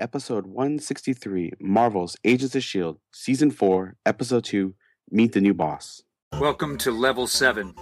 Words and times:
episode 0.00 0.46
163, 0.46 1.52
Marvel's 1.60 2.16
Agents 2.24 2.54
of 2.54 2.60
S.H.I.E.L.D., 2.60 2.98
Season 3.12 3.50
4, 3.50 3.96
Episode 4.06 4.44
2, 4.44 4.74
Meet 5.10 5.32
the 5.32 5.40
New 5.40 5.54
Boss. 5.54 6.02
Welcome 6.40 6.78
to 6.78 6.90
Level 6.90 7.26
7, 7.26 7.74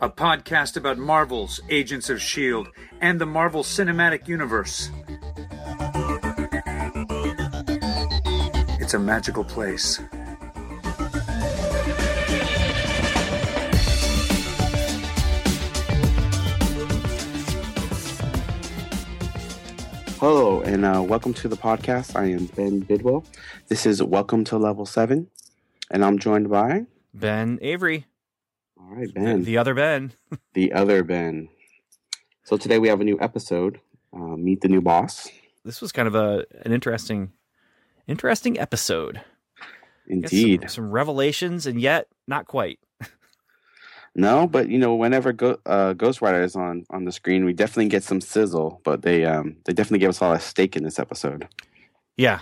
a 0.00 0.10
podcast 0.10 0.76
about 0.76 0.98
Marvel's 0.98 1.60
Agents 1.68 2.08
of 2.08 2.16
S.H.I.E.L.D. 2.18 2.70
and 3.00 3.20
the 3.20 3.26
Marvel 3.26 3.62
Cinematic 3.62 4.28
Universe. 4.28 4.90
It's 8.80 8.94
a 8.94 8.98
magical 8.98 9.44
place. 9.44 10.00
Hello, 20.26 20.62
and 20.62 20.86
uh, 20.86 21.02
welcome 21.06 21.34
to 21.34 21.48
the 21.48 21.56
podcast. 21.56 22.16
I 22.16 22.30
am 22.30 22.46
Ben 22.46 22.80
Bidwell. 22.80 23.26
This 23.68 23.84
is 23.84 24.02
Welcome 24.02 24.42
to 24.44 24.56
Level 24.56 24.86
7, 24.86 25.28
and 25.90 26.02
I'm 26.02 26.18
joined 26.18 26.48
by. 26.48 26.86
Ben 27.12 27.58
Avery. 27.60 28.06
All 28.80 28.96
right, 28.96 29.12
Ben. 29.12 29.44
the 29.44 29.58
other 29.58 29.74
Ben. 29.74 30.14
The 30.54 30.72
other 30.72 31.04
Ben. 31.04 31.50
So 32.42 32.56
today 32.56 32.78
we 32.78 32.88
have 32.88 33.02
a 33.02 33.04
new 33.04 33.18
episode, 33.20 33.82
uh, 34.14 34.36
Meet 34.36 34.62
the 34.62 34.68
New 34.68 34.80
Boss. 34.80 35.28
This 35.62 35.82
was 35.82 35.92
kind 35.92 36.08
of 36.08 36.14
a 36.14 36.46
an 36.62 36.72
interesting 36.72 37.32
interesting 38.08 38.58
episode. 38.58 39.16
Got 39.16 39.24
some- 40.06 40.08
Indeed. 40.08 40.70
Some, 40.70 40.90
revelations 40.90 41.66
and 41.66 41.78
yet 41.78 42.08
not 42.26 42.46
quite. 42.46 42.78
No, 44.16 44.46
but 44.46 44.68
you 44.68 44.78
know, 44.78 44.94
whenever 44.94 45.32
Go- 45.32 45.58
uh, 45.66 45.92
Ghost 45.94 46.22
Rider 46.22 46.42
is 46.42 46.54
on 46.56 46.84
on 46.90 47.04
the 47.04 47.12
screen, 47.12 47.44
we 47.44 47.52
definitely 47.52 47.88
get 47.88 48.04
some 48.04 48.20
sizzle. 48.20 48.80
But 48.84 49.02
they 49.02 49.24
um 49.24 49.56
they 49.64 49.72
definitely 49.72 49.98
gave 49.98 50.10
us 50.10 50.22
all 50.22 50.32
a 50.32 50.40
stake 50.40 50.76
in 50.76 50.84
this 50.84 50.98
episode. 50.98 51.48
Yeah. 52.16 52.40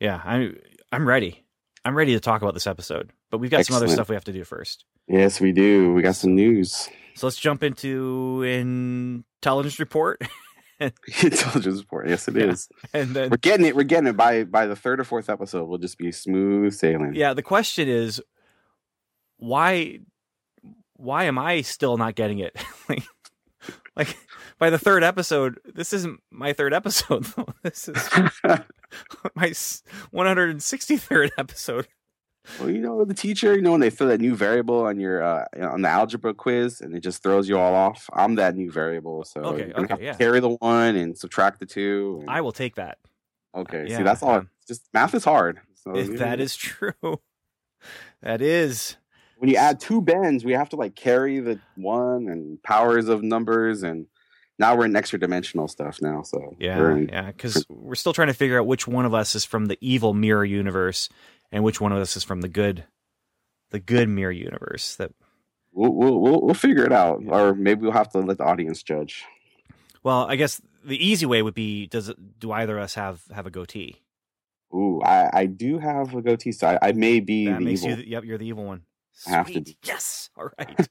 Yeah. 0.00 0.20
I'm 0.24 0.58
I'm 0.92 1.08
ready. 1.08 1.44
I'm 1.84 1.96
ready 1.96 2.12
to 2.12 2.20
talk 2.20 2.42
about 2.42 2.54
this 2.54 2.66
episode. 2.66 3.10
But 3.30 3.38
we've 3.38 3.50
got 3.50 3.64
some 3.66 3.76
other 3.76 3.88
stuff 3.88 4.08
we 4.08 4.14
have 4.14 4.24
to 4.24 4.32
do 4.32 4.44
first. 4.44 4.84
Yes, 5.08 5.40
we 5.40 5.52
do. 5.52 5.92
We 5.92 6.02
got 6.02 6.16
some 6.16 6.34
news. 6.34 6.88
So 7.14 7.26
let's 7.26 7.38
jump 7.38 7.62
into 7.62 8.42
intelligence 8.42 9.78
report. 9.78 10.20
Intelligence 11.22 11.78
report. 11.78 12.08
Yes, 12.08 12.26
it 12.26 12.36
is. 12.36 12.68
Yeah. 12.92 13.00
and 13.00 13.10
then 13.14 13.30
We're 13.30 13.36
getting 13.36 13.64
it. 13.64 13.76
We're 13.76 13.84
getting 13.84 14.08
it. 14.08 14.16
By 14.16 14.42
by 14.42 14.66
the 14.66 14.74
third 14.74 14.98
or 15.00 15.04
fourth 15.04 15.30
episode, 15.30 15.68
we'll 15.68 15.78
just 15.78 15.98
be 15.98 16.10
smooth 16.10 16.74
sailing. 16.74 17.14
yeah, 17.14 17.32
the 17.32 17.42
question 17.42 17.88
is 17.88 18.20
why 19.36 20.00
why 20.96 21.24
am 21.24 21.38
I 21.38 21.62
still 21.62 21.96
not 21.96 22.14
getting 22.14 22.38
it? 22.38 22.56
like, 22.88 23.02
like 23.96 24.16
by 24.58 24.70
the 24.70 24.78
third 24.78 25.02
episode, 25.04 25.58
this 25.64 25.92
isn't 25.92 26.20
my 26.30 26.52
third 26.52 26.72
episode. 26.74 27.24
though. 27.36 27.46
This 27.62 27.88
is 27.88 27.96
my 29.34 29.50
163rd 30.14 31.30
episode. 31.38 31.88
well, 32.60 32.70
you 32.70 32.78
know, 32.78 33.04
the 33.04 33.14
teacher. 33.14 33.54
You 33.54 33.62
know, 33.62 33.72
when 33.72 33.80
they 33.80 33.90
throw 33.90 34.06
that 34.08 34.20
new 34.20 34.34
variable 34.36 34.82
on 34.86 35.00
your 35.00 35.22
uh, 35.22 35.44
on 35.60 35.82
the 35.82 35.88
algebra 35.88 36.34
quiz, 36.34 36.80
and 36.80 36.94
it 36.94 37.00
just 37.00 37.22
throws 37.22 37.48
you 37.48 37.58
all 37.58 37.74
off. 37.74 38.08
I'm 38.12 38.34
that 38.36 38.54
new 38.54 38.70
variable, 38.70 39.24
so 39.24 39.40
Okay, 39.40 39.72
okay, 39.72 39.86
have 39.88 39.98
to 39.98 40.04
yeah. 40.04 40.14
carry 40.14 40.40
the 40.40 40.50
one 40.50 40.96
and 40.96 41.16
subtract 41.16 41.60
the 41.60 41.66
two. 41.66 42.18
and- 42.20 42.30
I 42.30 42.40
will 42.42 42.52
take 42.52 42.74
that. 42.76 42.98
okay, 43.54 43.86
yeah, 43.88 43.98
see, 43.98 44.02
that's 44.02 44.22
all. 44.22 44.34
um, 44.36 44.50
just 44.68 44.88
math 44.92 45.14
is 45.14 45.24
hard. 45.24 45.60
So 45.74 45.96
you 45.96 46.16
that 46.18 46.40
true. 46.56 47.20
That 48.22 48.40
is. 48.40 48.96
When 49.38 49.50
you 49.50 49.56
add 49.56 49.80
two 49.80 50.00
bends, 50.00 50.44
we 50.44 50.52
have 50.52 50.68
to 50.70 50.76
like 50.76 50.94
carry 50.94 51.40
the 51.40 51.58
one 51.76 52.28
and 52.28 52.62
powers 52.62 53.08
of 53.08 53.22
numbers, 53.22 53.82
and 53.82 54.06
now 54.58 54.76
we're 54.76 54.84
in 54.86 54.94
extra 54.96 55.18
dimensional 55.18 55.68
stuff 55.68 56.00
now. 56.00 56.22
So 56.22 56.54
Yeah, 56.58 56.90
in- 56.92 57.08
yeah, 57.08 57.26
because 57.26 57.64
we're 57.68 57.94
still 57.96 58.12
trying 58.12 58.28
to 58.28 58.34
figure 58.34 58.58
out 58.58 58.66
which 58.66 58.86
one 58.86 59.04
of 59.06 59.14
us 59.14 59.34
is 59.34 59.44
from 59.44 59.66
the 59.66 59.78
evil 59.80 60.14
mirror 60.14 60.44
universe 60.44 61.08
and 61.52 61.62
which 61.64 61.80
one 61.80 61.92
of 61.92 61.98
us 61.98 62.16
is 62.16 62.24
from 62.24 62.40
the 62.40 62.48
good, 62.48 62.84
the 63.70 63.80
good 63.80 64.08
mirror 64.08 64.30
universe. 64.32 64.96
That 64.96 65.12
we'll, 65.72 65.92
we'll 65.92 66.20
we'll 66.20 66.40
we'll 66.42 66.54
figure 66.54 66.84
it 66.84 66.92
out, 66.92 67.20
Yeah. 67.22 67.30
or 67.36 67.54
maybe 67.54 67.82
we'll 67.82 67.92
have 67.92 68.10
to 68.10 68.18
let 68.20 68.38
the 68.38 68.44
audience 68.44 68.82
judge. 68.82 69.24
well, 70.02 70.26
I 70.28 70.36
guess 70.36 70.60
the 70.84 71.04
easy 71.04 71.26
way 71.26 71.42
would 71.42 71.54
be: 71.54 71.86
does 71.86 72.08
it, 72.08 72.16
do 72.38 72.52
either 72.52 72.78
of 72.78 72.84
us 72.84 72.94
have 72.94 73.22
have 73.32 73.46
a 73.46 73.50
goatee? 73.50 74.00
Ooh, 74.74 75.00
I, 75.02 75.30
I 75.32 75.46
do 75.46 75.78
have 75.78 76.14
a 76.14 76.22
goatee, 76.22 76.50
so 76.52 76.66
I, 76.66 76.88
I 76.88 76.92
may 76.92 77.20
be 77.20 77.46
That 77.46 77.58
the 77.60 77.64
makes 77.64 77.82
evil. 77.84 77.90
you. 77.90 77.96
The, 78.04 78.08
yep, 78.08 78.24
you're 78.24 78.38
the 78.38 78.46
evil 78.46 78.64
one. 78.64 78.82
I 79.26 79.30
have 79.30 79.46
to 79.48 79.52
Sweet. 79.52 79.76
Yes. 79.84 80.30
All 80.36 80.50
right. 80.58 80.88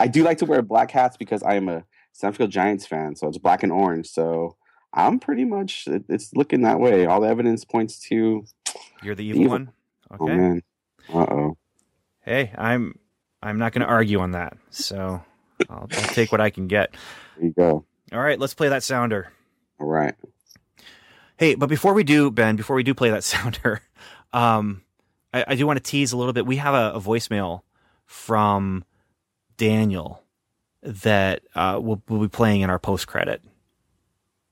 I 0.00 0.06
do 0.08 0.22
like 0.22 0.38
to 0.38 0.46
wear 0.46 0.62
black 0.62 0.90
hats 0.90 1.16
because 1.16 1.42
I 1.42 1.54
am 1.54 1.68
a 1.68 1.84
Sanfield 2.12 2.50
Giants 2.50 2.86
fan, 2.86 3.16
so 3.16 3.28
it's 3.28 3.38
black 3.38 3.62
and 3.62 3.72
orange. 3.72 4.06
So 4.08 4.56
I'm 4.92 5.18
pretty 5.18 5.44
much 5.44 5.86
it, 5.88 6.04
it's 6.08 6.32
looking 6.34 6.62
that 6.62 6.80
way. 6.80 7.06
All 7.06 7.20
the 7.20 7.28
evidence 7.28 7.64
points 7.64 7.98
to. 8.08 8.44
You're 9.02 9.14
the 9.14 9.24
evil, 9.24 9.42
Evil. 9.42 9.52
one. 9.52 9.72
Oh 10.18 10.24
Okay. 10.24 10.36
man. 10.36 10.62
Uh 11.12 11.18
oh. 11.28 11.56
hey, 12.22 12.52
I'm 12.56 12.98
I'm 13.42 13.58
not 13.58 13.72
going 13.72 13.82
to 13.82 13.92
argue 13.92 14.20
on 14.20 14.30
that. 14.32 14.56
So 14.70 15.22
I'll, 15.68 15.80
I'll 15.80 15.86
take 15.88 16.32
what 16.32 16.40
I 16.40 16.48
can 16.50 16.66
get. 16.68 16.94
There 17.36 17.46
you 17.46 17.52
go. 17.52 17.84
All 18.12 18.20
right, 18.20 18.38
let's 18.38 18.54
play 18.54 18.68
that 18.70 18.82
sounder. 18.82 19.32
All 19.80 19.86
right. 19.88 20.14
Hey, 21.36 21.56
but 21.56 21.66
before 21.68 21.92
we 21.94 22.04
do, 22.04 22.30
Ben, 22.30 22.54
before 22.56 22.76
we 22.76 22.84
do 22.84 22.94
play 22.94 23.10
that 23.10 23.24
sounder, 23.24 23.82
um, 24.32 24.82
I, 25.34 25.44
I 25.48 25.54
do 25.56 25.66
want 25.66 25.76
to 25.76 25.82
tease 25.82 26.12
a 26.12 26.16
little 26.16 26.32
bit. 26.32 26.46
We 26.46 26.56
have 26.56 26.74
a, 26.74 26.96
a 26.96 27.00
voicemail 27.00 27.62
from 28.06 28.84
Daniel 29.56 30.22
that 30.82 31.42
uh, 31.54 31.78
we'll, 31.82 32.00
we'll 32.08 32.20
be 32.20 32.28
playing 32.28 32.60
in 32.60 32.70
our 32.70 32.78
post 32.78 33.06
credit, 33.06 33.42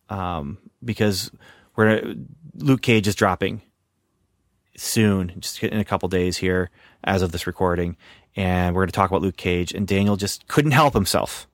um, 0.09 0.59
because 0.84 1.31
we're 1.76 2.15
Luke 2.54 2.82
Cage 2.82 3.06
is 3.06 3.15
dropping 3.15 3.62
soon, 4.76 5.32
just 5.38 5.62
in 5.62 5.78
a 5.78 5.84
couple 5.84 6.09
days 6.09 6.38
here 6.38 6.70
as 7.04 7.22
of 7.22 7.32
this 7.32 7.47
recording, 7.47 7.97
and 8.34 8.75
we're 8.75 8.82
going 8.82 8.88
to 8.88 8.93
talk 8.93 9.10
about 9.10 9.22
Luke 9.22 9.37
Cage. 9.37 9.72
And 9.72 9.87
Daniel 9.87 10.16
just 10.16 10.49
couldn't 10.49 10.72
help 10.72 10.94
himself; 10.94 11.47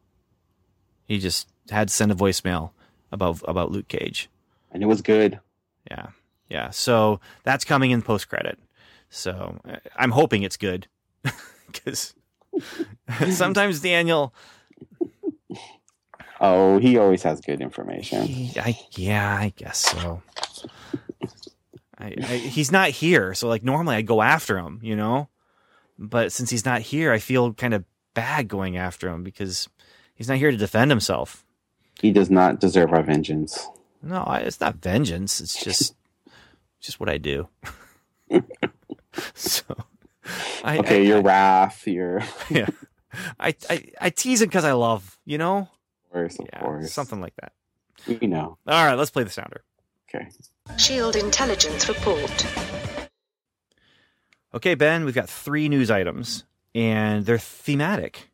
he 1.04 1.18
just 1.18 1.48
had 1.70 1.88
to 1.88 1.94
send 1.94 2.10
a 2.10 2.14
voicemail 2.14 2.70
about 3.12 3.42
about 3.46 3.70
Luke 3.70 3.88
Cage. 3.88 4.30
And 4.70 4.82
it 4.82 4.86
was 4.86 5.02
good. 5.02 5.40
Yeah. 5.90 6.08
Yeah. 6.48 6.70
So 6.70 7.20
that's 7.42 7.64
coming 7.64 7.90
in 7.90 8.00
post 8.02 8.28
credit. 8.28 8.58
So 9.10 9.58
I- 9.66 9.78
I'm 9.96 10.10
hoping 10.10 10.42
it's 10.42 10.56
good 10.56 10.86
because 11.66 12.14
sometimes 13.30 13.80
Daniel, 13.80 14.34
Oh, 16.40 16.78
he 16.78 16.96
always 16.98 17.24
has 17.24 17.40
good 17.40 17.60
information. 17.60 18.22
he- 18.26 18.58
I, 18.60 18.78
yeah, 18.92 19.34
I 19.34 19.52
guess 19.56 19.78
so. 19.78 20.22
I, 21.98 22.14
I, 22.22 22.36
he's 22.36 22.70
not 22.70 22.90
here. 22.90 23.34
So 23.34 23.48
like 23.48 23.64
normally 23.64 23.96
I 23.96 24.02
go 24.02 24.22
after 24.22 24.56
him, 24.56 24.78
you 24.82 24.94
know, 24.94 25.28
but 25.98 26.30
since 26.30 26.48
he's 26.50 26.64
not 26.64 26.80
here, 26.80 27.12
I 27.12 27.18
feel 27.18 27.52
kind 27.54 27.74
of 27.74 27.84
bad 28.14 28.46
going 28.46 28.76
after 28.76 29.08
him 29.08 29.24
because 29.24 29.68
he's 30.14 30.28
not 30.28 30.36
here 30.38 30.52
to 30.52 30.56
defend 30.56 30.92
himself. 30.92 31.44
He 32.00 32.12
does 32.12 32.30
not 32.30 32.60
deserve 32.60 32.92
our 32.92 33.02
vengeance. 33.02 33.66
No, 34.00 34.18
I, 34.22 34.38
it's 34.38 34.60
not 34.60 34.76
vengeance. 34.76 35.40
It's 35.40 35.60
just, 35.60 35.96
just 36.78 37.00
what 37.00 37.08
I 37.08 37.18
do. 37.18 37.48
so, 39.34 39.64
I, 40.64 40.78
Okay, 40.78 40.98
I, 40.98 41.00
your 41.00 41.18
I, 41.18 41.22
wrath, 41.22 41.86
your 41.86 42.22
yeah. 42.50 42.66
I, 43.40 43.54
I, 43.70 43.84
I 44.00 44.10
tease 44.10 44.42
him 44.42 44.48
because 44.48 44.64
I 44.64 44.72
love, 44.72 45.18
you 45.24 45.38
know? 45.38 45.68
of 46.06 46.12
course, 46.12 46.38
of 46.38 46.46
Yeah, 46.52 46.60
course. 46.60 46.92
something 46.92 47.20
like 47.20 47.34
that. 47.40 47.52
we 48.06 48.26
know. 48.26 48.58
All 48.66 48.84
right, 48.86 48.94
let's 48.94 49.10
play 49.10 49.24
the 49.24 49.30
sounder. 49.30 49.62
Okay. 50.14 50.28
Shield 50.76 51.16
intelligence 51.16 51.88
report. 51.88 52.46
Okay, 54.54 54.74
Ben, 54.74 55.04
we've 55.04 55.14
got 55.14 55.28
three 55.28 55.68
news 55.68 55.90
items, 55.90 56.44
and 56.74 57.26
they're 57.26 57.38
thematic, 57.38 58.30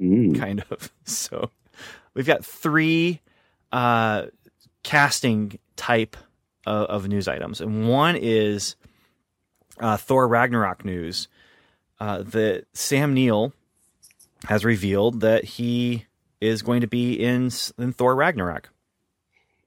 Mm. 0.00 0.38
kind 0.38 0.64
of. 0.70 0.90
So 1.04 1.50
we've 2.14 2.26
got 2.26 2.44
three 2.44 3.20
uh, 3.72 4.26
casting 4.82 5.58
type 5.76 6.16
of, 6.66 6.86
of 6.86 7.08
news 7.08 7.28
items, 7.28 7.60
and 7.60 7.88
one 7.88 8.16
is 8.16 8.76
uh, 9.80 9.96
Thor 9.96 10.28
Ragnarok 10.28 10.84
news. 10.84 11.28
Uh, 11.98 12.22
that 12.22 12.64
Sam 12.72 13.12
Neill 13.12 13.52
has 14.48 14.64
revealed 14.64 15.20
that 15.20 15.44
he 15.44 16.06
is 16.40 16.62
going 16.62 16.80
to 16.80 16.86
be 16.86 17.12
in 17.12 17.50
in 17.78 17.92
Thor 17.92 18.14
Ragnarok, 18.16 18.70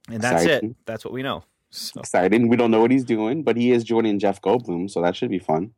and 0.10 0.22
that's 0.22 0.44
Exciting. 0.44 0.72
it. 0.72 0.76
That's 0.86 1.06
what 1.06 1.14
we 1.14 1.22
know. 1.22 1.44
So. 1.70 2.00
Exciting. 2.00 2.50
We 2.50 2.58
don't 2.58 2.72
know 2.72 2.82
what 2.82 2.90
he's 2.92 3.04
doing, 3.04 3.44
but 3.44 3.56
he 3.58 3.72
is 3.72 3.84
joining 3.84 4.18
Jeff 4.20 4.42
Goldblum, 4.42 4.90
so 4.90 5.02
that 5.02 5.16
should 5.16 5.30
be 5.30 5.40
fun. 5.40 5.74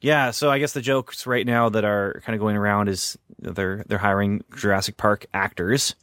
Yeah, 0.00 0.30
so 0.30 0.50
I 0.50 0.58
guess 0.58 0.72
the 0.72 0.80
jokes 0.80 1.26
right 1.26 1.46
now 1.46 1.68
that 1.68 1.84
are 1.84 2.22
kind 2.24 2.34
of 2.34 2.40
going 2.40 2.56
around 2.56 2.88
is 2.88 3.18
they're 3.38 3.84
they're 3.86 3.98
hiring 3.98 4.42
Jurassic 4.56 4.96
Park 4.96 5.26
actors 5.34 5.94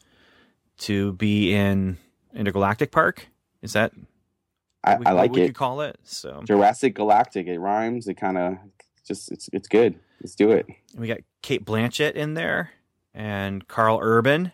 to 0.79 1.13
be 1.13 1.53
in 1.53 1.97
Intergalactic 2.35 2.91
Park. 2.91 3.27
Is 3.61 3.73
that 3.73 3.93
I, 4.83 4.97
I 5.05 5.11
like 5.11 5.31
what 5.31 5.39
it. 5.41 5.45
could 5.47 5.55
call 5.55 5.81
it? 5.81 5.97
So 6.03 6.41
Jurassic 6.45 6.95
Galactic. 6.95 7.47
It 7.47 7.59
rhymes. 7.59 8.07
It 8.07 8.15
kind 8.15 8.37
of 8.37 8.57
just 9.05 9.31
it's 9.31 9.49
it's 9.53 9.67
good. 9.67 9.95
Let's 10.21 10.35
do 10.35 10.51
it. 10.51 10.65
we 10.97 11.07
got 11.07 11.19
Cate 11.41 11.65
Blanchett 11.65 12.13
in 12.13 12.33
there 12.33 12.71
and 13.13 13.67
Karl 13.67 13.99
Urban 14.01 14.51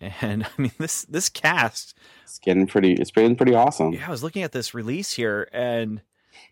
And 0.00 0.44
I 0.58 0.60
mean 0.60 0.72
this 0.78 1.04
this 1.06 1.28
cast 1.28 1.96
It's 2.24 2.38
getting 2.38 2.66
pretty. 2.66 2.92
It's 2.94 3.10
been 3.10 3.36
pretty 3.36 3.54
awesome. 3.54 3.92
yeah, 3.92 4.06
I 4.06 4.10
was 4.10 4.22
looking 4.22 4.42
at 4.42 4.52
this 4.52 4.74
release 4.74 5.12
here 5.14 5.48
and 5.52 6.02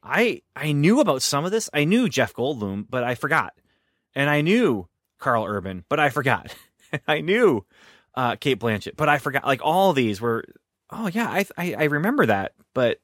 I 0.02 0.42
I 0.56 0.72
knew 0.72 1.00
about 1.00 1.22
some 1.22 1.44
of 1.44 1.50
this. 1.50 1.68
I 1.72 1.84
knew 1.84 2.08
Jeff 2.08 2.32
Goldblum, 2.34 2.86
but 2.88 3.04
I 3.04 3.14
forgot. 3.14 3.52
And 4.14 4.28
I 4.30 4.40
knew 4.42 4.88
Karl 5.18 5.44
Urban, 5.46 5.84
but 5.88 5.98
I 6.00 6.08
forgot. 6.10 6.54
I 7.08 7.20
knew 7.20 7.64
uh, 8.14 8.36
Cate 8.36 8.58
Blanchett, 8.60 8.96
but 8.96 9.08
I 9.08 9.18
forgot. 9.18 9.44
Like 9.46 9.60
all 9.64 9.92
these 9.92 10.20
were, 10.20 10.44
oh 10.92 11.08
yeah, 11.08 11.28
I, 11.28 11.44
I 11.56 11.74
I 11.74 11.84
remember 11.84 12.26
that. 12.26 12.52
But 12.74 13.00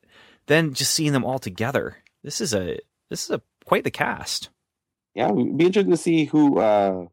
then 0.46 0.74
just 0.74 0.92
seeing 0.92 1.12
them 1.12 1.24
all 1.24 1.38
together, 1.38 1.98
this 2.22 2.40
is 2.40 2.54
a 2.54 2.78
this 3.10 3.24
is 3.24 3.30
a 3.30 3.42
quite 3.64 3.84
the 3.84 3.90
cast. 3.90 4.50
Yeah, 5.14 5.30
it'd 5.30 5.56
be 5.56 5.66
interesting 5.66 5.90
to 5.90 5.96
see 5.96 6.24
who 6.24 6.58
uh, 6.58 7.06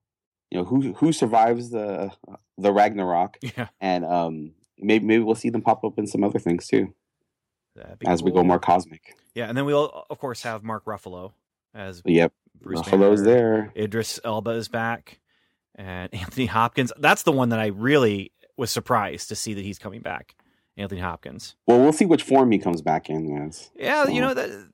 you 0.52 0.60
know 0.60 0.66
who 0.66 0.94
who 0.94 1.12
survives 1.12 1.70
the 1.70 2.12
the 2.58 2.72
Ragnarok, 2.72 3.38
Yeah, 3.42 3.68
and 3.80 4.06
um, 4.06 4.52
maybe 4.78 5.06
maybe 5.06 5.24
we'll 5.24 5.36
see 5.36 5.50
them 5.50 5.62
pop 5.62 5.84
up 5.84 5.98
in 5.98 6.08
some 6.08 6.24
other 6.24 6.40
things 6.40 6.68
too 6.68 6.94
as 8.06 8.24
we 8.24 8.32
go 8.32 8.44
more 8.44 8.60
cosmic. 8.60 9.16
Yeah, 9.34 9.48
and 9.48 9.58
then 9.58 9.66
we'll 9.66 10.06
of 10.10 10.20
course 10.20 10.44
have 10.44 10.64
Mark 10.64 10.86
Ruffalo 10.86 11.34
as 11.74 12.02
yep, 12.06 12.32
Bruce 12.60 12.82
Buffalo's 12.82 13.22
Banner. 13.22 13.72
there. 13.74 13.84
Idris 13.84 14.20
Elba 14.24 14.52
is 14.52 14.68
back, 14.68 15.20
and 15.76 16.14
Anthony 16.14 16.46
Hopkins. 16.46 16.92
That's 16.98 17.24
the 17.24 17.32
one 17.32 17.50
that 17.50 17.60
I 17.60 17.68
really 17.68 18.32
was 18.58 18.72
surprised 18.72 19.30
to 19.30 19.36
see 19.36 19.54
that 19.54 19.64
he's 19.64 19.80
coming 19.80 20.02
back. 20.02 20.36
Anthony 20.78 21.02
Hopkins. 21.02 21.56
Well, 21.68 21.80
we'll 21.80 21.94
see 21.94 22.06
which 22.06 22.24
form 22.24 22.52
he 22.52 22.58
comes 22.60 22.82
back 22.82 23.10
in 23.10 23.38
as. 23.48 23.70
Yeah, 23.76 24.08
you 24.08 24.22
know 24.22 24.34
the 24.34 24.68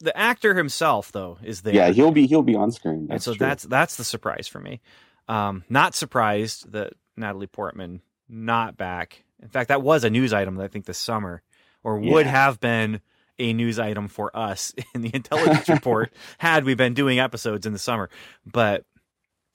the 0.00 0.16
actor 0.16 0.54
himself 0.54 1.12
though 1.12 1.38
is 1.42 1.62
there. 1.62 1.74
Yeah, 1.74 1.90
he'll 1.90 2.10
be 2.10 2.26
he'll 2.26 2.42
be 2.42 2.54
on 2.56 2.72
screen. 2.72 3.06
and 3.10 3.22
so 3.22 3.34
true. 3.34 3.46
that's 3.46 3.64
that's 3.64 3.96
the 3.96 4.04
surprise 4.04 4.48
for 4.48 4.58
me. 4.60 4.80
Um, 5.28 5.64
not 5.68 5.94
surprised 5.94 6.72
that 6.72 6.94
Natalie 7.16 7.46
Portman 7.46 8.00
not 8.28 8.76
back. 8.76 9.24
In 9.42 9.48
fact, 9.48 9.68
that 9.68 9.82
was 9.82 10.04
a 10.04 10.10
news 10.10 10.32
item 10.32 10.56
that 10.56 10.64
I 10.64 10.68
think 10.68 10.84
this 10.86 10.98
summer, 10.98 11.42
or 11.84 11.98
would 11.98 12.26
Yeah. 12.26 12.32
have 12.32 12.60
been 12.60 13.00
a 13.38 13.52
news 13.54 13.78
item 13.78 14.08
for 14.08 14.36
us 14.36 14.74
in 14.94 15.02
the 15.02 15.10
intelligence 15.14 15.68
report 15.70 16.12
had 16.38 16.64
we 16.64 16.74
been 16.74 16.92
doing 16.94 17.18
episodes 17.20 17.64
in 17.66 17.72
the 17.72 17.78
summer. 17.78 18.10
But 18.44 18.84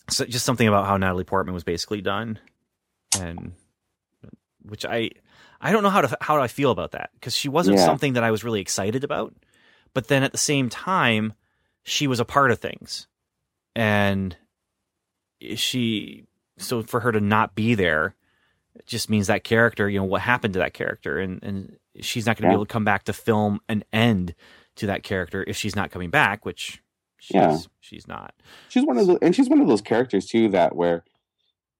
so 0.09 0.25
just 0.25 0.45
something 0.45 0.67
about 0.67 0.85
how 0.87 0.97
Natalie 0.97 1.23
Portman 1.23 1.53
was 1.53 1.63
basically 1.63 2.01
done, 2.01 2.39
and 3.19 3.53
which 4.63 4.85
I 4.85 5.11
I 5.61 5.71
don't 5.71 5.83
know 5.83 5.89
how 5.89 6.01
to 6.01 6.17
how 6.21 6.39
I 6.41 6.47
feel 6.47 6.71
about 6.71 6.91
that 6.91 7.09
because 7.15 7.35
she 7.35 7.49
wasn't 7.49 7.77
Yeah. 7.77 7.85
something 7.85 8.13
that 8.13 8.23
I 8.23 8.31
was 8.31 8.43
really 8.43 8.61
excited 8.61 9.03
about, 9.03 9.33
but 9.93 10.07
then 10.07 10.23
at 10.23 10.31
the 10.31 10.37
same 10.37 10.69
time 10.69 11.33
she 11.83 12.07
was 12.07 12.19
a 12.19 12.25
part 12.25 12.51
of 12.51 12.59
things, 12.59 13.07
and 13.75 14.35
she 15.55 16.23
so 16.57 16.81
for 16.83 17.01
her 17.01 17.11
to 17.11 17.19
not 17.19 17.55
be 17.55 17.75
there 17.75 18.15
it 18.75 18.85
just 18.85 19.09
means 19.09 19.27
that 19.27 19.43
character 19.43 19.89
you 19.89 19.99
know 19.99 20.05
what 20.05 20.21
happened 20.21 20.53
to 20.53 20.59
that 20.59 20.73
character 20.73 21.19
and 21.19 21.41
and 21.43 21.77
she's 22.01 22.25
not 22.25 22.37
going 22.37 22.43
to 22.43 22.47
Yeah. 22.47 22.51
be 22.51 22.55
able 22.55 22.65
to 22.65 22.71
come 22.73 22.85
back 22.85 23.03
to 23.03 23.13
film 23.13 23.59
an 23.69 23.83
end 23.91 24.33
to 24.77 24.87
that 24.87 25.03
character 25.03 25.43
if 25.47 25.55
she's 25.57 25.75
not 25.75 25.91
coming 25.91 26.09
back 26.09 26.45
which 26.45 26.81
she's 27.19 27.35
Yeah. 27.35 27.57
she's 27.81 28.07
not 28.07 28.33
she's 28.69 28.85
one 28.85 28.97
of 28.97 29.07
the 29.07 29.17
and 29.21 29.35
she's 29.35 29.49
one 29.49 29.61
of 29.61 29.67
those 29.67 29.81
characters 29.81 30.25
too 30.25 30.49
that 30.49 30.75
where 30.75 31.03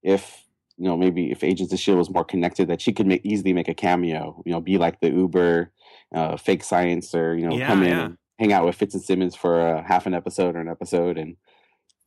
if 0.04 0.45
you 0.78 0.86
know 0.86 0.98
maybe 0.98 1.32
if 1.32 1.44
Agents 1.44 1.72
of 1.74 1.80
Shield 1.80 1.98
was 1.98 2.10
more 2.10 2.26
connected, 2.26 2.68
that 2.68 2.82
she 2.82 2.92
could 2.94 3.08
make, 3.08 3.26
easily 3.26 3.54
make 3.54 3.68
a 3.68 3.74
cameo. 3.74 4.42
You 4.46 4.52
know, 4.54 4.62
be 4.62 4.78
like 4.78 5.00
the 5.00 5.10
Uber 5.10 5.72
uh, 6.14 6.38
fake 6.38 6.64
science, 6.64 7.14
or 7.16 7.36
you 7.36 7.48
know, 7.48 7.56
Yeah, 7.56 7.68
come 7.68 7.84
in 7.84 7.90
yeah. 7.90 8.06
and 8.06 8.18
hang 8.40 8.54
out 8.54 8.66
with 8.66 8.76
Fitz 8.76 8.94
and 8.94 9.04
Simmons 9.04 9.36
for 9.36 9.60
a 9.60 9.82
half 9.88 10.06
an 10.06 10.14
episode 10.14 10.56
or 10.56 10.60
an 10.60 10.70
episode, 10.70 11.18
and 11.18 11.38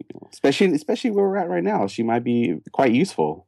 you 0.01 0.07
know, 0.15 0.29
especially 0.33 0.73
especially 0.75 1.11
where 1.11 1.25
we're 1.27 1.37
at 1.37 1.49
right 1.49 1.65
now, 1.65 1.87
she 1.87 2.03
might 2.03 2.25
be 2.25 2.57
quite 2.73 2.93
useful. 2.93 3.47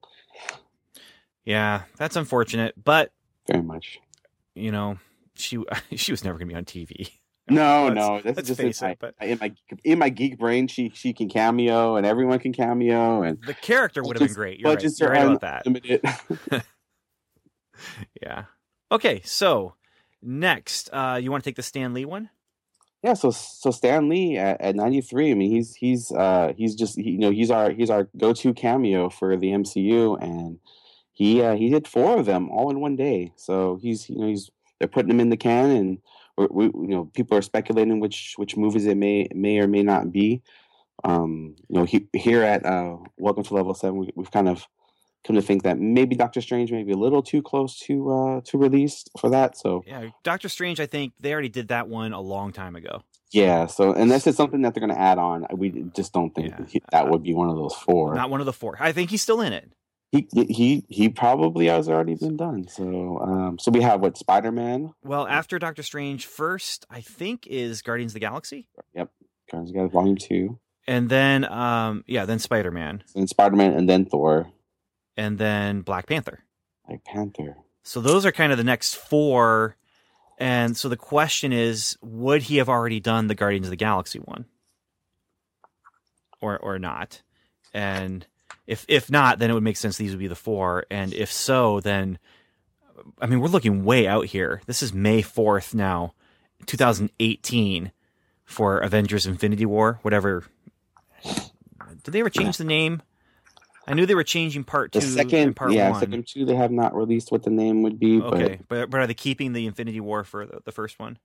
yeah 1.45 1.83
that's 1.97 2.17
unfortunate 2.17 2.75
but 2.83 3.13
Very 3.51 3.63
much. 3.63 3.99
you 4.55 4.71
know 4.71 4.99
she 5.35 5.59
she 5.97 6.13
was 6.13 6.25
never 6.25 6.39
going 6.39 6.49
to 6.49 6.55
be 6.55 6.59
on 6.59 6.65
TV 6.65 7.11
No, 7.55 7.85
Let's- 7.85 7.95
no, 7.95 8.21
that's 8.23 8.37
let's 8.37 8.49
just 8.49 8.61
face 8.61 8.83
in, 8.83 8.91
it, 8.91 8.99
but- 9.01 9.15
my, 9.21 9.27
in 9.27 9.39
my 9.41 9.55
in 9.85 9.99
my 9.99 10.09
geek 10.09 10.39
brain. 10.39 10.69
She 10.69 10.91
she 10.95 11.13
can 11.13 11.29
cameo, 11.29 11.97
and 11.97 12.07
everyone 12.07 12.39
can 12.39 12.53
cameo, 12.53 13.23
and 13.23 13.39
the 13.47 13.55
character 13.55 14.03
would 14.03 14.19
have 14.19 14.29
been 14.29 14.35
great. 14.35 14.61
You're 14.61 14.73
right, 14.75 14.99
you're 15.01 15.11
right 15.11 15.27
about 15.27 15.41
that. 15.41 16.65
yeah. 18.23 18.45
Okay 18.93 19.21
so 19.25 19.75
next 20.23 20.91
uh 20.93 21.19
you 21.21 21.31
want 21.31 21.43
to 21.43 21.49
take 21.49 21.57
the 21.57 21.63
Stan 21.63 21.95
Lee 21.95 22.05
one? 22.05 22.31
Yeah, 23.03 23.15
so 23.15 23.31
so 23.31 23.71
Stan 23.71 24.09
Lee 24.11 24.37
at, 24.37 24.61
at 24.61 24.77
93, 24.77 25.31
I 25.31 25.35
mean 25.35 25.51
he's 25.51 25.75
he's 25.75 26.13
uh 26.13 26.53
he's 26.57 26.75
just 26.75 26.97
he, 26.97 27.13
you 27.13 27.19
know 27.19 27.31
he's 27.31 27.51
our 27.51 27.71
he's 27.71 27.91
our 27.91 28.09
go-to 28.17 28.53
cameo 28.53 29.09
for 29.09 29.37
the 29.37 29.49
MCU 29.49 30.23
and 30.23 30.59
he 31.13 31.43
uh, 31.43 31.55
he 31.55 31.69
did 31.71 31.87
four 31.89 32.19
of 32.19 32.27
them 32.27 32.51
all 32.51 32.71
in 32.71 32.81
one 32.81 32.97
day. 32.97 33.33
So 33.37 33.79
he's 33.81 34.09
you 34.09 34.19
know 34.19 34.27
he's 34.27 34.51
they're 34.79 34.89
putting 34.89 35.11
him 35.11 35.21
in 35.21 35.31
the 35.31 35.37
can 35.37 35.71
and 35.71 35.99
we, 36.51 36.65
you 36.67 36.73
know 36.89 37.05
people 37.15 37.37
are 37.37 37.43
speculating 37.43 38.01
which 38.01 38.35
which 38.37 38.57
movies 38.57 38.87
it 38.87 38.97
may 38.97 39.29
may 39.35 39.59
or 39.59 39.67
may 39.69 39.83
not 39.83 40.11
be. 40.13 40.43
Um 41.05 41.57
you 41.69 41.79
know 41.79 41.85
he, 41.85 42.07
here 42.15 42.43
at 42.43 42.65
uh 42.67 42.97
Welcome 43.19 43.45
to 43.45 43.55
Level 43.55 43.75
7 43.75 43.97
we, 43.97 44.11
we've 44.15 44.31
kind 44.31 44.49
of 44.49 44.67
come 45.27 45.37
to 45.37 45.43
think 45.43 45.63
that 45.65 45.79
maybe 45.79 46.15
Doctor 46.17 46.41
Strange 46.41 46.73
may 46.73 46.83
be 46.83 46.93
a 46.93 46.97
little 46.97 47.23
too 47.23 47.43
close 47.43 47.79
to 47.81 48.11
uh 48.11 48.41
to 48.47 48.59
release 48.59 49.05
for 49.19 49.31
that. 49.31 49.57
So 49.57 49.83
yeah 49.87 50.09
Doctor 50.23 50.49
Strange 50.49 50.81
I 50.81 50.87
think 50.87 51.13
they 51.21 51.33
already 51.33 51.49
did 51.49 51.69
that 51.69 51.89
one 51.89 52.13
a 52.13 52.21
long 52.21 52.53
time 52.53 52.77
ago 52.77 53.03
Yeah, 53.33 53.67
so 53.67 53.93
unless 53.93 54.27
it's 54.27 54.37
something 54.37 54.63
that 54.63 54.75
they're 54.75 54.85
going 54.87 54.97
to 54.97 55.01
add 55.01 55.19
on, 55.19 55.47
we 55.57 55.85
just 55.95 56.13
don't 56.13 56.35
think 56.35 56.53
Yeah. 56.73 56.81
that 56.91 57.09
would 57.09 57.23
be 57.23 57.33
one 57.33 57.49
of 57.49 57.57
those 57.57 57.75
four. 57.75 58.15
not 58.15 58.29
one 58.31 58.41
of 58.41 58.47
the 58.47 58.53
four 58.53 58.77
I 58.81 58.93
think 58.93 59.11
he's 59.11 59.23
still 59.23 59.41
in 59.41 59.53
it 59.53 59.73
he 60.13 60.27
he 60.33 60.85
he 60.89 61.09
probably 61.09 61.67
has 61.67 61.89
already 61.89 62.15
been 62.17 62.37
done. 62.37 62.67
So 62.69 63.19
um, 63.21 63.59
so 63.59 63.71
we 63.71 63.81
have 63.83 64.01
what 64.01 64.17
Spider 64.17 64.51
Man, 64.51 64.93
Well, 65.05 65.27
after 65.27 65.59
Doctor 65.59 65.83
Strange, 65.83 66.27
first 66.27 66.87
I 66.91 67.01
think 67.01 67.47
is 67.47 67.83
Guardians 67.83 68.13
of 68.13 68.15
the 68.15 68.21
Galaxy, 68.21 68.67
Yep, 68.95 69.11
Guardians 69.51 69.71
of 69.71 69.75
the 69.75 69.79
Galaxy 69.79 69.93
Volume 69.93 70.17
Two, 70.17 70.59
and 70.87 71.09
then 71.09 71.45
um 71.45 72.05
yeah, 72.07 72.25
then 72.25 72.39
Spider 72.39 72.71
Man, 72.71 73.05
then 73.15 73.29
Spider 73.29 73.57
Man, 73.57 73.73
and 73.73 73.89
then 73.89 74.05
Thor, 74.05 74.51
and 75.17 75.39
then 75.39 75.83
Black 75.83 76.07
Panther. 76.07 76.45
Black 76.87 77.05
Panther. 77.05 77.57
So 77.85 78.01
those 78.01 78.27
are 78.27 78.33
kind 78.33 78.53
of 78.53 78.59
the 78.59 78.65
next 78.65 78.95
four. 78.95 79.77
And 80.39 80.75
so 80.75 80.89
the 80.89 80.97
question 80.97 81.53
is, 81.53 81.99
would 82.01 82.43
he 82.45 82.57
have 82.57 82.69
already 82.71 82.99
done 82.99 83.27
the 83.27 83.35
Guardians 83.35 83.67
of 83.67 83.71
the 83.71 83.77
Galaxy 83.77 84.19
one, 84.19 84.47
or 86.41 86.59
or 86.59 86.79
not? 86.79 87.23
And 87.75 88.27
if 88.67 88.85
if 88.89 89.11
not, 89.11 89.39
then 89.39 89.51
it 89.51 89.55
would 89.55 89.63
make 89.63 89.77
sense 89.77 89.97
these 89.97 90.11
would 90.11 90.19
be 90.19 90.27
the 90.29 90.35
four. 90.35 90.85
And 90.91 91.13
if 91.15 91.33
so, 91.33 91.81
then 91.81 92.19
I 93.21 93.27
mean 93.27 93.41
we're 93.41 93.49
looking 93.49 93.85
way 93.85 94.07
out 94.07 94.27
here. 94.27 94.63
This 94.67 94.83
is 94.83 94.93
May 94.93 95.23
fourth 95.23 95.75
now, 95.75 96.15
2018, 96.67 97.93
for 98.45 98.79
Avengers: 98.79 99.27
Infinity 99.27 99.67
War. 99.67 99.99
Whatever. 100.03 100.45
Did 102.03 102.13
they 102.13 102.21
ever 102.21 102.31
change 102.31 102.57
the 102.57 102.65
name? 102.65 103.03
I 103.87 103.95
knew 103.95 104.07
they 104.07 104.15
were 104.15 104.23
changing 104.25 104.65
part 104.65 104.93
two 104.93 105.01
The 105.01 105.07
and 105.07 105.15
second, 105.15 105.55
part 105.57 105.73
yeah, 105.73 105.91
one. 105.91 106.01
second 106.01 106.27
two, 106.29 106.45
they 106.45 106.55
have 106.55 106.71
not 106.71 106.95
released 106.95 107.33
what 107.33 107.43
the 107.43 107.51
name 107.51 107.83
would 107.83 107.99
be, 107.99 108.21
Okay, 108.21 108.61
but 108.69 108.89
but 108.91 109.01
are 109.01 109.07
they 109.07 109.15
keeping 109.15 109.53
the 109.53 109.67
Infinity 109.67 110.01
War 110.01 110.23
for 110.25 110.47
the, 110.47 110.61
the 110.65 110.73
first 110.73 110.99
one? 110.99 111.19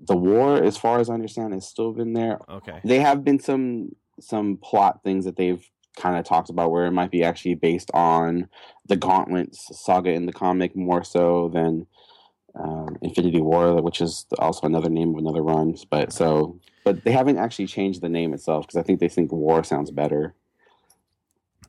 the 0.00 0.16
war, 0.16 0.62
as 0.62 0.76
far 0.76 1.00
as 1.00 1.10
I 1.10 1.14
understand, 1.14 1.52
has 1.54 1.66
still 1.66 1.92
been 1.92 2.12
there. 2.12 2.38
Okay, 2.48 2.80
They 2.84 3.00
have 3.00 3.24
been 3.24 3.40
some 3.40 3.90
some 4.20 4.56
plot 4.56 5.02
things 5.04 5.24
that 5.24 5.36
they've 5.36 5.68
kind 5.98 6.16
of 6.16 6.24
talked 6.24 6.50
about 6.50 6.70
where 6.70 6.86
it 6.86 6.92
might 6.92 7.10
be 7.10 7.24
actually 7.24 7.54
based 7.54 7.90
on 7.92 8.48
the 8.86 8.96
Gauntlets 8.96 9.68
saga 9.84 10.10
in 10.10 10.26
the 10.26 10.32
comic 10.32 10.74
more 10.74 11.04
so 11.04 11.50
than 11.52 11.86
um, 12.54 12.96
Infinity 13.02 13.40
War, 13.40 13.82
which 13.82 14.00
is 14.00 14.26
also 14.38 14.66
another 14.66 14.88
name 14.88 15.10
of 15.10 15.16
another 15.16 15.42
run. 15.42 15.76
But 15.90 16.12
so, 16.12 16.58
but 16.84 17.04
they 17.04 17.12
haven't 17.12 17.38
actually 17.38 17.66
changed 17.66 18.00
the 18.00 18.08
name 18.08 18.32
itself 18.32 18.66
because 18.66 18.78
I 18.78 18.82
think 18.82 19.00
they 19.00 19.08
think 19.08 19.32
War 19.32 19.62
sounds 19.64 19.90
better. 19.90 20.34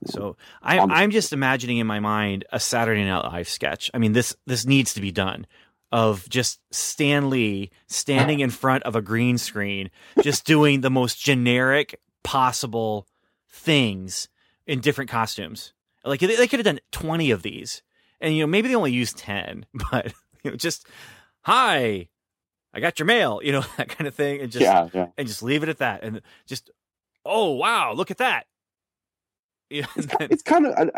so 0.05 0.37
I, 0.61 0.79
Um, 0.79 0.91
I'm 0.91 1.11
just 1.11 1.33
imagining 1.33 1.77
in 1.77 1.87
my 1.87 1.99
mind 1.99 2.45
a 2.51 2.59
Saturday 2.59 3.03
Night 3.03 3.25
Live 3.25 3.49
sketch. 3.49 3.91
I 3.93 3.97
mean 3.97 4.13
this 4.13 4.35
this 4.45 4.65
needs 4.65 4.93
to 4.93 5.01
be 5.01 5.11
done 5.11 5.45
of 5.91 6.29
just 6.29 6.59
Stan 6.71 7.29
Lee 7.29 7.71
standing 7.87 8.39
in 8.39 8.49
front 8.51 8.83
of 8.83 8.95
a 8.95 9.01
green 9.01 9.37
screen, 9.37 9.89
just 10.21 10.45
doing 10.45 10.81
the 10.81 10.89
most 10.89 11.19
generic 11.19 11.99
possible 12.23 13.07
things 13.49 14.27
in 14.65 14.79
different 14.79 15.09
costumes. 15.09 15.73
Like 16.05 16.19
they, 16.19 16.35
they 16.35 16.47
could 16.47 16.59
have 16.59 16.65
done 16.65 16.79
20 16.91 17.31
of 17.31 17.41
these, 17.41 17.81
and 18.21 18.33
you 18.33 18.41
know 18.43 18.47
maybe 18.47 18.67
they 18.69 18.75
only 18.75 18.91
used 18.93 19.17
10, 19.17 19.65
but 19.91 20.13
you 20.43 20.51
know 20.51 20.57
just 20.57 20.87
hi. 21.41 22.09
I 22.71 22.79
got 22.79 22.99
your 22.99 23.07
mail, 23.07 23.41
you 23.43 23.51
know, 23.51 23.61
that 23.77 23.89
kind 23.89 24.07
of 24.07 24.13
thing, 24.13 24.41
and 24.41 24.51
just 24.51 24.63
yeah, 24.63 24.87
yeah. 24.93 25.07
and 25.17 25.27
just 25.27 25.41
leave 25.41 25.63
it 25.63 25.69
at 25.69 25.79
that 25.79 26.03
and 26.03 26.21
just 26.45 26.69
oh 27.25 27.51
wow 27.51 27.91
look 27.93 28.11
at 28.11 28.19
that 28.19 28.45
yeah, 29.69 29.85
then- 29.95 30.29
It's 30.31 30.41
kind 30.41 30.65
of 30.65 30.89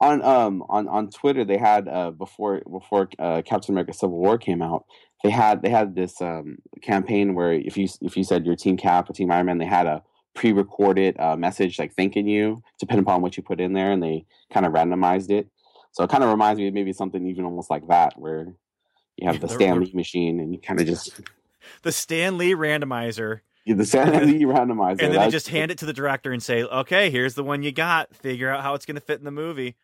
on 0.00 0.22
um 0.22 0.62
on 0.68 0.86
on 0.86 1.10
Twitter. 1.10 1.44
They 1.44 1.56
had 1.58 1.88
uh 1.88 2.12
before 2.12 2.60
before 2.70 3.08
uh, 3.18 3.42
Captain 3.44 3.74
America: 3.74 3.92
Civil 3.92 4.18
War 4.18 4.38
came 4.38 4.62
out. 4.62 4.84
They 5.24 5.30
had 5.30 5.62
they 5.62 5.68
had 5.70 5.96
this 5.96 6.20
um 6.22 6.58
campaign 6.80 7.34
where 7.34 7.52
if 7.52 7.76
you 7.76 7.88
if 8.02 8.16
you 8.16 8.22
said 8.22 8.46
your 8.46 8.54
Team 8.54 8.76
Cap 8.76 9.10
or 9.10 9.14
Team 9.14 9.32
Iron 9.32 9.46
Man, 9.46 9.58
they 9.58 9.64
had 9.64 9.86
a 9.86 10.04
pre-recorded 10.34 11.18
uh, 11.18 11.36
message 11.36 11.78
like 11.78 11.94
thanking 11.94 12.26
you, 12.26 12.62
depending 12.78 13.04
upon 13.04 13.22
what 13.22 13.36
you 13.36 13.42
put 13.42 13.60
in 13.60 13.72
there, 13.72 13.92
and 13.92 14.02
they 14.02 14.24
kind 14.52 14.66
of 14.66 14.72
randomized 14.72 15.30
it. 15.30 15.48
So 15.92 16.04
it 16.04 16.10
kind 16.10 16.22
of 16.22 16.30
reminds 16.30 16.58
me 16.58 16.68
of 16.68 16.74
maybe 16.74 16.92
something 16.92 17.26
even 17.26 17.44
almost 17.44 17.70
like 17.70 17.88
that, 17.88 18.18
where 18.18 18.54
you 19.16 19.26
have 19.26 19.40
the 19.40 19.46
The- 19.46 19.54
Stan 19.54 19.80
Lee 19.80 19.92
machine, 19.94 20.40
and 20.40 20.52
you 20.52 20.60
kind 20.60 20.80
of 20.80 20.86
just 20.86 21.20
The 21.82 21.92
Stan 21.92 22.38
Lee 22.38 22.54
randomizer, 22.54 23.40
you 23.64 23.74
the 23.74 23.84
Stan 23.84 24.26
Lee 24.26 24.44
randomizer, 24.44 25.02
and 25.02 25.14
then 25.14 25.20
they 25.20 25.30
just 25.30 25.48
hand 25.48 25.70
it 25.70 25.78
to 25.78 25.86
the 25.86 25.92
director 25.92 26.32
and 26.32 26.42
say, 26.42 26.62
"Okay, 26.62 27.10
here's 27.10 27.34
the 27.34 27.44
one 27.44 27.62
you 27.62 27.72
got. 27.72 28.14
Figure 28.16 28.48
out 28.50 28.62
how 28.62 28.74
it's 28.74 28.86
going 28.86 28.94
to 28.94 29.00
fit 29.00 29.18
in 29.18 29.24
the 29.24 29.30
movie." 29.30 29.76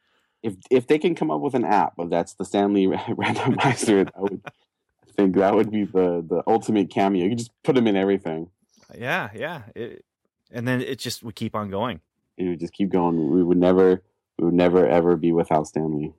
if 0.42 0.54
if 0.70 0.86
they 0.86 0.98
can 0.98 1.14
come 1.14 1.30
up 1.30 1.40
with 1.40 1.54
an 1.54 1.64
app 1.64 1.98
of 1.98 2.10
that's 2.10 2.34
the 2.34 2.44
Stan 2.44 2.72
Lee 2.72 2.86
randomizer, 3.08 4.04
that 4.04 4.20
would, 4.20 4.40
I 4.46 5.12
think 5.16 5.36
that 5.36 5.54
would 5.54 5.70
be 5.70 5.84
the 5.84 6.24
the 6.26 6.42
ultimate 6.46 6.90
cameo. 6.90 7.26
You 7.26 7.34
just 7.34 7.50
put 7.64 7.74
them 7.74 7.86
in 7.86 7.96
everything. 7.96 8.50
Yeah, 8.96 9.30
yeah. 9.34 9.62
It, 9.74 10.04
and 10.50 10.66
then 10.66 10.80
it 10.80 10.98
just 10.98 11.22
would 11.22 11.34
keep 11.34 11.54
on 11.54 11.70
going. 11.70 12.00
It 12.36 12.48
would 12.48 12.60
just 12.60 12.72
keep 12.72 12.90
going. 12.90 13.30
We 13.30 13.42
would 13.42 13.58
never, 13.58 14.02
we 14.38 14.46
would 14.46 14.54
never 14.54 14.86
ever 14.86 15.16
be 15.16 15.32
without 15.32 15.66
Stan 15.66 15.98
Lee. 15.98 16.12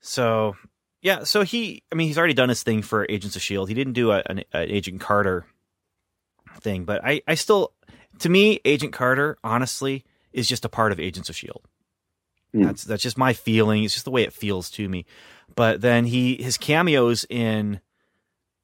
So 0.00 0.56
yeah, 1.04 1.24
so 1.24 1.42
he, 1.42 1.82
I 1.92 1.96
mean, 1.96 2.08
he's 2.08 2.16
already 2.16 2.32
done 2.32 2.48
his 2.48 2.62
thing 2.62 2.80
for 2.80 3.06
Agents 3.10 3.36
of 3.36 3.42
Shield. 3.42 3.68
He 3.68 3.74
didn't 3.74 3.92
do 3.92 4.10
a, 4.10 4.22
an, 4.24 4.38
an 4.38 4.70
Agent 4.70 5.02
Carter 5.02 5.44
thing, 6.60 6.84
but 6.84 7.04
I, 7.04 7.20
I 7.28 7.34
still, 7.34 7.74
to 8.20 8.30
me, 8.30 8.58
Agent 8.64 8.94
Carter, 8.94 9.36
honestly, 9.44 10.04
is 10.32 10.48
just 10.48 10.64
a 10.64 10.68
part 10.70 10.92
of 10.92 11.00
Agents 11.00 11.28
of 11.28 11.36
Shield. 11.36 11.68
Hmm. 12.52 12.62
That's 12.62 12.84
that's 12.84 13.02
just 13.02 13.18
my 13.18 13.34
feeling. 13.34 13.84
It's 13.84 13.92
just 13.92 14.06
the 14.06 14.10
way 14.10 14.22
it 14.22 14.32
feels 14.32 14.70
to 14.70 14.88
me. 14.88 15.04
But 15.54 15.82
then 15.82 16.06
he, 16.06 16.42
his 16.42 16.56
cameos 16.56 17.26
in 17.28 17.80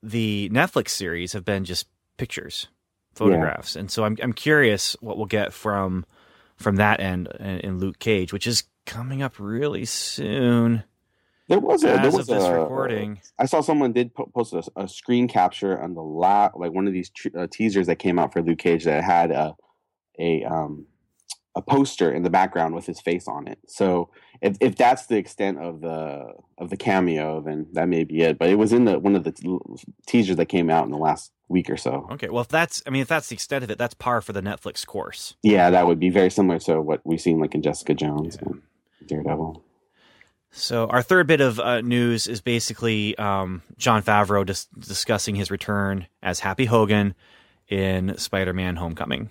the 0.03 0.49
Netflix 0.51 0.91
series 0.91 1.35
have 1.35 1.45
been 1.45 1.67
just 1.67 1.89
pictures, 2.17 2.69
photographs, 3.15 3.77
and 3.77 3.91
so 3.91 4.05
I'm 4.05 4.17
I'm 4.23 4.33
curious 4.33 4.97
what 5.01 5.17
we'll 5.17 5.27
get 5.27 5.53
from 5.53 6.05
from 6.57 6.77
that 6.77 7.01
end 7.01 7.29
in, 7.39 7.79
Luke 7.79 7.99
Cage, 7.99 8.33
which 8.33 8.47
is 8.47 8.65
coming 8.85 9.23
up 9.23 9.39
really 9.39 9.85
soon. 9.85 10.85
There 11.49 11.59
was 11.59 11.83
a 11.83 11.89
there 11.89 12.11
was 12.13 12.27
this 12.27 12.45
a, 12.45 12.61
recording, 12.61 13.21
I 13.39 13.47
saw 13.47 13.61
someone 13.61 13.93
did 13.93 14.15
post 14.15 14.53
a, 14.53 14.63
a 14.77 14.87
screen 14.87 15.27
capture 15.27 15.81
on 15.81 15.95
the 15.95 16.03
la 16.03 16.51
like 16.55 16.73
one 16.73 16.87
of 16.87 16.93
these 16.93 17.11
tr- 17.11 17.37
uh, 17.37 17.47
teasers 17.51 17.87
that 17.89 17.97
came 17.97 18.19
out 18.19 18.33
for 18.33 18.43
Luke 18.43 18.59
Cage 18.59 18.85
that 18.85 19.03
had 19.03 19.31
a 19.31 19.57
a 20.19 20.45
um 20.45 20.87
a 21.57 21.63
poster 21.63 22.13
in 22.13 22.23
the 22.23 22.31
background 22.31 22.75
with 22.75 22.87
his 22.87 23.01
face 23.01 23.27
on 23.27 23.49
it. 23.49 23.59
So 23.67 24.11
if 24.41 24.57
if 24.61 24.77
that's 24.77 25.07
the 25.07 25.17
extent 25.17 25.59
of 25.59 25.81
the 25.81 26.33
of 26.59 26.71
the 26.71 26.77
cameo, 26.77 27.41
then 27.41 27.67
that 27.73 27.89
may 27.89 28.05
be 28.05 28.23
it. 28.23 28.39
But 28.39 28.51
it 28.51 28.57
was 28.57 28.73
in 28.73 28.85
the 28.85 28.99
one 28.99 29.17
of 29.17 29.25
the 29.25 29.33
t- 29.33 29.59
teasers 30.07 30.37
that 30.37 30.47
came 30.47 30.71
out 30.71 30.85
in 30.85 30.91
the 30.91 30.99
last 30.99 31.33
week 31.49 31.69
or 31.69 31.77
so. 31.77 32.07
Okay, 32.13 32.29
well, 32.29 32.43
if 32.43 32.49
that's, 32.49 32.81
I 32.87 32.91
mean, 32.91 33.03
if 33.03 33.09
that's 33.09 33.29
the 33.29 33.35
extent 33.35 33.65
of 33.65 33.71
it, 33.71 33.77
that's 33.77 33.95
par 33.95 34.21
for 34.21 34.33
the 34.33 34.41
Netflix 34.41 34.87
course. 34.87 35.35
Yeah, 35.43 35.69
that 35.71 35.87
would 35.87 35.99
be 35.99 36.09
very 36.09 36.31
similar 36.31 36.61
to 36.61 36.81
what 36.81 37.01
we've 37.05 37.21
seen 37.21 37.41
like 37.41 37.55
in 37.55 37.63
Jessica 37.63 37.93
Jones 37.93 38.37
and 38.37 38.63
Daredevil. 39.07 39.65
So 40.53 40.87
our 40.87 41.03
third 41.03 41.27
bit 41.27 41.41
of 41.41 41.61
uh, 41.61 41.81
news 41.81 42.27
is 42.27 42.41
basically 42.41 43.17
um, 43.19 43.63
Jon 43.79 44.03
Favreau 44.03 44.47
dis- 44.47 44.67
discussing 44.79 45.35
his 45.35 45.51
return 45.51 46.07
as 46.23 46.41
Happy 46.41 46.65
Hogan 46.65 47.15
in 47.69 48.17
Spider-Man: 48.17 48.77
Homecoming, 48.77 49.31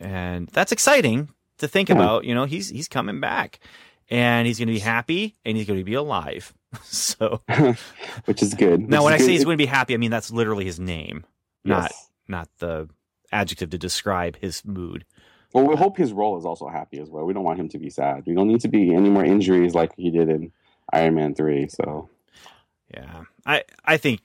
and 0.00 0.48
that's 0.48 0.72
exciting 0.72 1.28
to 1.58 1.68
think 1.68 1.88
Yeah. 1.88 1.96
about. 1.96 2.24
You 2.24 2.34
know, 2.34 2.44
he's 2.44 2.68
he's 2.68 2.88
coming 2.88 3.20
back, 3.20 3.58
and 4.10 4.46
he's 4.46 4.58
going 4.58 4.68
to 4.68 4.74
be 4.74 4.80
happy, 4.80 5.34
and 5.44 5.56
he's 5.56 5.66
going 5.66 5.78
to 5.80 5.84
be 5.84 5.94
alive. 5.94 6.52
so 6.82 7.42
Which 8.24 8.42
is 8.42 8.54
good. 8.54 8.88
now, 8.88 9.04
when 9.04 9.12
I 9.12 9.16
is 9.16 9.24
say 9.26 9.32
he's 9.32 9.44
going 9.44 9.56
to 9.58 9.62
be 9.62 9.66
happy, 9.66 9.94
I 9.94 9.96
mean 9.98 10.10
that's 10.10 10.30
literally 10.30 10.64
his 10.64 10.80
name, 10.80 11.24
not 11.64 11.92
not 12.28 12.48
the 12.58 12.88
adjective 13.30 13.70
to 13.70 13.78
describe 13.78 14.36
his 14.36 14.64
mood. 14.64 15.04
Well, 15.54 15.66
we 15.66 15.76
hope 15.76 15.98
his 15.98 16.12
role 16.14 16.38
is 16.38 16.46
also 16.46 16.68
happy 16.68 16.98
as 16.98 17.10
well. 17.10 17.24
We 17.24 17.34
don't 17.34 17.44
want 17.44 17.58
him 17.60 17.68
to 17.70 17.78
be 17.78 17.90
sad. 17.90 18.22
We 18.26 18.34
don't 18.34 18.48
need 18.48 18.62
to 18.62 18.68
be 18.68 18.94
any 18.94 19.10
more 19.10 19.24
injuries 19.24 19.74
like 19.74 19.92
he 19.96 20.10
did 20.10 20.30
in 20.30 20.50
Iron 20.94 21.14
Man 21.14 21.34
three. 21.34 21.68
So 21.68 22.08
Yeah, 22.92 23.24
I 23.44 23.64
I 23.84 23.96
think 23.98 24.20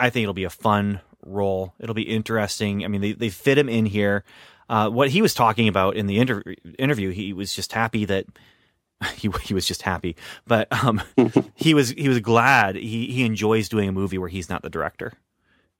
I 0.00 0.10
think 0.10 0.24
it'll 0.24 0.34
be 0.34 0.44
a 0.44 0.50
fun 0.50 1.00
role. 1.24 1.74
It'll 1.78 1.94
be 1.94 2.02
interesting. 2.02 2.84
I 2.84 2.88
mean, 2.88 3.00
they 3.00 3.12
they 3.12 3.28
fit 3.28 3.56
him 3.56 3.68
in 3.68 3.86
here. 3.86 4.24
Uh, 4.68 4.88
what 4.90 5.10
he 5.10 5.20
was 5.22 5.34
talking 5.34 5.68
about 5.68 5.96
in 5.96 6.06
the 6.06 6.18
inter- 6.18 6.42
interview, 6.78 7.10
he 7.10 7.32
was 7.32 7.54
just 7.54 7.72
happy 7.72 8.04
that 8.06 8.26
he 9.16 9.30
he 9.42 9.54
was 9.54 9.66
just 9.66 9.82
happy, 9.82 10.16
but 10.46 10.66
um, 10.84 11.02
he 11.54 11.74
was 11.74 11.90
he 11.90 12.08
was 12.08 12.20
glad 12.20 12.76
he 12.76 13.06
he 13.06 13.24
enjoys 13.24 13.68
doing 13.68 13.88
a 13.88 13.92
movie 13.92 14.18
where 14.18 14.28
he's 14.28 14.48
not 14.48 14.62
the 14.62 14.70
director, 14.70 15.12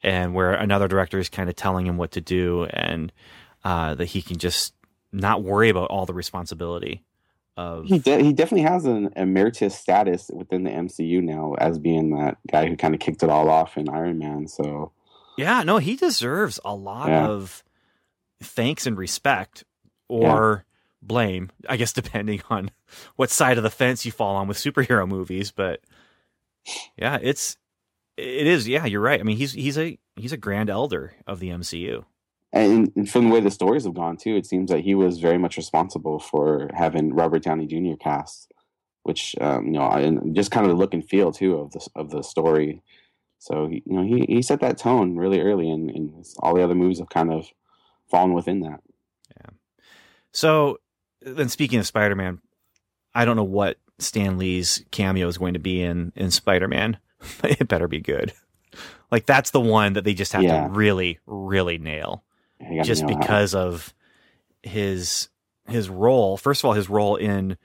and 0.03 0.35
where 0.35 0.53
another 0.53 0.88
director 0.88 1.19
is 1.19 1.29
kind 1.29 1.49
of 1.49 1.57
telling 1.57 1.87
him 1.87 1.97
what 1.97 2.11
to 2.12 2.21
do, 2.21 2.64
and 2.64 3.12
uh, 3.64 3.95
that 3.95 4.07
he 4.07 4.21
can 4.21 4.37
just 4.38 4.75
not 5.12 5.43
worry 5.43 5.69
about 5.71 5.88
all 5.91 6.05
the 6.07 6.12
responsibility 6.14 7.03
of 7.57 7.87
he 7.87 7.99
de- 8.00 8.23
he 8.23 8.33
definitely 8.33 8.69
has 8.69 8.85
an 8.85 9.11
emeritus 9.17 9.75
status 9.79 10.31
within 10.35 10.64
the 10.64 10.71
MCU 10.71 11.23
now 11.23 11.55
as 11.55 11.79
being 11.79 12.11
that 12.19 12.37
guy 12.50 12.67
who 12.67 12.76
kind 12.76 12.95
of 12.95 13.00
kicked 13.00 13.23
it 13.23 13.31
all 13.31 13.49
off 13.49 13.79
in 13.79 13.88
Iron 13.88 14.19
Man. 14.19 14.49
So 14.49 14.91
Yeah, 15.38 15.62
no, 15.62 15.79
he 15.79 15.97
deserves 15.97 16.59
a 16.64 16.75
lot 16.75 17.09
Yeah. 17.09 17.26
of 17.29 17.63
thanks 18.47 18.87
and 18.87 18.97
respect 18.97 19.65
or 20.09 20.65
blame, 21.03 21.51
I 21.69 21.77
guess 21.77 21.93
depending 22.01 22.43
on 22.51 22.71
what 23.17 23.31
side 23.31 23.57
of 23.57 23.65
the 23.65 23.71
fence 23.71 24.05
you 24.05 24.13
fall 24.13 24.37
on 24.37 24.49
with 24.49 24.59
superhero 24.59 25.09
movies, 25.09 25.51
but 25.51 25.81
yeah, 26.97 27.19
it's 27.21 27.57
it 28.17 28.47
is 28.47 28.69
yeah, 28.69 28.85
you're 28.87 29.01
right. 29.01 29.21
I 29.21 29.23
mean, 29.23 29.37
he's 29.37 29.53
he's 29.53 29.79
a 29.79 29.99
he's 30.17 30.33
a 30.33 30.37
grand 30.37 30.71
elder 30.71 31.15
of 31.27 31.41
the 31.41 31.51
MCU. 31.51 32.05
and, 32.53 32.93
and 32.95 33.11
from 33.11 33.29
the 33.29 33.35
way 33.35 33.41
the 33.41 33.51
stories 33.51 33.85
have 33.85 33.95
gone 33.95 34.17
too, 34.17 34.37
it 34.37 34.47
seems 34.47 34.71
that 34.71 34.81
he 34.81 34.95
was 34.95 35.19
very 35.19 35.39
much 35.39 35.57
responsible 35.57 36.19
for 36.19 36.71
having 36.75 37.15
Robert 37.15 37.43
Downey 37.43 37.67
Jr. 37.67 37.97
cast, 38.01 38.53
which 39.03 39.35
um, 39.41 39.67
you 39.67 39.73
know, 39.73 39.91
and 39.91 40.35
just 40.35 40.51
kind 40.51 40.65
of 40.65 40.71
the 40.71 40.79
look 40.79 40.95
and 40.95 41.07
feel 41.09 41.33
too 41.33 41.57
of 41.57 41.73
the 41.73 41.87
of 41.97 42.11
the 42.11 42.23
story. 42.23 42.83
So 43.39 43.67
he, 43.67 43.83
you 43.85 43.97
know, 43.97 44.05
he 44.05 44.25
he 44.27 44.43
set 44.43 44.61
that 44.61 44.79
tone 44.79 45.17
really 45.17 45.41
early, 45.41 45.69
and, 45.69 45.91
and 45.91 46.25
all 46.39 46.55
the 46.55 46.63
other 46.63 46.75
movies 46.75 47.01
have 47.01 47.11
kind 47.11 47.33
of 47.33 47.47
fallen 48.14 48.33
within 48.33 48.61
that. 48.61 48.80
Yeah. 49.37 49.50
So 50.33 50.78
then 51.21 51.49
speaking 51.49 51.78
of 51.80 51.87
Spider-Man, 51.87 52.40
I 53.14 53.25
don't 53.25 53.37
know 53.37 53.42
what 53.44 53.78
Stan 53.99 54.38
Lee's 54.38 54.85
cameo 54.90 55.26
is 55.28 55.38
going 55.38 55.54
to 55.54 55.61
be 55.61 55.83
in 55.83 56.12
in 56.14 56.30
Spider-Man, 56.30 56.99
but 57.40 57.61
it 57.61 57.68
better 57.68 57.88
be 57.88 58.00
good. 58.00 58.33
Like 59.11 59.26
that's 59.26 59.50
the 59.50 59.61
one 59.61 59.94
that 59.94 60.04
they 60.04 60.14
just 60.14 60.33
have 60.33 60.42
Yeah. 60.42 60.64
to 60.64 60.71
really 60.71 61.18
really 61.26 61.78
nail. 61.78 62.23
Just 62.83 63.06
because 63.06 63.54
of 63.54 63.92
his 64.62 65.28
his 65.68 65.88
role. 65.88 66.37
First 66.37 66.62
of 66.62 66.66
all, 66.66 66.73
his 66.75 66.88
role 66.88 67.16
in 67.16 67.56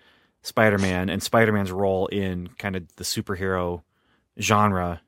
Spider-Man 0.41 1.09
and 1.09 1.21
Spider-Man's 1.21 1.71
role 1.71 2.07
in 2.07 2.47
kind 2.57 2.75
of 2.75 2.93
the 2.95 3.03
superhero 3.03 3.83
genre 4.39 5.01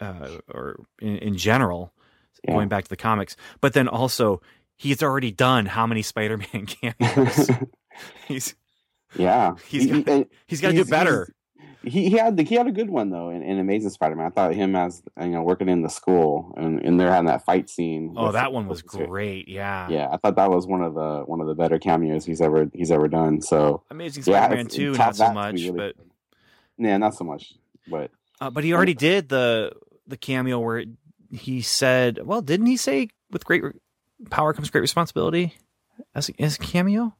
uh, 0.00 0.28
or 0.48 0.80
in, 1.00 1.18
in 1.18 1.36
general, 1.36 1.92
Yeah. 2.44 2.54
going 2.54 2.68
back 2.68 2.84
to 2.84 2.90
the 2.90 2.96
comics. 2.96 3.36
But 3.60 3.72
then 3.74 3.86
also, 3.88 4.40
he's 4.82 5.02
already 5.02 5.30
done 5.30 5.66
how 5.66 5.86
many 5.86 6.02
Spider-Man 6.02 6.66
cameos? 6.98 7.50
he's 8.28 8.54
yeah, 9.16 9.54
He's 9.68 9.84
He- 9.84 9.88
he- 9.90 10.02
got- 10.02 10.12
and 10.12 10.26
he's 10.46 10.60
got 10.60 10.68
to 10.70 10.74
do 10.74 10.84
better. 10.84 11.28
He, 11.84 12.08
he 12.10 12.16
had 12.16 12.36
the, 12.36 12.44
he 12.44 12.54
had 12.54 12.68
a 12.68 12.72
good 12.72 12.88
one 12.90 13.10
though 13.10 13.30
in, 13.30 13.42
in 13.42 13.58
Amazing 13.58 13.90
Spider-Man. 13.90 14.24
I 14.26 14.30
thought 14.30 14.54
him 14.54 14.76
as 14.76 15.02
you 15.20 15.26
know 15.30 15.42
working 15.42 15.68
in 15.68 15.82
the 15.82 15.88
school 15.88 16.54
and, 16.56 16.80
and 16.80 16.98
they're 16.98 17.10
having 17.10 17.26
that 17.26 17.44
fight 17.44 17.68
scene. 17.68 18.14
Oh, 18.16 18.30
that 18.30 18.52
one 18.52 18.68
was 18.68 18.82
great. 18.82 19.48
Yeah. 19.48 19.88
Yeah, 19.88 20.08
I 20.12 20.16
thought 20.16 20.36
that 20.36 20.48
was 20.48 20.64
one 20.66 20.80
of 20.82 20.94
the 20.94 21.24
one 21.26 21.40
of 21.40 21.48
the 21.48 21.56
better 21.56 21.80
cameos 21.80 22.24
he's 22.24 22.40
ever 22.40 22.70
he's 22.72 22.92
ever 22.92 23.08
done. 23.08 23.42
So 23.42 23.82
Amazing 23.90 24.22
yeah, 24.28 24.44
Spider-Man 24.44 24.66
it's- 24.66 24.76
two, 24.76 24.92
not 24.92 25.16
so 25.16 25.32
much, 25.32 25.54
really 25.54 25.72
but 25.72 25.96
yeah, 26.78 26.96
not 26.98 27.14
so 27.16 27.24
much. 27.24 27.52
But 27.88 28.12
Uh, 28.40 28.50
but 28.50 28.62
he 28.62 28.72
already 28.72 28.94
did 28.94 29.28
the 29.28 29.72
the 30.06 30.16
cameo 30.16 30.60
where 30.60 30.84
he 31.32 31.62
said, 31.62 32.20
"Well, 32.24 32.42
didn't 32.42 32.66
he 32.66 32.76
say 32.76 33.08
with 33.32 33.44
great 33.44 33.64
re- 33.64 33.72
power 34.30 34.52
comes 34.52 34.70
great 34.70 34.80
responsibility?" 34.82 35.54
As 36.14 36.28
a, 36.30 36.42
as 36.42 36.56
cameo, 36.56 37.14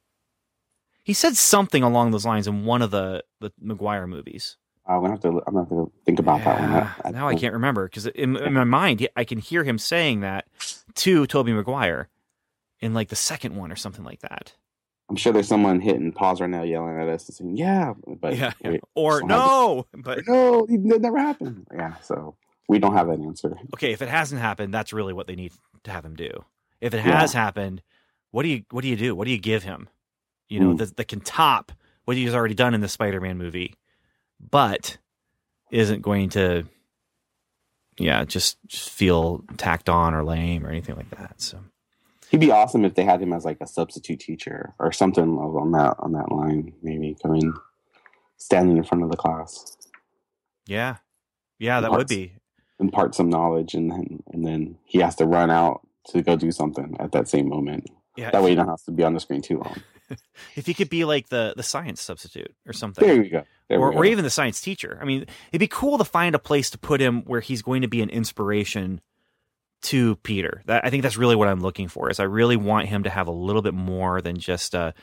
he 1.02 1.12
said 1.12 1.36
something 1.36 1.82
along 1.82 2.10
those 2.10 2.24
lines 2.26 2.46
in 2.46 2.64
one 2.64 2.82
of 2.82 2.90
the 2.90 3.22
the 3.40 3.52
Maguire 3.60 4.06
movies. 4.06 4.56
Uh, 4.88 4.94
I'm 4.94 5.00
gonna 5.02 5.10
have 5.12 5.20
to 5.20 5.28
I'm 5.46 5.54
gonna 5.54 5.58
have 5.60 5.68
to 5.68 5.92
think 6.04 6.18
about 6.18 6.42
that 6.44 6.60
one. 6.60 6.70
I- 6.72 6.94
I 7.04 7.10
now 7.10 7.28
I 7.28 7.34
can't 7.34 7.52
remember 7.52 7.86
because 7.86 8.06
in, 8.06 8.36
in 8.36 8.52
my 8.52 8.64
mind 8.64 9.06
I 9.16 9.24
can 9.24 9.38
hear 9.38 9.62
him 9.64 9.78
saying 9.78 10.20
that 10.20 10.46
to 10.96 11.26
Tobey 11.26 11.52
Maguire 11.52 12.08
in 12.80 12.94
like 12.94 13.08
the 13.08 13.16
second 13.16 13.56
one 13.56 13.70
or 13.70 13.76
something 13.76 14.04
like 14.04 14.20
that. 14.20 14.54
I'm 15.08 15.16
sure 15.16 15.32
there's 15.32 15.48
someone 15.48 15.80
hitting 15.80 16.10
pause 16.12 16.40
right 16.40 16.48
now, 16.48 16.62
yelling 16.62 16.98
at 16.98 17.08
us 17.08 17.28
and 17.28 17.36
saying, 17.36 17.56
"Yeah," 17.56 17.92
but 18.20 18.36
yeah, 18.36 18.52
yeah. 18.60 18.70
we 18.70 18.80
or 18.94 19.22
no, 19.22 19.86
but 19.94 20.20
no, 20.26 20.66
that 20.66 21.00
never 21.00 21.18
happened. 21.18 21.66
Yeah, 21.72 21.96
so 21.98 22.34
we 22.68 22.78
don't 22.78 22.94
have 22.94 23.08
that 23.08 23.20
answer. 23.20 23.56
okay, 23.74 23.92
if 23.92 24.00
it 24.00 24.08
hasn't 24.08 24.40
happened, 24.40 24.72
that's 24.72 24.92
really 24.92 25.12
what 25.12 25.26
they 25.26 25.36
need 25.36 25.52
to 25.84 25.90
have 25.90 26.04
him 26.04 26.16
do. 26.16 26.30
If 26.82 26.92
it 26.94 26.98
Yeah. 26.98 27.20
has 27.20 27.32
happened, 27.32 27.80
what 28.32 28.42
do 28.42 28.50
you 28.50 28.64
what 28.70 28.82
do 28.82 28.88
you 28.88 28.96
do? 28.96 29.14
What 29.14 29.24
do 29.24 29.30
you 29.30 29.38
give 29.38 29.62
him? 29.62 29.88
You 30.48 30.60
know, 30.60 30.74
Mm. 30.74 30.96
that 30.96 31.08
can 31.08 31.20
top 31.20 31.72
what 32.04 32.16
he's 32.18 32.34
already 32.34 32.54
done 32.54 32.74
in 32.74 32.80
the 32.82 32.88
Spider-Man 32.88 33.38
movie, 33.38 33.76
but 34.40 34.98
isn't 35.70 36.02
going 36.02 36.28
to, 36.30 36.64
yeah, 37.98 38.24
just, 38.24 38.58
just 38.66 38.90
feel 38.90 39.44
tacked 39.56 39.88
on 39.88 40.12
or 40.12 40.24
lame 40.24 40.66
or 40.66 40.70
anything 40.70 40.96
like 40.96 41.08
that. 41.10 41.40
So 41.40 41.60
He'd 42.30 42.40
be 42.40 42.50
awesome 42.50 42.84
if 42.84 42.94
they 42.94 43.04
had 43.04 43.22
him 43.22 43.32
as 43.32 43.44
like 43.44 43.58
a 43.60 43.66
substitute 43.66 44.20
teacher 44.20 44.74
or 44.78 44.90
something 44.92 45.38
on 45.38 45.70
that 45.72 45.96
on 46.00 46.12
that 46.12 46.32
line. 46.32 46.72
Maybe 46.82 47.14
come 47.22 47.34
in 47.36 47.54
standing 48.38 48.76
in 48.76 48.84
front 48.84 49.04
of 49.04 49.10
the 49.10 49.16
class, 49.16 49.76
Yeah, 50.66 50.96
yeah, 51.58 51.80
that 51.80 51.92
would 51.92 52.08
be. 52.08 52.32
impart 52.80 53.14
some 53.14 53.30
knowledge, 53.30 53.74
and 53.74 53.90
then 53.90 54.22
and 54.32 54.44
then 54.46 54.78
he 54.84 54.98
has 54.98 55.14
to 55.16 55.26
run 55.26 55.50
out 55.50 55.86
to 56.08 56.22
go 56.22 56.36
do 56.36 56.50
something 56.50 56.96
at 57.00 57.12
that 57.12 57.28
same 57.28 57.48
moment. 57.48 57.88
Yeah, 58.16 58.30
That 58.30 58.42
way, 58.42 58.50
you 58.50 58.56
don't 58.56 58.68
have 58.68 58.82
to 58.84 58.92
be 58.92 59.04
on 59.04 59.14
the 59.14 59.20
screen 59.20 59.40
too 59.40 59.58
long. 59.58 59.76
if 60.56 60.66
he 60.66 60.74
could 60.74 60.90
be 60.90 61.04
like 61.04 61.28
the 61.28 61.54
the 61.56 61.62
science 61.62 62.00
substitute 62.00 62.54
or 62.66 62.72
something. 62.72 63.06
There 63.06 63.18
we 63.18 63.28
go. 63.28 63.44
There 63.68 63.78
or, 63.78 63.90
we 63.90 63.96
or 63.96 64.04
even 64.04 64.24
the 64.24 64.30
science 64.30 64.60
teacher. 64.60 64.98
I 65.00 65.04
mean, 65.04 65.26
it'd 65.50 65.60
be 65.60 65.68
cool 65.68 65.98
to 65.98 66.04
find 66.04 66.34
a 66.34 66.38
place 66.38 66.70
to 66.70 66.78
put 66.78 67.00
him 67.00 67.22
where 67.22 67.40
he's 67.40 67.62
going 67.62 67.82
to 67.82 67.88
be 67.88 68.02
an 68.02 68.10
inspiration 68.10 69.00
to 69.82 70.16
Peter. 70.16 70.62
That 70.66 70.84
I 70.84 70.90
think 70.90 71.02
that's 71.02 71.16
really 71.16 71.36
what 71.36 71.48
I'm 71.48 71.60
looking 71.60 71.88
for. 71.88 72.10
Is 72.10 72.20
I 72.20 72.24
really 72.24 72.56
want 72.56 72.88
him 72.88 73.04
to 73.04 73.10
have 73.10 73.28
a 73.28 73.32
little 73.32 73.62
bit 73.62 73.74
more 73.74 74.20
than 74.20 74.38
just 74.38 74.74
a, 74.74 74.94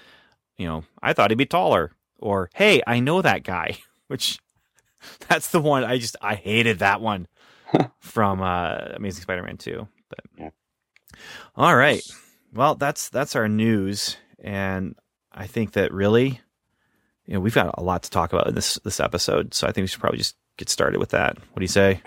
you 0.57 0.67
know, 0.67 0.83
I 1.01 1.13
thought 1.13 1.31
he'd 1.31 1.37
be 1.37 1.45
taller, 1.45 1.91
or 2.17 2.49
hey, 2.53 2.81
I 2.85 2.99
know 2.99 3.21
that 3.21 3.43
guy. 3.43 3.77
Which 4.07 4.39
that's 5.27 5.51
the 5.51 5.61
one 5.61 5.83
I 5.83 5.97
just 5.97 6.15
I 6.21 6.35
hated 6.35 6.79
that 6.79 7.01
one 7.01 7.27
from 7.99 8.41
uh, 8.41 8.77
Amazing 8.95 9.21
Spider-Man 9.23 9.57
two. 9.57 9.87
But 10.09 10.19
Yeah. 10.37 10.49
All 11.55 11.75
right, 11.75 12.03
well 12.53 12.75
that's 12.75 13.09
that's 13.09 13.35
our 13.35 13.47
news, 13.47 14.17
and 14.39 14.95
I 15.31 15.47
think 15.47 15.73
that 15.73 15.93
really 15.93 16.41
you 17.29 17.35
know, 17.35 17.41
we've 17.41 17.53
got 17.53 17.75
a 17.77 17.83
lot 17.83 18.01
to 18.01 18.09
talk 18.09 18.33
about 18.33 18.47
in 18.47 18.55
this 18.55 18.79
this 18.83 18.99
episode, 18.99 19.53
so 19.53 19.67
I 19.67 19.71
think 19.71 19.83
we 19.83 19.87
should 19.87 19.99
probably 19.99 20.17
just 20.17 20.35
get 20.57 20.67
started 20.67 20.97
with 20.97 21.11
that. 21.11 21.37
What 21.37 21.59
do 21.59 21.63
you 21.63 21.67
say? 21.67 22.01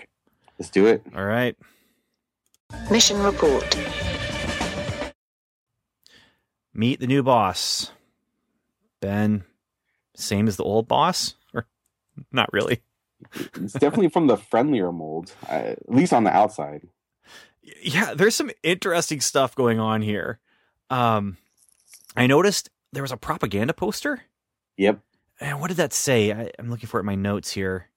Let's 0.59 0.69
do 0.69 0.85
it. 0.85 1.01
All 1.15 1.23
right. 1.23 1.55
Mission 2.91 3.23
report. 3.23 3.63
Meet 6.73 6.99
the 6.99 7.07
new 7.07 7.23
boss. 7.23 7.91
Ben, 8.99 9.45
same 10.13 10.49
as 10.49 10.57
the 10.57 10.63
old 10.63 10.89
boss? 10.89 11.35
Or 11.53 11.67
not 12.33 12.51
really? 12.51 12.81
It's 13.55 13.71
definitely 13.71 14.09
from 14.09 14.27
the 14.27 14.35
friendlier 14.35 14.91
mold, 14.91 15.33
uh, 15.47 15.53
at 15.53 15.89
least 15.89 16.11
on 16.11 16.25
the 16.25 16.35
outside. 16.35 16.89
Yeah, 17.81 18.13
there's 18.13 18.35
some 18.35 18.51
interesting 18.61 19.21
stuff 19.21 19.55
going 19.55 19.79
on 19.79 20.01
here. 20.01 20.39
Um, 20.89 21.37
I 22.15 22.27
noticed 22.27 22.69
there 22.91 23.03
was 23.03 23.11
a 23.11 23.17
propaganda 23.17 23.73
poster. 23.73 24.21
Yep. 24.77 24.99
And 25.39 25.59
what 25.59 25.69
did 25.69 25.77
that 25.77 25.93
say? 25.93 26.31
I, 26.31 26.51
I'm 26.59 26.69
looking 26.69 26.87
for 26.87 26.99
it 26.99 27.01
in 27.01 27.07
my 27.07 27.15
notes 27.15 27.51
here. 27.51 27.89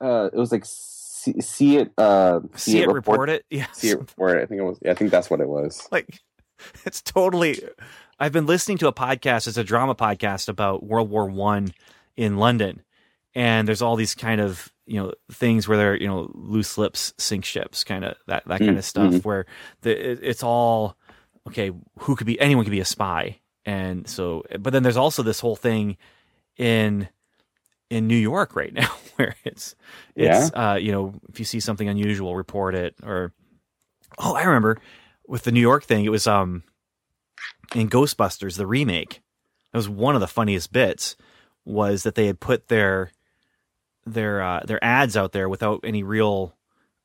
Uh, 0.00 0.28
it 0.32 0.36
was 0.36 0.52
like 0.52 0.64
see, 0.66 1.40
see 1.40 1.76
it. 1.78 1.92
Uh, 1.96 2.40
See, 2.56 2.80
it, 2.80 2.88
report, 2.88 3.30
it. 3.30 3.44
Yeah, 3.50 3.66
See 3.72 3.90
it 3.90 3.98
report 3.98 4.38
it. 4.38 4.42
I 4.42 4.46
think 4.46 4.60
it 4.60 4.64
was. 4.64 4.78
Yeah, 4.82 4.90
I 4.90 4.94
think 4.94 5.10
that's 5.10 5.30
what 5.30 5.40
it 5.40 5.48
was. 5.48 5.86
like 5.90 6.20
it's 6.84 7.02
totally 7.02 7.60
i've 8.20 8.30
been 8.32 8.46
listening 8.46 8.78
to 8.78 8.86
a 8.86 8.92
podcast 8.92 9.48
it's 9.48 9.56
a 9.56 9.64
drama 9.64 9.94
podcast 9.94 10.48
about 10.48 10.82
world 10.84 11.10
war 11.10 11.26
one 11.28 11.72
in 12.16 12.36
london 12.36 12.82
and 13.34 13.66
there's 13.66 13.82
all 13.82 13.96
these 13.96 14.14
kind 14.14 14.40
of 14.40 14.72
you 14.86 15.00
know 15.00 15.12
things 15.30 15.66
where 15.68 15.76
they're 15.78 15.96
you 15.96 16.06
know 16.08 16.30
loose 16.34 16.76
lips 16.76 17.14
sink 17.18 17.44
ships 17.44 17.84
kind 17.84 18.04
of 18.04 18.16
that 18.26 18.42
that 18.46 18.58
kind 18.60 18.76
of 18.78 18.84
stuff 18.84 19.12
Mhm. 19.12 19.24
where 19.24 19.46
the, 19.82 20.10
it, 20.12 20.20
it's 20.22 20.42
all 20.42 20.96
okay 21.46 21.70
who 22.00 22.16
could 22.16 22.26
be 22.26 22.38
anyone 22.40 22.64
could 22.64 22.70
be 22.72 22.80
a 22.80 22.84
spy 22.84 23.38
and 23.64 24.08
so 24.08 24.42
but 24.58 24.72
then 24.72 24.82
there's 24.82 24.96
also 24.96 25.22
this 25.22 25.40
whole 25.40 25.56
thing 25.56 25.96
in 26.56 27.08
in 27.90 28.06
New 28.08 28.16
York 28.16 28.56
right 28.56 28.72
now 28.72 28.90
where 29.16 29.36
it's 29.44 29.74
it's 30.16 30.50
uh 30.54 30.78
you 30.80 30.90
know 30.92 31.14
if 31.28 31.38
you 31.38 31.44
see 31.44 31.60
something 31.60 31.88
unusual 31.88 32.34
report 32.36 32.74
it 32.74 32.94
or 33.02 33.32
oh 34.18 34.34
I 34.34 34.42
remember 34.44 34.78
with 35.28 35.44
the 35.44 35.52
New 35.52 35.60
York 35.60 35.84
thing 35.84 36.04
it 36.04 36.10
was 36.10 36.26
um 36.26 36.64
in 37.74 37.88
Ghostbusters 37.88 38.56
the 38.56 38.66
remake 38.66 39.20
that 39.72 39.78
was 39.78 39.88
one 39.88 40.14
of 40.14 40.20
the 40.20 40.26
funniest 40.26 40.72
bits 40.72 41.16
was 41.64 42.02
that 42.02 42.14
they 42.16 42.26
had 42.26 42.40
put 42.40 42.68
their 42.68 43.12
their 44.06 44.42
uh, 44.42 44.60
their 44.64 44.82
ads 44.82 45.16
out 45.16 45.32
there 45.32 45.48
without 45.48 45.80
any 45.84 46.02
real 46.02 46.54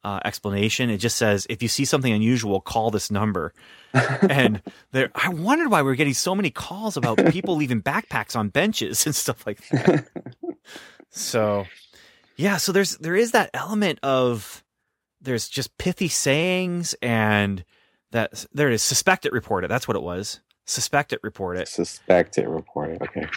uh, 0.04 0.20
explanation. 0.24 0.90
It 0.90 0.98
just 0.98 1.18
says 1.18 1.46
if 1.50 1.62
you 1.62 1.68
see 1.68 1.86
something 1.86 2.12
unusual, 2.12 2.62
call 2.62 2.92
this 2.92 3.12
number. 3.12 3.54
and 3.94 4.62
there, 4.92 5.12
I 5.16 5.30
wondered 5.30 5.70
why 5.70 5.82
we 5.82 5.88
were 5.88 5.96
getting 5.96 6.14
so 6.14 6.36
many 6.36 6.50
calls 6.50 6.98
about 6.98 7.26
people 7.32 7.56
leaving 7.56 7.82
backpacks 7.82 8.36
on 8.36 8.50
benches 8.50 9.06
and 9.06 9.16
stuff 9.16 9.46
like 9.46 9.68
that. 9.70 10.08
so, 11.10 11.66
yeah, 12.36 12.58
so 12.58 12.72
there's 12.72 12.98
there 12.98 13.16
is 13.16 13.32
that 13.32 13.50
element 13.54 14.00
of 14.04 14.64
there's 15.20 15.50
just 15.50 15.78
pithy 15.78 16.08
sayings 16.08 16.96
and 17.02 17.66
that 18.12 18.46
there 18.54 18.70
it 18.70 18.76
is. 18.76 18.82
Suspect 18.82 19.26
it, 19.26 19.34
report 19.34 19.64
it. 19.64 19.68
That's 19.68 19.88
what 19.88 19.98
it 19.98 20.04
was. 20.04 20.40
Suspect 20.66 21.14
it, 21.14 21.20
report 21.24 21.58
it. 21.58 21.68
Suspect 21.68 22.38
it, 22.38 22.48
report 22.48 22.92
it. 22.92 23.02
Okay. 23.02 23.28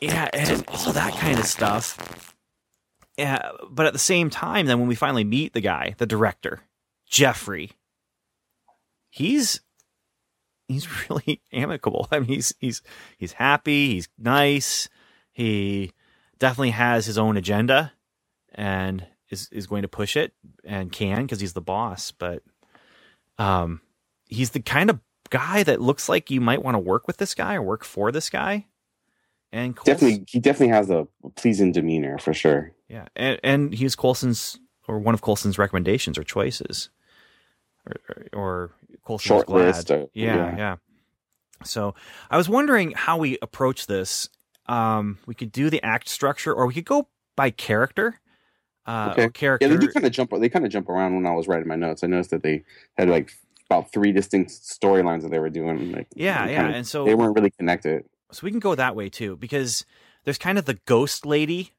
Yeah, 0.00 0.28
and 0.32 0.64
all 0.68 0.92
that 0.92 1.14
kind 1.14 1.38
of 1.38 1.46
stuff. 1.46 2.35
Yeah, 3.16 3.50
but 3.70 3.86
at 3.86 3.92
the 3.92 3.98
same 3.98 4.28
time, 4.30 4.66
then 4.66 4.78
when 4.78 4.88
we 4.88 4.94
finally 4.94 5.24
meet 5.24 5.54
the 5.54 5.60
guy, 5.60 5.94
the 5.98 6.06
director, 6.06 6.60
Jeffrey, 7.06 7.70
he's 9.10 9.60
he's 10.68 10.88
really 11.10 11.40
amicable. 11.52 12.08
I 12.10 12.18
mean, 12.20 12.28
he's 12.28 12.54
he's 12.60 12.82
he's 13.16 13.32
happy. 13.32 13.94
He's 13.94 14.08
nice. 14.18 14.88
He 15.32 15.92
definitely 16.38 16.70
has 16.70 17.06
his 17.06 17.18
own 17.18 17.36
agenda, 17.36 17.92
and 18.54 19.06
is 19.30 19.48
is 19.50 19.66
going 19.66 19.82
to 19.82 19.88
push 19.88 20.16
it 20.16 20.32
and 20.64 20.92
can 20.92 21.22
because 21.22 21.40
he's 21.40 21.54
the 21.54 21.60
boss. 21.62 22.10
But 22.10 22.42
um, 23.38 23.80
he's 24.26 24.50
the 24.50 24.60
kind 24.60 24.90
of 24.90 25.00
guy 25.30 25.62
that 25.62 25.80
looks 25.80 26.08
like 26.08 26.30
you 26.30 26.40
might 26.40 26.62
want 26.62 26.74
to 26.74 26.78
work 26.80 27.06
with 27.06 27.16
this 27.16 27.34
guy 27.34 27.54
or 27.54 27.62
work 27.62 27.84
for 27.84 28.12
this 28.12 28.30
guy. 28.30 28.66
And 29.52 29.74
Coulson- 29.76 29.94
Definitely, 29.94 30.24
he 30.28 30.38
definitely 30.40 30.74
has 30.74 30.90
a 30.90 31.06
pleasing 31.36 31.72
demeanor 31.72 32.18
for 32.18 32.34
sure. 32.34 32.72
Yeah, 32.88 33.06
and 33.16 33.40
and 33.42 33.74
he 33.74 33.84
was 33.84 33.96
Coulson's 33.96 34.58
or 34.88 34.98
one 34.98 35.14
of 35.14 35.20
Coulson's 35.20 35.58
recommendations 35.58 36.18
or 36.18 36.22
choices, 36.24 36.90
or 37.86 37.96
or, 38.08 38.26
or 38.32 38.70
was 39.08 39.22
Short 39.22 39.46
glad. 39.46 39.66
list. 39.66 39.90
uh, 39.90 40.06
yeah, 40.12 40.56
yeah, 40.56 40.76
So 41.64 41.94
I 42.30 42.36
was 42.36 42.48
wondering 42.48 42.92
how 42.92 43.18
we 43.18 43.38
approach 43.42 43.86
this. 43.86 44.28
Um, 44.66 45.18
we 45.26 45.34
could 45.34 45.52
do 45.52 45.70
the 45.70 45.82
act 45.82 46.08
structure, 46.08 46.52
or 46.52 46.66
we 46.66 46.74
could 46.74 46.84
go 46.84 47.08
by 47.36 47.50
character. 47.50 48.20
Uh, 48.86 49.10
Okay. 49.12 49.28
character. 49.30 49.66
Yeah, 49.66 49.74
they 49.74 49.80
do 49.84 49.92
kind 49.92 50.06
of 50.06 50.12
jump. 50.12 50.30
They 50.38 50.48
kind 50.48 50.64
of 50.64 50.70
jump 50.70 50.88
around 50.88 51.14
when 51.16 51.26
I 51.26 51.32
was 51.34 51.48
writing 51.48 51.66
my 51.66 51.74
notes. 51.76 52.04
I 52.04 52.06
noticed 52.06 52.30
that 52.30 52.42
they 52.44 52.62
had 52.96 53.08
like 53.08 53.32
about 53.68 53.90
three 53.92 54.12
distinct 54.12 54.52
storylines 54.52 55.22
that 55.22 55.30
they 55.32 55.40
were 55.40 55.50
doing. 55.50 55.90
Like, 55.90 56.06
yeah, 56.14 56.46
yeah, 56.46 56.62
kinda- 56.62 56.76
and 56.76 56.86
so 56.86 57.04
they 57.04 57.16
weren't 57.16 57.34
really 57.34 57.50
connected. 57.50 58.04
so 58.30 58.44
we 58.44 58.50
can 58.52 58.60
go 58.60 58.76
that 58.76 58.94
way 58.94 59.08
too 59.08 59.36
because 59.36 59.84
there's 60.22 60.38
kind 60.38 60.56
of 60.58 60.66
the 60.66 60.78
ghost 60.86 61.26
lady 61.26 61.72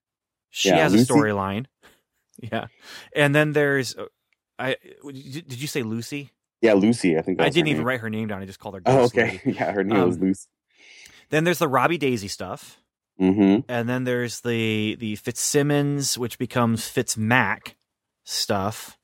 she 0.50 0.70
Yeah, 0.70 0.78
has 0.78 0.94
Lucy. 0.94 1.04
a 1.04 1.16
storyline 1.16 1.66
yeah 2.42 2.68
and 3.16 3.34
then 3.36 3.54
there's 3.54 3.96
uh, 3.96 4.06
i 4.60 4.76
did 5.12 5.60
you 5.62 5.68
say 5.68 5.84
lucy 5.84 6.32
Yeah, 6.62 6.74
Lucy. 6.74 7.18
I 7.18 7.22
think 7.22 7.42
i 7.42 7.50
didn't 7.50 7.68
even 7.70 7.80
name. 7.80 7.88
write 7.88 8.00
her 8.02 8.10
name 8.10 8.28
down 8.28 8.42
i 8.42 8.46
just 8.46 8.60
called 8.60 8.76
her 8.76 8.82
Oh, 8.86 9.04
okay. 9.06 9.42
lady. 9.46 9.58
yeah, 9.58 9.72
her 9.72 9.84
name 9.84 10.06
was 10.06 10.16
Um, 10.18 10.22
Lucy. 10.22 10.48
then 11.30 11.44
there's 11.44 11.60
the 11.60 11.68
robbie 11.68 11.98
daisy 11.98 12.28
stuff 12.28 12.82
Mm-hmm. 13.20 13.62
and 13.68 13.90
then 13.90 14.04
there's 14.04 14.42
the 14.42 14.96
the 15.00 15.16
fitzsimmons 15.16 16.20
which 16.20 16.38
becomes 16.38 16.82
fitzmac 16.84 17.74
stuff 18.24 18.98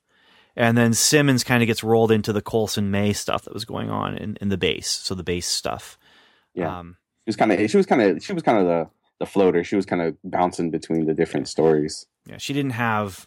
and 0.54 0.78
then 0.78 0.94
simmons 0.94 1.42
kind 1.42 1.64
of 1.64 1.66
gets 1.66 1.82
rolled 1.82 2.12
into 2.12 2.32
the 2.32 2.40
coulson 2.42 2.92
may 2.92 3.12
stuff 3.12 3.42
that 3.42 3.52
was 3.52 3.64
going 3.64 3.90
on 3.90 4.16
in, 4.16 4.36
in 4.40 4.50
the 4.50 4.56
base 4.56 4.88
so 4.88 5.16
the 5.16 5.24
base 5.24 5.48
stuff 5.48 5.98
Yeah. 6.54 6.78
um, 6.78 6.96
She 7.24 7.30
was 7.30 7.36
kind 7.36 7.50
of. 7.52 7.70
She 7.70 7.76
was 7.76 7.86
kind 7.86 8.02
of. 8.02 8.22
She 8.22 8.32
was 8.32 8.42
kind 8.44 8.58
of 8.58 8.64
the 8.66 8.88
the 9.20 9.26
floater. 9.26 9.62
She 9.64 9.76
was 9.76 9.86
kind 9.86 10.02
of 10.02 10.16
bouncing 10.24 10.70
between 10.70 11.06
the 11.06 11.14
different 11.14 11.48
stories. 11.48 12.06
Yeah, 12.26 12.38
she 12.38 12.52
didn't 12.52 12.72
have. 12.72 13.26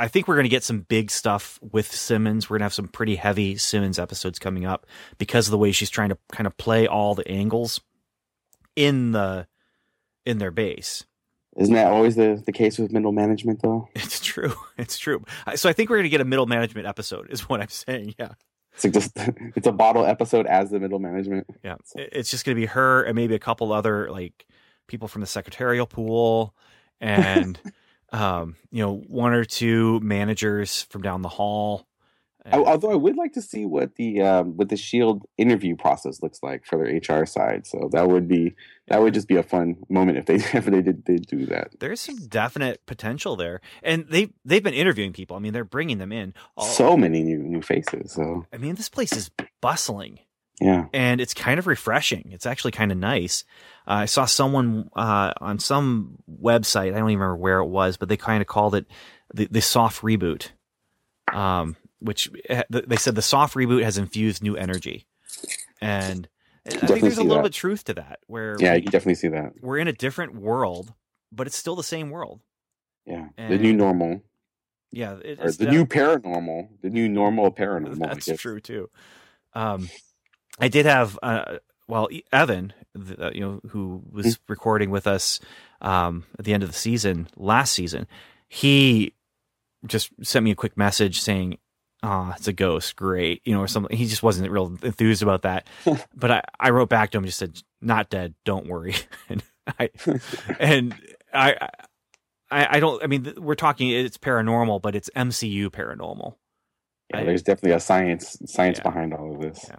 I 0.00 0.06
think 0.06 0.28
we're 0.28 0.36
going 0.36 0.44
to 0.44 0.48
get 0.50 0.62
some 0.62 0.80
big 0.82 1.10
stuff 1.10 1.58
with 1.60 1.90
Simmons. 1.90 2.48
We're 2.48 2.54
going 2.54 2.60
to 2.60 2.64
have 2.66 2.74
some 2.74 2.86
pretty 2.88 3.16
heavy 3.16 3.56
Simmons 3.56 3.98
episodes 3.98 4.38
coming 4.38 4.64
up 4.64 4.86
because 5.18 5.48
of 5.48 5.50
the 5.50 5.58
way 5.58 5.72
she's 5.72 5.90
trying 5.90 6.10
to 6.10 6.18
kind 6.30 6.46
of 6.46 6.56
play 6.56 6.86
all 6.86 7.16
the 7.16 7.26
angles 7.28 7.80
in 8.76 9.12
the 9.12 9.46
in 10.24 10.38
their 10.38 10.50
base. 10.50 11.04
Isn't 11.56 11.74
that 11.74 11.90
always 11.90 12.14
the, 12.14 12.40
the 12.46 12.52
case 12.52 12.78
with 12.78 12.92
middle 12.92 13.10
management, 13.12 13.62
though? 13.62 13.88
It's 13.96 14.20
true. 14.20 14.52
It's 14.78 14.96
true. 14.98 15.24
So 15.56 15.68
I 15.68 15.72
think 15.72 15.90
we're 15.90 15.96
going 15.96 16.04
to 16.04 16.08
get 16.10 16.20
a 16.20 16.24
middle 16.24 16.46
management 16.46 16.86
episode, 16.86 17.28
is 17.30 17.48
what 17.48 17.60
I'm 17.60 17.68
saying. 17.68 18.14
Yeah, 18.18 18.32
It's 18.74 18.84
like 18.84 18.92
just 18.92 19.10
it's 19.56 19.66
a 19.66 19.72
bottle 19.72 20.04
episode 20.06 20.46
as 20.46 20.70
the 20.70 20.78
middle 20.78 21.00
management. 21.00 21.48
yeah. 21.64 21.74
It- 21.96 22.10
It's 22.12 22.30
just 22.30 22.44
going 22.44 22.54
to 22.54 22.60
be 22.60 22.66
her 22.66 23.02
and 23.02 23.16
maybe 23.16 23.34
a 23.34 23.38
couple 23.40 23.72
other 23.72 24.08
like 24.10 24.46
people 24.88 25.06
from 25.06 25.20
the 25.20 25.26
secretarial 25.28 25.86
pool 25.86 26.54
and 27.00 27.60
um, 28.12 28.56
you 28.72 28.82
know 28.82 28.96
one 29.06 29.32
or 29.32 29.44
two 29.44 30.00
managers 30.00 30.82
from 30.90 31.02
down 31.02 31.22
the 31.22 31.28
hall. 31.28 31.86
I, 32.50 32.56
although 32.56 32.90
I 32.92 32.94
would 32.94 33.16
like 33.16 33.34
to 33.34 33.42
see 33.42 33.66
what 33.66 33.96
the 33.96 34.22
um, 34.22 34.56
what 34.56 34.70
the 34.70 34.76
Shield 34.78 35.26
interview 35.36 35.76
process 35.76 36.22
looks 36.22 36.42
like 36.42 36.64
for 36.64 36.78
their 36.78 36.96
HR 37.20 37.26
side. 37.26 37.66
So 37.66 37.90
that 37.92 38.08
would 38.08 38.26
be 38.26 38.54
that 38.86 39.02
would 39.02 39.12
just 39.12 39.28
be 39.28 39.36
a 39.36 39.42
fun 39.42 39.76
moment 39.90 40.16
if 40.16 40.24
they 40.24 40.34
if 40.58 40.64
they 40.64 40.80
did, 40.80 41.04
did 41.04 41.26
do 41.26 41.44
that. 41.46 41.78
there's 41.78 42.00
some 42.00 42.16
definite 42.26 42.86
potential 42.86 43.36
there, 43.36 43.60
and 43.82 44.06
they 44.08 44.30
they've 44.46 44.62
been 44.62 44.72
interviewing 44.72 45.12
people. 45.12 45.36
I 45.36 45.40
mean, 45.40 45.52
they're 45.52 45.64
bringing 45.64 45.98
them 45.98 46.10
in. 46.10 46.32
All- 46.56 46.64
So 46.64 46.96
many 46.96 47.22
new 47.22 47.38
new 47.42 47.60
faces. 47.60 48.12
So 48.12 48.46
I 48.50 48.56
mean, 48.56 48.76
this 48.76 48.88
place 48.88 49.12
is 49.12 49.30
bustling. 49.60 50.20
Yeah. 50.60 50.86
and 50.92 51.20
it's 51.20 51.34
kind 51.34 51.58
of 51.58 51.66
refreshing. 51.66 52.30
It's 52.32 52.46
actually 52.46 52.72
kind 52.72 52.90
of 52.90 52.98
nice. 52.98 53.44
Uh, 53.86 53.92
I 54.02 54.04
saw 54.06 54.24
someone 54.24 54.88
uh, 54.96 55.32
on 55.40 55.58
some 55.60 56.16
website. 56.28 56.88
I 56.94 56.98
don't 56.98 57.10
even 57.10 57.20
remember 57.20 57.36
where 57.36 57.58
it 57.60 57.66
was, 57.68 57.96
but 57.96 58.08
they 58.08 58.16
kind 58.16 58.40
of 58.40 58.46
called 58.48 58.74
it 58.74 58.86
the, 59.32 59.46
the 59.50 59.60
soft 59.60 60.02
reboot. 60.02 60.48
Um, 61.32 61.76
which 62.00 62.30
eh, 62.48 62.62
they 62.70 62.96
said 62.96 63.14
the 63.14 63.22
soft 63.22 63.54
reboot 63.54 63.82
has 63.82 63.98
infused 63.98 64.42
new 64.42 64.56
energy, 64.56 65.06
and 65.80 66.28
I 66.66 66.70
think 66.70 67.00
there's 67.02 67.18
a 67.18 67.22
little 67.22 67.36
that. 67.36 67.42
bit 67.42 67.50
of 67.50 67.54
truth 67.56 67.84
to 67.84 67.94
that. 67.94 68.20
Where 68.26 68.56
Yeah, 68.58 68.72
we, 68.72 68.76
you 68.78 68.82
can 68.84 68.92
definitely 68.92 69.14
see 69.16 69.28
that. 69.28 69.52
we're 69.60 69.78
in 69.78 69.88
a 69.88 69.92
different 69.92 70.34
world, 70.34 70.94
but 71.32 71.46
it's 71.46 71.56
still 71.56 71.76
the 71.76 71.82
same 71.82 72.10
world. 72.10 72.40
Yeah. 73.04 73.28
the 73.36 73.58
new 73.58 73.72
normal. 73.74 74.22
Yeah, 74.90 75.16
it, 75.22 75.38
it's 75.42 75.56
the 75.58 75.64
def- 75.66 75.74
new 75.74 75.84
paranormal. 75.86 76.68
The 76.82 76.88
new 76.90 77.08
normal 77.08 77.52
paranormal. 77.52 77.98
That's 78.24 78.40
true 78.40 78.60
too. 78.60 78.88
Um, 79.54 79.88
I 80.60 80.68
did 80.68 80.86
have 80.86 81.18
uh, 81.22 81.58
well, 81.86 82.08
Evan, 82.32 82.72
the, 82.94 83.26
uh, 83.26 83.30
you 83.32 83.40
know, 83.40 83.60
who 83.70 84.02
was 84.10 84.26
Mm-hmm. 84.26 84.42
recording 84.52 84.90
with 84.90 85.06
us 85.06 85.40
um, 85.80 86.24
at 86.38 86.44
the 86.44 86.52
end 86.52 86.62
of 86.62 86.68
the 86.70 86.76
season 86.76 87.28
last 87.36 87.72
season. 87.72 88.06
He 88.48 89.14
just 89.86 90.10
sent 90.22 90.44
me 90.44 90.50
a 90.50 90.54
quick 90.56 90.76
message 90.76 91.20
saying, 91.20 91.58
"Ah, 92.02 92.34
it's 92.36 92.48
a 92.48 92.52
ghost, 92.52 92.96
great," 92.96 93.40
you 93.44 93.54
know, 93.54 93.60
or 93.60 93.68
something. 93.68 93.96
He 93.96 94.06
just 94.06 94.22
wasn't 94.22 94.50
real 94.50 94.76
enthused 94.82 95.22
about 95.22 95.42
that. 95.42 95.66
but 96.14 96.30
I, 96.30 96.42
I 96.58 96.70
wrote 96.70 96.88
back 96.88 97.10
to 97.12 97.18
him, 97.18 97.24
and 97.24 97.28
just 97.28 97.38
said, 97.38 97.60
"Not 97.80 98.10
dead, 98.10 98.34
don't 98.44 98.66
worry." 98.66 98.94
and 99.28 99.42
I, 99.78 99.90
and 100.58 100.94
I. 101.32 101.68
I, 102.50 102.76
I 102.76 102.80
don't. 102.80 103.02
I 103.04 103.06
mean, 103.08 103.34
we're 103.36 103.54
talking. 103.54 103.90
It's 103.90 104.16
paranormal, 104.16 104.80
but 104.80 104.94
it's 104.96 105.10
MCU 105.14 105.68
paranormal. 105.68 106.34
Yeah, 107.10 107.20
I- 107.20 107.24
there's 107.24 107.42
definitely 107.42 107.72
a 107.76 107.80
science 107.80 108.38
science 108.46 108.78
Yeah. 108.78 108.82
behind 108.84 109.12
all 109.12 109.34
of 109.34 109.40
this. 109.42 109.66
Yeah. 109.68 109.76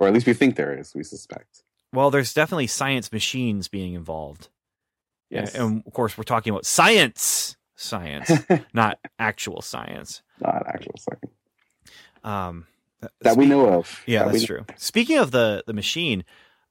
Or 0.00 0.08
at 0.08 0.14
least 0.14 0.26
we 0.26 0.32
think 0.32 0.56
there 0.56 0.76
is, 0.76 0.94
we 0.94 1.04
suspect. 1.04 1.62
Well, 1.92 2.10
there's 2.10 2.34
definitely 2.34 2.66
science 2.66 3.12
machines 3.12 3.68
being 3.68 3.94
involved. 3.94 4.48
Yes. 5.28 5.54
And 5.54 5.84
of 5.86 5.92
course, 5.92 6.18
we're 6.18 6.24
talking 6.24 6.50
about 6.50 6.66
science, 6.66 7.56
science, 7.76 8.32
not 8.72 8.98
actual 9.18 9.60
science. 9.62 10.22
Not 10.40 10.66
actual 10.66 10.94
science. 10.98 11.34
Um, 12.24 12.66
That 13.20 13.36
we 13.36 13.46
know 13.46 13.66
of. 13.74 14.02
Yeah, 14.06 14.24
That 14.24 14.32
that's 14.32 14.44
true. 14.44 14.64
Speaking 14.76 15.18
of 15.18 15.30
the 15.30 15.62
the 15.66 15.72
machine, 15.72 16.24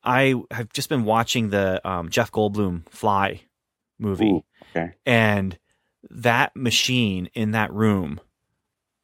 I 0.04 0.36
have 0.52 0.74
just 0.74 0.90
been 0.90 1.04
watching 1.06 1.50
the 1.50 1.88
um, 1.88 2.10
Jeff 2.10 2.32
Goldblum 2.32 2.90
Fly 2.90 3.42
movie, 4.00 4.32
Ooh, 4.32 4.44
okay. 4.76 4.94
and 5.06 5.58
that 6.10 6.56
machine 6.56 7.30
in 7.34 7.52
that 7.52 7.72
room, 7.74 8.22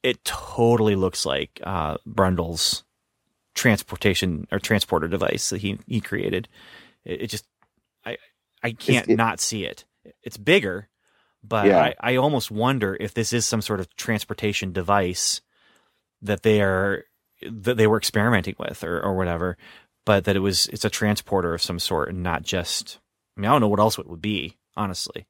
it 0.04 0.24
totally 0.24 0.96
looks 0.96 1.26
like 1.26 1.60
uh, 1.64 1.98
Brundle's 2.06 2.85
transportation 3.56 4.48
or 4.52 4.60
transporter 4.60 5.08
device 5.08 5.50
that 5.50 5.62
he 5.62 5.80
he 5.88 6.02
created. 6.02 6.48
It, 7.04 7.22
it 7.24 7.28
just, 7.28 7.46
I 8.06 8.18
I 8.62 8.72
can't 8.74 9.10
it- 9.10 9.16
not 9.16 9.40
see 9.40 9.66
it. 9.66 9.86
It's 10.22 10.38
bigger, 10.38 10.88
but 11.44 11.66
Yeah. 11.66 11.80
I, 11.80 11.96
I 12.00 12.16
almost 12.18 12.52
wonder 12.52 12.96
if 13.00 13.14
this 13.16 13.34
is 13.34 13.48
some 13.48 13.62
sort 13.62 13.80
of 13.80 13.96
transportation 13.96 14.72
device 14.72 15.42
that 16.22 16.44
they 16.44 16.62
are 16.62 17.06
that 17.42 17.78
they 17.78 17.88
were 17.88 17.98
experimenting 17.98 18.56
with 18.60 18.84
or, 18.84 19.02
or 19.02 19.16
whatever, 19.16 19.58
but 20.06 20.26
that 20.26 20.36
it 20.36 20.40
was 20.40 20.68
it's 20.68 20.86
a 20.86 20.90
transporter 20.90 21.54
of 21.56 21.62
some 21.62 21.80
sort 21.80 22.10
and 22.10 22.22
not 22.22 22.44
just. 22.44 23.00
I 23.38 23.42
mean, 23.42 23.50
I 23.50 23.54
don't 23.54 23.62
know 23.62 23.68
what 23.68 23.80
else 23.82 23.98
it 24.00 24.08
would 24.08 24.22
be, 24.22 24.58
honestly. 24.78 25.26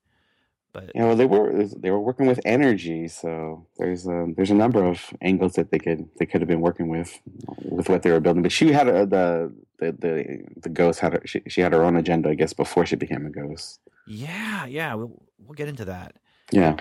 But 0.75 0.91
Yeah, 0.93 1.05
well, 1.05 1.15
they 1.15 1.25
were 1.25 1.65
they 1.77 1.89
were 1.89 2.01
working 2.01 2.27
with 2.27 2.41
energy, 2.43 3.07
so 3.07 3.65
there's 3.77 4.05
a 4.05 4.27
there's 4.35 4.51
a 4.51 4.55
number 4.55 4.83
of 4.83 5.13
angles 5.21 5.53
that 5.53 5.71
they 5.71 5.79
could 5.79 6.09
they 6.19 6.25
could 6.25 6.41
have 6.41 6.49
been 6.49 6.59
working 6.59 6.89
with 6.89 7.17
with 7.61 7.87
what 7.87 8.03
they 8.03 8.11
were 8.11 8.19
building. 8.19 8.43
But 8.43 8.51
she 8.51 8.73
had 8.73 8.89
a, 8.89 9.05
the 9.05 9.55
the 9.79 9.93
the 9.93 10.39
the 10.63 10.69
ghost 10.69 10.99
had 10.99 11.13
her, 11.13 11.21
she, 11.23 11.41
she 11.47 11.61
had 11.61 11.71
her 11.71 11.85
own 11.85 11.95
agenda, 11.95 12.27
I 12.27 12.33
guess, 12.35 12.51
before 12.51 12.85
she 12.85 12.97
became 12.97 13.25
a 13.25 13.29
ghost. 13.29 13.79
yeah, 14.05 14.65
yeah, 14.65 14.93
we'll 14.95 15.13
we'll 15.39 15.55
get 15.55 15.69
into 15.69 15.85
that. 15.85 16.17
Yeah. 16.51 16.75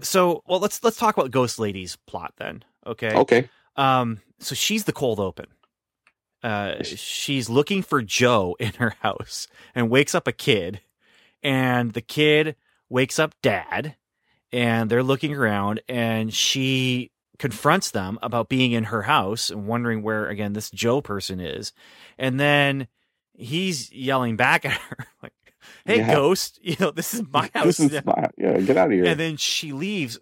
So, 0.00 0.44
well, 0.46 0.60
let's 0.60 0.82
let's 0.84 0.96
talk 0.96 1.16
about 1.16 1.32
Ghost 1.32 1.58
Lady's 1.58 1.96
plot 1.96 2.34
then. 2.38 2.62
Okay. 2.86 3.12
Okay. 3.12 3.50
Um. 3.74 4.20
So 4.38 4.54
she's 4.54 4.84
the 4.84 4.92
cold 4.92 5.18
open. 5.18 5.46
Uh, 6.44 6.80
she's 6.84 7.48
looking 7.48 7.82
for 7.82 8.02
Joe 8.02 8.56
in 8.60 8.72
her 8.74 8.94
house 9.00 9.48
and 9.74 9.90
wakes 9.90 10.14
up 10.14 10.28
a 10.28 10.32
kid, 10.32 10.80
and 11.42 11.92
the 11.92 12.00
kid 12.00 12.54
wakes 12.92 13.18
up 13.18 13.34
dad, 13.42 13.96
and 14.52 14.88
they're 14.90 15.02
looking 15.02 15.34
around, 15.34 15.80
and 15.88 16.32
she 16.32 17.10
confronts 17.38 17.90
them 17.90 18.18
about 18.22 18.48
being 18.48 18.70
in 18.72 18.84
her 18.84 19.02
house 19.02 19.50
and 19.50 19.66
wondering 19.66 20.02
where 20.02 20.28
again 20.28 20.52
this 20.52 20.70
Joe 20.70 21.00
person 21.00 21.40
is, 21.40 21.72
and 22.18 22.38
then 22.38 22.86
he's 23.34 23.90
yelling 23.92 24.36
back 24.36 24.64
at 24.64 24.72
her 24.72 25.06
like, 25.22 25.32
"Hey, 25.84 25.98
Yeah. 25.98 26.14
ghost! 26.14 26.58
You 26.62 26.76
know 26.78 26.90
this 26.90 27.14
is 27.14 27.22
my 27.32 27.50
house." 27.54 27.78
This 27.78 27.80
is 27.80 28.04
my, 28.04 28.28
yeah. 28.36 28.58
Get 28.60 28.76
out 28.76 28.86
of 28.86 28.92
here. 28.92 29.06
and 29.06 29.18
then 29.18 29.36
she 29.36 29.72
leaves 29.72 30.18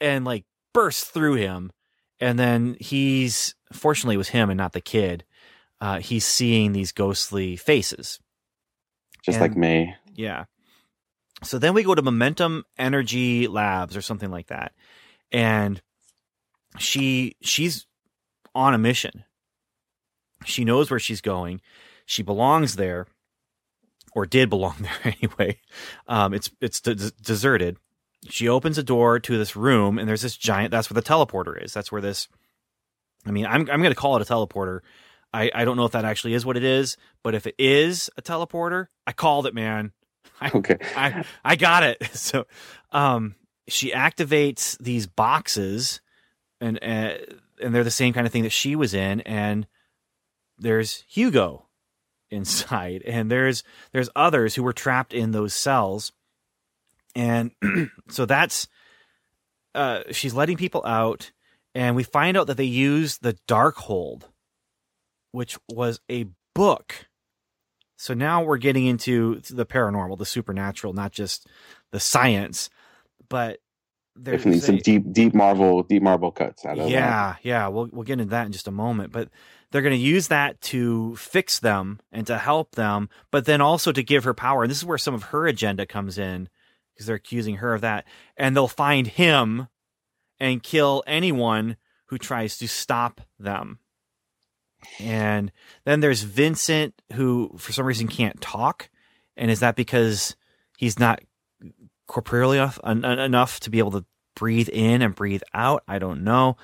and 0.00 0.24
like 0.24 0.44
bursts 0.72 1.04
through 1.04 1.34
him 1.34 1.70
and 2.18 2.38
then 2.38 2.76
he's 2.80 3.54
fortunately 3.72 4.14
it 4.14 4.18
was 4.18 4.30
him 4.30 4.48
and 4.48 4.56
not 4.56 4.72
the 4.72 4.80
kid 4.80 5.22
uh 5.82 5.98
he's 5.98 6.24
seeing 6.24 6.72
these 6.72 6.92
ghostly 6.92 7.56
faces 7.56 8.18
Just 9.22 9.36
and- 9.36 9.42
like 9.42 9.56
me. 9.56 9.94
yeah 10.14 10.44
so 11.42 11.58
then 11.58 11.74
we 11.74 11.82
go 11.82 11.94
to 11.94 12.02
momentum 12.02 12.64
energy 12.78 13.48
labs 13.48 13.96
or 13.96 14.02
something 14.02 14.30
like 14.30 14.48
that. 14.48 14.72
And 15.30 15.80
she 16.78 17.36
she's 17.42 17.86
on 18.54 18.74
a 18.74 18.78
mission. 18.78 19.24
She 20.44 20.64
knows 20.64 20.90
where 20.90 21.00
she's 21.00 21.20
going. 21.20 21.60
She 22.06 22.22
belongs 22.22 22.76
there 22.76 23.06
or 24.14 24.26
did 24.26 24.50
belong 24.50 24.76
there 24.80 25.14
anyway. 25.20 25.60
Um 26.06 26.34
it's 26.34 26.50
it's 26.60 26.80
de- 26.80 26.94
deserted. 26.94 27.78
She 28.28 28.48
opens 28.48 28.78
a 28.78 28.82
door 28.84 29.18
to 29.18 29.38
this 29.38 29.56
room 29.56 29.98
and 29.98 30.08
there's 30.08 30.22
this 30.22 30.36
giant 30.36 30.70
that's 30.70 30.90
where 30.90 31.00
the 31.00 31.06
teleporter 31.06 31.62
is. 31.62 31.72
That's 31.72 31.90
where 31.90 32.02
this 32.02 32.28
i 33.26 33.30
mean 33.30 33.46
i'm, 33.46 33.60
I'm 33.70 33.80
going 33.80 33.94
to 33.94 33.94
call 33.94 34.16
it 34.16 34.28
a 34.28 34.32
teleporter. 34.32 34.80
I, 35.34 35.50
I 35.54 35.64
don't 35.64 35.78
know 35.78 35.86
if 35.86 35.92
that 35.92 36.04
actually 36.04 36.34
is 36.34 36.44
what 36.44 36.56
it 36.56 36.64
is 36.64 36.96
but 37.22 37.34
if 37.34 37.46
it 37.46 37.54
is 37.58 38.10
a 38.16 38.22
teleporter 38.22 38.88
i 39.06 39.12
called 39.12 39.46
it 39.46 39.54
man 39.54 39.92
Okay. 40.54 40.78
I 40.96 41.24
I 41.44 41.56
got 41.56 41.82
it. 41.82 42.02
So, 42.14 42.46
um, 42.92 43.34
she 43.68 43.92
activates 43.92 44.76
these 44.78 45.06
boxes, 45.06 46.00
and 46.60 46.78
uh, 46.82 47.14
and 47.60 47.74
they're 47.74 47.84
the 47.84 47.90
same 47.90 48.12
kind 48.12 48.26
of 48.26 48.32
thing 48.32 48.42
that 48.42 48.52
she 48.52 48.76
was 48.76 48.94
in. 48.94 49.20
And 49.22 49.66
there's 50.58 51.04
Hugo 51.08 51.66
inside, 52.30 53.02
and 53.06 53.30
there's 53.30 53.62
there's 53.92 54.10
others 54.14 54.54
who 54.54 54.62
were 54.62 54.72
trapped 54.72 55.12
in 55.14 55.32
those 55.32 55.54
cells, 55.54 56.12
and 57.14 57.50
so 58.08 58.24
that's 58.24 58.68
uh, 59.74 60.02
she's 60.10 60.34
letting 60.34 60.56
people 60.56 60.82
out, 60.84 61.32
and 61.74 61.96
we 61.96 62.02
find 62.02 62.36
out 62.36 62.46
that 62.46 62.56
they 62.56 62.64
use 62.64 63.18
the 63.18 63.34
Darkhold, 63.48 64.24
which 65.30 65.58
was 65.68 66.00
a 66.10 66.26
book. 66.54 67.06
So 68.02 68.14
now 68.14 68.42
we're 68.42 68.58
getting 68.58 68.86
into 68.86 69.40
the 69.48 69.64
paranormal, 69.64 70.18
the 70.18 70.26
supernatural, 70.26 70.92
not 70.92 71.12
just 71.12 71.46
the 71.92 72.00
science, 72.00 72.68
but 73.28 73.60
there's 74.16 74.38
Definitely 74.38 74.60
some 74.60 74.78
deep 74.78 75.12
deep 75.12 75.34
Marvel 75.34 75.84
deep 75.84 76.02
Marvel 76.02 76.32
cuts 76.32 76.66
out 76.66 76.78
of 76.78 76.86
that. 76.86 76.90
yeah, 76.90 77.36
yeah. 77.42 77.68
We'll 77.68 77.88
we'll 77.92 78.02
get 78.02 78.14
into 78.14 78.32
that 78.32 78.46
in 78.46 78.50
just 78.50 78.66
a 78.66 78.72
moment. 78.72 79.12
But 79.12 79.28
they're 79.70 79.82
going 79.82 79.94
to 79.94 80.04
use 80.04 80.26
that 80.26 80.60
to 80.62 81.14
fix 81.14 81.60
them 81.60 82.00
and 82.10 82.26
to 82.26 82.38
help 82.38 82.74
them, 82.74 83.08
but 83.30 83.44
then 83.44 83.60
also 83.60 83.92
to 83.92 84.02
give 84.02 84.24
her 84.24 84.34
power. 84.34 84.64
And 84.64 84.70
this 84.72 84.78
is 84.78 84.84
where 84.84 84.98
some 84.98 85.14
of 85.14 85.22
her 85.24 85.46
agenda 85.46 85.86
comes 85.86 86.18
in 86.18 86.48
because 86.92 87.06
they're 87.06 87.14
accusing 87.14 87.58
her 87.58 87.72
of 87.72 87.82
that. 87.82 88.04
And 88.36 88.56
they'll 88.56 88.66
find 88.66 89.06
him 89.06 89.68
and 90.40 90.60
kill 90.60 91.04
anyone 91.06 91.76
who 92.06 92.18
tries 92.18 92.58
to 92.58 92.66
stop 92.66 93.20
them. 93.38 93.78
And 95.00 95.52
then 95.84 96.00
there's 96.00 96.22
Vincent, 96.22 97.00
who 97.14 97.54
for 97.58 97.72
some 97.72 97.86
reason 97.86 98.08
can't 98.08 98.40
talk. 98.40 98.90
And 99.36 99.50
is 99.50 99.60
that 99.60 99.76
because 99.76 100.36
he's 100.76 100.98
not 100.98 101.20
corporeal 102.06 102.52
enough, 102.52 102.78
en- 102.84 103.04
en- 103.04 103.18
enough 103.18 103.60
to 103.60 103.70
be 103.70 103.78
able 103.78 103.92
to 103.92 104.04
breathe 104.34 104.68
in 104.68 105.02
and 105.02 105.14
breathe 105.14 105.42
out? 105.54 105.82
I 105.88 105.98
don't 105.98 106.24
know. 106.24 106.56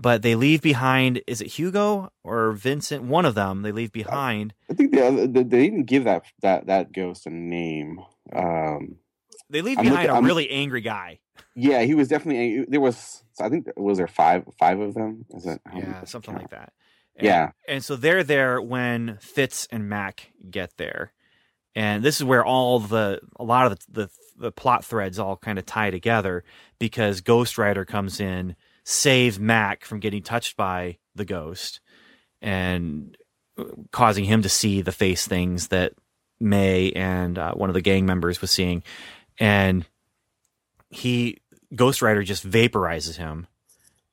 But 0.00 0.22
they 0.22 0.36
leave 0.36 0.62
behind, 0.62 1.22
is 1.26 1.40
it 1.40 1.48
Hugo 1.48 2.12
or 2.22 2.52
Vincent? 2.52 3.02
One 3.04 3.24
of 3.24 3.34
them 3.34 3.62
they 3.62 3.72
leave 3.72 3.90
behind. 3.90 4.54
I 4.70 4.74
think 4.74 4.92
they 4.92 5.10
they 5.26 5.42
didn't 5.42 5.84
give 5.86 6.04
that 6.04 6.22
that 6.42 6.66
that 6.66 6.92
ghost 6.92 7.26
a 7.26 7.30
name. 7.30 7.98
Um, 8.32 8.96
They 9.50 9.60
leave 9.60 9.76
I'm 9.78 9.84
behind 9.84 10.02
looking- 10.02 10.10
a 10.10 10.14
I'm- 10.14 10.24
really 10.24 10.50
angry 10.50 10.82
guy. 10.82 11.18
yeah, 11.56 11.82
he 11.82 11.94
was 11.94 12.06
definitely 12.06 12.64
there 12.68 12.80
was 12.80 13.24
I 13.40 13.48
think 13.48 13.66
was 13.76 13.98
there 13.98 14.06
five 14.06 14.44
five 14.56 14.78
of 14.78 14.94
them. 14.94 15.24
Is 15.30 15.46
it? 15.46 15.60
Yeah, 15.74 16.04
something 16.04 16.34
like 16.34 16.50
that. 16.50 16.72
And- 17.18 17.26
Yeah. 17.26 17.50
And 17.66 17.84
so 17.84 17.96
they're 17.96 18.24
there 18.24 18.60
when 18.62 19.18
Fitz 19.20 19.68
and 19.70 19.88
Mac 19.88 20.32
get 20.50 20.76
there. 20.78 21.12
And 21.74 22.02
this 22.02 22.16
is 22.16 22.24
where 22.24 22.44
all 22.44 22.80
the 22.80 23.20
a 23.36 23.44
lot 23.44 23.70
of 23.70 23.78
the 23.78 23.84
the, 24.02 24.10
the 24.36 24.52
plot 24.52 24.84
threads 24.84 25.18
all 25.18 25.36
kind 25.36 25.58
of 25.58 25.66
tie 25.66 25.90
together 25.90 26.42
because 26.78 27.20
Ghost 27.20 27.58
Rider 27.58 27.84
comes 27.84 28.20
in, 28.20 28.56
saves 28.84 29.38
Mac 29.38 29.84
from 29.84 30.00
getting 30.00 30.22
touched 30.22 30.56
by 30.56 30.98
the 31.14 31.24
ghost, 31.24 31.80
and 32.40 33.16
causing 33.92 34.24
him 34.24 34.42
to 34.42 34.48
see 34.48 34.80
the 34.80 34.92
face 34.92 35.26
things 35.26 35.68
that 35.68 35.92
May 36.40 36.90
and 36.92 37.36
uh, 37.38 37.52
one 37.54 37.70
of 37.70 37.74
the 37.74 37.80
gang 37.80 38.06
members 38.06 38.40
was 38.40 38.50
seeing, 38.50 38.82
and 39.38 39.84
he 40.90 41.38
Ghost 41.74 42.00
Rider 42.02 42.22
just 42.22 42.48
vaporizes 42.48 43.16
him, 43.16 43.46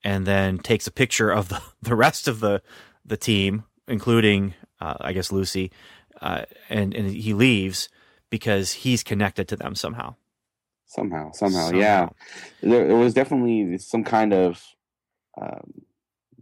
and 0.03 0.25
then 0.25 0.57
takes 0.59 0.87
a 0.87 0.91
picture 0.91 1.31
of 1.31 1.49
the, 1.49 1.61
the 1.81 1.95
rest 1.95 2.27
of 2.27 2.39
the 2.41 2.61
the 3.05 3.17
team, 3.17 3.63
including 3.87 4.53
uh, 4.79 4.95
I 4.99 5.13
guess 5.13 5.31
Lucy, 5.31 5.71
uh, 6.21 6.43
and 6.69 6.93
and 6.93 7.09
he 7.09 7.33
leaves 7.33 7.89
because 8.29 8.71
he's 8.71 9.03
connected 9.03 9.47
to 9.49 9.55
them 9.55 9.75
somehow. 9.75 10.15
Somehow, 10.87 11.31
somehow, 11.31 11.65
Somehow. 11.67 11.79
yeah. 11.79 12.09
There, 12.61 12.87
there 12.87 12.95
was 12.95 13.13
definitely 13.13 13.77
some 13.79 14.03
kind 14.03 14.33
of 14.33 14.63
um, 15.39 15.81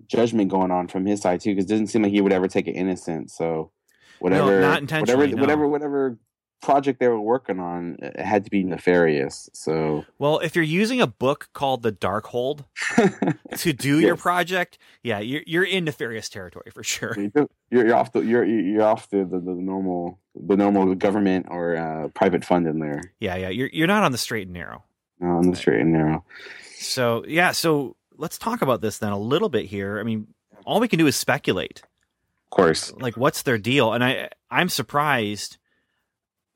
judgment 0.08 0.50
going 0.52 0.70
on 0.70 0.88
from 0.88 1.06
his 1.06 1.22
side 1.22 1.42
too, 1.42 1.52
because 1.52 1.66
it 1.66 1.70
doesn't 1.70 1.88
seem 1.88 2.04
like 2.04 2.12
he 2.12 2.22
would 2.22 2.34
ever 2.34 2.48
take 2.48 2.68
it 2.68 2.74
innocent. 2.74 3.32
So 3.32 3.72
whatever, 4.20 4.62
not 4.62 4.82
intentionally, 4.82 5.34
whatever, 5.34 5.36
no. 5.36 5.42
whatever, 5.42 5.68
whatever 5.68 6.18
project 6.64 7.00
they 7.00 7.08
were 7.08 7.20
working 7.22 7.60
on, 7.60 7.98
it 8.02 8.20
had 8.20 8.44
to 8.46 8.50
be 8.50 8.64
nefarious. 8.64 9.50
So 9.54 10.06
Well, 10.18 10.40
if 10.40 10.56
you're 10.56 10.64
using 10.64 11.02
a 11.02 11.08
book 11.08 11.50
called 11.54 11.84
The 11.84 11.92
Darkhold 11.92 12.66
to 13.58 13.74
do 13.74 14.00
your 14.00 14.16
project, 14.16 14.78
yeah, 15.04 15.20
you're 15.20 15.44
you're 15.46 15.64
in 15.64 15.86
nefarious 15.86 16.30
territory 16.30 16.72
for 16.74 16.84
sure. 16.84 17.16
you're, 17.36 17.48
you're 17.70 17.96
off 17.96 18.12
the 18.14 18.22
you're 18.22 18.46
you're 18.46 18.82
off 18.84 19.10
the, 19.10 19.18
the, 19.26 19.40
the 19.40 19.52
normal 19.54 20.20
the 20.36 20.56
normal 20.58 20.96
government 20.96 21.46
or 21.50 21.76
uh, 21.76 22.08
private 22.10 22.44
funding 22.44 22.80
there 22.80 23.02
Yeah, 23.20 23.36
yeah, 23.36 23.50
you're 23.50 23.70
you're 23.72 23.88
not 23.88 24.04
on 24.04 24.12
the 24.12 24.18
straight 24.18 24.48
and 24.48 24.54
narrow. 24.54 24.84
uh, 25.22 25.28
on 25.28 25.50
the 25.52 25.56
straight 25.56 25.82
and 25.82 25.94
narrow. 25.94 26.24
So 26.80 27.24
yeah, 27.28 27.52
so 27.52 27.96
let's 28.18 28.38
talk 28.38 28.62
about 28.62 28.82
this 28.82 28.98
then 28.98 29.12
a 29.12 29.20
little 29.20 29.50
bit 29.50 29.66
here. 29.66 30.00
I 30.00 30.04
mean, 30.04 30.28
all 30.66 30.80
we 30.80 30.88
can 30.88 30.98
do 31.00 31.08
is 31.08 31.16
speculate. 31.16 31.82
Of 32.46 32.50
course, 32.56 32.94
Like, 32.94 33.18
what's 33.18 33.42
their 33.44 33.58
deal? 33.58 33.94
And 33.94 34.04
I 34.04 34.30
I'm 34.52 34.70
surprised 34.70 35.58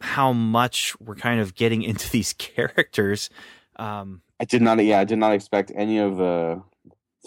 how 0.02 0.32
much 0.34 1.00
we're 1.00 1.16
kind 1.16 1.40
of 1.40 1.56
getting 1.56 1.82
into 1.84 2.10
these 2.12 2.34
characters. 2.34 3.30
Um, 3.78 4.22
I 4.40 4.46
did 4.46 4.62
not. 4.62 4.84
Yeah, 4.84 5.00
I 5.00 5.04
did 5.04 5.18
not 5.20 5.34
expect 5.34 5.72
any 5.76 5.98
of 5.98 6.18
the 6.18 6.62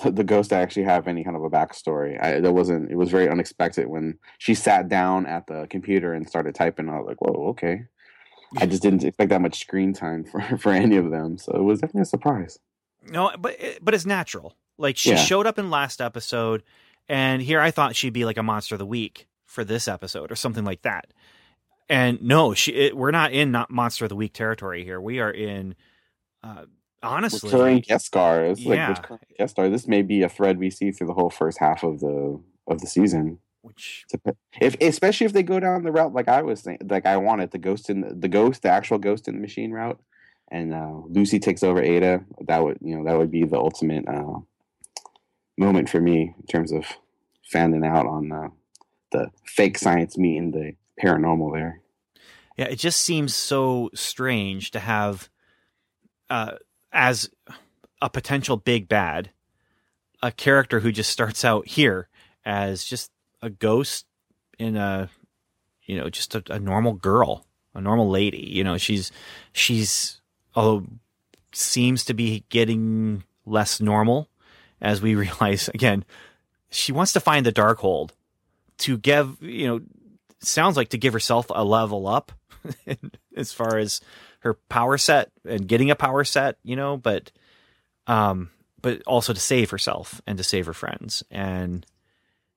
the 0.05 0.25
ghost 0.25 0.51
to 0.51 0.57
actually 0.57 0.85
have 0.85 1.07
any 1.09 1.23
kind 1.25 1.37
of 1.37 1.43
a 1.45 1.51
backstory. 1.51 2.23
I, 2.23 2.41
that 2.41 2.53
wasn't. 2.53 2.91
It 2.91 2.97
was 2.97 3.11
very 3.11 3.29
unexpected 3.29 3.87
when 3.89 4.19
she 4.39 4.55
sat 4.55 4.89
down 4.89 5.27
at 5.27 5.47
the 5.47 5.67
computer 5.69 6.15
and 6.15 6.29
started 6.29 6.55
typing. 6.55 6.89
I 6.89 6.99
was 6.99 7.07
like, 7.07 7.21
"Whoa, 7.21 7.49
okay." 7.51 7.85
I 8.61 8.67
just 8.67 8.83
didn't 8.83 9.05
expect 9.05 9.31
that 9.31 9.41
much 9.41 9.61
screen 9.61 9.93
time 9.93 10.25
for 10.25 10.41
for 10.59 10.73
any 10.73 10.97
of 10.97 11.11
them, 11.11 11.39
so 11.39 11.53
it 11.53 11.63
was 11.63 11.81
definitely 11.81 12.03
a 12.03 12.07
surprise. 12.07 12.59
No, 13.11 13.33
but 13.39 13.57
but 13.83 13.95
it's 13.95 14.07
natural. 14.07 14.57
Like 14.79 14.97
she 14.97 15.11
Yeah. 15.11 15.17
showed 15.17 15.47
up 15.47 15.59
in 15.59 15.71
last 15.71 16.01
episode, 16.01 16.63
and 17.09 17.43
here 17.43 17.61
I 17.61 17.71
thought 17.71 17.95
she'd 17.97 18.13
be 18.13 18.25
like 18.25 18.39
a 18.39 18.43
monster 18.43 18.75
of 18.77 18.79
the 18.79 18.87
week 18.87 19.27
for 19.45 19.65
this 19.65 19.87
episode 19.89 20.31
or 20.33 20.37
something 20.37 20.65
like 20.65 20.83
that. 20.83 21.09
And 21.91 22.23
no, 22.23 22.55
she 22.55 22.71
it, 22.73 22.97
we're 22.97 23.11
not 23.11 23.33
in 23.33 23.51
not 23.51 23.69
monster 23.71 24.05
of 24.05 24.09
the 24.11 24.17
week 24.17 24.33
territory 24.33 24.85
here. 24.85 25.01
We 25.01 25.19
are 25.19 25.31
in, 25.31 25.75
uh, 26.45 26.67
honestly, 27.03 27.51
Recurring 27.51 27.81
guest 27.81 28.07
star. 28.07 28.45
It's 28.45 28.61
Yeah. 28.61 28.91
like 28.91 29.03
recurring 29.03 29.21
guest 29.37 29.51
star. 29.53 29.69
This 29.69 29.89
may 29.89 30.03
be 30.03 30.23
a 30.23 30.29
thread 30.29 30.59
we 30.59 30.71
see 30.71 30.93
through 30.93 31.09
the 31.09 31.15
whole 31.15 31.31
first 31.31 31.59
half 31.59 31.83
of 31.83 31.99
the 31.99 32.41
of 32.69 32.81
the 32.81 32.87
season. 32.87 33.41
which 33.63 34.05
If 34.61 34.77
especially 34.81 35.27
if 35.27 35.33
they 35.33 35.43
go 35.43 35.59
down 35.59 35.83
the 35.83 35.91
route 35.91 36.15
like 36.15 36.29
I 36.29 36.43
was 36.43 36.61
saying, 36.61 36.79
like 36.89 37.07
I 37.07 37.17
wanted 37.17 37.51
the 37.51 37.59
ghost 37.59 37.91
in 37.91 38.03
the, 38.03 38.15
the 38.15 38.29
ghost, 38.29 38.63
the 38.63 38.69
actual 38.71 38.99
ghost 38.99 39.27
in 39.27 39.35
the 39.35 39.41
machine 39.41 39.73
route, 39.73 40.01
and 40.49 40.73
uh, 40.73 41.01
Lucy 41.09 41.41
takes 41.41 41.65
over 41.65 41.83
Ada. 41.83 42.25
That 42.47 42.63
would 42.63 42.79
you 42.81 42.97
know 42.97 43.05
that 43.05 43.19
would 43.19 43.33
be 43.33 43.45
the 43.45 43.59
ultimate 43.59 44.07
uh, 44.07 44.39
moment 45.59 45.89
for 45.89 46.01
me 46.01 46.35
in 46.39 46.47
terms 46.47 46.71
of 46.71 46.85
fanning 47.51 47.85
out 47.85 48.07
on 48.07 48.31
uh, 48.31 48.49
the 49.11 49.33
fake 49.45 49.77
science 49.77 50.17
meeting 50.17 50.53
the 50.53 50.75
paranormal 51.03 51.53
there. 51.53 51.81
yeah, 52.57 52.67
it 52.67 52.77
just 52.77 53.01
seems 53.01 53.35
so 53.35 53.91
strange 53.95 54.71
to 54.73 54.81
have, 54.81 55.29
uh, 56.29 56.53
as 56.93 57.31
a 58.03 58.11
potential 58.11 58.57
big 58.57 58.89
bad, 58.89 59.31
a 60.23 60.31
character 60.31 60.81
who 60.81 60.93
just 60.93 61.11
starts 61.11 61.45
out 61.45 61.67
here 61.67 62.09
as 62.45 62.85
just 62.85 63.11
a 63.43 63.51
ghost 63.51 64.07
in 64.59 64.77
a 64.77 65.09
you 65.85 65.97
know 65.97 66.09
just 66.09 66.35
a, 66.35 66.43
a 66.51 66.59
normal 66.59 66.93
girl 66.93 67.47
a 67.75 67.81
normal 67.81 68.09
lady 68.09 68.49
you 68.53 68.63
know 68.63 68.77
she's 68.77 69.11
she's 69.53 70.21
although 70.55 70.87
seems 71.53 72.05
to 72.05 72.15
be 72.15 72.45
getting 72.49 73.25
less 73.47 73.81
normal 73.81 74.29
as 74.81 75.01
we 75.03 75.15
realize 75.25 75.69
again 75.71 76.05
she 76.71 76.93
wants 76.93 77.13
to 77.13 77.21
find 77.21 77.45
the 77.45 77.53
Darkhold 77.53 78.11
to 78.79 78.97
give 78.99 79.43
you 79.43 79.67
know 79.67 79.81
sounds 80.43 80.77
like 80.77 80.91
to 80.91 80.99
give 80.99 81.13
herself 81.13 81.47
a 81.51 81.65
level 81.65 82.07
up 82.07 82.33
as 83.37 83.53
far 83.53 83.79
as 83.79 84.01
her 84.41 84.55
power 84.69 84.97
set 84.99 85.31
and 85.45 85.67
getting 85.69 85.91
a 85.91 85.97
power 85.97 86.25
set 86.25 86.57
you 86.63 86.77
know 86.77 86.97
but 86.97 87.31
um 88.07 88.51
but 88.83 89.03
also 89.07 89.33
to 89.33 89.41
save 89.41 89.71
herself 89.71 90.21
and 90.27 90.39
to 90.39 90.45
save 90.45 90.67
her 90.67 90.73
friends. 90.73 91.23
And 91.31 91.85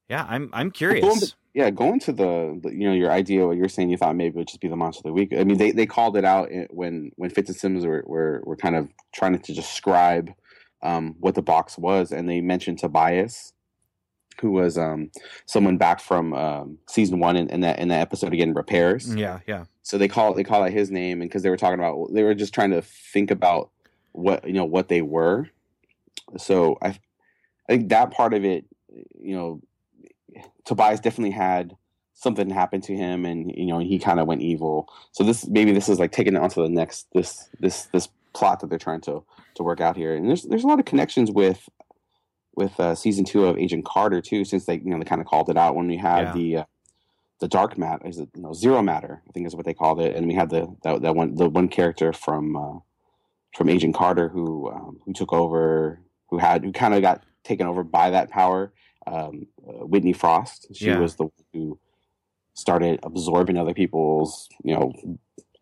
yeah 0.09 0.25
i'm 0.29 0.49
i'm 0.53 0.67
Going 0.67 0.71
curious. 0.71 1.29
to- 1.31 1.35
yeah, 1.55 1.69
going 1.69 1.99
to 1.99 2.11
the, 2.11 2.59
the 2.63 2.71
you 2.73 2.87
know 2.87 2.93
your 2.93 3.11
idea 3.11 3.45
what 3.45 3.57
you're 3.57 3.69
saying 3.69 3.91
you 3.91 3.97
thought 3.97 4.15
maybe 4.15 4.29
it 4.29 4.37
would 4.37 4.47
just 4.47 4.59
be 4.59 4.67
the 4.67 4.75
monster 4.75 5.01
of 5.01 5.03
the 5.03 5.13
week. 5.13 5.33
I 5.37 5.43
mean 5.43 5.59
they, 5.59 5.69
they 5.69 5.85
called 5.85 6.17
it 6.17 6.25
out 6.25 6.49
when 6.71 7.11
when 7.15 7.29
Fitz 7.29 7.49
and 7.49 7.55
Sims 7.55 7.85
were, 7.85 8.03
were 8.07 8.41
were 8.43 8.55
kind 8.55 8.75
of 8.75 8.89
trying 9.13 9.37
to 9.37 9.53
describe 9.53 10.31
um, 10.81 11.13
what 11.19 11.35
the 11.35 11.43
box 11.43 11.77
was, 11.77 12.11
and 12.11 12.27
they 12.27 12.41
mentioned 12.41 12.79
Tobias, 12.79 13.52
who 14.41 14.51
was 14.51 14.77
um, 14.77 15.09
someone 15.45 15.77
back 15.77 15.99
from 15.99 16.33
um, 16.33 16.77
season 16.87 17.19
one 17.19 17.35
in, 17.35 17.49
in 17.49 17.61
that 17.61 17.79
in 17.79 17.87
that 17.89 18.01
episode 18.01 18.33
again 18.33 18.53
repairs. 18.53 19.13
yeah 19.15 19.39
yeah 19.47 19.65
So 19.83 19.97
they 19.97 20.07
call 20.07 20.33
they 20.33 20.43
call 20.43 20.63
out 20.63 20.71
his 20.71 20.91
name, 20.91 21.21
and 21.21 21.29
because 21.29 21.43
they 21.43 21.49
were 21.49 21.57
talking 21.57 21.79
about 21.79 22.13
they 22.13 22.23
were 22.23 22.35
just 22.35 22.53
trying 22.53 22.71
to 22.71 22.81
think 22.81 23.31
about 23.31 23.69
what 24.11 24.45
you 24.47 24.53
know 24.53 24.65
what 24.65 24.87
they 24.87 25.01
were. 25.01 25.49
So 26.37 26.77
I, 26.81 26.87
I 26.87 26.97
think 27.67 27.89
that 27.89 28.11
part 28.11 28.33
of 28.33 28.43
it, 28.45 28.65
you 29.21 29.35
know, 29.35 29.61
Tobias 30.65 30.99
definitely 30.99 31.31
had 31.31 31.75
something 32.13 32.49
happen 32.49 32.81
to 32.81 32.95
him, 32.95 33.25
and 33.25 33.51
you 33.55 33.65
know 33.65 33.79
he 33.79 33.99
kind 33.99 34.19
of 34.19 34.27
went 34.27 34.41
evil. 34.41 34.87
So 35.11 35.23
this 35.23 35.47
maybe 35.47 35.71
this 35.71 35.89
is 35.89 35.99
like 35.99 36.11
taking 36.11 36.35
it 36.35 36.41
onto 36.41 36.61
the 36.61 36.69
next 36.69 37.07
this 37.13 37.49
this 37.59 37.85
this 37.87 38.07
plot 38.33 38.59
that 38.61 38.69
they're 38.69 38.79
trying 38.79 39.01
to 39.01 39.23
to 39.55 39.63
work 39.63 39.81
out 39.81 39.97
here, 39.97 40.15
and 40.15 40.27
there's 40.27 40.43
there's 40.43 40.63
a 40.63 40.67
lot 40.67 40.79
of 40.79 40.85
connections 40.85 41.29
with 41.29 41.69
with 42.55 42.79
uh, 42.79 42.95
season 42.95 43.25
two 43.25 43.45
of 43.45 43.57
Agent 43.57 43.85
Carter 43.85 44.21
too, 44.21 44.45
since 44.45 44.65
they 44.65 44.75
you 44.75 44.91
know 44.91 44.99
they 44.99 45.05
kind 45.05 45.21
of 45.21 45.27
called 45.27 45.49
it 45.49 45.57
out 45.57 45.75
when 45.75 45.87
we 45.87 45.97
had 45.97 46.23
Yeah. 46.23 46.33
the. 46.33 46.57
Uh, 46.57 46.63
the 47.39 47.47
dark 47.49 47.77
matter 47.77 48.07
is 48.07 48.19
it 48.19 48.29
you 48.35 48.41
know, 48.41 48.53
zero 48.53 48.81
matter 48.81 49.21
i 49.27 49.31
think 49.33 49.45
is 49.45 49.55
what 49.55 49.65
they 49.65 49.73
called 49.73 49.99
it 49.99 50.15
and 50.15 50.27
we 50.27 50.33
had 50.33 50.49
the 50.49 50.67
that, 50.83 51.01
that 51.01 51.15
one 51.15 51.35
the 51.35 51.49
one 51.49 51.67
character 51.67 52.13
from 52.13 52.55
uh, 52.55 52.79
from 53.55 53.69
agent 53.69 53.95
carter 53.95 54.29
who 54.29 54.71
um, 54.71 54.99
who 55.05 55.13
took 55.13 55.33
over 55.33 55.99
who 56.29 56.37
had 56.37 56.63
who 56.63 56.71
kind 56.71 56.93
of 56.93 57.01
got 57.01 57.23
taken 57.43 57.67
over 57.67 57.83
by 57.83 58.09
that 58.09 58.29
power 58.29 58.73
um, 59.07 59.47
uh, 59.67 59.85
whitney 59.85 60.13
frost 60.13 60.67
she 60.73 60.91
Yeah. 60.91 60.99
was 60.99 61.15
the 61.15 61.23
one 61.23 61.31
who 61.53 61.79
started 62.53 62.99
absorbing 63.03 63.57
other 63.57 63.73
people's 63.73 64.49
you 64.63 64.73
know 64.73 64.93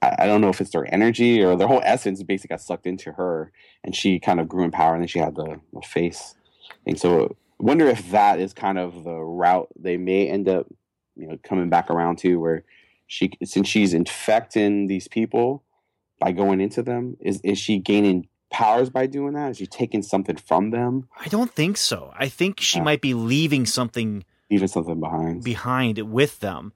I, 0.02 0.16
I 0.20 0.28
don't 0.28 0.42
know 0.42 0.50
if 0.50 0.62
it's 0.62 0.72
their 0.72 0.92
energy 0.94 1.42
or 1.44 1.56
their 1.56 1.68
whole 1.68 1.82
essence 1.84 2.22
basically 2.24 2.54
got 2.56 2.62
sucked 2.62 2.86
into 2.88 3.14
her 3.14 3.52
and 3.84 3.96
she 3.96 4.20
kind 4.20 4.40
of 4.40 4.48
grew 4.48 4.64
in 4.66 4.72
power 4.72 4.94
and 4.94 5.02
then 5.04 5.08
she 5.08 5.20
had 5.20 5.36
the, 5.36 5.60
the 5.74 5.82
face 5.82 6.36
and 6.86 7.00
so 7.00 7.36
I 7.60 7.64
wonder 7.64 7.88
if 7.88 8.12
that 8.12 8.40
is 8.40 8.54
kind 8.54 8.78
of 8.78 9.04
the 9.04 9.16
route 9.16 9.70
they 9.80 9.98
may 9.98 10.28
end 10.28 10.48
up 10.50 10.68
you 11.16 11.28
know 11.28 11.38
coming 11.44 11.70
back 11.70 11.90
around 11.90 12.18
to 12.20 12.38
where 12.38 12.64
she 13.08 13.32
since 13.44 13.68
she's 13.68 13.94
infecting 13.94 14.88
these 14.88 15.08
people 15.08 15.64
by 16.20 16.32
going 16.32 16.62
into 16.62 16.82
them 16.84 17.18
is 17.20 17.42
is 17.42 17.58
she 17.60 17.78
gaining 17.80 18.28
powers 18.52 18.90
by 18.90 19.08
doing 19.08 19.34
that? 19.34 19.52
Is 19.52 19.58
she 19.58 19.66
taking 19.66 20.02
something 20.02 20.36
from 20.36 20.72
them? 20.72 21.08
I 21.18 21.30
don't 21.30 21.52
think 21.54 21.78
so. 21.78 22.12
I 22.18 22.28
think 22.28 22.60
she 22.60 22.80
Yeah. 22.80 22.84
might 22.84 23.02
be 23.02 23.14
leaving 23.14 23.66
something 23.66 24.26
leaving 24.50 24.68
something 24.68 25.00
behind. 25.00 25.44
behind 25.44 25.98
with 26.12 26.40
them. 26.42 26.74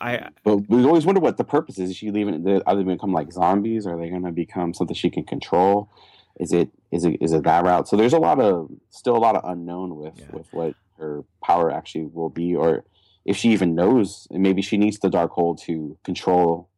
I 0.00 0.28
but 0.44 0.68
we 0.68 0.84
always 0.84 1.04
wonder 1.06 1.20
what 1.20 1.36
the 1.36 1.44
purpose 1.44 1.78
is. 1.78 1.90
Is 1.90 1.96
she 1.96 2.10
leaving 2.10 2.34
are 2.34 2.38
they 2.38 2.62
going 2.64 2.86
to 2.86 2.94
become 2.94 3.12
like 3.12 3.32
zombies? 3.32 3.86
Are 3.86 3.98
they 3.98 4.08
going 4.08 4.24
to 4.24 4.32
become 4.32 4.72
something 4.74 4.94
she 4.94 5.10
can 5.10 5.24
control 5.24 5.90
is 6.40 6.52
it 6.52 6.68
is 6.90 7.04
it 7.04 7.16
is 7.20 7.32
it 7.32 7.44
that 7.44 7.64
route 7.64 7.86
so 7.88 7.96
there's 7.96 8.12
a 8.12 8.18
lot 8.18 8.40
of 8.40 8.68
still 8.90 9.16
a 9.16 9.18
lot 9.18 9.36
of 9.36 9.42
unknown 9.44 9.96
with 9.96 10.14
Yeah. 10.18 10.26
with 10.32 10.46
what 10.52 10.74
her 10.98 11.22
power 11.42 11.70
actually 11.70 12.06
will 12.06 12.30
be 12.30 12.54
or 12.54 12.84
if 13.24 13.36
she 13.36 13.50
even 13.50 13.74
knows 13.74 14.26
maybe 14.30 14.62
she 14.62 14.76
needs 14.76 14.98
the 14.98 15.08
Darkhold 15.08 15.60
to 15.62 15.96
control 16.04 16.68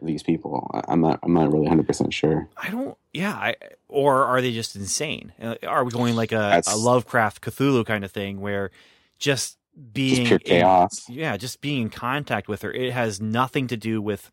these 0.00 0.22
people 0.22 0.70
i'm 0.86 1.00
not 1.00 1.18
i'm 1.24 1.34
not 1.34 1.50
really 1.52 1.66
100% 1.66 2.12
sure 2.12 2.48
I 2.56 2.70
don't. 2.70 2.96
Yeah, 3.12 3.32
I, 3.32 3.56
or 3.88 4.24
are 4.26 4.40
they 4.40 4.52
just 4.52 4.76
insane? 4.76 5.32
Uh, 5.42 5.56
Are 5.66 5.82
we 5.82 5.90
going 5.90 6.14
like 6.14 6.30
a, 6.30 6.62
a 6.68 6.76
Lovecraft 6.76 7.40
Cthulhu 7.42 7.84
kind 7.84 8.04
of 8.04 8.12
thing 8.12 8.40
where 8.40 8.70
just 9.18 9.58
being 9.92 10.26
just 10.26 10.26
pure 10.28 10.38
in- 10.38 10.60
chaos 10.60 11.08
yeah, 11.08 11.36
just 11.36 11.60
being 11.60 11.82
in 11.82 11.90
contact 11.90 12.46
with 12.46 12.62
her, 12.62 12.70
it 12.72 12.92
has 12.92 13.20
nothing 13.20 13.66
to 13.68 13.76
do 13.76 14.00
with 14.00 14.30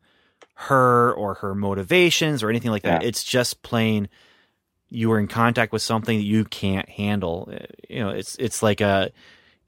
her 0.55 1.13
or 1.13 1.35
her 1.35 1.53
motivations 1.53 2.41
or 2.43 2.49
anything 2.49 2.71
like 2.71 2.83
that. 2.83 3.01
Yeah. 3.01 3.07
It's 3.07 3.23
just 3.23 3.61
plain 3.61 4.07
you 4.89 5.11
are 5.11 5.19
in 5.19 5.27
contact 5.27 5.73
with 5.73 5.81
something 5.81 6.17
that 6.17 6.23
you 6.23 6.45
can't 6.45 6.87
handle. 6.87 7.49
Uh, 7.51 7.65
You 7.89 7.99
know, 7.99 8.09
it's 8.09 8.35
it's 8.37 8.63
like 8.63 8.81
a 8.81 9.11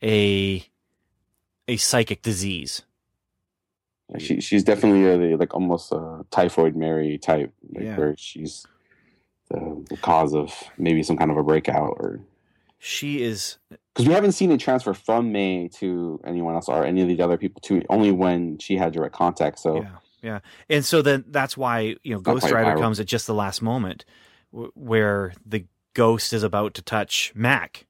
a 0.02 0.66
a 1.68 1.78
psychic 1.78 2.22
disease. 2.22 2.84
She 4.20 4.40
she's 4.40 4.64
definitely 4.64 5.34
a, 5.34 5.36
like 5.38 5.54
almost 5.54 5.92
a 5.92 6.26
typhoid 6.32 6.76
Mary 6.78 7.18
type, 7.18 7.54
like 7.74 7.84
Yeah. 7.84 7.98
where 7.98 8.16
she's 8.18 8.66
the, 9.50 9.86
the 9.90 9.98
cause 9.98 10.34
of 10.34 10.54
maybe 10.78 11.04
some 11.04 11.18
kind 11.18 11.30
of 11.32 11.36
a 11.38 11.44
breakout, 11.44 11.96
or 12.00 12.22
She 12.80 13.22
is 13.22 13.58
because 13.94 14.08
we 14.08 14.14
haven't 14.14 14.32
seen 14.34 14.52
it 14.52 14.60
transfer 14.62 14.94
from 14.94 15.34
May 15.34 15.68
to 15.80 16.22
anyone 16.26 16.54
else 16.56 16.70
or 16.70 16.86
any 16.86 17.02
of 17.02 17.10
the 17.10 17.22
other 17.22 17.38
people 17.38 17.60
to 17.64 17.82
only 17.90 18.12
when 18.12 18.60
she 18.60 18.78
had 18.78 18.94
direct 18.94 19.14
contact. 19.16 19.60
So 19.60 19.82
Yeah, 19.82 19.96
yeah, 20.22 20.40
and 20.70 20.84
so 20.84 21.02
then 21.02 21.26
that's 21.28 21.56
why 21.56 21.96
you 22.04 22.14
know 22.14 22.20
Ghost 22.20 22.50
Rider 22.50 22.72
viral. 22.76 22.82
comes 22.82 23.00
at 23.00 23.06
just 23.06 23.28
the 23.28 23.34
last 23.34 23.62
moment, 23.62 24.06
w- 24.52 24.72
where 24.76 25.34
the 25.46 25.66
ghost 25.94 26.34
is 26.34 26.44
about 26.44 26.74
to 26.76 26.82
touch 26.82 27.32
Mac. 27.36 27.86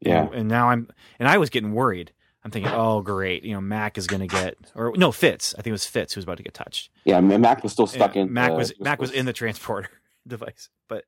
yeah, 0.00 0.28
and 0.32 0.48
now 0.48 0.70
I'm 0.70 0.88
and 1.18 1.28
I 1.28 1.38
was 1.38 1.50
getting 1.50 1.72
worried. 1.72 2.12
I'm 2.42 2.50
thinking, 2.50 2.72
oh 2.72 3.02
great, 3.02 3.44
you 3.44 3.52
know 3.52 3.60
Mac 3.60 3.98
is 3.98 4.06
going 4.06 4.20
to 4.20 4.26
get 4.26 4.56
or 4.74 4.92
no 4.96 5.12
Fitz. 5.12 5.54
I 5.54 5.58
think 5.58 5.68
it 5.68 5.72
was 5.72 5.86
Fitz 5.86 6.14
who 6.14 6.18
was 6.18 6.24
about 6.24 6.38
to 6.38 6.42
get 6.42 6.54
touched. 6.54 6.90
yeah. 7.04 7.18
and 7.18 7.40
Mac 7.40 7.62
was 7.62 7.72
still 7.72 7.86
stuck 7.86 8.16
in. 8.16 8.32
Mac 8.32 8.50
the- 8.50 8.56
was 8.56 8.72
Mac 8.80 9.00
was 9.00 9.10
in 9.10 9.26
the 9.26 9.32
transporter 9.32 9.90
device, 10.26 10.70
but 10.88 11.04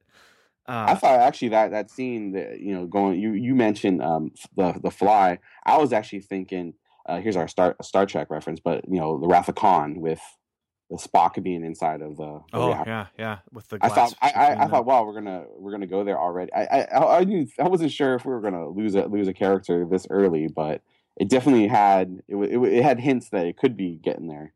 I 0.67 0.93
uh, 0.93 0.95
thought 0.95 1.21
actually 1.21 1.49
that 1.49 1.71
that 1.71 1.91
scene 1.91 2.33
that 2.33 2.61
you 2.61 2.75
know 2.75 2.87
going 2.87 3.19
you 3.19 3.33
you 3.33 3.55
mentioned 3.55 4.03
um 4.03 4.33
the 4.57 4.79
the 4.83 4.91
fly. 4.91 5.39
I 5.65 5.79
was 5.79 5.93
actually 5.93 6.21
thinking 6.21 6.75
uh, 7.09 7.21
here's 7.21 7.37
our 7.37 7.49
Star 7.49 7.75
Star 7.83 8.07
Trek 8.07 8.31
reference, 8.31 8.61
but 8.61 8.85
you 8.89 9.01
know 9.01 9.19
the 9.19 9.27
Wrath 9.27 9.49
of 9.49 9.55
Khan 9.55 10.01
with 10.01 10.21
the 10.93 10.99
Spock 10.99 11.43
being 11.43 11.65
inside 11.65 12.03
of 12.03 12.19
the. 12.19 12.43
the 12.53 12.59
oh 12.59 12.69
reactor. 12.69 12.91
yeah, 12.91 13.07
yeah, 13.19 13.39
with 13.51 13.67
the 13.69 13.79
I 13.81 13.89
thought 13.89 14.15
I, 14.21 14.31
I, 14.31 14.65
I 14.65 14.69
thought 14.69 14.85
wow 14.85 15.05
we're 15.05 15.15
gonna 15.15 15.45
we're 15.57 15.71
gonna 15.73 15.87
go 15.87 16.05
there 16.05 16.19
already. 16.19 16.53
I 16.53 16.65
I 16.65 16.81
I, 16.83 17.19
I, 17.21 17.25
knew, 17.25 17.49
I 17.59 17.69
wasn't 17.69 17.93
sure 17.93 18.15
if 18.15 18.27
we 18.27 18.33
were 18.33 18.43
gonna 18.43 18.69
lose 18.69 18.95
a 18.95 19.07
lose 19.07 19.27
a 19.27 19.33
character 19.33 19.87
this 19.91 20.07
early, 20.11 20.49
but 20.49 20.83
it 21.17 21.31
definitely 21.31 21.67
had 21.67 22.23
it, 22.29 22.37
it, 22.37 22.59
it 22.59 22.83
had 22.83 23.01
hints 23.01 23.31
that 23.31 23.47
it 23.47 23.57
could 23.57 23.75
be 23.75 23.99
getting 24.03 24.29
there. 24.29 24.53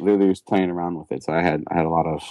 Literally 0.00 0.28
was 0.28 0.40
playing 0.40 0.68
around 0.68 0.98
with 0.98 1.12
it, 1.12 1.22
so 1.22 1.32
I 1.32 1.42
had 1.42 1.62
I 1.70 1.76
had 1.76 1.86
a 1.86 1.90
lot 1.90 2.06
of 2.06 2.22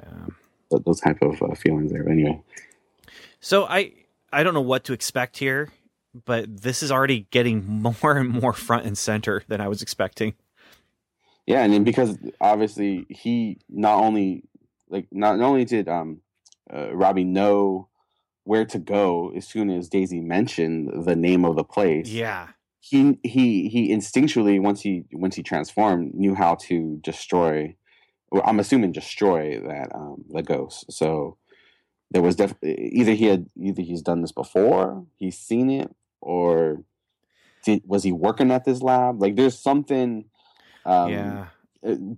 yeah. 0.00 0.78
those 0.86 1.00
type 1.00 1.20
of 1.20 1.42
uh, 1.42 1.54
feelings 1.54 1.92
there. 1.92 2.02
But 2.02 2.12
anyway, 2.12 2.42
So 3.40 3.66
I 3.66 3.92
I 4.32 4.42
don't 4.42 4.54
know 4.54 4.62
what 4.62 4.84
to 4.84 4.94
expect 4.94 5.36
here, 5.36 5.68
but 6.24 6.62
this 6.62 6.82
is 6.82 6.90
already 6.90 7.26
getting 7.30 7.66
more 7.82 8.16
and 8.16 8.30
more 8.30 8.54
front 8.54 8.86
and 8.86 8.96
center 8.96 9.42
than 9.48 9.60
I 9.60 9.68
was 9.68 9.82
expecting. 9.82 10.34
Yeah, 11.48 11.62
and 11.62 11.72
then 11.72 11.82
because 11.82 12.18
obviously 12.42 13.06
he 13.08 13.58
not 13.70 14.02
only 14.02 14.44
like 14.90 15.06
not, 15.10 15.40
only 15.40 15.64
did 15.64 15.88
um 15.88 16.20
uh, 16.72 16.94
Robbie 16.94 17.24
know 17.24 17.88
where 18.44 18.66
to 18.66 18.78
go 18.78 19.32
as 19.34 19.48
soon 19.48 19.70
as 19.70 19.88
Daisy 19.88 20.20
mentioned 20.20 21.06
the 21.06 21.16
name 21.16 21.46
of 21.46 21.56
the 21.56 21.64
place. 21.64 22.08
Yeah, 22.08 22.48
He 22.80 23.18
he 23.22 23.70
he 23.70 23.88
instinctually 23.88 24.60
once 24.60 24.82
he 24.82 25.04
once 25.10 25.36
he 25.36 25.42
transformed 25.42 26.12
knew 26.14 26.34
how 26.34 26.56
to 26.66 26.98
destroy 27.02 27.74
well, 28.30 28.42
I'm 28.44 28.60
assuming 28.60 28.92
destroy 28.92 29.58
that 29.58 29.88
um 29.94 30.26
the 30.28 30.42
ghost. 30.42 30.92
So 30.92 31.38
there 32.10 32.20
was 32.20 32.36
definitely 32.36 32.90
either 32.92 33.12
he 33.12 33.24
had 33.24 33.46
either 33.56 33.80
he's 33.80 34.02
done 34.02 34.20
this 34.20 34.32
before, 34.32 35.06
he's 35.16 35.38
seen 35.38 35.70
it, 35.70 35.90
or 36.20 36.84
did, 37.64 37.82
was 37.86 38.02
he 38.02 38.12
working 38.12 38.50
at 38.50 38.66
this 38.66 38.82
lab? 38.82 39.22
Like 39.22 39.36
there's 39.36 39.58
something 39.58 40.26
um, 40.88 41.10
yeah. 41.12 41.46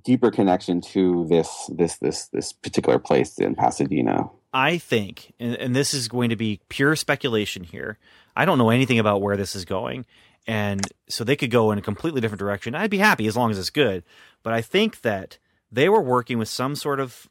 deeper 0.04 0.30
connection 0.30 0.80
to 0.80 1.26
this 1.28 1.70
this 1.74 1.96
this 1.98 2.26
this 2.26 2.52
particular 2.52 2.98
place 2.98 3.38
in 3.38 3.54
Pasadena. 3.54 4.30
I 4.52 4.78
think, 4.78 5.32
and, 5.38 5.54
and 5.56 5.76
this 5.76 5.94
is 5.94 6.08
going 6.08 6.30
to 6.30 6.36
be 6.36 6.60
pure 6.68 6.96
speculation 6.96 7.62
here. 7.62 7.98
I 8.34 8.44
don't 8.44 8.58
know 8.58 8.70
anything 8.70 8.98
about 8.98 9.20
where 9.20 9.36
this 9.36 9.54
is 9.54 9.64
going, 9.64 10.06
and 10.46 10.80
so 11.08 11.24
they 11.24 11.36
could 11.36 11.50
go 11.50 11.72
in 11.72 11.78
a 11.78 11.82
completely 11.82 12.20
different 12.20 12.40
direction. 12.40 12.74
I'd 12.74 12.90
be 12.90 12.98
happy 12.98 13.26
as 13.26 13.36
long 13.36 13.50
as 13.50 13.58
it's 13.58 13.70
good, 13.70 14.04
but 14.42 14.52
I 14.52 14.62
think 14.62 15.02
that 15.02 15.38
they 15.70 15.88
were 15.88 16.00
working 16.00 16.38
with 16.38 16.48
some 16.48 16.74
sort 16.74 17.00
of 17.00 17.28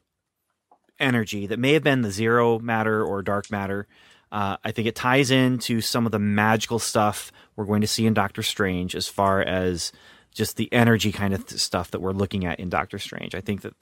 energy 0.98 1.46
that 1.46 1.58
may 1.58 1.72
have 1.72 1.82
been 1.82 2.02
the 2.02 2.10
zero 2.10 2.58
matter 2.58 3.02
or 3.02 3.22
dark 3.22 3.50
matter. 3.50 3.86
Uh, 4.30 4.56
I 4.62 4.70
think 4.72 4.86
it 4.86 4.94
ties 4.94 5.30
into 5.30 5.80
some 5.80 6.06
of 6.06 6.12
the 6.12 6.18
magical 6.18 6.78
stuff 6.78 7.32
we're 7.56 7.64
going 7.64 7.80
to 7.80 7.86
see 7.86 8.06
in 8.06 8.14
Doctor 8.14 8.42
Strange, 8.42 8.94
as 8.94 9.08
far 9.08 9.40
as 9.40 9.92
just 10.32 10.56
the 10.56 10.72
energy 10.72 11.12
kind 11.12 11.34
of 11.34 11.46
th- 11.46 11.60
stuff 11.60 11.90
that 11.90 12.00
we're 12.00 12.12
looking 12.12 12.44
at 12.44 12.60
in 12.60 12.68
Doctor 12.68 12.98
Strange. 12.98 13.34
I 13.34 13.40
think 13.40 13.62
that 13.62 13.74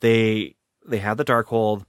they 0.00 0.54
they 0.86 0.98
have 0.98 1.16
the 1.16 1.24
dark 1.24 1.48
Darkhold. 1.48 1.84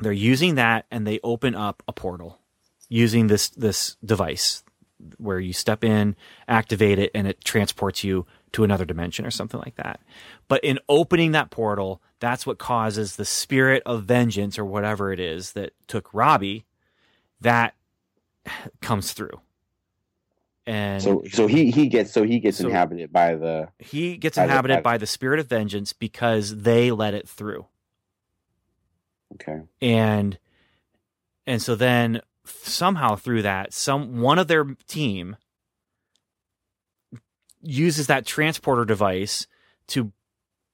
They're 0.00 0.12
using 0.12 0.54
that 0.56 0.86
and 0.90 1.06
they 1.06 1.20
open 1.22 1.54
up 1.54 1.82
a 1.88 1.92
portal 1.92 2.38
using 2.88 3.26
this 3.26 3.50
this 3.50 3.96
device 4.04 4.62
where 5.18 5.38
you 5.38 5.52
step 5.52 5.84
in 5.84 6.16
activate 6.48 6.98
it 6.98 7.10
and 7.14 7.26
it 7.26 7.44
transports 7.44 8.02
you 8.02 8.26
to 8.52 8.64
another 8.64 8.84
dimension 8.84 9.24
or 9.24 9.30
something 9.30 9.60
like 9.60 9.76
that. 9.76 10.00
But 10.48 10.64
in 10.64 10.78
opening 10.88 11.32
that 11.32 11.50
portal 11.50 12.00
that's 12.20 12.46
what 12.46 12.58
causes 12.58 13.16
the 13.16 13.24
spirit 13.24 13.82
of 13.86 14.04
vengeance 14.04 14.58
or 14.58 14.64
whatever 14.64 15.12
it 15.12 15.20
is 15.20 15.52
that 15.52 15.72
took 15.86 16.12
robbie 16.12 16.64
that 17.40 17.74
comes 18.80 19.12
through 19.12 19.40
and 20.68 21.02
So 21.02 21.22
so 21.30 21.46
he 21.46 21.70
he 21.70 21.88
gets 21.88 22.12
so 22.12 22.22
he 22.22 22.38
gets 22.40 22.58
So- 22.58 22.66
inhabited 22.68 23.10
by 23.12 23.34
the 23.36 23.68
he 23.78 24.16
gets 24.18 24.36
by 24.36 24.42
the- 24.46 24.50
inhabited 24.52 24.74
by- 24.82 24.92
by 24.92 24.98
the 24.98 25.06
spirit 25.06 25.40
of 25.40 25.46
vengeance 25.48 25.92
because 25.92 26.58
they 26.62 26.90
let 26.90 27.14
it 27.14 27.26
through. 27.28 27.66
Okay. 29.34 29.60
And 29.80 30.38
and 31.46 31.60
so 31.62 31.74
then 31.74 32.20
somehow 32.44 33.14
through 33.16 33.42
that 33.42 33.72
some 33.72 34.20
one 34.20 34.38
of 34.38 34.48
their 34.48 34.64
team 34.86 35.36
uses 37.62 38.06
that 38.06 38.24
transporter 38.26 38.84
device 38.84 39.46
to 39.88 40.12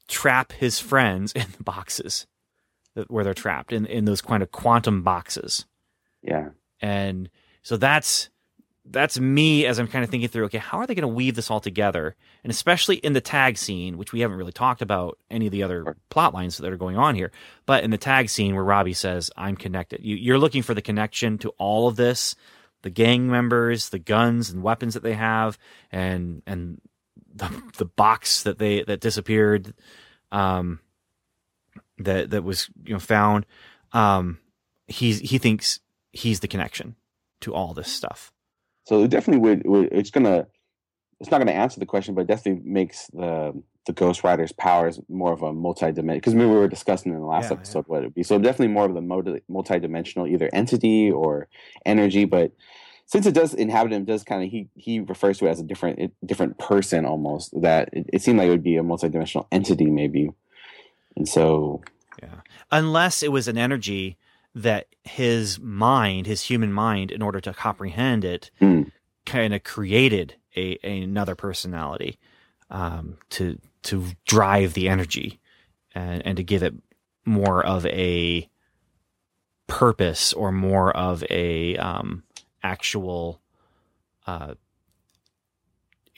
trap 0.09 0.53
his 0.53 0.79
friends 0.81 1.33
in 1.33 1.47
the 1.57 1.63
boxes 1.63 2.27
that, 2.95 3.11
where 3.11 3.25
they're 3.25 3.35
trapped 3.35 3.73
in 3.73 3.87
in 3.87 4.05
those 4.05 4.21
kind 4.21 4.43
of 4.43 4.51
quantum 4.51 5.03
boxes. 5.03 5.67
Yeah. 6.23 6.51
And 6.81 7.31
so 7.63 7.77
that's 7.77 8.29
that's 8.87 9.19
me 9.19 9.65
as 9.65 9.79
I'm 9.79 9.89
kind 9.89 10.05
of 10.05 10.11
thinking 10.11 10.29
through. 10.29 10.45
Okay, 10.47 10.59
how 10.59 10.79
are 10.79 10.87
they 10.87 10.95
going 10.95 11.03
to 11.03 11.09
weave 11.09 11.37
this 11.37 11.51
all 11.51 11.61
together? 11.61 12.15
And 12.43 12.51
especially 12.51 12.97
in 12.97 13.15
the 13.15 13.21
tag 13.21 13.57
scene, 13.57 13.97
which 13.97 14.13
we 14.13 14.21
haven't 14.21 14.37
really 14.37 14.53
talked 14.53 14.83
about 14.83 15.19
any 15.31 15.47
of 15.47 15.53
the 15.53 15.63
other 15.63 15.97
plot 16.11 16.35
lines 16.35 16.59
that 16.59 16.71
are 16.71 16.77
going 16.77 16.99
on 16.99 17.15
here. 17.15 17.33
But 17.65 17.83
in 17.83 17.91
the 17.91 17.99
tag 17.99 18.29
scene 18.29 18.55
where 18.55 18.65
Robbie 18.65 18.93
says, 18.93 19.31
"I'm 19.37 19.57
connected," 19.57 20.03
you, 20.03 20.17
you're 20.17 20.39
looking 20.39 20.63
for 20.63 20.75
the 20.75 20.83
connection 20.83 21.39
to 21.39 21.51
all 21.51 21.89
of 21.89 21.97
this, 21.97 22.37
the 22.83 22.91
gang 22.91 23.27
members, 23.27 23.89
the 23.89 23.99
guns 23.99 24.51
and 24.51 24.63
weapons 24.63 24.95
that 24.95 25.03
they 25.03 25.15
have, 25.15 25.59
and 25.91 26.43
and 26.47 26.81
the 27.35 27.51
the 27.79 27.87
box 27.87 28.43
that 28.43 28.59
they 28.59 28.83
that 28.83 29.01
disappeared, 29.01 29.73
um, 30.31 30.81
that 31.99 32.31
that 32.31 32.45
was 32.45 32.69
you 32.85 32.93
know 32.93 33.01
found. 33.01 33.47
Um, 33.93 34.39
he's 34.87 35.21
he 35.21 35.39
thinks 35.39 35.81
he's 36.13 36.41
the 36.41 36.49
connection 36.49 36.97
to 37.41 37.55
all 37.55 37.73
this 37.73 37.91
stuff. 37.91 38.34
So 38.85 39.03
it 39.03 39.09
definitely 39.11 39.41
would, 39.41 39.67
would 39.67 39.89
it's 39.93 40.11
gonna 40.11 40.47
it's 41.21 41.31
not 41.31 41.39
gonna 41.39 41.53
answer 41.53 41.81
the 41.81 41.87
question 41.87 42.15
but 42.15 42.23
it 42.23 42.27
definitely 42.29 42.63
makes 42.65 43.09
the 43.09 43.53
the 43.87 43.93
ghost 43.93 44.25
rider's 44.25 44.53
powers 44.53 44.99
more 45.09 45.33
of 45.33 45.43
a 45.43 45.53
multi-dimensional 45.53 46.17
because 46.17 46.35
we 46.35 46.47
were 46.47 46.67
discussing 46.69 47.13
in 47.13 47.19
the 47.21 47.27
last 47.27 47.51
Yeah, 47.51 47.59
episode 47.59 47.85
what 47.87 48.03
it 48.03 48.07
would 48.07 48.15
be 48.15 48.23
so 48.23 48.39
definitely 48.39 48.69
more 48.69 48.87
of 48.87 48.95
the 48.95 49.01
multi- 49.03 49.43
multi-dimensional 49.49 50.27
either 50.27 50.49
entity 50.53 51.11
or 51.11 51.49
energy 51.85 52.25
but 52.25 52.53
since 53.07 53.27
it 53.27 53.35
does 53.35 53.53
inhabit 53.53 53.93
him, 53.93 54.03
it 54.03 54.07
does 54.07 54.25
kind 54.25 54.43
of 54.43 54.51
he 54.51 54.69
he 54.77 54.99
refers 55.01 55.37
to 55.39 55.47
it 55.47 55.51
as 55.51 55.61
a 55.61 55.63
different 55.63 55.99
it, 55.99 56.13
different 56.25 56.57
person 56.59 57.05
almost. 57.05 57.53
That 57.61 57.91
it, 57.93 58.07
it 58.15 58.23
seemed 58.23 58.39
like 58.39 58.47
it 58.47 58.51
would 58.51 58.63
be 58.63 58.79
a 58.79 58.83
multi-dimensional 58.83 59.47
entity 59.53 59.91
maybe, 59.91 60.31
and 61.15 61.29
so 61.29 61.83
Yeah. 62.23 62.37
Unless 62.73 63.23
it 63.23 63.31
was 63.31 63.47
an 63.47 63.59
energy 63.59 64.17
that 64.55 64.87
his 65.03 65.59
mind, 65.59 66.27
his 66.27 66.43
human 66.43 66.73
mind, 66.73 67.11
in 67.11 67.23
order 67.23 67.41
to 67.41 67.53
comprehend 67.53 68.25
it, 68.25 68.51
Mm. 68.61 68.91
kind 69.27 69.53
of 69.55 69.65
created 69.65 70.37
a, 70.57 70.79
another 70.85 71.35
personality 71.35 72.19
um, 72.71 73.17
to 73.31 73.59
to 73.83 74.05
drive 74.27 74.73
the 74.75 74.89
energy 74.89 75.41
and, 75.95 76.25
and 76.27 76.37
to 76.37 76.43
give 76.43 76.63
it 76.63 76.75
more 77.27 77.65
of 77.65 77.85
a 77.87 78.49
purpose 79.67 80.33
or 80.33 80.53
more 80.53 80.95
of 80.97 81.25
a 81.31 81.77
um, 81.77 82.23
actual 82.63 83.41
uh, 84.27 84.55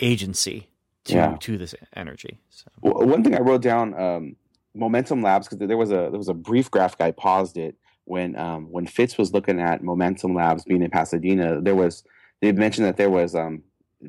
agency 0.01 0.69
to 1.05 1.15
Yeah. 1.15 1.37
to 1.41 1.57
this 1.59 1.75
energy. 1.95 2.39
So. 2.51 2.71
Well, 2.81 3.07
one 3.07 3.23
thing 3.25 3.35
I 3.35 3.41
wrote 3.41 3.63
down, 3.63 3.95
um, 4.01 4.37
Momentum 4.75 5.23
Labs, 5.23 5.49
because 5.49 5.67
there 5.67 5.77
was 5.77 5.91
a 5.91 6.09
there 6.11 6.19
was 6.19 6.29
a 6.29 6.35
brief 6.35 6.71
graphic. 6.71 7.01
I 7.01 7.11
paused 7.13 7.57
it 7.57 7.77
when 8.07 8.35
um, 8.37 8.73
when 8.73 8.87
Fitz 8.87 9.19
was 9.19 9.33
looking 9.33 9.61
at 9.61 9.83
Momentum 9.85 10.35
Labs 10.35 10.65
being 10.65 10.83
in 10.83 10.91
Pasadena. 10.91 11.61
There 11.61 11.75
was 11.77 12.03
they 12.41 12.51
mentioned 12.53 12.87
that 12.87 12.97
there 12.97 13.11
was 13.11 13.35
um, 13.35 13.63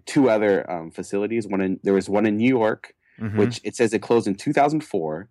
two 0.05 0.29
other 0.29 0.69
um, 0.71 0.91
facilities. 0.91 1.47
One 1.47 1.61
in 1.61 1.79
there 1.83 1.93
was 1.93 2.09
one 2.09 2.25
in 2.25 2.37
New 2.37 2.47
York, 2.49 2.93
Mhm. 3.19 3.37
which 3.37 3.59
it 3.63 3.75
says 3.75 3.93
it 3.93 4.01
closed 4.01 4.27
in 4.27 4.35
2004, 4.35 5.27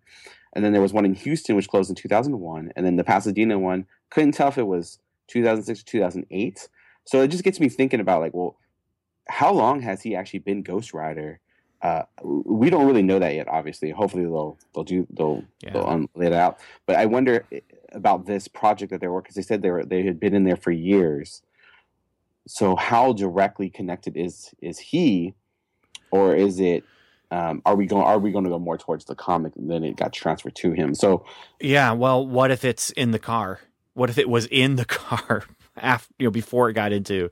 and 0.55 0.65
then 0.65 0.73
there 0.73 0.83
was 0.83 0.93
one 0.93 1.05
in 1.05 1.15
Houston 1.15 1.55
which 1.57 1.69
closed 1.69 1.89
in 1.91 1.97
2001, 1.97 2.73
and 2.77 2.85
then 2.85 2.97
the 2.97 3.05
Pasadena 3.05 3.59
one 3.59 3.87
couldn't 4.11 4.33
tell 4.33 4.49
if 4.49 4.59
it 4.59 4.67
was 4.67 4.99
2006 5.29 5.81
or 5.81 5.85
2008. 5.85 6.69
So 7.05 7.23
it 7.23 7.29
just 7.29 7.45
gets 7.45 7.61
me 7.61 7.69
thinking 7.69 8.01
about 8.01 8.21
like, 8.21 8.35
well, 8.35 8.57
how 9.29 9.53
long 9.53 9.81
has 9.83 10.03
he 10.03 10.17
actually 10.17 10.41
been 10.41 10.63
Ghost 10.63 10.93
Rider? 10.93 11.39
Uh, 11.83 12.03
we 12.25 12.71
don't 12.71 12.87
really 12.87 13.03
know 13.03 13.19
that 13.21 13.35
yet. 13.35 13.47
Obviously, 13.49 13.91
hopefully 13.91 14.25
they'll 14.25 14.57
they'll 14.75 14.83
do 14.85 15.07
they'll 15.11 15.45
Yeah. 15.63 15.73
they'll 15.75 15.87
um, 15.87 16.09
lay 16.17 16.27
it 16.27 16.33
out. 16.33 16.59
But 16.87 16.97
I 16.97 17.07
wonder 17.07 17.45
about 17.93 18.27
this 18.27 18.49
project 18.49 18.91
that 18.91 19.01
they 19.01 19.09
were. 19.09 19.23
Because 19.23 19.35
they 19.35 19.43
said 19.43 19.63
they 19.63 19.71
were 19.71 19.85
they 19.85 20.05
had 20.05 20.21
been 20.21 20.35
in 20.35 20.45
there 20.45 20.57
for 20.57 20.71
years. 20.71 21.43
So 22.47 22.77
how 22.77 23.13
directly 23.13 23.69
connected 23.69 24.17
is 24.17 24.55
is 24.61 24.79
he, 24.79 25.35
or 26.11 26.35
is 26.35 26.61
it? 26.61 26.85
Um, 27.33 27.61
are 27.67 27.75
we 27.75 27.87
going? 27.87 28.05
Are 28.05 28.21
we 28.21 28.31
going 28.31 28.45
to 28.45 28.51
go 28.51 28.59
more 28.59 28.79
towards 28.79 29.05
the 29.05 29.17
comic 29.17 29.57
and 29.57 29.69
then 29.69 29.83
it 29.83 29.97
got 29.97 30.13
transferred 30.13 30.55
to 30.57 30.73
him? 30.73 30.95
So 30.95 31.25
Yeah, 31.61 31.93
well, 31.93 32.25
what 32.25 32.53
if 32.53 32.65
it's 32.65 32.91
in 32.91 33.11
the 33.11 33.19
car? 33.19 33.61
What 33.95 34.11
if 34.11 34.19
it 34.19 34.29
was 34.29 34.47
in 34.47 34.77
the 34.77 34.85
car 34.85 35.45
after 35.77 36.15
you 36.19 36.27
know 36.27 36.31
before 36.31 36.71
it 36.71 36.75
got 36.75 36.93
into 36.93 37.31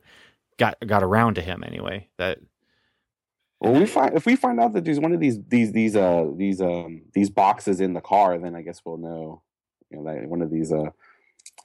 got 0.58 0.76
got 0.84 1.04
around 1.04 1.34
to 1.34 1.42
him 1.42 1.62
anyway? 1.64 2.08
That 2.18 2.40
Well, 3.60 3.74
we 3.74 3.86
find 3.86 4.16
if 4.16 4.26
we 4.26 4.34
find 4.34 4.58
out 4.58 4.72
that 4.72 4.84
there's 4.84 4.98
one 4.98 5.12
of 5.12 5.20
these 5.20 5.38
these 5.46 5.70
these 5.70 5.94
uh 5.94 6.26
these 6.34 6.60
um 6.60 7.02
these 7.12 7.30
boxes 7.30 7.80
in 7.80 7.92
the 7.92 8.00
car, 8.00 8.36
then 8.36 8.56
I 8.56 8.62
guess 8.62 8.80
we'll 8.84 8.96
know. 8.96 9.42
You 9.96 10.02
know, 10.02 10.10
like 10.12 10.28
one 10.28 10.42
of 10.42 10.50
these 10.50 10.72
uh 10.72 10.90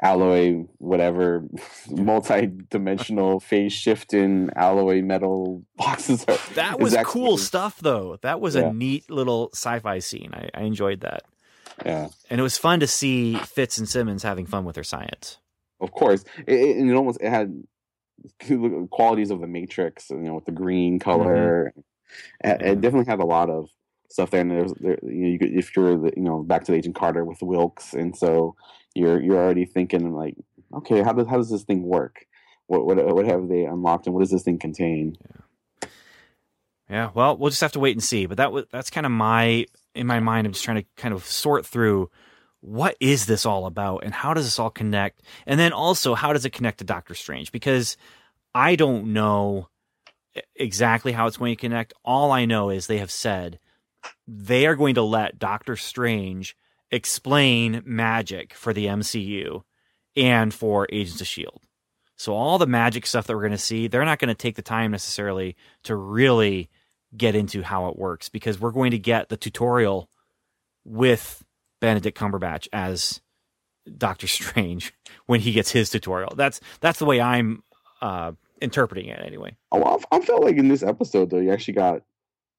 alloy 0.01 0.63
whatever 0.77 1.43
multi-dimensional 1.89 3.39
phase 3.49 3.73
shifting 3.73 4.49
alloy 4.55 5.01
metal 5.01 5.63
boxes 5.75 6.23
are 6.27 6.37
that 6.55 6.79
was 6.79 6.93
actually- 6.93 7.11
cool 7.11 7.37
stuff 7.37 7.79
though. 7.79 8.17
That 8.21 8.39
was 8.41 8.55
Yeah. 8.55 8.69
a 8.69 8.73
neat 8.73 9.09
little 9.09 9.49
sci-fi 9.53 9.99
scene. 9.99 10.31
I, 10.33 10.49
I 10.53 10.61
enjoyed 10.63 11.01
that. 11.01 11.23
Yeah, 11.85 12.09
And 12.29 12.39
it 12.41 12.43
was 12.43 12.57
fun 12.57 12.81
to 12.81 12.87
see 12.87 13.35
Fitz 13.35 13.77
and 13.77 13.87
Simmons 13.87 14.21
having 14.23 14.45
fun 14.45 14.65
with 14.65 14.75
their 14.75 14.83
science. 14.83 15.37
of 15.79 15.91
course. 15.91 16.25
It, 16.45 16.53
it, 16.59 16.77
it 16.89 16.93
almost 16.93 17.21
it 17.21 17.29
had 17.29 17.63
qualities 18.89 19.31
of 19.31 19.39
the 19.39 19.47
Matrix, 19.47 20.09
you 20.09 20.17
know, 20.17 20.35
with 20.35 20.45
the 20.45 20.51
green 20.51 20.99
color. 20.99 21.71
Mm-hmm. 21.77 21.79
Yeah. 22.43 22.71
it 22.71 22.81
definitely 22.81 23.09
had 23.09 23.19
a 23.19 23.25
lot 23.25 23.49
of 23.49 23.69
stuff 24.09 24.31
there. 24.31 24.41
And 24.41 24.51
there's, 24.51 24.73
there, 24.79 24.99
you 25.03 25.09
know, 25.11 25.27
you 25.27 25.39
could, 25.39 25.53
if 25.53 25.75
you're, 25.75 25.97
the, 25.97 26.11
you 26.15 26.23
know, 26.23 26.43
back 26.43 26.65
to 26.65 26.73
Agent 26.73 26.95
Carter 26.95 27.23
with 27.23 27.41
Wilkes, 27.41 27.93
and 27.93 28.15
so 28.15 28.55
you're 28.95 29.21
you're 29.21 29.37
already 29.37 29.65
thinking 29.65 30.13
like, 30.13 30.35
okay, 30.73 31.01
how 31.01 31.13
does 31.13 31.27
how 31.27 31.37
does 31.37 31.49
this 31.49 31.63
thing 31.63 31.83
work? 31.83 32.25
What 32.67 32.85
what 32.85 33.03
what 33.13 33.25
have 33.25 33.47
they 33.47 33.65
unlocked, 33.65 34.07
and 34.07 34.13
what 34.13 34.21
does 34.21 34.31
this 34.31 34.43
thing 34.43 34.59
contain? 34.59 35.17
Yeah, 35.81 35.87
yeah 36.89 37.09
well, 37.13 37.37
we'll 37.37 37.49
just 37.49 37.61
have 37.61 37.71
to 37.73 37.79
wait 37.79 37.95
and 37.95 38.03
see. 38.03 38.25
But 38.25 38.37
that 38.37 38.51
was 38.51 38.65
that's 38.71 38.89
kind 38.89 39.05
of 39.05 39.11
my 39.11 39.65
in 39.95 40.07
my 40.07 40.19
mind. 40.19 40.47
I'm 40.47 40.53
just 40.53 40.65
trying 40.65 40.81
to 40.81 40.87
kind 40.95 41.13
of 41.13 41.25
sort 41.25 41.65
through 41.65 42.09
what 42.61 42.97
is 42.99 43.25
this 43.25 43.45
all 43.45 43.65
about 43.65 44.03
and 44.03 44.13
how 44.13 44.33
does 44.33 44.45
this 44.45 44.59
all 44.59 44.69
connect, 44.69 45.21
and 45.45 45.59
then 45.59 45.71
also 45.71 46.15
how 46.15 46.33
does 46.33 46.45
it 46.45 46.53
connect 46.53 46.79
to 46.79 46.83
Doctor 46.83 47.13
Strange? 47.13 47.51
Because 47.51 47.95
I 48.53 48.75
don't 48.75 49.13
know 49.13 49.69
exactly 50.55 51.11
how 51.11 51.27
it's 51.27 51.37
going 51.37 51.55
to 51.55 51.59
connect. 51.59 51.93
All 52.03 52.31
I 52.31 52.45
know 52.45 52.69
is 52.69 52.87
they 52.87 52.97
have 52.97 53.11
said 53.11 53.59
they 54.27 54.65
are 54.67 54.75
going 54.75 54.95
to 54.95 55.01
let 55.01 55.39
Doctor 55.39 55.75
Strange 55.75 56.55
explain 56.91 57.81
magic 57.85 58.53
for 58.53 58.73
the 58.73 58.87
MCU 58.87 59.63
and 60.15 60.53
for 60.53 60.87
Agents 60.91 61.21
of 61.21 61.27
Shield. 61.27 61.61
So 62.15 62.33
all 62.33 62.57
the 62.57 62.67
magic 62.67 63.05
stuff 63.05 63.27
that 63.27 63.35
we're 63.35 63.43
going 63.43 63.51
to 63.51 63.57
see, 63.57 63.87
they're 63.87 64.03
not 64.03 64.19
going 64.19 64.27
to 64.29 64.35
take 64.35 64.55
the 64.55 64.61
time 64.61 64.91
necessarily 64.91 65.55
to 65.83 65.95
really 65.95 66.69
get 67.15 67.35
into 67.35 67.63
how 67.63 67.87
it 67.87 67.97
works 67.97 68.29
because 68.29 68.59
we're 68.59 68.71
going 68.71 68.91
to 68.91 68.99
get 68.99 69.29
the 69.29 69.37
tutorial 69.37 70.09
with 70.83 71.43
Benedict 71.79 72.17
Cumberbatch 72.17 72.67
as 72.73 73.21
Doctor 73.97 74.27
Strange 74.27 74.93
when 75.27 75.39
he 75.39 75.51
gets 75.51 75.71
his 75.71 75.89
tutorial. 75.89 76.33
That's 76.35 76.59
that's 76.81 76.99
the 76.99 77.05
way 77.05 77.21
I'm 77.21 77.63
uh, 78.01 78.33
interpreting 78.61 79.07
it 79.07 79.21
anyway. 79.23 79.55
Oh, 79.71 79.81
I, 80.11 80.17
I 80.17 80.19
felt 80.21 80.43
like 80.43 80.57
in 80.57 80.67
this 80.67 80.83
episode 80.83 81.29
though, 81.29 81.39
you 81.39 81.51
actually 81.51 81.75
got 81.75 82.03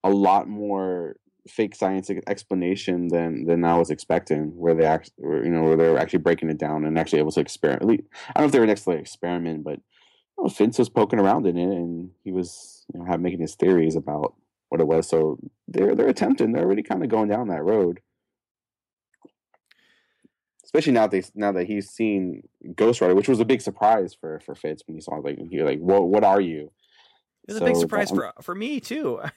a 0.03 0.11
lot 0.11 0.49
more 0.49 1.17
fake 1.49 1.75
science 1.75 2.11
explanation 2.27 3.09
than 3.09 3.45
than 3.45 3.65
I 3.65 3.77
was 3.77 3.91
expecting. 3.91 4.57
Where 4.57 4.75
they 4.75 4.85
actually, 4.85 5.15
you 5.19 5.51
know, 5.51 5.63
where 5.63 5.77
they 5.77 5.89
were 5.89 5.99
actually 5.99 6.21
breaking 6.21 6.51
it 6.51 6.59
down 6.59 6.85
and 6.85 6.99
actually 6.99 7.21
able 7.21 7.33
to 7.33 7.41
experiment. 7.41 7.83
I 7.83 8.41
don't 8.41 8.43
know 8.43 8.47
if 8.47 8.53
they 8.53 8.61
were 8.61 8.67
necessarily 8.67 9.01
experiment, 9.01 9.65
but 9.65 9.81
you 10.39 10.45
know, 10.45 10.49
Vince 10.49 10.79
was 10.79 10.89
poking 10.89 11.19
around 11.19 11.47
in 11.47 11.57
it, 11.57 11.77
and 11.77 12.11
he 12.25 12.33
was 12.33 12.85
you 12.93 13.01
know 13.01 13.17
making 13.19 13.41
his 13.41 13.55
theories 13.55 13.97
about 13.97 14.35
what 14.69 14.81
it 14.81 14.87
was. 14.87 15.09
So 15.09 15.39
they're 15.69 15.95
they're 15.95 16.09
attempting. 16.09 16.53
They're 16.53 16.65
already 16.65 16.83
kind 16.83 17.03
of 17.03 17.11
going 17.11 17.29
down 17.29 17.49
that 17.49 17.65
road. 17.65 18.01
Especially 20.65 20.93
now 20.93 21.09
they 21.09 21.23
now 21.35 21.53
that 21.53 21.67
he's 21.67 21.91
seen 21.91 22.43
Ghost 22.77 23.01
Rider, 23.01 23.15
which 23.15 23.29
was 23.29 23.41
a 23.41 23.45
big 23.45 23.61
surprise 23.61 24.15
for 24.19 24.41
for 24.41 24.55
Fitz 24.55 24.83
when 24.87 24.97
he 24.97 25.01
saw 25.01 25.17
like 25.17 25.39
he 25.51 25.63
like 25.63 25.81
what 25.81 26.09
what 26.09 26.25
are 26.25 26.41
you? 26.41 26.71
Was 27.51 27.63
a 27.63 27.65
big 27.65 27.77
surprise 27.77 28.11
um, 28.11 28.17
for 28.17 28.33
for 28.43 28.55
me 28.55 28.81
too. 28.81 29.21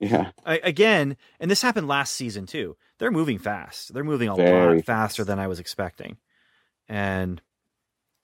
Yeah, 0.00 0.32
I, 0.44 0.58
again, 0.62 1.16
and 1.40 1.50
this 1.50 1.62
happened 1.62 1.88
last 1.88 2.14
season 2.14 2.44
too. 2.44 2.76
They're 2.98 3.12
moving 3.12 3.38
fast. 3.38 3.94
They're 3.94 4.04
moving 4.04 4.28
a 4.28 4.34
Very 4.34 4.76
lot 4.76 4.84
faster 4.84 5.22
fast. 5.22 5.28
than 5.28 5.38
I 5.38 5.46
was 5.46 5.60
expecting, 5.60 6.18
and 6.88 7.40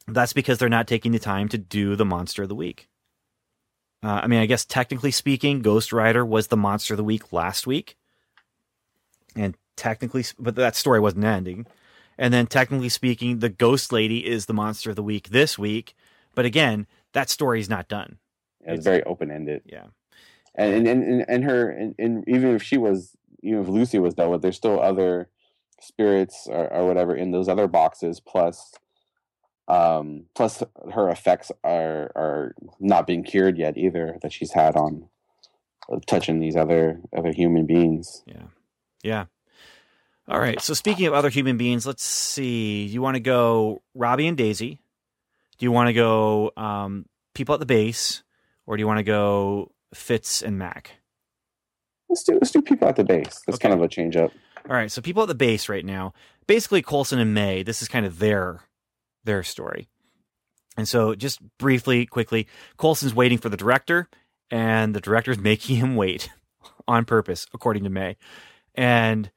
that's 0.07 0.35
because 0.35 0.59
they're 0.59 0.69
not 0.69 0.87
taking 0.87 1.13
the 1.13 1.19
time 1.19 1.49
to 1.51 1.59
do 1.59 1.97
the 1.97 2.05
monster 2.05 2.43
of 2.43 2.51
the 2.51 2.55
week. 2.55 2.91
Uh, 4.03 4.21
I 4.23 4.27
mean, 4.27 4.41
I 4.41 4.47
guess 4.47 4.67
technically 4.67 5.11
speaking, 5.11 5.63
Ghost 5.63 5.91
Rider 5.91 6.27
was 6.27 6.49
the 6.49 6.57
monster 6.57 6.93
of 6.93 6.99
the 6.99 7.05
week 7.05 7.33
last 7.33 7.67
week, 7.67 7.97
and 9.35 9.57
technically, 9.77 10.25
but 10.39 10.57
that 10.57 10.77
story 10.77 11.01
wasn't 11.01 11.25
ending. 11.25 11.67
And 12.19 12.35
then, 12.35 12.47
technically 12.47 12.91
speaking, 12.91 13.39
the 13.39 13.49
Ghost 13.49 13.93
Lady 13.93 14.27
is 14.27 14.45
the 14.45 14.53
monster 14.53 14.91
of 14.91 14.97
the 14.97 15.03
week 15.03 15.31
this 15.31 15.59
week. 15.59 15.97
But 16.35 16.45
again, 16.45 16.87
that 17.15 17.31
story 17.31 17.61
is 17.61 17.71
not 17.71 17.89
done. 17.89 18.19
It's 18.65 18.85
very 18.85 19.03
open 19.05 19.31
ended. 19.31 19.63
Yeah. 19.65 19.87
and 20.55 20.87
and 20.87 21.03
and, 21.03 21.25
and 21.29 21.45
her 21.45 21.71
and, 21.71 21.95
and 21.99 22.25
even 22.29 22.55
if 22.55 22.63
she 22.63 22.79
was 22.79 23.17
even 23.43 23.63
if 23.63 23.69
Lucy 23.69 23.99
was 23.99 24.15
dealt 24.15 24.31
with, 24.31 24.43
there's 24.43 24.57
still 24.57 24.81
other 24.81 25.29
spirits 25.81 26.47
or, 26.51 26.73
or 26.73 26.87
whatever 26.87 27.15
in 27.15 27.31
those 27.31 27.49
other 27.49 27.67
boxes. 27.67 28.21
Plus, 28.21 28.75
um, 29.69 30.27
plus 30.35 30.63
her 30.93 31.09
effects 31.09 31.51
are 31.65 32.11
are 32.15 32.55
not 32.79 33.07
being 33.07 33.23
cured 33.23 33.57
yet 33.57 33.77
either 33.77 34.19
that 34.23 34.33
she's 34.33 34.53
had 34.53 34.77
on 34.77 35.09
uh, 35.91 35.99
touching 36.07 36.41
these 36.41 36.57
other 36.57 37.01
other 37.17 37.33
human 37.33 37.67
beings. 37.67 38.23
Yeah. 38.27 38.47
Yeah. 39.03 39.25
All 40.29 40.39
right. 40.39 40.61
So 40.61 40.75
speaking 40.75 41.07
of 41.07 41.15
other 41.15 41.31
human 41.31 41.57
beings, 41.57 41.87
let's 41.87 42.05
see. 42.05 42.87
Do 42.87 42.93
you 42.93 43.03
want 43.03 43.17
to 43.17 43.21
go 43.21 43.83
Robbie 43.95 44.29
and 44.29 44.37
Daisy? 44.37 44.81
Do 45.59 45.67
you 45.67 45.73
want 45.73 45.89
to 45.89 45.93
go 45.93 46.53
um, 46.57 47.07
people 47.35 47.55
at 47.55 47.59
the 47.59 47.67
base, 47.67 48.23
or 48.71 48.77
do 48.77 48.81
you 48.83 48.87
want 48.87 48.99
to 48.99 49.03
go 49.03 49.73
Fitz 49.93 50.43
and 50.43 50.57
Mac? 50.57 50.93
Let's 52.09 52.23
do 52.23 52.35
let's 52.35 52.53
do 52.53 52.63
people 52.63 52.87
at 52.89 52.95
the 52.95 53.03
base. 53.03 53.41
That's 53.47 53.57
Okay. 53.57 53.69
kind 53.69 53.75
of 53.75 53.83
a 53.83 53.89
change 53.89 54.15
up. 54.17 54.31
All 54.69 54.77
right. 54.77 54.91
So 54.93 55.03
people 55.03 55.23
at 55.23 55.29
the 55.29 55.35
base 55.35 55.69
right 55.69 55.85
now, 55.85 56.13
basically 56.47 56.81
Coulson 56.81 57.19
and 57.19 57.35
May. 57.35 57.65
This 57.65 57.83
is 57.83 57.89
kind 57.89 58.07
of 58.07 58.21
their 58.21 58.61
their 59.25 59.43
story. 59.43 59.89
And 60.77 60.87
so, 60.87 61.17
just 61.17 61.41
briefly, 61.59 62.07
quickly, 62.07 62.47
Coulson's 62.77 63.13
waiting 63.13 63.39
for 63.39 63.49
the 63.49 63.57
director, 63.57 64.09
and 64.53 64.95
the 64.95 65.01
director's 65.01 65.39
making 65.51 65.77
him 65.77 65.97
wait 65.97 66.31
on 66.87 67.05
purpose, 67.05 67.47
according 67.53 67.83
to 67.85 67.91
May. 67.91 68.17
And 68.77 69.33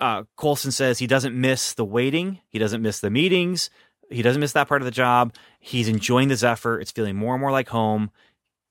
uh, 0.00 0.22
Coulson 0.38 0.72
says 0.72 0.98
he 0.98 1.06
doesn't 1.06 1.38
miss 1.38 1.74
the 1.74 1.84
waiting, 1.84 2.40
he 2.48 2.58
doesn't 2.58 2.80
miss 2.80 2.98
the 3.00 3.10
meetings, 3.10 3.68
he 4.10 4.22
doesn't 4.22 4.40
miss 4.40 4.52
that 4.52 4.68
part 4.68 4.80
of 4.80 4.86
the 4.86 4.90
job. 4.90 5.34
He's 5.60 5.86
enjoying 5.88 6.28
the 6.28 6.36
Zephyr. 6.36 6.80
It's 6.80 6.90
feeling 6.92 7.14
more 7.16 7.34
and 7.34 7.40
more 7.42 7.52
like 7.52 7.68
home. 7.68 8.10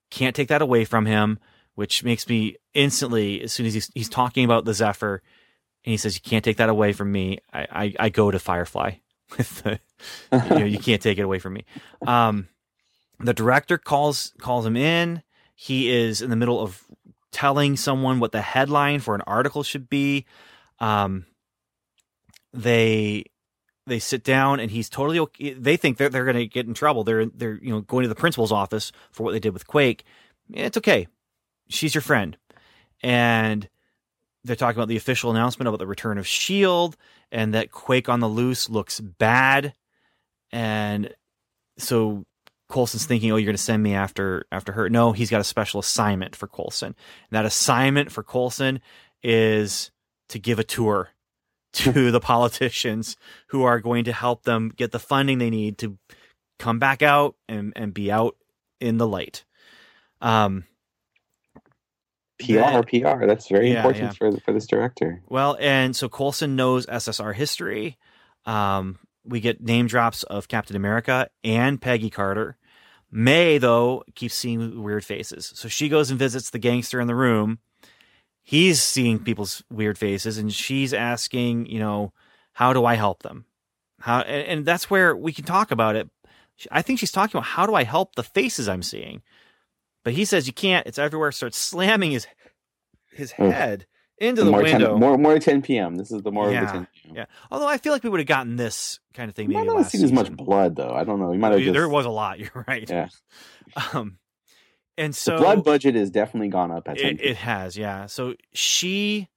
Can't 0.09 0.35
take 0.35 0.47
that 0.49 0.61
away 0.61 0.85
from 0.85 1.05
him, 1.05 1.39
which 1.75 2.03
makes 2.03 2.27
me 2.27 2.57
instantly, 2.73 3.41
as 3.41 3.51
soon 3.51 3.65
as 3.65 3.73
he's, 3.73 3.91
he's 3.93 4.09
talking 4.09 4.45
about 4.45 4.65
the 4.65 4.73
Zephyr, 4.73 5.21
and 5.85 5.91
he 5.91 5.97
says, 5.97 6.15
"You 6.15 6.21
can't 6.21 6.43
take 6.43 6.57
that 6.57 6.69
away 6.69 6.93
from 6.93 7.11
me." 7.11 7.39
I 7.53 7.67
I, 7.71 7.93
I 7.99 8.09
go 8.09 8.31
to 8.31 8.39
Firefly 8.39 8.95
with 9.37 9.63
the, 9.63 9.79
you 10.31 10.59
know, 10.59 10.65
you 10.65 10.79
can't 10.79 11.01
take 11.01 11.17
it 11.17 11.23
away 11.23 11.39
from 11.39 11.53
me. 11.53 11.65
Um, 12.05 12.47
the 13.19 13.33
director 13.33 13.77
calls 13.77 14.33
calls 14.39 14.65
him 14.65 14.75
in. 14.77 15.23
He 15.55 15.89
is 15.89 16.21
in 16.21 16.29
the 16.29 16.35
middle 16.35 16.59
of 16.59 16.83
telling 17.31 17.77
someone 17.77 18.19
what 18.19 18.31
the 18.31 18.41
headline 18.41 18.99
for 18.99 19.15
an 19.15 19.21
article 19.21 19.63
should 19.63 19.89
be. 19.89 20.25
Um, 20.79 21.25
they 22.53 23.25
they 23.87 23.99
sit 23.99 24.23
down 24.23 24.59
and 24.59 24.69
he's 24.69 24.89
totally 24.89 25.19
okay. 25.19 25.53
They 25.53 25.77
think 25.77 25.97
they're 25.97 26.09
they're 26.09 26.25
going 26.25 26.35
to 26.35 26.47
get 26.47 26.67
in 26.67 26.73
trouble. 26.73 27.03
They're 27.03 27.25
they're 27.25 27.57
you 27.61 27.69
know 27.69 27.81
going 27.81 28.03
to 28.03 28.09
the 28.09 28.15
principal's 28.15 28.51
office 28.51 28.91
for 29.11 29.23
what 29.23 29.31
they 29.31 29.39
did 29.39 29.53
with 29.53 29.67
Quake. 29.67 30.03
It's 30.53 30.77
okay. 30.77 31.07
She's 31.69 31.95
your 31.95 32.01
friend, 32.01 32.37
and 33.01 33.67
they're 34.43 34.55
talking 34.55 34.77
about 34.77 34.89
the 34.89 34.97
official 34.97 35.31
announcement 35.31 35.67
about 35.67 35.79
the 35.79 35.87
return 35.87 36.17
of 36.17 36.27
Shield 36.27 36.95
and 37.31 37.53
that 37.53 37.71
Quake 37.71 38.07
on 38.07 38.19
the 38.19 38.29
Loose 38.29 38.69
looks 38.69 38.99
bad, 38.99 39.73
and 40.51 41.13
so 41.77 42.25
Coulson's 42.69 43.05
thinking, 43.05 43.31
"Oh, 43.31 43.37
you're 43.37 43.45
going 43.45 43.55
to 43.55 43.61
send 43.61 43.81
me 43.81 43.93
after 43.93 44.45
after 44.51 44.73
her." 44.73 44.89
No, 44.89 45.13
he's 45.13 45.29
got 45.29 45.41
a 45.41 45.45
special 45.45 45.79
assignment 45.79 46.35
for 46.35 46.47
Coulson. 46.47 46.95
That 47.31 47.45
assignment 47.45 48.11
for 48.11 48.23
Coulson 48.23 48.81
is 49.23 49.91
to 50.29 50.39
give 50.39 50.59
a 50.59 50.63
tour 50.63 51.09
to 51.73 52.11
the 52.11 52.19
politicians 52.19 53.17
who 53.47 53.63
are 53.63 53.79
going 53.79 54.05
to 54.05 54.13
help 54.13 54.43
them 54.43 54.69
get 54.75 54.91
the 54.91 54.99
funding 54.99 55.37
they 55.37 55.49
need 55.49 55.77
to 55.79 55.97
come 56.59 56.79
back 56.79 57.01
out 57.01 57.35
and, 57.47 57.73
and 57.75 57.93
be 57.93 58.11
out 58.11 58.35
in 58.79 58.97
the 58.97 59.07
light. 59.07 59.43
Um, 60.21 60.63
PR, 62.39 62.53
That- 62.53 62.87
PR. 62.87 63.25
That's 63.25 63.47
very 63.49 63.71
Yeah, 63.71 63.77
important 63.77 64.03
yeah. 64.03 64.11
for 64.11 64.39
for 64.39 64.53
this 64.53 64.67
director. 64.67 65.21
Well, 65.27 65.57
and 65.59 65.95
so 65.95 66.07
Coulson 66.07 66.55
knows 66.55 66.85
SSR 66.85 67.33
history. 67.33 67.97
Um, 68.45 68.99
we 69.25 69.39
get 69.39 69.61
name 69.61 69.87
drops 69.87 70.23
of 70.23 70.47
Captain 70.47 70.75
America 70.75 71.29
and 71.43 71.81
Peggy 71.81 72.09
Carter. 72.09 72.57
May, 73.11 73.57
though, 73.57 74.03
keeps 74.15 74.35
seeing 74.35 74.83
weird 74.83 75.03
faces. 75.03 75.51
So 75.55 75.67
she 75.67 75.89
goes 75.89 76.09
and 76.09 76.19
visits 76.19 76.49
the 76.49 76.59
gangster 76.59 76.99
in 76.99 77.07
the 77.07 77.15
room. 77.15 77.59
He's 78.47 78.81
seeing 78.81 79.19
people's 79.19 79.61
weird 79.69 79.97
faces, 79.97 80.37
and 80.37 80.53
she's 80.53 80.93
asking, 80.93 81.65
you 81.65 81.79
know, 81.79 82.13
how 82.53 82.71
do 82.71 82.85
I 82.85 82.95
help 82.95 83.21
them? 83.21 83.43
How, 83.99 84.21
and, 84.21 84.47
and 84.47 84.65
that's 84.65 84.89
where 84.89 85.13
we 85.13 85.33
can 85.33 85.43
talk 85.43 85.69
about 85.69 85.97
it. 85.97 86.09
I 86.71 86.81
think 86.81 86.97
she's 86.97 87.11
talking 87.11 87.37
about 87.37 87.45
how 87.47 87.65
do 87.65 87.75
I 87.75 87.83
help 87.83 88.15
the 88.15 88.23
faces 88.23 88.69
I'm 88.69 88.83
seeing? 88.83 89.21
But 90.05 90.13
he 90.13 90.23
says 90.23 90.47
you 90.47 90.53
can't. 90.53 90.87
It's 90.87 90.97
everywhere. 90.97 91.33
Starts 91.33 91.57
slamming 91.57 92.11
his 92.11 92.25
his 93.11 93.31
head 93.31 93.85
into 94.17 94.45
the 94.45 94.51
more 94.51 94.63
window. 94.63 94.91
10, 94.91 94.99
more 95.01 95.17
more 95.17 95.39
10 95.39 95.61
p.m. 95.61 95.95
This 95.95 96.09
is 96.11 96.21
the 96.21 96.31
more 96.31 96.49
Yeah, 96.49 96.61
of 96.61 96.67
the 96.67 96.71
10 96.73 96.87
p.m. 97.03 97.15
Yeah. 97.17 97.25
Although 97.51 97.67
I 97.67 97.77
feel 97.77 97.91
like 97.91 98.05
we 98.05 98.09
would 98.09 98.21
have 98.21 98.27
gotten 98.27 98.55
this 98.55 99.01
kind 99.13 99.27
of 99.27 99.35
thing 99.35 99.49
maybe 99.49 99.67
have 99.67 99.75
last 99.75 99.91
seen 99.91 100.05
as 100.05 100.13
much 100.13 100.31
blood 100.31 100.77
though. 100.77 100.93
I 100.93 101.03
don't 101.03 101.19
know. 101.19 101.33
You 101.33 101.39
might 101.39 101.51
have 101.51 101.59
just 101.59 101.73
There 101.73 101.89
was 101.89 102.05
a 102.05 102.09
lot. 102.09 102.39
You're 102.39 102.63
right. 102.65 102.89
yeah. 102.89 103.09
Um, 103.93 104.19
and 104.97 105.15
so 105.15 105.35
the 105.35 105.41
blood 105.41 105.63
budget 105.63 105.95
has 105.95 106.09
definitely 106.09 106.49
gone 106.49 106.71
up 106.71 106.87
at 106.87 106.97
it, 106.97 107.21
it 107.21 107.37
has, 107.37 107.77
yeah. 107.77 108.05
So 108.07 108.35
she 108.53 109.29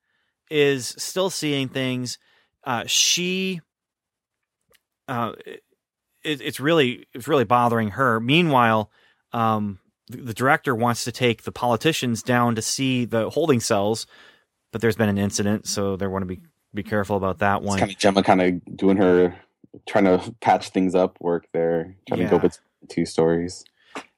is 0.51 0.95
still 0.99 1.31
seeing 1.31 1.69
things. 1.69 2.19
Uh, 2.65 2.85
she, 2.87 3.61
uh, 5.09 5.33
it, 5.47 5.63
it's 6.41 6.61
really 6.61 7.07
it's 7.15 7.29
really 7.29 7.45
bothering 7.45 7.91
her. 7.91 8.21
Meanwhile, 8.21 8.91
um, 9.33 9.79
the, 10.09 10.19
the 10.19 10.35
director 10.35 10.75
wants 10.75 11.05
to 11.05 11.13
take 11.13 11.43
the 11.43 11.53
politicians 11.53 12.23
down 12.23 12.55
to 12.55 12.63
see 12.63 13.05
the 13.05 13.31
holding 13.31 13.61
cells, 13.61 14.07
but 14.73 14.81
there's 14.81 14.97
been 14.97 15.09
an 15.09 15.19
incident, 15.19 15.67
so 15.67 15.97
they 15.97 16.07
want 16.07 16.23
to 16.23 16.27
be 16.27 16.41
be 16.73 16.83
careful 16.83 17.17
about 17.17 17.39
that 17.39 17.63
one. 17.63 17.79
It's 17.83 17.97
kind 18.03 18.17
of 18.17 18.23
Jemma 18.23 18.25
kind 18.25 18.43
of 18.43 18.77
doing 18.77 18.97
her 18.97 19.35
trying 19.87 20.05
to 20.05 20.35
patch 20.41 20.71
things 20.71 20.95
up 20.95 21.17
work 21.21 21.47
there, 21.53 21.97
trying 22.09 22.21
to 22.21 22.27
go 22.27 22.37
Yeah. 22.37 22.43
with 22.43 22.59
two 22.89 23.05
stories. 23.07 23.65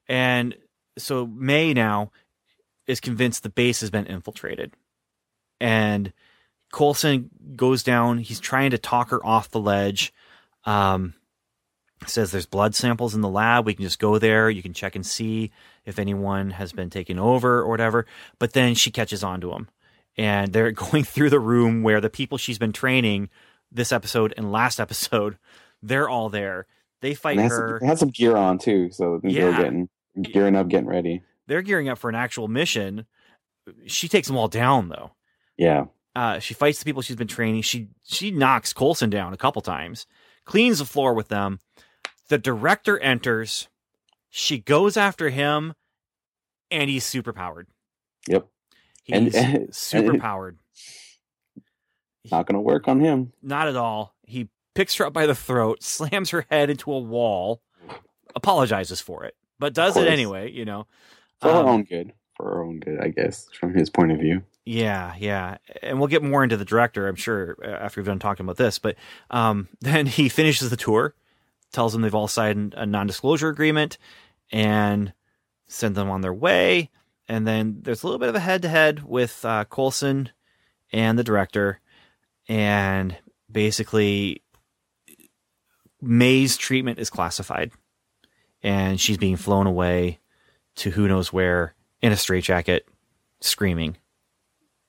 And 0.08 0.54
so 0.98 1.26
May 1.26 1.72
now 1.74 2.10
is 2.86 3.00
convinced 3.00 3.42
the 3.42 3.48
base 3.48 3.80
has 3.80 3.90
been 3.90 4.06
infiltrated. 4.06 4.72
And 5.60 6.12
Coulson 6.72 7.30
goes 7.54 7.82
down. 7.82 8.18
He's 8.18 8.40
trying 8.40 8.70
to 8.72 8.78
talk 8.78 9.10
her 9.10 9.24
off 9.24 9.50
the 9.50 9.60
ledge. 9.60 10.12
Um, 10.64 11.14
says 12.06 12.32
there's 12.32 12.46
blood 12.46 12.74
samples 12.74 13.14
in 13.14 13.20
the 13.20 13.28
lab. 13.28 13.64
We 13.66 13.74
can 13.74 13.84
just 13.84 14.00
go 14.00 14.18
there. 14.18 14.50
You 14.50 14.62
can 14.62 14.74
check 14.74 14.96
and 14.96 15.06
see 15.06 15.52
if 15.84 15.98
anyone 15.98 16.50
has 16.50 16.72
been 16.72 16.90
taken 16.90 17.18
over 17.18 17.58
or 17.60 17.68
whatever. 17.68 18.06
But 18.38 18.52
then 18.52 18.74
she 18.74 18.90
catches 18.90 19.22
on 19.22 19.40
to 19.42 19.52
him. 19.52 19.68
And 20.16 20.52
they're 20.52 20.72
going 20.72 21.04
through 21.04 21.30
the 21.30 21.40
room 21.40 21.82
where 21.82 22.00
the 22.00 22.10
people 22.10 22.38
she's 22.38 22.58
been 22.58 22.72
training 22.72 23.28
this 23.70 23.92
episode 23.92 24.34
and 24.36 24.50
last 24.50 24.80
episode, 24.80 25.38
they're 25.82 26.08
all 26.08 26.28
there. 26.28 26.66
They 27.00 27.14
fight 27.14 27.32
And 27.38 27.40
it 27.40 27.42
has, 27.44 27.52
her. 27.52 27.76
it 27.78 27.84
has 27.86 27.98
some 28.00 28.10
gear 28.10 28.36
on 28.36 28.58
too, 28.58 28.90
so 28.90 29.18
they're 29.22 29.30
Yeah. 29.30 29.56
getting 29.62 29.88
gearing 30.20 30.56
up, 30.56 30.68
getting 30.68 30.86
ready. 30.88 31.22
they're 31.46 31.62
gearing 31.62 31.88
up 31.88 31.98
for 31.98 32.08
an 32.10 32.14
actual 32.16 32.48
mission. 32.48 33.06
She 33.86 34.08
takes 34.08 34.26
them 34.28 34.36
all 34.36 34.48
down 34.48 34.88
though. 34.88 35.12
Yeah, 35.56 35.84
Uh, 36.16 36.38
she 36.40 36.54
fights 36.54 36.78
the 36.78 36.84
people 36.84 37.02
she's 37.02 37.16
been 37.16 37.28
training. 37.28 37.62
She 37.62 37.88
she 38.04 38.30
knocks 38.30 38.72
Coulson 38.72 39.10
down 39.10 39.32
a 39.32 39.36
couple 39.36 39.62
times, 39.62 40.06
cleans 40.44 40.78
the 40.78 40.84
floor 40.84 41.14
with 41.14 41.28
them. 41.28 41.60
The 42.28 42.38
director 42.38 42.98
enters. 42.98 43.68
She 44.30 44.58
goes 44.58 44.96
after 44.96 45.28
him, 45.28 45.74
and 46.70 46.88
he's 46.88 47.04
super 47.04 47.32
powered. 47.34 47.68
yep. 48.28 48.48
He's 49.04 49.34
And- 49.34 49.68
super 49.74 50.16
powered. 50.18 50.58
Not 52.30 52.46
gonna 52.46 52.60
work 52.60 52.88
on 52.88 53.00
him. 53.00 53.32
Not 53.42 53.68
at 53.68 53.76
all. 53.76 54.14
He 54.26 54.48
picks 54.74 54.94
her 54.96 55.06
up 55.06 55.12
by 55.12 55.26
the 55.26 55.34
throat, 55.34 55.82
slams 55.82 56.30
her 56.30 56.46
head 56.50 56.70
into 56.70 56.92
a 56.92 56.98
wall, 56.98 57.62
apologizes 58.34 59.00
for 59.00 59.24
it, 59.24 59.34
but 59.62 59.74
does 59.74 59.96
it 59.96 60.08
anyway. 60.08 60.50
You 60.50 60.64
know, 60.64 60.86
For 61.40 61.48
Um, 61.48 61.64
her 61.64 61.70
own 61.70 61.84
good. 61.84 62.12
For 62.36 62.46
her 62.46 62.62
own 62.64 62.80
good, 62.80 63.00
I 63.00 63.08
guess, 63.08 63.48
from 63.58 63.72
his 63.74 63.88
point 63.88 64.12
of 64.12 64.18
view. 64.18 64.42
Yeah, 64.64 65.14
yeah, 65.18 65.56
and 65.82 65.98
we'll 65.98 66.08
get 66.08 66.22
more 66.22 66.42
into 66.44 66.56
the 66.56 66.64
director, 66.64 67.08
I'm 67.08 67.16
sure, 67.16 67.56
after 67.64 68.00
we've 68.00 68.06
done 68.06 68.18
talking 68.18 68.44
about 68.44 68.56
this. 68.58 68.78
But 68.78 68.96
um, 69.30 69.68
then 69.80 70.06
he 70.06 70.28
finishes 70.28 70.70
the 70.70 70.76
tour, 70.76 71.14
tells 71.72 71.92
them 71.92 72.02
they've 72.02 72.14
all 72.14 72.28
signed 72.28 72.74
a 72.76 72.84
non-disclosure 72.86 73.48
agreement, 73.48 73.98
and 74.50 75.12
sends 75.66 75.96
them 75.96 76.10
on 76.10 76.20
their 76.20 76.34
way. 76.34 76.90
And 77.28 77.46
then 77.46 77.78
there's 77.82 78.02
a 78.02 78.06
little 78.06 78.18
bit 78.18 78.28
of 78.28 78.34
a 78.34 78.40
head-to-head 78.40 79.04
with 79.04 79.44
uh, 79.44 79.64
Coulson 79.64 80.30
and 80.92 81.18
the 81.18 81.24
director, 81.24 81.80
and 82.48 83.16
basically, 83.50 84.42
May's 86.00 86.56
treatment 86.56 86.98
is 86.98 87.10
classified, 87.10 87.72
and 88.62 89.00
she's 89.00 89.18
being 89.18 89.36
flown 89.36 89.66
away 89.66 90.20
to 90.76 90.90
who 90.90 91.08
knows 91.08 91.32
where 91.32 91.74
in 92.00 92.12
a 92.12 92.16
straitjacket, 92.16 92.88
screaming 93.40 93.96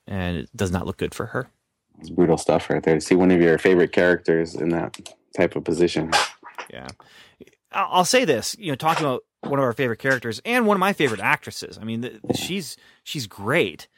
and 0.06 0.36
it 0.38 0.50
does 0.54 0.70
not 0.70 0.86
look 0.86 0.96
good 0.96 1.14
for 1.14 1.26
her. 1.26 1.48
It's 2.00 2.10
brutal 2.10 2.38
stuff 2.38 2.68
right 2.70 2.82
there. 2.82 2.94
To 2.94 3.00
see 3.00 3.14
one 3.14 3.30
of 3.30 3.40
your 3.40 3.58
favorite 3.58 3.92
characters 3.92 4.54
in 4.54 4.70
that 4.70 4.98
type 5.36 5.56
of 5.56 5.64
position. 5.64 6.10
Yeah. 6.70 6.88
I'll 7.72 8.04
say 8.04 8.24
this, 8.24 8.56
you 8.58 8.70
know, 8.70 8.76
talking 8.76 9.04
about 9.04 9.22
one 9.40 9.58
of 9.58 9.64
our 9.64 9.72
favorite 9.72 9.98
characters 9.98 10.40
and 10.44 10.66
one 10.66 10.76
of 10.76 10.80
my 10.80 10.92
favorite 10.92 11.20
actresses. 11.20 11.78
I 11.78 11.84
mean, 11.84 12.02
th- 12.02 12.20
she's 12.34 12.76
she's 13.02 13.26
great, 13.26 13.88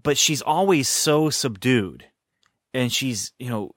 but 0.00 0.18
she's 0.18 0.42
always 0.42 0.88
so 0.88 1.30
subdued. 1.30 2.06
And 2.72 2.92
she's, 2.92 3.32
you 3.38 3.50
know, 3.50 3.70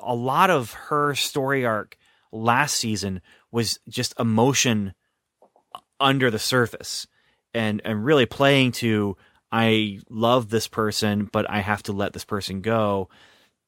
a 0.00 0.14
lot 0.14 0.48
of 0.48 0.72
her 0.72 1.14
story 1.14 1.66
arc 1.66 1.98
last 2.32 2.76
season 2.76 3.20
was 3.52 3.78
just 3.88 4.18
emotion 4.18 4.94
under 5.98 6.30
the 6.30 6.38
surface 6.38 7.06
and 7.52 7.82
and 7.84 8.04
really 8.04 8.26
playing 8.26 8.72
to 8.72 9.16
I 9.52 9.98
love 10.08 10.48
this 10.48 10.68
person, 10.68 11.28
but 11.30 11.48
I 11.50 11.58
have 11.60 11.82
to 11.84 11.92
let 11.92 12.12
this 12.12 12.24
person 12.24 12.60
go. 12.60 13.08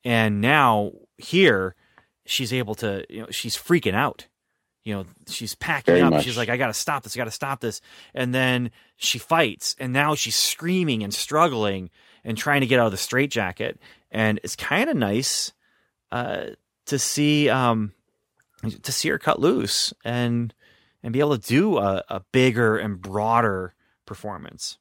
And 0.05 0.41
now 0.41 0.93
here, 1.19 1.75
she's 2.25 2.53
able 2.53 2.75
to, 2.77 3.05
you 3.09 3.23
know, 3.23 3.31
she's 3.31 3.57
freaking 3.57 3.95
out. 3.95 4.29
You 4.85 4.95
know, 4.95 5.07
she's 5.29 5.55
packing 5.55 5.95
Very 5.95 6.03
up. 6.03 6.13
much. 6.13 6.25
She's 6.25 6.37
like, 6.37 6.49
I 6.49 6.57
got 6.57 6.67
to 6.69 6.75
stop 6.75 7.05
this. 7.05 7.17
I 7.17 7.19
got 7.19 7.25
to 7.25 7.31
stop 7.31 7.61
this. 7.61 7.81
And 8.15 8.35
then 8.35 8.71
she 8.97 9.19
fights, 9.19 9.77
and 9.79 9.93
now 9.93 10.15
she's 10.15 10.35
screaming 10.35 11.05
and 11.05 11.15
struggling 11.15 11.91
and 12.25 12.37
trying 12.37 12.63
to 12.63 12.67
get 12.67 12.81
out 12.81 12.87
of 12.87 12.93
the 12.93 12.99
straitjacket. 12.99 13.81
And 14.11 14.41
it's 14.43 14.57
kind 14.57 14.91
of 14.91 14.97
nice 14.97 15.53
uh, 16.11 16.47
to 16.87 16.99
see 16.99 17.49
um, 17.49 17.93
to 18.71 18.93
see 18.93 19.09
her 19.09 19.19
cut 19.19 19.41
loose 19.41 19.93
and 20.05 20.55
and 21.03 21.13
be 21.13 21.21
able 21.21 21.37
to 21.37 21.49
do 21.49 21.79
a, 21.79 22.03
a 22.09 22.21
bigger 22.33 22.77
and 22.79 23.01
broader 23.01 23.75
performance. 24.07 24.79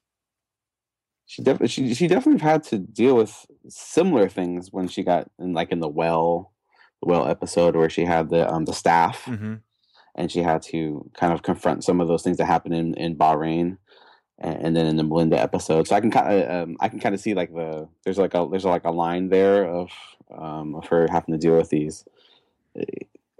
She 1.26 1.42
definitely 1.42 1.68
she 1.68 1.94
she 1.94 2.06
definitely 2.08 2.42
had 2.42 2.62
to 2.64 2.78
deal 2.78 3.16
with 3.16 3.46
similar 3.68 4.28
things 4.28 4.70
when 4.72 4.88
she 4.88 5.02
got 5.02 5.30
in 5.38 5.52
like 5.52 5.72
in 5.72 5.80
the 5.80 5.88
well 5.88 6.52
the 7.00 7.08
well 7.08 7.26
episode 7.26 7.74
where 7.74 7.90
she 7.90 8.04
had 8.04 8.28
the 8.30 8.50
um 8.52 8.64
the 8.66 8.72
staff 8.74 9.24
Mm-hmm. 9.24 9.54
and 10.14 10.30
she 10.30 10.40
had 10.42 10.62
to 10.62 11.10
kind 11.14 11.32
of 11.32 11.42
confront 11.42 11.84
some 11.84 12.00
of 12.00 12.08
those 12.08 12.22
things 12.22 12.36
that 12.36 12.44
happened 12.46 12.74
in 12.74 12.94
in 12.94 13.16
Bahrain 13.16 13.78
and, 14.38 14.56
and 14.66 14.76
then 14.76 14.86
in 14.86 14.96
the 14.96 15.04
Melinda 15.04 15.40
episode. 15.40 15.88
So 15.88 15.96
I 15.96 16.00
can 16.00 16.10
kind 16.10 16.42
of 16.42 16.68
um, 16.68 16.76
I 16.80 16.88
can 16.88 17.00
kind 17.00 17.14
of 17.14 17.20
see 17.20 17.32
like 17.34 17.52
the 17.52 17.88
there's 18.04 18.18
like 18.18 18.34
a 18.34 18.46
there's 18.50 18.64
like 18.66 18.84
a 18.84 18.90
line 18.90 19.28
there 19.30 19.64
of 19.64 19.90
um 20.36 20.74
of 20.74 20.86
her 20.88 21.08
having 21.10 21.32
to 21.32 21.38
deal 21.38 21.56
with 21.56 21.70
these. 21.70 22.04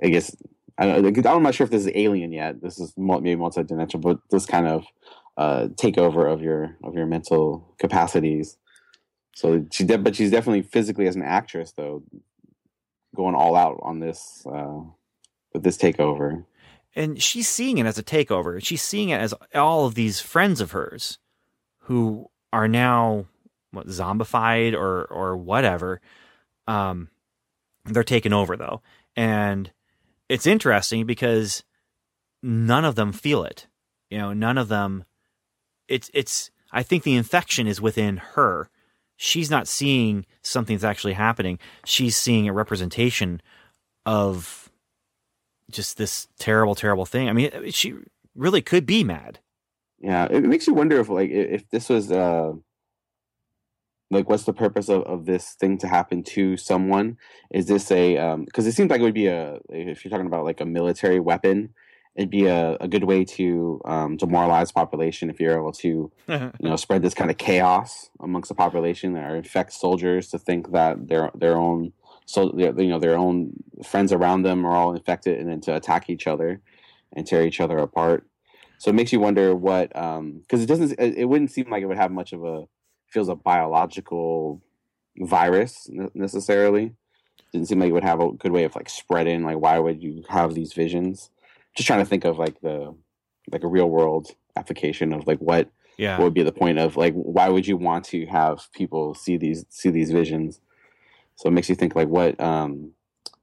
I 0.03 0.09
guess 0.09 0.35
I 0.79 0.87
don't, 0.87 1.27
I'm 1.27 1.43
not 1.43 1.55
sure 1.55 1.65
if 1.65 1.71
this 1.71 1.87
is 1.87 1.93
alien 1.95 2.33
yet. 2.33 2.61
This 2.63 2.79
is 2.79 2.93
maybe 2.97 3.37
multidimensional, 3.37 4.01
but 4.01 4.19
this 4.31 4.47
kind 4.47 4.67
of 4.67 4.85
uh, 5.37 5.69
takeover 5.75 6.31
of 6.31 6.43
your 6.43 6.77
of 6.83 6.95
your 6.95 7.07
mental 7.07 7.75
capacities. 7.79 8.57
So 9.35 9.65
she, 9.73 9.85
de- 9.85 9.99
but 9.99 10.17
she's 10.17 10.31
definitely 10.31 10.63
physically 10.63 11.07
as 11.07 11.17
an 11.17 11.23
actress 11.23 11.73
though, 11.73 12.03
going 13.15 13.35
all 13.35 13.57
out 13.57 13.79
on 13.83 14.01
this 14.01 14.45
uh, 14.47 14.81
with 15.53 15.63
this 15.63 15.77
takeover. 15.79 16.45
and 16.95 17.23
she's 17.23 17.49
seeing 17.49 17.79
it 17.79 17.87
as 17.87 17.99
a 17.99 18.03
takeover. 18.03 18.63
She's 18.63 18.83
seeing 18.83 19.11
it 19.11 19.21
as 19.21 19.35
all 19.55 19.87
of 19.87 19.95
these 19.95 20.21
friends 20.21 20.61
of 20.61 20.73
hers 20.73 21.19
who 21.87 22.29
are 22.53 22.69
now 22.69 23.27
what 23.71 23.87
zombified 23.87 24.75
or 24.75 25.05
or 25.07 25.37
whatever. 25.37 26.01
Um, 26.67 27.09
they're 27.85 28.05
taken 28.05 28.33
over 28.33 28.57
though, 28.57 28.83
and 29.17 29.71
it's 30.33 30.47
interesting 30.47 31.05
because 31.05 31.63
none 32.43 32.87
of 32.87 32.95
them 32.95 33.13
feel 33.13 33.45
it. 33.45 33.67
You 34.09 34.19
know, 34.19 34.33
none 34.33 34.57
of 34.57 34.69
them. 34.69 35.05
It's 35.89 36.11
it's. 36.15 36.51
I 36.73 36.83
think 36.83 37.03
the 37.03 37.17
infection 37.17 37.67
is 37.67 37.83
within 37.83 38.17
her. 38.17 38.71
She's 39.17 39.51
not 39.51 39.69
seeing 39.69 40.25
something 40.41 40.75
that's 40.75 40.85
actually 40.85 41.13
happening. 41.13 41.59
She's 41.85 42.17
seeing 42.17 42.49
a 42.49 42.53
representation 42.53 43.43
of 44.07 44.71
just 45.71 45.99
this 45.99 46.29
terrible, 46.39 46.75
terrible 46.75 47.05
thing. 47.05 47.29
I 47.29 47.33
mean, 47.35 47.71
she 47.71 47.95
really 48.35 48.63
could 48.63 48.87
be 48.87 49.05
mad. 49.05 49.39
Yeah, 50.01 50.27
it 50.31 50.45
makes 50.45 50.67
you 50.67 50.73
wonder 50.73 50.99
if 50.99 51.11
like 51.11 51.31
if 51.31 51.69
this 51.69 51.91
was 51.91 52.11
uh 52.11 52.55
like 54.13 54.29
what's 54.29 54.45
the 54.45 54.53
purpose 54.53 54.89
of, 54.89 55.03
of 55.05 55.25
this 55.25 55.55
thing 55.55 55.79
to 55.79 55.89
happen 55.89 56.23
to 56.23 56.57
someone? 56.57 57.17
Is 57.51 57.67
this 57.67 57.91
a 57.91 58.19
um 58.19 58.45
because 58.45 58.67
it 58.67 58.73
seems 58.73 58.91
like 58.91 59.01
it 59.01 59.05
would 59.05 59.15
be 59.15 59.27
a 59.27 59.59
if 59.71 60.05
you're 60.05 60.11
talking 60.11 60.27
about 60.27 60.45
like 60.45 60.61
a 60.61 60.67
military 60.67 61.19
weapon, 61.19 61.71
it'd 62.15 62.31
be 62.31 62.47
a, 62.47 62.77
a 62.81 62.89
good 62.89 63.05
way 63.05 63.25
to 63.25 63.81
um 63.85 64.17
demoralize 64.17 64.71
population 64.73 65.31
if 65.31 65.41
you're 65.41 65.57
able 65.57 65.73
to 65.73 66.13
you 66.29 66.53
know 66.61 66.77
spread 66.77 67.03
this 67.03 67.15
kind 67.15 67.31
of 67.31 67.39
chaos 67.39 68.11
amongst 68.21 68.49
the 68.49 68.55
population 68.55 69.17
or 69.17 69.37
infect 69.37 69.73
soldiers 69.73 70.29
to 70.29 70.39
think 70.39 70.73
that 70.73 71.09
their 71.09 71.31
their 71.35 71.57
own 71.57 71.93
so 72.27 72.51
their, 72.51 72.79
you 72.81 72.89
know 72.89 72.99
their 72.99 73.17
own 73.17 73.53
friends 73.83 74.13
around 74.13 74.43
them 74.43 74.65
are 74.67 74.77
all 74.77 74.95
infected 74.95 75.39
and 75.39 75.49
then 75.49 75.61
to 75.61 75.75
attack 75.75 76.11
each 76.11 76.27
other 76.27 76.61
and 77.15 77.27
tear 77.27 77.45
each 77.45 77.61
other 77.61 77.79
apart 77.79 78.27
so 78.79 78.91
it 78.91 78.95
makes 78.95 79.13
you 79.13 79.21
wonder 79.21 79.55
what 79.55 79.89
because 79.89 80.63
it 80.63 80.67
doesn't 80.67 80.93
it, 80.99 81.17
it 81.17 81.25
wouldn't 81.25 81.51
seem 81.51 81.71
like 81.71 81.83
it 81.83 81.87
would 81.87 81.97
have 81.97 82.11
much 82.11 82.33
of 82.33 82.45
a 82.45 82.67
feels 83.13 83.29
a 83.29 83.35
biological 83.35 84.63
virus 85.19 85.89
ne- 85.91 86.11
necessarily. 86.15 86.95
Didn't 87.53 87.69
seem 87.69 87.81
like 87.81 87.91
it 87.91 87.93
would 87.93 88.05
have 88.05 88.21
a 88.21 88.33
good 88.33 88.53
way 88.53 88.65
of 88.65 88.75
like 88.75 88.89
spreading 88.89 89.45
like 89.45 89.59
why 89.59 89.79
would 89.79 90.03
you 90.03 90.25
have 90.29 90.55
these 90.55 90.73
visions? 90.73 91.31
Just 91.77 91.87
trying 91.87 92.01
to 92.01 92.07
think 92.07 92.25
of 92.25 92.39
like 92.39 92.61
the 92.61 92.95
like 93.51 93.63
a 93.63 93.69
real 93.69 93.89
world 93.89 94.35
application 94.57 95.13
of 95.13 95.27
like 95.27 95.39
what 95.39 95.71
yeah. 95.99 96.17
what 96.17 96.25
would 96.25 96.35
be 96.35 96.43
the 96.43 96.53
point 96.53 96.79
of 96.79 96.97
like 96.97 97.15
why 97.15 97.49
would 97.49 97.67
you 97.67 97.77
want 97.77 98.05
to 98.07 98.27
have 98.27 98.69
people 98.73 99.15
see 99.15 99.37
these 99.37 99.67
see 99.69 99.91
these 99.91 100.11
visions? 100.11 100.61
So 101.37 101.49
it 101.49 101.53
makes 101.53 101.69
you 101.69 101.75
think 101.75 101.95
like 101.95 102.09
what 102.09 102.41
um 102.41 102.93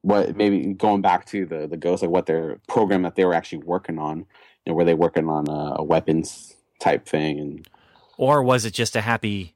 what 0.01 0.35
maybe 0.35 0.73
going 0.73 1.01
back 1.01 1.25
to 1.27 1.45
the 1.45 1.67
the 1.67 1.77
ghost 1.77 2.01
like 2.01 2.11
what 2.11 2.25
their 2.25 2.59
program 2.67 3.03
that 3.03 3.15
they 3.15 3.25
were 3.25 3.33
actually 3.33 3.59
working 3.59 3.99
on 3.99 4.19
you 4.19 4.25
know 4.67 4.73
were 4.73 4.85
they 4.85 4.93
working 4.93 5.27
on 5.27 5.47
a, 5.49 5.75
a 5.79 5.83
weapons 5.83 6.55
type 6.79 7.05
thing 7.05 7.39
and 7.39 7.67
or 8.17 8.41
was 8.41 8.65
it 8.65 8.73
just 8.73 8.95
a 8.95 9.01
happy 9.01 9.55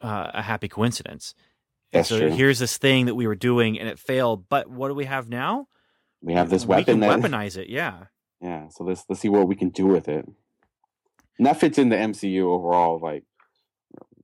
uh, 0.00 0.30
a 0.34 0.42
happy 0.42 0.68
coincidence? 0.68 1.34
That's 1.92 2.08
so 2.08 2.18
true. 2.18 2.30
here's 2.30 2.58
this 2.58 2.78
thing 2.78 3.06
that 3.06 3.14
we 3.14 3.26
were 3.26 3.34
doing 3.34 3.78
and 3.78 3.88
it 3.88 3.98
failed, 3.98 4.48
but 4.48 4.68
what 4.70 4.88
do 4.88 4.94
we 4.94 5.04
have 5.06 5.28
now? 5.28 5.66
we 6.22 6.34
have 6.34 6.50
this 6.50 6.66
weapon. 6.66 7.00
we 7.00 7.06
can 7.06 7.20
that 7.22 7.30
weaponize 7.30 7.56
it. 7.56 7.68
Yeah. 7.70 8.04
yeah 8.42 8.68
so 8.68 8.84
let's 8.84 9.04
let's 9.08 9.20
see 9.22 9.30
what 9.30 9.48
we 9.48 9.54
can 9.56 9.70
do 9.70 9.86
with 9.86 10.06
it 10.06 10.28
and 11.38 11.46
that 11.46 11.58
fits 11.58 11.78
in 11.78 11.88
the 11.88 11.96
mcu 11.96 12.42
overall 12.42 12.98
like 12.98 13.24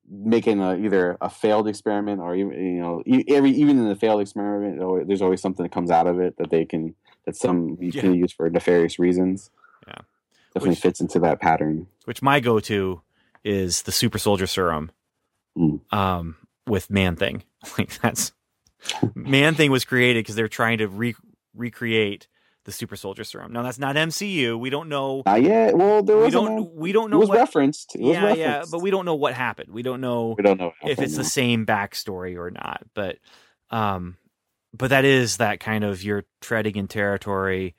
making 0.09 0.61
a, 0.61 0.77
either 0.77 1.17
a 1.21 1.29
failed 1.31 1.67
experiment 1.67 2.21
or 2.21 2.35
even 2.37 2.53
you 2.53 2.81
know 2.83 3.03
every 3.29 3.51
even 3.51 3.79
in 3.79 3.89
the 3.89 3.97
failed 3.97 4.21
experiment 4.21 5.09
there's 5.09 5.23
always 5.23 5.41
something 5.41 5.63
that 5.63 5.73
comes 5.73 5.91
out 5.91 6.07
of 6.07 6.21
it 6.21 6.37
that 6.37 6.51
they 6.51 6.65
can 6.67 6.95
that 7.25 7.35
some 7.35 7.77
you 7.81 7.91
can 7.91 8.15
use 8.15 8.31
for 8.31 8.49
nefarious 8.51 8.99
reasons 8.99 9.51
Yeah. 9.89 9.95
definitely 10.53 10.71
Which- 10.73 10.81
fits 10.81 11.01
into 11.01 11.19
that 11.21 11.41
pattern 11.41 11.87
Which 12.05 12.21
my 12.21 12.41
go 12.41 12.61
to 12.61 13.01
is 13.43 13.83
the 13.83 13.93
super 13.93 14.19
soldier 14.19 14.47
serum. 14.47 14.91
Mm. 15.57 15.81
Um 15.93 16.37
with 16.67 16.91
Man 16.91 17.17
Thing. 17.17 17.43
Like 17.79 17.99
that's 18.01 18.33
Man 19.15 19.55
Thing 19.55 19.71
was 19.73 19.85
created 19.85 20.21
because 20.21 20.37
they're 20.37 20.47
trying 20.47 20.79
to 20.79 20.87
re- 20.87 21.17
recreate 21.55 22.29
the 22.65 22.71
super 22.73 22.95
soldier 22.95 23.25
serum. 23.25 23.53
Now 23.53 23.63
that's 23.63 23.79
not 23.79 23.97
MCU. 23.97 24.59
We 24.59 24.71
don't 24.71 24.89
know 24.89 25.23
not 25.27 25.43
yet 25.43 25.77
well 25.77 26.03
there 26.03 26.17
was. 26.17 26.27
we 26.27 26.31
don't 26.31 26.75
we 26.75 26.93
don't 26.93 27.07
it 27.07 27.11
know 27.13 27.19
was 27.19 27.29
what 27.29 27.39
referenced 27.39 27.97
it 27.97 28.03
was 28.03 28.15
yeah, 28.15 28.35
yeah, 28.35 28.65
but 28.71 28.81
we 28.81 28.91
don't 28.91 29.05
know 29.05 29.15
what 29.15 29.35
happened. 29.35 29.73
We 29.73 29.83
don't 29.83 30.01
know 30.01 30.35
we 30.37 30.43
don't 30.43 30.61
know 30.61 30.73
if 30.83 31.01
it's 31.01 31.17
the 31.17 31.25
same 31.25 31.67
backstory 31.67 32.37
or 32.37 32.51
not. 32.51 32.83
But 32.95 33.19
um 33.71 34.17
but 34.77 34.91
that 34.91 35.05
is 35.05 35.39
that 35.39 35.61
kind 35.61 35.85
of 35.85 36.03
you're 36.03 36.25
treading 36.41 36.77
in 36.77 36.87
territory 36.89 37.75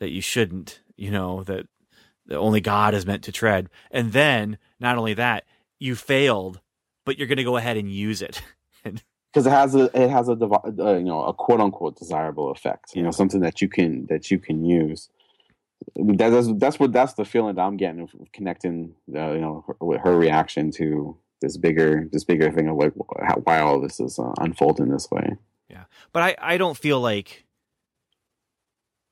that 0.00 0.10
you 0.10 0.20
shouldn't, 0.20 0.80
you 0.96 1.10
know, 1.10 1.42
that, 1.44 1.66
that 2.26 2.36
only 2.36 2.60
God 2.60 2.94
is 2.94 3.06
meant 3.06 3.24
to 3.24 3.32
tread. 3.32 3.68
And 3.90 4.12
then 4.12 4.58
not 4.78 4.98
only 4.98 5.14
that, 5.14 5.44
you 5.78 5.94
failed, 5.94 6.60
but 7.06 7.16
you're 7.16 7.26
gonna 7.26 7.44
go 7.44 7.56
ahead 7.56 7.78
and 7.78 7.90
use 7.90 8.20
it. 8.20 8.42
because 8.84 9.46
it 9.46 9.50
has 9.50 9.74
a 9.74 9.84
it 9.94 10.10
has 10.10 10.28
a 10.28 10.32
uh, 10.32 10.96
you 10.96 11.04
know 11.04 11.22
a 11.24 11.32
quote 11.32 11.60
unquote 11.60 11.96
desirable 11.98 12.50
effect. 12.50 12.94
You 12.94 13.02
know, 13.02 13.10
something 13.10 13.40
that 13.40 13.62
you 13.62 13.68
can 13.68 14.06
that 14.06 14.30
you 14.30 14.38
can 14.38 14.64
use. 14.64 15.08
That- 15.94 16.30
that's 16.30 16.48
that's 16.56 16.78
what 16.78 16.92
that's 16.92 17.14
the 17.14 17.24
feeling 17.24 17.54
that 17.54 17.62
I'm 17.62 17.76
getting 17.76 18.00
of 18.02 18.10
connecting. 18.32 18.94
Uh, 19.14 19.32
you 19.32 19.40
know, 19.40 19.64
her, 19.66 19.76
with 19.80 20.00
her 20.02 20.16
reaction 20.18 20.70
to 20.72 21.16
this 21.42 21.56
bigger 21.56 22.08
this 22.12 22.24
bigger 22.24 22.50
thing 22.50 22.68
of 22.68 22.76
like 22.76 22.92
how, 23.26 23.36
why 23.44 23.60
all 23.60 23.80
this 23.80 24.00
is 24.00 24.18
uh, 24.18 24.32
unfolding 24.38 24.88
this 24.88 25.10
way. 25.10 25.36
Yeah, 25.68 25.84
but 26.12 26.22
I, 26.22 26.36
I 26.40 26.56
don't 26.58 26.76
feel 26.76 27.00
like 27.00 27.44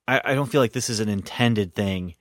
I, 0.09 0.21
I 0.25 0.35
don't 0.35 0.51
feel 0.51 0.61
like 0.61 0.73
this 0.73 0.89
is 0.91 1.01
an 1.01 1.09
intended 1.09 1.75
thing. 1.75 2.15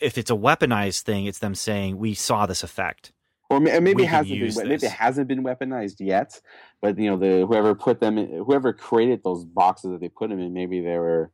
If 0.00 0.18
it's 0.18 0.30
a 0.30 0.34
weaponized 0.34 1.02
thing, 1.02 1.26
it's 1.26 1.38
them 1.38 1.54
saying 1.54 1.98
we 1.98 2.14
saw 2.14 2.46
this 2.46 2.64
effect. 2.64 3.12
Or 3.50 3.60
maybe 3.60 4.02
it 4.02 4.08
hasn't 4.08 4.40
been, 4.40 4.68
maybe 4.68 4.86
it 4.86 4.92
hasn't 4.92 5.26
been 5.26 5.42
weaponized 5.42 5.96
yet. 6.00 6.38
But 6.82 6.98
you 6.98 7.10
know, 7.10 7.16
the 7.16 7.46
whoever 7.46 7.74
put 7.74 7.98
them, 7.98 8.18
in, 8.18 8.44
whoever 8.44 8.74
created 8.74 9.22
those 9.24 9.44
boxes 9.44 9.92
that 9.92 10.00
they 10.00 10.10
put 10.10 10.28
them 10.28 10.38
in, 10.38 10.52
maybe 10.52 10.82
they 10.82 10.98
were, 10.98 11.30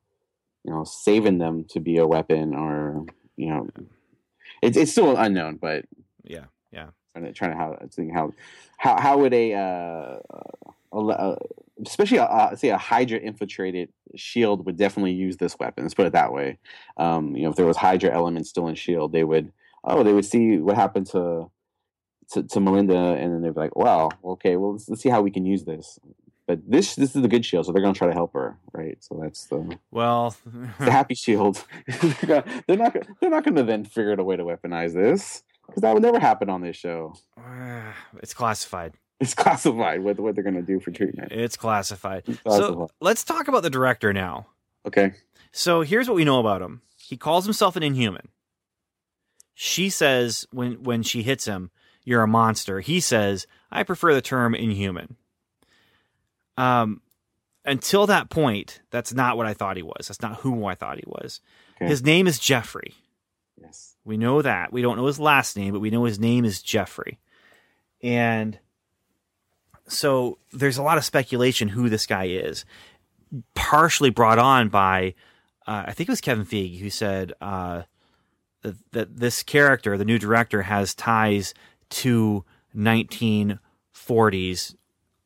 you 0.62 0.73
know, 0.73 0.85
saving 0.85 1.39
them 1.39 1.65
to 1.71 1.81
be 1.81 1.97
a 1.99 2.07
weapon, 2.07 2.55
or 2.55 3.05
you 3.37 3.49
know, 3.49 3.69
it's 4.62 4.77
it's 4.77 4.93
still 4.93 5.17
unknown. 5.17 5.57
But 5.57 5.87
Yeah, 6.23 6.45
yeah. 6.71 6.91
trying 7.12 7.25
to 7.25 7.33
trying 7.33 7.51
to 7.51 7.57
how 7.57 7.79
think 7.91 8.12
how 8.15 8.33
how 8.79 9.01
how 9.01 9.19
would 9.19 9.35
a 9.35 9.55
uh, 9.55 10.19
a, 10.93 10.99
a 10.99 11.39
especially 11.85 12.19
a, 12.19 12.25
uh, 12.25 12.55
say 12.55 12.69
a 12.69 12.79
Hydra 12.79 13.19
infiltrated 13.19 13.89
Shield 14.15 14.65
would 14.67 14.77
definitely 14.77 15.15
use 15.15 15.37
this 15.37 15.59
weapon. 15.59 15.83
Let's 15.83 15.95
put 15.95 16.07
it 16.07 16.12
that 16.12 16.33
way. 16.33 16.59
Um, 16.97 17.35
you 17.35 17.43
know, 17.43 17.51
if 17.51 17.57
there 17.57 17.67
was 17.67 17.77
Hydra 17.77 18.12
elements 18.12 18.51
still 18.51 18.69
in 18.69 18.77
Shield, 18.77 19.11
they 19.11 19.25
would 19.25 19.53
oh 19.83 20.05
they 20.05 20.12
would 20.12 20.25
see 20.25 20.59
what 20.59 20.77
happened 20.77 21.07
to 21.09 21.51
to, 22.33 22.43
to 22.43 22.61
Melinda, 22.61 22.97
and 22.97 23.33
then 23.33 23.43
they're 23.43 23.53
like, 23.53 23.77
well, 23.77 24.12
okay, 24.25 24.57
well 24.57 24.72
let's, 24.72 24.89
let's 24.89 25.03
see 25.03 25.09
how 25.09 25.22
we 25.22 25.31
can 25.31 25.45
use 25.45 25.64
this. 25.64 25.99
But 26.47 26.61
this 26.70 26.95
this 26.95 27.16
is 27.16 27.22
the 27.22 27.29
good 27.29 27.45
Shield, 27.45 27.64
so 27.64 27.72
they're 27.72 27.81
gonna 27.81 27.95
try 27.95 28.07
to 28.09 28.12
help 28.12 28.35
her, 28.35 28.59
right? 28.72 28.99
So 29.03 29.18
that's 29.22 29.47
the 29.47 29.79
Well, 29.91 30.37
the 30.79 30.91
happy 30.91 31.14
shield. 31.14 31.64
they're 32.22 32.77
not. 32.77 32.93
gonna- 32.93 33.07
They're 33.20 33.31
not 33.31 33.45
going 33.45 33.55
to 33.57 33.62
then 33.62 33.85
figure 33.87 34.12
out 34.12 34.18
a 34.18 34.25
way 34.25 34.37
to 34.37 34.45
weaponize 34.45 34.93
this 34.93 35.43
because 35.66 35.81
that 35.81 35.95
would 35.95 36.03
never 36.03 36.18
happen 36.18 36.51
on 36.51 36.61
this 36.61 36.77
show. 36.77 37.14
it's 38.22 38.35
classified. 38.35 38.93
It's 39.20 39.33
classified 39.33 40.03
what 40.03 40.20
what 40.20 40.35
they're 40.35 40.45
going 40.45 40.57
to 40.57 40.61
do 40.62 40.81
for 40.81 40.91
treatment. 40.91 41.33
It's 41.33 41.57
classified. 41.57 42.25
It's 42.27 42.41
So 42.45 42.91
let's 43.01 43.25
talk 43.25 43.49
about 43.49 43.62
the 43.62 43.70
director 43.70 44.12
now. 44.12 44.49
okay, 44.87 45.12
So 45.53 45.81
here's 45.81 46.09
what 46.09 46.16
we 46.16 46.25
know 46.27 46.41
about 46.41 46.61
him. 46.61 46.83
He 46.99 47.16
calls 47.16 47.45
himself 47.47 47.75
an 47.77 47.83
inhuman. 47.83 48.29
She 49.55 49.89
says 49.89 50.47
when 50.51 50.83
when 50.83 51.03
she 51.03 51.22
hits 51.22 51.47
him, 51.47 51.70
"You're 52.05 52.22
a 52.22 52.28
monster." 52.28 52.80
He 52.80 53.00
says, 53.00 53.46
"I 53.70 53.82
prefer 53.82 54.14
the 54.14 54.22
term 54.22 54.55
inhuman." 54.55 55.16
Um, 56.57 57.00
until 57.64 58.07
that 58.07 58.30
point, 58.30 58.80
that's 58.90 59.12
not 59.12 59.36
what 59.36 59.46
I 59.46 59.55
thought 59.55 59.76
he 59.76 59.82
was. 59.82 60.09
That's 60.09 60.22
not 60.22 60.40
who 60.40 60.66
I 60.66 60.74
thought 60.74 60.98
he 60.98 61.05
was. 61.07 61.40
Okay. 61.76 61.86
His 61.86 62.02
name 62.02 62.26
is 62.26 62.38
Jeffrey. 62.38 62.94
yes, 63.61 63.96
We 64.05 64.16
know 64.16 64.42
that. 64.42 64.72
We 64.72 64.82
don't 64.82 64.96
know 64.96 65.07
his 65.07 65.18
last 65.18 65.57
name, 65.57 65.72
but 65.72 65.80
we 65.80 65.90
know 65.90 66.05
his 66.05 66.20
name 66.20 66.44
is 66.44 66.62
Jeffrey. 66.62 67.18
And 68.02 68.59
so 69.88 70.38
there's 70.52 70.76
a 70.76 70.82
lot 70.82 70.98
of 70.98 71.05
speculation 71.05 71.68
who 71.68 71.88
this 71.88 72.07
guy 72.07 72.26
is. 72.26 72.64
Partially 73.55 74.11
brought 74.11 74.38
on 74.38 74.68
by, 74.68 75.14
uh, 75.66 75.84
I 75.86 75.92
think 75.92 76.09
it 76.09 76.12
was 76.12 76.20
Kevin 76.20 76.44
Feige 76.44 76.78
who 76.80 76.90
said 76.90 77.32
uh, 77.40 77.82
that, 78.62 78.76
that 78.92 79.16
this 79.16 79.42
character, 79.42 79.96
the 79.96 80.05
new 80.05 80.18
director, 80.18 80.62
has 80.62 80.94
ties 80.94 81.55
to 81.95 82.45
1940s 82.76 84.74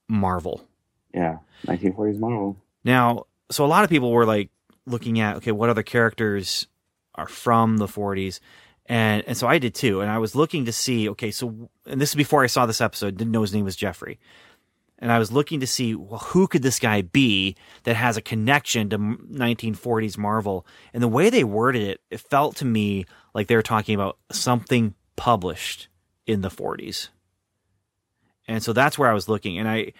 Marvel. 0.08 0.66
yeah, 1.14 1.38
1940s 1.66 2.18
Marvel. 2.18 2.56
Now, 2.84 3.24
so 3.50 3.64
a 3.64 3.66
lot 3.66 3.84
of 3.84 3.90
people 3.90 4.12
were 4.12 4.26
like 4.26 4.50
looking 4.86 5.20
at 5.20 5.36
okay, 5.36 5.52
what 5.52 5.70
other 5.70 5.82
characters 5.82 6.66
are 7.14 7.28
from 7.28 7.78
the 7.78 7.86
40s, 7.86 8.40
and 8.86 9.24
and 9.26 9.36
so 9.36 9.46
I 9.46 9.58
did 9.58 9.74
too, 9.74 10.00
and 10.00 10.10
I 10.10 10.18
was 10.18 10.34
looking 10.34 10.66
to 10.66 10.72
see 10.72 11.08
okay, 11.10 11.30
so 11.30 11.70
and 11.86 12.00
this 12.00 12.10
is 12.10 12.14
before 12.14 12.44
I 12.44 12.48
saw 12.48 12.66
this 12.66 12.80
episode, 12.80 13.16
didn't 13.16 13.32
know 13.32 13.42
his 13.42 13.54
name 13.54 13.64
was 13.64 13.76
Jeffrey, 13.76 14.18
and 14.98 15.10
I 15.10 15.18
was 15.18 15.32
looking 15.32 15.60
to 15.60 15.66
see 15.66 15.94
well 15.94 16.20
who 16.20 16.46
could 16.46 16.62
this 16.62 16.78
guy 16.78 17.02
be 17.02 17.56
that 17.84 17.96
has 17.96 18.16
a 18.16 18.22
connection 18.22 18.90
to 18.90 18.98
1940s 18.98 20.18
Marvel, 20.18 20.66
and 20.92 21.02
the 21.02 21.08
way 21.08 21.30
they 21.30 21.44
worded 21.44 21.82
it, 21.82 22.00
it 22.10 22.20
felt 22.20 22.56
to 22.56 22.64
me 22.66 23.06
like 23.34 23.46
they 23.46 23.56
were 23.56 23.62
talking 23.62 23.94
about 23.94 24.18
something 24.30 24.94
published 25.16 25.88
in 26.28 26.42
the 26.42 26.50
40s. 26.50 27.08
And 28.46 28.62
so 28.62 28.72
that's 28.72 28.98
where 28.98 29.10
I 29.10 29.14
was 29.14 29.28
looking. 29.28 29.58
And 29.58 29.68
I, 29.68 29.92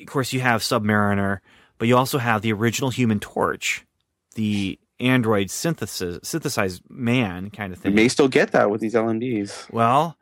of 0.00 0.06
course, 0.06 0.32
you 0.32 0.40
have 0.40 0.62
Sub-Mariner, 0.62 1.40
but 1.78 1.88
you 1.88 1.96
also 1.96 2.18
have 2.18 2.42
the 2.42 2.52
original 2.52 2.90
Human 2.90 3.20
Torch, 3.20 3.86
the 4.34 4.78
android 5.00 5.50
synthesis, 5.50 6.18
synthesized 6.22 6.82
man 6.90 7.50
kind 7.50 7.72
of 7.72 7.78
thing. 7.78 7.92
You 7.92 7.96
may 7.96 8.08
still 8.08 8.28
get 8.28 8.50
that 8.52 8.70
with 8.70 8.80
these 8.80 8.94
LMDs. 8.94 9.72
well, 9.72 10.18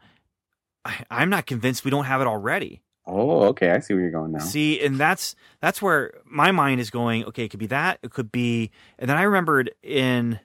I, 0.84 1.04
I'm 1.10 1.30
not 1.30 1.46
convinced 1.46 1.84
we 1.84 1.90
don't 1.90 2.04
have 2.04 2.20
it 2.20 2.26
already. 2.26 2.82
Oh, 3.06 3.42
okay, 3.44 3.70
I 3.70 3.78
see 3.78 3.94
where 3.94 4.02
you're 4.02 4.10
going 4.10 4.32
now. 4.32 4.40
See, 4.40 4.84
and 4.84 4.98
that's 4.98 5.36
that's 5.60 5.80
where 5.80 6.12
my 6.24 6.50
mind 6.50 6.80
is 6.80 6.90
going. 6.90 7.24
Okay, 7.26 7.44
it 7.44 7.50
could 7.50 7.60
be 7.60 7.68
that. 7.68 8.00
It 8.02 8.10
could 8.10 8.32
be, 8.32 8.72
and 8.98 9.08
then 9.08 9.16
I 9.16 9.22
remembered 9.22 9.70
in 9.82 10.40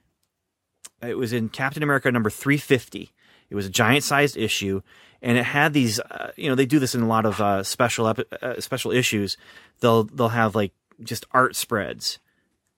it 1.01 1.17
was 1.17 1.33
in 1.33 1.49
Captain 1.49 1.81
America 1.81 2.11
number 2.11 2.29
three 2.29 2.57
fifty. 2.57 3.11
It 3.51 3.55
was 3.55 3.65
a 3.65 3.69
giant 3.69 4.05
sized 4.05 4.37
issue, 4.37 4.81
and 5.21 5.37
it 5.37 5.43
had 5.43 5.73
these. 5.73 5.99
Uh, 5.99 6.31
you 6.37 6.47
know, 6.49 6.55
they 6.55 6.65
do 6.65 6.79
this 6.79 6.95
in 6.95 7.01
a 7.01 7.07
lot 7.07 7.25
of 7.25 7.41
uh, 7.41 7.63
special 7.63 8.07
epi- 8.07 8.23
uh, 8.41 8.61
special 8.61 8.91
issues. 8.91 9.35
They'll 9.81 10.05
they'll 10.05 10.29
have 10.29 10.55
like 10.55 10.71
just 11.03 11.25
art 11.31 11.57
spreads, 11.57 12.17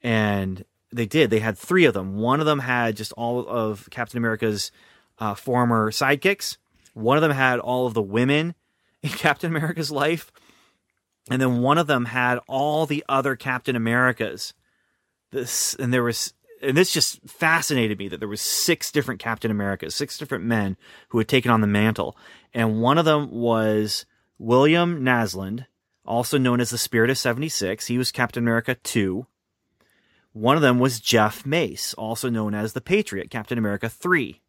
and 0.01 0.65
they 0.91 1.05
did. 1.05 1.30
They 1.30 1.39
had 1.39 1.59
three 1.59 1.86
of 1.86 1.93
them. 1.93 2.17
One 2.17 2.39
of 2.39 2.47
them 2.47 2.59
had 2.59 2.97
just 2.97 3.11
all 3.13 3.47
of 3.47 3.88
Captain 3.91 4.17
America's 4.17 4.71
uh, 5.19 5.36
former 5.36 5.91
sidekicks. 5.91 6.57
One 6.95 7.17
of 7.17 7.21
them 7.21 7.32
had 7.32 7.59
all 7.59 7.86
of 7.86 7.93
the 7.93 8.01
women 8.01 8.55
in 9.03 9.09
Captain 9.11 9.51
America's 9.51 9.91
life, 9.91 10.32
and 11.30 11.39
then 11.39 11.61
one 11.61 11.78
of 11.78 11.86
them 11.86 12.05
had 12.05 12.39
all 12.47 12.88
the 12.88 13.05
other 13.07 13.36
Captain 13.36 13.76
Americas. 13.76 14.55
This 15.30 15.76
and 15.76 15.93
there 15.93 16.03
was 16.03 16.34
and 16.64 16.78
this 16.78 16.91
just 16.91 17.20
fascinated 17.28 17.99
me 17.99 18.07
that 18.07 18.20
there 18.20 18.30
was 18.30 18.41
six 18.41 18.91
different 18.91 19.20
Captain 19.20 19.51
Americas, 19.51 19.93
six 19.93 20.18
different 20.18 20.43
men 20.45 20.78
who 21.09 21.18
had 21.18 21.28
taken 21.28 21.51
on 21.51 21.61
the 21.61 21.68
mantle, 21.68 22.18
and 22.53 22.82
one 22.82 22.97
of 22.97 23.05
them 23.05 23.30
was 23.30 24.05
William 24.38 25.03
Naslund, 25.03 25.66
also 26.05 26.38
known 26.38 26.59
as 26.59 26.70
the 26.70 26.78
Spirit 26.78 27.09
of 27.09 27.18
seventy 27.18 27.49
six. 27.49 27.88
He 27.88 27.97
was 27.97 28.11
Captain 28.11 28.43
America 28.43 28.76
two. 28.76 29.28
One 30.32 30.55
of 30.55 30.64
them 30.64 30.80
was 30.80 30.99
Jeff 30.99 31.45
Mace, 31.45 31.93
also 31.93 32.30
known 32.30 32.55
as 32.55 32.74
the 32.74 32.82
Patriot, 32.82 33.30
Captain 33.30 33.57
America 33.57 33.89
three, 33.89 34.41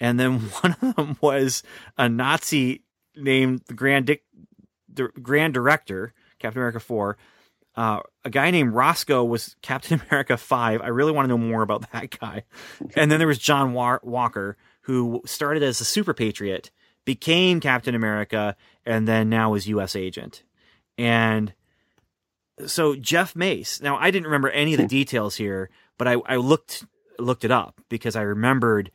and 0.00 0.18
then 0.18 0.38
one 0.62 0.76
of 0.80 0.96
them 0.96 1.18
was 1.20 1.62
a 1.96 2.08
Nazi 2.08 2.82
named 3.14 3.62
the 3.66 3.74
Grand 3.74 4.06
Dic- 4.06 4.24
Di- 4.92 5.08
Grand 5.22 5.54
Director, 5.54 6.12
Captain 6.38 6.60
America 6.60 6.80
four. 6.80 7.16
Uh, 7.76 8.00
a 8.24 8.30
guy 8.30 8.50
named 8.50 8.72
Roscoe 8.72 9.24
was 9.24 9.54
Captain 9.62 10.00
America 10.10 10.36
5. 10.36 10.80
I 10.80 10.88
really 10.88 11.12
want 11.12 11.26
to 11.26 11.28
know 11.28 11.38
more 11.38 11.62
about 11.62 11.90
that 11.92 12.18
guy. 12.18 12.44
And 12.94 13.10
then 13.10 13.18
there 13.18 13.28
was 13.28 13.38
John 13.38 13.72
Wa- 13.72 13.98
Walker, 14.02 14.56
who 14.82 15.22
started 15.26 15.62
as 15.62 15.80
a 15.80 15.84
super 15.84 16.14
patriot, 16.14 16.70
became 17.04 17.60
Captain 17.60 17.94
America, 17.94 18.56
and 18.84 19.06
then 19.06 19.28
now 19.28 19.54
is 19.54 19.68
U.S. 19.68 19.94
agent. 19.94 20.42
And 20.98 21.52
so 22.66 22.96
Jeff 22.96 23.36
Mace. 23.36 23.80
Now 23.80 23.96
I 23.96 24.10
didn't 24.10 24.26
remember 24.26 24.48
any 24.50 24.74
of 24.74 24.80
the 24.80 24.86
details 24.86 25.36
here, 25.36 25.70
but 25.98 26.08
I, 26.08 26.14
I 26.26 26.36
looked 26.36 26.86
looked 27.18 27.44
it 27.44 27.50
up 27.50 27.80
because 27.88 28.16
I 28.16 28.22
remembered 28.22 28.90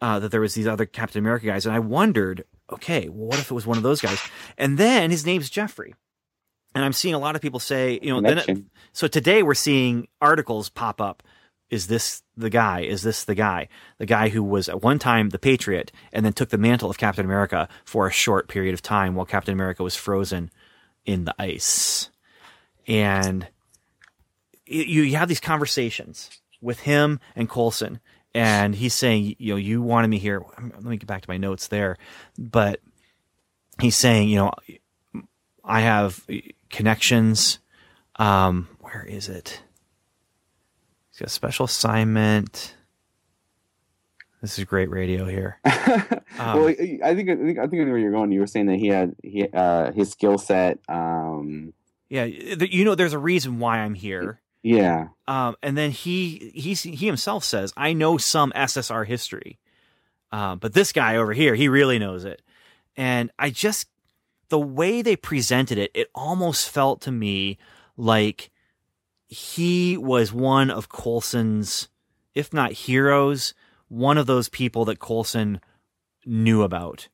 uh, 0.00 0.18
that 0.18 0.30
there 0.30 0.40
was 0.40 0.54
these 0.54 0.66
other 0.66 0.86
Captain 0.86 1.18
America 1.18 1.46
guys, 1.46 1.64
and 1.66 1.74
I 1.74 1.78
wondered, 1.78 2.44
okay, 2.70 3.08
well, 3.08 3.28
what 3.28 3.38
if 3.38 3.50
it 3.50 3.54
was 3.54 3.66
one 3.66 3.76
of 3.76 3.82
those 3.82 4.00
guys? 4.00 4.20
And 4.58 4.76
then 4.78 5.10
his 5.10 5.24
name's 5.24 5.48
Jeffrey. 5.50 5.94
And 6.74 6.84
I'm 6.84 6.92
seeing 6.92 7.14
a 7.14 7.18
lot 7.18 7.36
of 7.36 7.42
people 7.42 7.60
say, 7.60 7.98
you 8.02 8.10
know, 8.12 8.20
then 8.20 8.38
it, 8.38 8.64
so 8.92 9.06
today 9.06 9.42
we're 9.42 9.54
seeing 9.54 10.08
articles 10.20 10.68
pop 10.68 11.00
up. 11.00 11.22
Is 11.70 11.86
this 11.86 12.22
the 12.36 12.50
guy? 12.50 12.80
Is 12.80 13.02
this 13.02 13.24
the 13.24 13.34
guy? 13.34 13.68
The 13.98 14.06
guy 14.06 14.28
who 14.28 14.42
was 14.42 14.68
at 14.68 14.82
one 14.82 14.98
time 14.98 15.30
the 15.30 15.38
Patriot 15.38 15.92
and 16.12 16.24
then 16.24 16.32
took 16.32 16.50
the 16.50 16.58
mantle 16.58 16.90
of 16.90 16.98
Captain 16.98 17.24
America 17.24 17.68
for 17.84 18.06
a 18.06 18.12
short 18.12 18.48
period 18.48 18.74
of 18.74 18.82
time 18.82 19.14
while 19.14 19.26
Captain 19.26 19.54
America 19.54 19.82
was 19.82 19.96
frozen 19.96 20.50
in 21.06 21.24
the 21.24 21.34
ice. 21.38 22.10
And 22.86 23.46
you, 24.66 25.02
you 25.02 25.16
have 25.16 25.28
these 25.28 25.40
conversations 25.40 26.30
with 26.60 26.80
him 26.80 27.20
and 27.36 27.48
Coulson, 27.48 28.00
and 28.34 28.74
he's 28.74 28.94
saying, 28.94 29.36
you 29.38 29.52
know, 29.52 29.56
you 29.56 29.80
wanted 29.80 30.08
me 30.08 30.18
here. 30.18 30.42
Let 30.60 30.84
me 30.84 30.96
get 30.96 31.06
back 31.06 31.22
to 31.22 31.30
my 31.30 31.36
notes 31.36 31.68
there. 31.68 31.98
But 32.36 32.80
he's 33.80 33.96
saying, 33.96 34.28
you 34.28 34.36
know, 34.36 34.52
I 35.64 35.80
have 35.80 36.24
connections. 36.74 37.58
Um, 38.16 38.68
where 38.80 39.04
is 39.04 39.28
it? 39.28 39.62
He's 41.10 41.20
got 41.20 41.26
a 41.28 41.30
special 41.30 41.64
assignment. 41.66 42.74
This 44.42 44.58
is 44.58 44.64
great 44.64 44.90
radio 44.90 45.24
here. 45.26 45.58
Um, 46.36 46.58
well, 46.58 46.68
I 46.68 46.74
think 46.74 47.00
I 47.00 47.14
think 47.14 47.30
I 47.60 47.68
think 47.68 47.72
where 47.88 47.96
you're 47.96 48.10
going. 48.10 48.32
You 48.32 48.40
were 48.40 48.48
saying 48.48 48.66
that 48.66 48.74
he 48.74 48.88
had 48.88 49.14
he 49.22 49.46
uh, 49.54 49.92
his 49.92 50.10
skill 50.10 50.36
set. 50.36 50.80
Um, 50.88 51.72
yeah, 52.08 52.24
you 52.24 52.84
know, 52.84 52.96
there's 52.96 53.12
a 53.12 53.20
reason 53.20 53.60
why 53.60 53.78
I'm 53.78 53.94
here. 53.94 54.40
yeah, 54.64 55.08
Um, 55.28 55.54
and 55.62 55.78
then 55.78 55.92
he 55.92 56.50
he's, 56.52 56.82
he 56.82 57.06
himself 57.06 57.44
says, 57.44 57.72
"I 57.76 57.92
know 57.92 58.18
some 58.18 58.50
SSR 58.56 59.06
history, 59.06 59.60
uh, 60.32 60.56
but 60.56 60.72
this 60.74 60.92
guy 60.92 61.14
over 61.14 61.32
here, 61.34 61.54
he 61.54 61.68
really 61.68 62.00
knows 62.00 62.24
it." 62.24 62.42
And 62.96 63.30
I 63.38 63.50
just 63.50 63.86
the 64.48 64.58
way 64.58 65.02
they 65.02 65.16
presented 65.16 65.78
it, 65.78 65.90
it 65.94 66.10
almost 66.14 66.68
felt 66.68 67.00
to 67.02 67.12
me 67.12 67.58
like 67.96 68.50
he 69.26 69.96
was 69.96 70.32
one 70.32 70.70
of 70.70 70.88
Coulson's, 70.88 71.88
if 72.34 72.52
not 72.52 72.72
heroes, 72.72 73.54
one 73.88 74.18
of 74.18 74.26
those 74.26 74.48
people 74.48 74.84
that 74.86 75.00
Coulson 75.00 75.60
knew 76.26 76.62
about. 76.62 77.08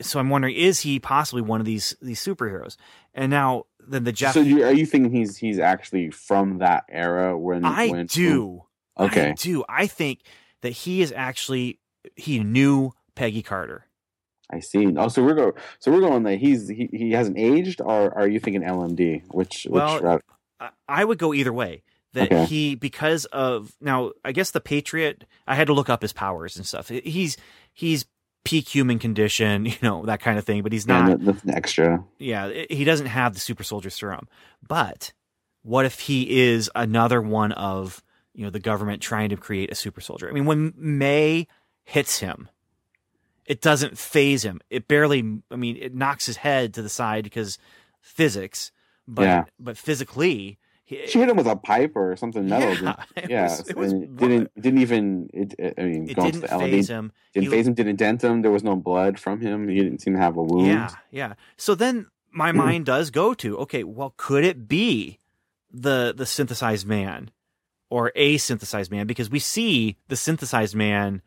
So 0.00 0.18
I'm 0.18 0.30
wondering, 0.30 0.56
is 0.56 0.80
he 0.80 0.98
possibly 0.98 1.42
one 1.42 1.60
of 1.60 1.66
these 1.66 1.94
these 2.00 2.22
superheroes? 2.24 2.76
And 3.14 3.30
now 3.30 3.64
then 3.86 4.04
the 4.04 4.12
Jeff, 4.12 4.34
so 4.34 4.40
you, 4.40 4.64
are 4.64 4.72
you 4.72 4.86
thinking 4.86 5.12
he's 5.12 5.36
he's 5.36 5.58
actually 5.58 6.10
from 6.10 6.58
that 6.58 6.84
era 6.88 7.38
when 7.38 7.64
I 7.64 7.88
when, 7.88 8.06
do. 8.06 8.64
Okay, 8.98 9.30
I 9.30 9.32
do. 9.34 9.64
I 9.68 9.86
think 9.86 10.20
that 10.62 10.70
he 10.70 11.02
is 11.02 11.12
actually 11.14 11.78
he 12.16 12.40
knew 12.40 12.92
Peggy 13.14 13.42
Carter. 13.42 13.86
I 14.50 14.60
see. 14.60 14.96
Oh, 14.96 15.08
so 15.08 15.24
we're 15.24 15.34
going. 15.34 15.52
So 15.80 15.90
we're 15.90 16.00
going 16.00 16.22
that 16.24 16.38
he's 16.38 16.68
he, 16.68 16.88
he 16.92 17.10
hasn't 17.12 17.36
aged, 17.38 17.80
or 17.80 18.16
are 18.16 18.28
you 18.28 18.38
thinking 18.40 18.62
LMD? 18.62 19.22
Which 19.32 19.66
Well, 19.68 19.94
which 19.94 20.02
route? 20.02 20.24
I- 20.88 21.04
would 21.04 21.18
go 21.18 21.34
either 21.34 21.52
way. 21.52 21.82
That 22.12 22.32
Okay. 22.32 22.44
he 22.46 22.74
because 22.76 23.24
of 23.26 23.72
now, 23.80 24.12
I 24.24 24.32
guess 24.32 24.50
the 24.52 24.60
Patriot. 24.60 25.24
I 25.46 25.54
had 25.54 25.66
to 25.66 25.74
look 25.74 25.90
up 25.90 26.00
his 26.00 26.12
powers 26.12 26.56
and 26.56 26.64
stuff. 26.64 26.88
He's 26.88 27.36
he's 27.74 28.06
peak 28.44 28.68
human 28.68 28.98
condition, 29.00 29.66
you 29.66 29.74
know 29.82 30.06
that 30.06 30.20
kind 30.20 30.38
of 30.38 30.44
thing. 30.44 30.62
But 30.62 30.72
he's 30.72 30.86
Yeah, 30.86 31.00
not. 31.08 31.20
no- 31.20 31.32
nothing 31.32 31.52
extra. 31.54 32.04
yeah, 32.18 32.48
he 32.70 32.84
doesn't 32.84 33.06
have 33.06 33.34
the 33.34 33.40
super 33.40 33.64
soldier 33.64 33.90
serum. 33.90 34.28
But 34.66 35.12
what 35.62 35.84
if 35.84 36.00
he 36.00 36.40
is 36.48 36.70
another 36.76 37.20
one 37.20 37.50
of 37.52 38.02
you 38.32 38.44
know 38.44 38.50
the 38.50 38.60
government 38.60 39.02
trying 39.02 39.28
to 39.30 39.36
create 39.36 39.70
a 39.70 39.74
super 39.74 40.00
soldier? 40.00 40.28
I 40.28 40.32
mean, 40.32 40.46
when 40.46 40.72
May 40.76 41.48
hits 41.84 42.20
him, 42.20 42.48
it 43.46 43.60
doesn't 43.60 43.96
phase 43.98 44.44
him. 44.44 44.60
It 44.70 44.88
barely. 44.88 45.40
I 45.50 45.56
mean, 45.56 45.76
it 45.80 45.94
knocks 45.94 46.26
his 46.26 46.36
head 46.38 46.74
to 46.74 46.82
the 46.82 46.88
side 46.88 47.24
because 47.24 47.58
physics. 48.00 48.72
But 49.08 49.22
Yeah. 49.22 49.44
but 49.60 49.76
physically, 49.78 50.58
he, 50.84 51.06
She 51.06 51.18
hit 51.18 51.28
him 51.28 51.36
with 51.36 51.46
a 51.46 51.56
pipe 51.56 51.92
or 51.96 52.16
something 52.16 52.48
metal. 52.48 52.68
Yeah, 52.74 52.96
didn't- 53.14 53.24
it 53.24 53.30
yeah. 53.30 53.42
was- 53.44 53.68
it 53.70 53.76
was 53.76 53.92
and 53.92 54.02
it 54.04 54.08
ru- 54.10 54.16
didn't 54.28 54.50
didn't 54.60 54.80
even. 54.80 55.30
It, 55.32 55.54
it- 55.58 55.74
I 55.78 55.82
mean, 55.82 56.08
it 56.08 56.16
didn't 56.16 56.32
to 56.32 56.40
the 56.40 56.46
LMD 56.48 56.70
phase 56.70 56.88
him. 56.88 57.12
didn't 57.34 57.44
He- 57.44 57.50
phase 57.50 57.66
him. 57.68 57.74
Didn't 57.74 57.96
dent 57.96 58.22
him. 58.24 58.42
There 58.42 58.50
was 58.50 58.64
no 58.64 58.74
blood 58.76 59.18
from 59.18 59.40
him. 59.40 59.68
He 59.68 59.76
didn't 59.76 60.00
seem 60.00 60.14
to 60.14 60.20
have 60.20 60.36
a 60.36 60.42
wound. 60.42 60.66
Yeah, 60.66 60.90
yeah. 61.10 61.34
So 61.56 61.74
then 61.74 62.06
my 62.32 62.52
mind 62.64 62.86
does 62.86 63.10
go 63.10 63.32
to 63.34 63.58
okay, 63.58 63.84
well, 63.84 64.14
could 64.16 64.44
it 64.44 64.66
be 64.68 65.18
the 65.72 66.12
the 66.16 66.26
synthesized 66.26 66.86
man 66.86 67.30
or 67.90 68.10
a 68.16 68.38
synthesized 68.38 68.90
man? 68.90 69.06
Because 69.06 69.30
we 69.30 69.38
see 69.38 69.96
the 70.08 70.16
synthesized 70.16 70.74
man 70.74 71.22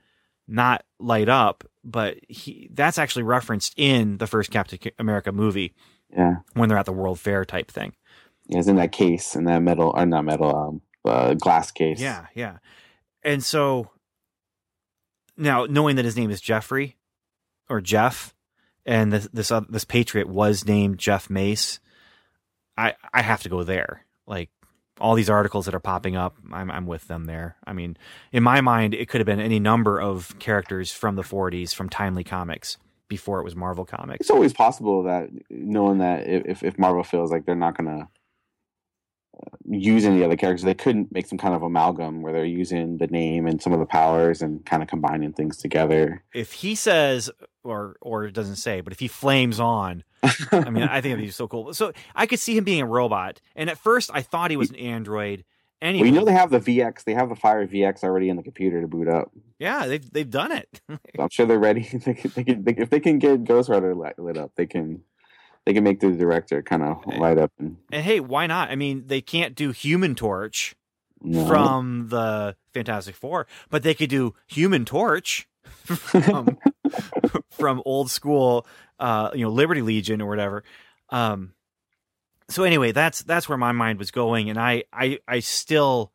not 0.50 0.84
light 1.00 1.30
up, 1.30 1.64
but 1.84 2.18
he 2.28 2.70
that's 2.74 2.97
actually 2.97 3.24
referenced 3.24 3.74
in 3.78 4.18
the 4.18 4.28
first 4.28 4.52
Captain 4.52 4.80
America 4.97 5.32
movie 5.32 5.74
Yeah. 6.16 6.38
when 6.54 6.68
they're 6.70 6.78
at 6.78 6.86
the 6.86 6.91
World 6.93 7.20
Fair 7.20 7.45
type 7.45 7.70
thing. 7.72 7.93
Yeah, 8.47 8.60
it's 8.60 8.68
in 8.68 8.78
that 8.78 8.91
case, 8.91 9.36
in 9.36 9.43
that 9.45 9.62
metal, 9.62 9.93
or 9.95 10.06
not 10.06 10.26
metal, 10.26 10.56
um, 10.56 10.82
uh, 11.06 11.36
glass 11.36 11.70
case. 11.72 12.00
Yeah, 12.02 12.26
yeah. 12.34 12.58
And 13.24 13.43
so 13.43 13.91
now 15.38 15.66
knowing 15.66 15.95
that 15.97 16.06
his 16.06 16.18
name 16.18 16.32
is 16.32 16.41
Jeffrey 16.41 16.97
or 17.70 17.80
Jeff, 17.82 18.34
and 18.86 19.14
this 19.14 19.28
this 19.32 19.52
uh, 19.52 19.62
this 19.70 19.86
patriot 19.86 20.28
was 20.28 20.66
named 20.66 20.97
Jeff 20.97 21.30
Mace, 21.30 21.80
I 22.78 22.95
I 23.14 23.22
have 23.22 23.43
to 23.43 23.50
go 23.50 23.64
there. 23.64 24.06
Like 24.26 24.50
all 25.00 25.16
these 25.16 25.30
articles 25.30 25.66
that 25.66 25.76
are 25.76 25.80
popping 25.80 26.16
up, 26.16 26.36
I'm 26.52 26.70
I'm 26.70 26.86
with 26.86 27.08
them 27.08 27.26
there. 27.26 27.56
I 27.66 27.74
mean, 27.74 27.97
in 28.32 28.43
my 28.43 28.62
mind, 28.62 28.93
it 28.93 29.10
could 29.10 29.20
have 29.20 29.26
been 29.26 29.39
any 29.39 29.60
number 29.60 30.00
of 30.00 30.38
characters 30.39 30.91
from 30.91 31.16
the 31.16 31.22
40s 31.22 31.74
from 31.74 31.89
Timely 31.89 32.24
Comics 32.24 32.78
before 33.08 33.39
it 33.39 33.43
was 33.43 33.56
Marvel 33.56 33.86
Comics. 33.86 34.22
It's 34.22 34.30
always 34.30 34.54
possible 34.54 35.04
that 35.04 35.30
knowing 35.50 36.00
that 36.00 36.28
if 36.28 36.64
if 36.64 36.78
Marvel 36.78 37.04
feels 37.04 37.32
like 37.32 37.45
they're 37.45 37.56
not 37.56 37.78
gonna 37.78 38.08
uh, 39.36 39.58
use 39.68 40.06
any 40.06 40.24
other 40.24 40.38
characters, 40.38 40.64
they 40.64 40.74
couldn't 40.74 41.12
make 41.12 41.28
some 41.28 41.38
kind 41.38 41.56
of 41.56 41.64
amalgam 41.64 42.22
where 42.22 42.32
they're 42.32 42.45
using 42.45 42.97
the 42.97 43.08
name 43.08 43.47
and 43.47 43.62
some 43.62 43.74
of 43.74 43.80
the 43.80 43.86
powers 43.86 44.41
and 44.41 44.66
kind 44.66 44.84
of 44.84 44.89
combining 44.89 45.34
things 45.34 45.58
together. 45.58 46.24
If 46.34 46.54
he 46.54 46.76
says 46.76 47.30
or 47.70 47.95
or 48.01 48.26
it 48.26 48.34
doesn't 48.34 48.57
say, 48.57 48.82
but 48.82 48.93
if 48.93 48.99
he 48.99 49.07
flames 49.07 49.59
on, 49.59 50.03
I 50.51 50.70
mean, 50.70 50.84
I 50.84 51.01
think 51.01 51.13
it'd 51.13 51.26
be 51.26 51.32
so 51.32 51.47
cool. 51.47 51.74
So 51.74 51.93
I 52.15 52.26
could 52.26 52.39
see 52.39 52.57
him 52.57 52.63
being 52.63 52.82
a 52.82 52.86
robot. 52.86 53.41
And 53.55 53.70
at 53.70 53.78
first, 53.78 54.09
I 54.13 54.22
thought 54.22 54.51
he 54.51 54.57
was 54.57 54.70
an 54.70 54.76
android. 54.78 55.45
Anyway, 55.82 56.01
Well, 56.01 56.13
you 56.13 56.20
know 56.20 56.26
they 56.26 56.34
have 56.34 56.49
the 56.49 56.59
VX, 56.59 57.05
they 57.05 57.13
have 57.13 57.30
the 57.30 57.38
Fire 57.38 57.65
VX 57.65 58.03
already 58.03 58.28
in 58.28 58.36
the 58.36 58.43
computer 58.43 58.82
to 58.82 58.88
boot 58.88 59.07
up. 59.07 59.32
yeah, 59.59 59.88
they've 59.88 60.11
they've 60.11 60.30
done 60.30 60.51
it. 60.51 60.82
I'm 61.20 61.30
sure 61.30 61.45
they're 61.45 61.57
ready. 61.57 61.84
they 62.05 62.13
can, 62.13 62.32
they 62.36 62.43
can, 62.43 62.63
they, 62.63 62.76
if 62.76 62.89
they 62.89 62.99
can 62.99 63.17
get 63.17 63.45
Ghost 63.45 63.70
Rider 63.70 63.95
lit, 63.95 64.20
lit 64.20 64.38
up, 64.38 64.51
they 64.55 64.65
can 64.65 65.03
they 65.65 65.74
can 65.74 65.84
make 65.84 65.99
the 65.99 66.11
director 66.11 66.61
kind 66.61 66.84
of 66.84 67.05
light 67.05 67.38
up 67.38 67.51
and 67.59 67.78
and 67.91 68.03
hey, 68.03 68.20
why 68.20 68.47
not? 68.47 68.70
I 68.70 68.76
mean, 68.76 69.03
they 69.07 69.22
can't 69.22 69.55
do 69.55 69.72
Human 69.72 70.15
Torch 70.15 70.76
know. 71.22 71.47
from 71.47 72.07
the 72.09 72.57
Fantastic 72.74 73.15
Four, 73.15 73.47
but 73.70 73.84
they 73.84 73.93
could 73.93 74.09
do 74.09 74.36
Human 74.47 74.84
Torch. 74.84 75.47
from, 75.86 76.57
from 77.52 77.82
old 77.86 78.12
school, 78.12 78.66
uh, 79.00 79.32
you 79.34 79.44
know, 79.44 79.52
Liberty 79.52 79.82
Legion 79.82 80.22
or 80.22 80.30
whatever. 80.30 80.64
Um, 81.10 81.54
so 82.50 82.64
anyway, 82.64 82.92
that's 82.92 83.24
that's 83.24 83.48
where 83.48 83.58
my 83.58 83.72
mind 83.72 84.00
was 84.00 84.12
going, 84.12 84.50
and 84.50 84.60
I 84.60 84.84
I 84.92 85.20
I 85.28 85.40
still 85.40 86.12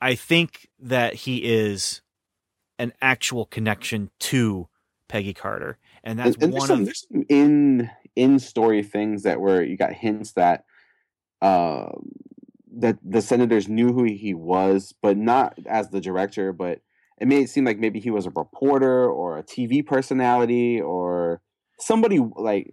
I 0.00 0.14
think 0.14 0.68
that 0.80 1.14
he 1.14 1.38
is 1.38 2.00
an 2.78 2.92
actual 3.02 3.44
connection 3.44 4.10
to 4.18 4.68
Peggy 5.08 5.34
Carter, 5.34 5.78
and 6.02 6.18
that's 6.18 6.36
and, 6.36 6.44
and 6.44 6.52
one 6.52 6.60
there's, 6.60 6.68
some, 6.68 6.80
of 6.80 6.84
there's 6.86 7.06
some 7.08 7.24
in 7.28 7.90
in 8.16 8.38
story 8.38 8.82
things 8.82 9.24
that 9.24 9.40
were 9.40 9.62
you 9.62 9.76
got 9.76 9.92
hints 9.92 10.32
that 10.32 10.64
uh, 11.42 11.90
that 12.78 12.98
the 13.02 13.20
senators 13.22 13.68
knew 13.68 13.92
who 13.92 14.04
he 14.04 14.32
was, 14.34 14.94
but 15.02 15.16
not 15.16 15.58
as 15.66 15.90
the 15.90 16.00
director, 16.00 16.52
but 16.52 16.80
it 17.20 17.28
made 17.28 17.42
it 17.44 17.50
seem 17.50 17.64
like 17.64 17.78
maybe 17.78 18.00
he 18.00 18.10
was 18.10 18.26
a 18.26 18.30
reporter 18.30 19.08
or 19.08 19.38
a 19.38 19.42
TV 19.42 19.84
personality 19.84 20.80
or 20.80 21.40
somebody 21.78 22.18
like 22.36 22.72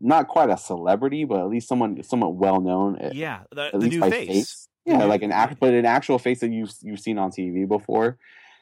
not 0.00 0.28
quite 0.28 0.50
a 0.50 0.56
celebrity, 0.56 1.24
but 1.24 1.40
at 1.40 1.48
least 1.48 1.68
someone 1.68 2.02
somewhat 2.02 2.34
well 2.34 2.60
known. 2.60 2.98
yeah 3.12 3.40
the, 3.50 3.70
the 3.72 3.88
new 3.88 4.00
by 4.00 4.10
face. 4.10 4.68
Yeah, 4.86 5.02
Mhm. 5.02 5.08
like 5.08 5.22
an 5.22 5.30
act, 5.32 5.60
but 5.60 5.74
an 5.74 5.84
actual 5.84 6.18
face 6.18 6.40
that 6.40 6.50
you've 6.50 6.72
you've 6.82 7.00
seen 7.00 7.18
on 7.18 7.30
TV 7.30 7.68
before. 7.68 8.18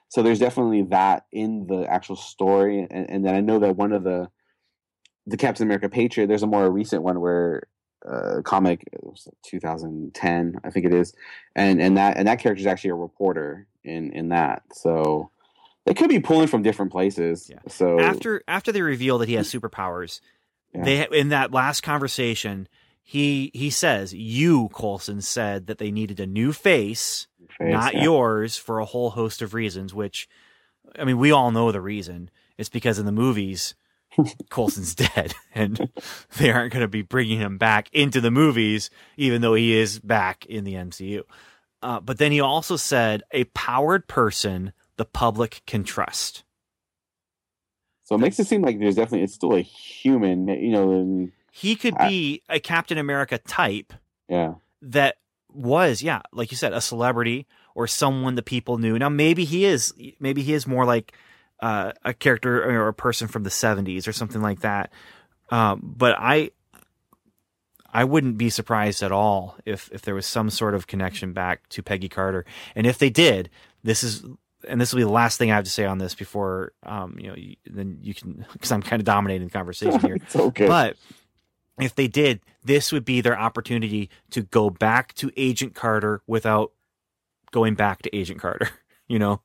So 0.08 0.22
there's 0.22 0.38
definitely 0.38 0.82
that 0.84 1.26
in 1.32 1.66
the 1.66 1.84
actual 1.88 2.16
story, 2.16 2.86
and, 2.90 3.08
and 3.08 3.24
then 3.24 3.34
I 3.34 3.40
know 3.40 3.58
that 3.60 3.76
one 3.76 3.92
of 3.92 4.02
the 4.04 4.28
the 5.26 5.36
Captain 5.36 5.66
America 5.66 5.88
Patriot. 5.88 6.26
There's 6.26 6.42
a 6.42 6.46
more 6.46 6.70
recent 6.70 7.02
one 7.02 7.20
where 7.20 7.68
uh, 8.08 8.40
comic 8.42 8.82
it 8.92 9.04
was 9.04 9.28
2010, 9.44 10.60
I 10.64 10.70
think 10.70 10.86
it 10.86 10.94
is, 10.94 11.14
and 11.54 11.80
and 11.80 11.96
that 11.96 12.16
and 12.16 12.26
that 12.26 12.40
character 12.40 12.60
is 12.60 12.66
actually 12.66 12.90
a 12.90 12.94
reporter 12.94 13.66
in 13.88 14.12
in 14.12 14.28
that. 14.28 14.62
So 14.72 15.30
they 15.86 15.94
could 15.94 16.08
be 16.08 16.20
pulling 16.20 16.48
from 16.48 16.62
different 16.62 16.92
places. 16.92 17.48
Yeah. 17.50 17.58
So 17.68 17.98
After 17.98 18.42
after 18.46 18.72
they 18.72 18.82
reveal 18.82 19.18
that 19.18 19.28
he 19.28 19.34
has 19.34 19.50
superpowers, 19.52 20.20
Yeah. 20.74 20.84
they 20.84 21.06
in 21.12 21.30
that 21.30 21.52
last 21.52 21.82
conversation, 21.82 22.68
he 23.02 23.50
he 23.54 23.70
says, 23.70 24.12
"You 24.14 24.68
Coulson 24.68 25.20
said 25.22 25.66
that 25.66 25.78
they 25.78 25.90
needed 25.90 26.20
a 26.20 26.26
new 26.26 26.52
face." 26.52 27.26
face, 27.58 27.72
not 27.72 27.94
yeah. 27.94 28.04
yours 28.04 28.56
for 28.58 28.78
a 28.78 28.84
whole 28.84 29.10
host 29.10 29.40
of 29.40 29.54
reasons 29.54 29.94
which 29.94 30.28
i 30.98 31.04
mean 31.04 31.16
we 31.18 31.32
all 31.32 31.50
know 31.50 31.72
the 31.72 31.80
reason 31.80 32.30
it's 32.58 32.68
because 32.68 32.98
in 32.98 33.06
the 33.06 33.10
movies 33.12 33.74
coulson's 34.50 34.94
dead 34.94 35.34
and 35.54 35.88
they 36.36 36.50
aren't 36.50 36.72
going 36.72 36.82
to 36.82 36.88
be 36.88 37.00
bringing 37.02 37.38
him 37.40 37.56
back 37.56 37.88
into 37.92 38.20
the 38.20 38.30
movies 38.30 38.90
even 39.16 39.40
though 39.40 39.54
he 39.54 39.74
is 39.74 39.98
back 39.98 40.44
in 40.46 40.64
the 40.64 40.74
mcu 40.74 41.22
uh, 41.82 42.00
but 42.00 42.18
then 42.18 42.32
he 42.32 42.40
also 42.40 42.76
said 42.76 43.22
a 43.32 43.44
powered 43.44 44.08
person 44.08 44.72
the 44.96 45.04
public 45.04 45.62
can 45.66 45.84
trust. 45.84 46.44
So 48.04 48.14
it 48.14 48.18
makes 48.18 48.38
it 48.40 48.46
seem 48.46 48.62
like 48.62 48.78
there's 48.78 48.96
definitely 48.96 49.22
it's 49.24 49.34
still 49.34 49.54
a 49.54 49.60
human, 49.60 50.48
you 50.48 50.70
know. 50.70 51.28
He 51.50 51.76
could 51.76 51.94
I- 51.98 52.08
be 52.08 52.42
a 52.48 52.60
captain 52.60 52.98
america 52.98 53.38
type 53.38 53.92
yeah, 54.28 54.54
that 54.82 55.16
was 55.50 56.02
yeah 56.02 56.20
like 56.32 56.50
you 56.50 56.56
said 56.56 56.72
a 56.72 56.80
celebrity 56.80 57.46
or 57.74 57.86
someone 57.86 58.34
the 58.34 58.42
people 58.42 58.78
knew. 58.78 58.98
Now 58.98 59.08
maybe 59.08 59.44
he 59.44 59.64
is 59.64 59.94
maybe 60.20 60.42
he 60.42 60.52
is 60.52 60.66
more 60.66 60.84
like 60.84 61.12
uh, 61.60 61.92
a 62.04 62.14
character 62.14 62.62
or 62.62 62.88
a 62.88 62.94
person 62.94 63.28
from 63.28 63.42
the 63.42 63.50
70s 63.50 64.06
or 64.06 64.12
something 64.12 64.42
like 64.42 64.60
that. 64.60 64.92
Um, 65.50 65.80
but 65.96 66.14
i 66.18 66.50
i 67.92 68.04
wouldn't 68.04 68.36
be 68.38 68.50
surprised 68.50 69.02
at 69.02 69.12
all 69.12 69.56
if 69.64 69.88
if 69.92 70.02
there 70.02 70.14
was 70.14 70.26
some 70.26 70.50
sort 70.50 70.74
of 70.74 70.86
connection 70.86 71.32
back 71.32 71.68
to 71.68 71.82
peggy 71.82 72.08
carter. 72.08 72.44
And 72.74 72.86
if 72.86 72.98
they 72.98 73.10
did 73.10 73.50
this 73.82 74.02
is 74.02 74.24
and 74.68 74.80
this 74.80 74.92
will 74.92 74.98
be 74.98 75.04
the 75.04 75.10
last 75.10 75.38
thing 75.38 75.50
i 75.50 75.54
have 75.54 75.64
to 75.64 75.70
say 75.70 75.84
on 75.84 75.98
this 75.98 76.14
before 76.14 76.72
um, 76.82 77.16
you 77.18 77.28
know 77.28 77.34
you, 77.36 77.56
then 77.66 77.98
you 78.02 78.12
can 78.14 78.44
because 78.52 78.72
i'm 78.72 78.82
kind 78.82 79.00
of 79.00 79.04
dominating 79.06 79.46
the 79.48 79.52
conversation 79.52 80.00
here. 80.00 80.18
Okay. 80.34 80.66
but 80.66 80.96
if 81.80 81.94
they 81.94 82.08
did, 82.08 82.40
this 82.64 82.90
would 82.90 83.04
be 83.04 83.20
their 83.20 83.38
opportunity 83.38 84.10
to 84.30 84.42
go 84.42 84.68
back 84.68 85.14
to 85.14 85.30
Agent 85.36 85.76
Carter 85.76 86.22
without 86.26 86.72
going 87.52 87.76
back 87.76 88.02
to 88.02 88.16
Agent 88.16 88.40
Carter, 88.40 88.68
you 89.06 89.20
know, 89.20 89.40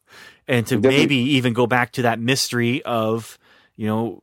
and 0.47 0.65
to 0.65 0.75
Definitely- 0.77 0.97
maybe 0.97 1.15
even 1.15 1.53
go 1.53 1.67
back 1.67 1.91
to 1.91 2.01
that 2.01 2.19
mystery 2.19 2.81
of, 2.85 3.37
you 3.75 3.85
know, 3.85 4.19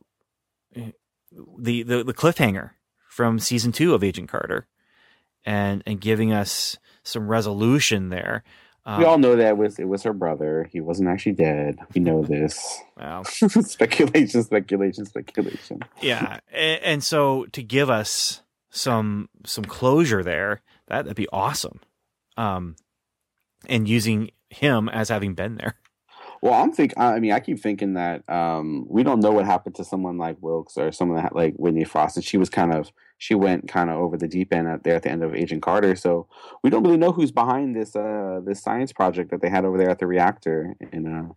the, 1.57 1.83
the, 1.83 2.03
the 2.03 2.13
cliffhanger 2.13 2.71
from 3.11 3.39
season 3.39 3.73
two 3.73 3.93
of 3.93 4.03
Agent 4.05 4.29
Carter 4.29 4.67
and, 5.45 5.83
and 5.85 5.99
giving 5.99 6.31
us 6.31 6.77
some 7.03 7.27
resolution 7.27 8.07
there. 8.07 8.41
we 8.87 8.93
Um, 8.93 9.05
all 9.05 9.17
know 9.17 9.35
that 9.35 9.49
it 9.49 9.57
was 9.57 9.77
it 9.79 9.87
was 9.89 10.03
her 10.03 10.13
brother. 10.13 10.69
He 10.71 10.79
wasn't 10.79 11.09
actually 11.09 11.33
dead. 11.33 11.77
We 11.93 11.99
know 11.99 12.23
this. 12.33 12.79
well, 12.95 13.23
speculation, 13.25 14.43
speculation, 14.43 15.05
speculation. 15.05 15.81
yeah 16.01 16.39
and, 16.53 16.81
and 16.83 17.03
so 17.03 17.45
to 17.51 17.61
give 17.61 17.89
us 17.89 18.43
some 18.69 19.27
some 19.45 19.65
closure 19.65 20.23
there 20.23 20.61
that, 20.87 21.03
that'd 21.03 21.15
be 21.17 21.27
awesome 21.33 21.81
um 22.37 22.77
and 23.67 23.89
using 23.89 24.31
him 24.49 24.87
as 24.87 25.09
having 25.09 25.33
been 25.33 25.55
there 25.55 25.75
Well, 26.41 26.55
I'm 26.55 26.71
think. 26.71 26.93
I 26.97 27.19
mean, 27.19 27.33
I 27.33 27.39
keep 27.39 27.59
thinking 27.59 27.93
that 27.93 28.27
um, 28.27 28.85
we 28.89 29.03
don't 29.03 29.19
know 29.19 29.31
what 29.31 29.45
happened 29.45 29.75
to 29.75 29.83
someone 29.83 30.17
like 30.17 30.37
Wilkes 30.41 30.75
or 30.75 30.91
someone 30.91 31.21
that, 31.21 31.35
like 31.35 31.53
Whitney 31.55 31.83
Frost, 31.83 32.17
and 32.17 32.25
she 32.25 32.37
was 32.37 32.49
kind 32.49 32.73
of 32.73 32.91
she 33.19 33.35
went 33.35 33.67
kind 33.67 33.91
of 33.91 33.97
over 33.97 34.17
the 34.17 34.27
deep 34.27 34.51
end 34.51 34.67
at, 34.67 34.83
there 34.83 34.95
at 34.95 35.03
the 35.03 35.11
end 35.11 35.23
of 35.23 35.35
Agent 35.35 35.61
Carter. 35.61 35.95
So 35.95 36.27
we 36.63 36.71
don't 36.71 36.81
really 36.83 36.97
know 36.97 37.11
who's 37.11 37.31
behind 37.31 37.75
this 37.75 37.95
uh, 37.95 38.41
this 38.43 38.59
science 38.59 38.91
project 38.91 39.29
that 39.29 39.41
they 39.41 39.49
had 39.49 39.65
over 39.65 39.77
there 39.77 39.91
at 39.91 39.99
the 39.99 40.07
reactor, 40.07 40.73
and 40.91 41.07
uh, 41.07 41.33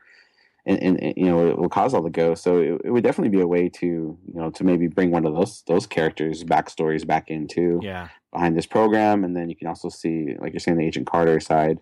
and, 0.64 0.82
and, 0.82 1.02
and, 1.02 1.14
you 1.18 1.26
know 1.26 1.48
it 1.48 1.58
will 1.58 1.68
cause 1.68 1.92
all 1.92 2.02
the 2.02 2.08
ghosts. 2.08 2.42
So 2.42 2.58
it, 2.58 2.80
it 2.86 2.90
would 2.90 3.04
definitely 3.04 3.36
be 3.36 3.42
a 3.42 3.46
way 3.46 3.68
to 3.68 3.86
you 3.86 4.18
know 4.32 4.50
to 4.52 4.64
maybe 4.64 4.86
bring 4.86 5.10
one 5.10 5.26
of 5.26 5.34
those 5.34 5.62
those 5.66 5.86
characters 5.86 6.44
backstories 6.44 7.06
back 7.06 7.30
into 7.30 7.78
yeah 7.82 8.08
behind 8.32 8.56
this 8.56 8.66
program, 8.66 9.22
and 9.22 9.36
then 9.36 9.50
you 9.50 9.56
can 9.56 9.68
also 9.68 9.90
see 9.90 10.34
like 10.38 10.54
you're 10.54 10.60
saying 10.60 10.78
the 10.78 10.86
Agent 10.86 11.06
Carter 11.06 11.40
side. 11.40 11.78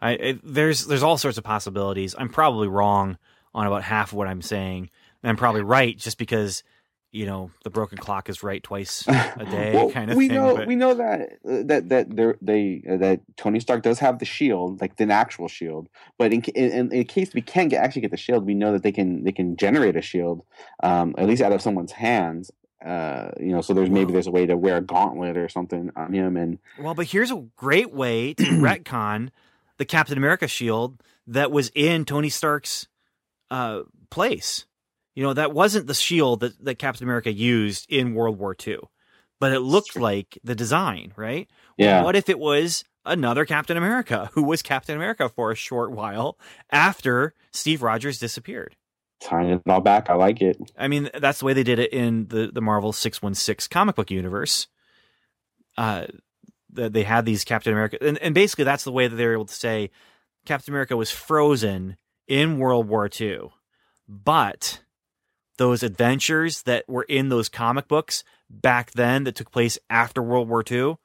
I, 0.00 0.10
it, 0.12 0.40
there's 0.44 0.86
there's 0.86 1.02
all 1.02 1.16
sorts 1.18 1.38
of 1.38 1.44
possibilities 1.44 2.14
i'm 2.18 2.28
probably 2.28 2.68
wrong 2.68 3.16
on 3.54 3.66
about 3.66 3.82
half 3.82 4.12
of 4.12 4.18
what 4.18 4.28
i'm 4.28 4.42
saying 4.42 4.90
and 5.22 5.30
i'm 5.30 5.36
probably 5.36 5.62
right 5.62 5.96
just 5.96 6.18
because 6.18 6.62
you 7.10 7.26
know 7.26 7.50
the 7.62 7.70
broken 7.70 7.96
clock 7.96 8.28
is 8.28 8.42
right 8.42 8.60
twice 8.62 9.06
a 9.08 9.46
day 9.48 9.72
Well, 9.72 9.90
kind 9.90 10.10
of 10.10 10.16
we 10.16 10.26
thing 10.28 10.36
know 10.36 10.56
but- 10.56 10.66
we 10.66 10.74
know 10.74 10.94
that 10.94 11.38
that 11.44 11.88
that 11.88 12.38
they 12.42 12.82
uh, 12.90 12.96
that 12.96 13.20
Tony 13.36 13.60
Stark 13.60 13.82
does 13.84 14.00
have 14.00 14.18
the 14.18 14.24
shield, 14.24 14.80
like 14.80 14.96
the 14.96 15.08
actual 15.12 15.46
shield. 15.46 15.88
But 16.18 16.32
in, 16.32 16.42
in 16.42 16.92
in 16.92 17.04
case 17.04 17.32
we 17.32 17.40
can 17.40 17.68
get 17.68 17.84
actually 17.84 18.02
get 18.02 18.10
the 18.10 18.16
shield, 18.16 18.44
we 18.44 18.54
know 18.54 18.72
that 18.72 18.82
they 18.82 18.90
can 18.90 19.22
they 19.22 19.30
can 19.30 19.56
generate 19.56 19.94
a 19.94 20.02
shield, 20.02 20.44
um, 20.82 21.14
at 21.16 21.28
least 21.28 21.40
out 21.40 21.52
of 21.52 21.62
someone's 21.62 21.92
hands. 21.92 22.50
Uh, 22.84 23.30
you 23.38 23.52
know, 23.52 23.60
so 23.60 23.74
there's 23.74 23.90
maybe 23.90 24.12
there's 24.12 24.26
a 24.26 24.32
way 24.32 24.44
to 24.46 24.56
wear 24.56 24.78
a 24.78 24.82
gauntlet 24.82 25.36
or 25.36 25.48
something 25.48 25.90
on 25.94 26.12
him, 26.12 26.36
and 26.36 26.58
Well, 26.80 26.94
but 26.94 27.06
here's 27.06 27.30
a 27.30 27.46
great 27.56 27.92
way 27.92 28.34
to 28.34 28.42
retcon 28.44 29.30
the 29.78 29.84
Captain 29.84 30.16
America 30.18 30.48
shield 30.48 31.02
that 31.26 31.50
was 31.50 31.70
in 31.74 32.04
Tony 32.04 32.28
Stark's 32.28 32.86
uh, 33.50 33.82
place. 34.10 34.66
You 35.14 35.22
know, 35.22 35.32
that 35.34 35.52
wasn't 35.52 35.86
the 35.86 35.94
shield 35.94 36.40
that, 36.40 36.64
that 36.64 36.78
Captain 36.78 37.04
America 37.04 37.32
used 37.32 37.86
in 37.88 38.14
World 38.14 38.38
War 38.38 38.56
II, 38.66 38.78
but 39.38 39.52
it 39.52 39.60
looked 39.60 39.96
like 39.96 40.38
the 40.42 40.54
design, 40.54 41.12
right? 41.16 41.48
Well, 41.78 41.88
yeah, 41.88 42.02
What 42.02 42.16
if 42.16 42.28
it 42.28 42.38
was 42.38 42.84
another 43.04 43.44
Captain 43.44 43.76
America 43.76 44.30
who 44.32 44.42
was 44.42 44.62
Captain 44.62 44.96
America 44.96 45.28
for 45.28 45.52
a 45.52 45.54
short 45.54 45.92
while 45.92 46.36
after 46.70 47.34
Steve 47.52 47.82
Rogers 47.82 48.18
disappeared? 48.18 48.76
tying 49.20 49.50
it 49.50 49.62
all 49.66 49.80
back. 49.80 50.10
I 50.10 50.14
like 50.14 50.42
it. 50.42 50.58
I 50.76 50.88
mean, 50.88 51.08
that's 51.14 51.38
the 51.38 51.46
way 51.46 51.54
they 51.54 51.62
did 51.62 51.78
it 51.78 51.92
in 51.92 52.28
the 52.28 52.50
the 52.52 52.60
Marvel 52.60 52.92
six 52.92 53.22
one 53.22 53.34
six 53.34 53.66
comic 53.66 53.96
book 53.96 54.10
universe. 54.10 54.66
Uh, 55.78 56.06
they 56.74 57.04
had 57.04 57.24
these 57.24 57.44
Captain 57.44 57.72
America, 57.72 57.98
and, 58.00 58.18
and 58.18 58.34
basically 58.34 58.64
that's 58.64 58.84
the 58.84 58.92
way 58.92 59.08
that 59.08 59.16
they 59.16 59.26
were 59.26 59.32
able 59.32 59.44
to 59.46 59.54
say 59.54 59.90
Captain 60.44 60.72
America 60.72 60.96
was 60.96 61.10
frozen 61.10 61.96
in 62.28 62.58
World 62.58 62.88
War 62.88 63.08
II, 63.08 63.50
but 64.08 64.80
those 65.56 65.82
adventures 65.82 66.62
that 66.62 66.84
were 66.88 67.04
in 67.04 67.28
those 67.28 67.48
comic 67.48 67.88
books 67.88 68.24
back 68.50 68.90
then 68.92 69.24
that 69.24 69.34
took 69.36 69.50
place 69.50 69.78
after 69.88 70.22
World 70.22 70.48
War 70.48 70.64
II, 70.68 70.96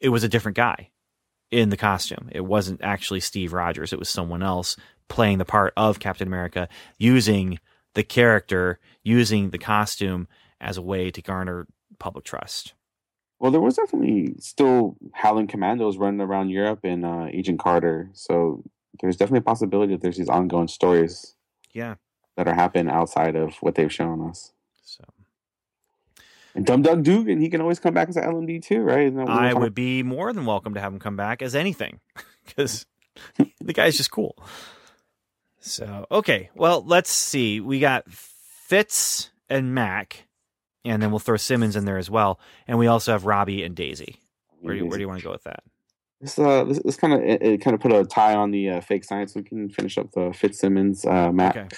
it 0.00 0.08
was 0.08 0.24
a 0.24 0.28
different 0.28 0.56
guy 0.56 0.90
in 1.50 1.70
the 1.70 1.76
costume. 1.76 2.28
It 2.32 2.44
wasn't 2.44 2.82
actually 2.82 3.20
Steve 3.20 3.52
Rogers. 3.52 3.92
It 3.92 3.98
was 3.98 4.08
someone 4.08 4.42
else 4.42 4.76
playing 5.08 5.38
the 5.38 5.44
part 5.44 5.72
of 5.76 6.00
Captain 6.00 6.26
America 6.26 6.68
using 6.98 7.60
the 7.94 8.02
character, 8.02 8.80
using 9.02 9.50
the 9.50 9.58
costume 9.58 10.28
as 10.60 10.76
a 10.76 10.82
way 10.82 11.10
to 11.10 11.22
garner 11.22 11.66
public 11.98 12.24
trust. 12.24 12.74
Well, 13.38 13.50
there 13.50 13.60
was 13.60 13.76
definitely 13.76 14.34
still 14.40 14.96
Howling 15.12 15.46
Commandos 15.48 15.98
running 15.98 16.20
around 16.20 16.48
Europe 16.50 16.84
in 16.84 17.04
uh, 17.04 17.28
Agent 17.30 17.58
Carter, 17.58 18.08
so 18.14 18.62
there's 19.00 19.16
definitely 19.16 19.40
a 19.40 19.42
possibility 19.42 19.92
that 19.94 20.00
there's 20.00 20.16
these 20.16 20.28
ongoing 20.30 20.68
stories 20.68 21.34
Yeah. 21.72 21.96
that 22.36 22.48
are 22.48 22.54
happening 22.54 22.90
outside 22.92 23.36
of 23.36 23.54
what 23.56 23.74
they've 23.74 23.92
shown 23.92 24.26
us. 24.26 24.52
So 24.82 25.04
And 26.54 26.64
Dum 26.64 26.80
Dum 26.80 27.02
Dugan, 27.02 27.40
he 27.40 27.50
can 27.50 27.60
always 27.60 27.78
come 27.78 27.92
back 27.92 28.08
as 28.08 28.16
an 28.16 28.24
LMD 28.24 28.62
too, 28.62 28.80
right? 28.80 29.06
Isn't 29.06 29.16
that 29.18 29.28
what 29.28 29.36
I 29.36 29.52
would 29.52 29.74
be 29.74 30.02
more 30.02 30.32
than 30.32 30.46
welcome 30.46 30.72
to 30.74 30.80
have 30.80 30.92
him 30.94 30.98
come 30.98 31.16
back 31.16 31.42
as 31.42 31.54
anything 31.54 32.00
because 32.46 32.86
the 33.60 33.72
guy's 33.74 33.98
just 33.98 34.10
cool. 34.10 34.34
So 35.60 36.06
okay, 36.10 36.48
well 36.54 36.82
let's 36.86 37.10
see. 37.10 37.60
We 37.60 37.80
got 37.80 38.10
Fitz 38.10 39.30
and 39.50 39.74
Mac, 39.74 40.25
and 40.86 41.02
then 41.02 41.10
we'll 41.10 41.18
throw 41.18 41.36
Simmons 41.36 41.76
in 41.76 41.84
there 41.84 41.98
as 41.98 42.10
well, 42.10 42.40
and 42.66 42.78
we 42.78 42.86
also 42.86 43.12
have 43.12 43.26
Robbie 43.26 43.62
and 43.62 43.74
Daisy. 43.74 44.20
Where 44.60 44.74
do 44.74 44.80
you, 44.80 44.86
where 44.86 44.96
do 44.96 45.02
you 45.02 45.08
want 45.08 45.20
to 45.20 45.24
go 45.24 45.32
with 45.32 45.44
that? 45.44 45.62
This 46.20 46.38
uh, 46.38 46.64
this, 46.64 46.80
this 46.82 46.96
kind 46.96 47.12
of 47.12 47.20
it, 47.20 47.42
it 47.42 47.60
kind 47.60 47.74
of 47.74 47.80
put 47.80 47.92
a 47.92 48.04
tie 48.04 48.34
on 48.34 48.50
the 48.50 48.70
uh, 48.70 48.80
fake 48.80 49.04
science. 49.04 49.34
We 49.34 49.42
can 49.42 49.68
finish 49.68 49.98
up 49.98 50.12
the 50.12 50.32
Fitzsimmons 50.32 51.04
uh, 51.04 51.30
Mac. 51.30 51.56
Okay. 51.56 51.68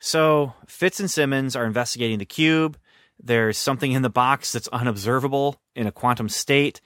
So 0.00 0.52
Fitz 0.66 1.00
and 1.00 1.10
Simmons 1.10 1.56
are 1.56 1.64
investigating 1.64 2.18
the 2.18 2.26
cube. 2.26 2.76
There's 3.22 3.56
something 3.56 3.92
in 3.92 4.02
the 4.02 4.10
box 4.10 4.52
that's 4.52 4.68
unobservable 4.68 5.60
in 5.76 5.86
a 5.86 5.92
quantum 5.92 6.28
state, 6.28 6.80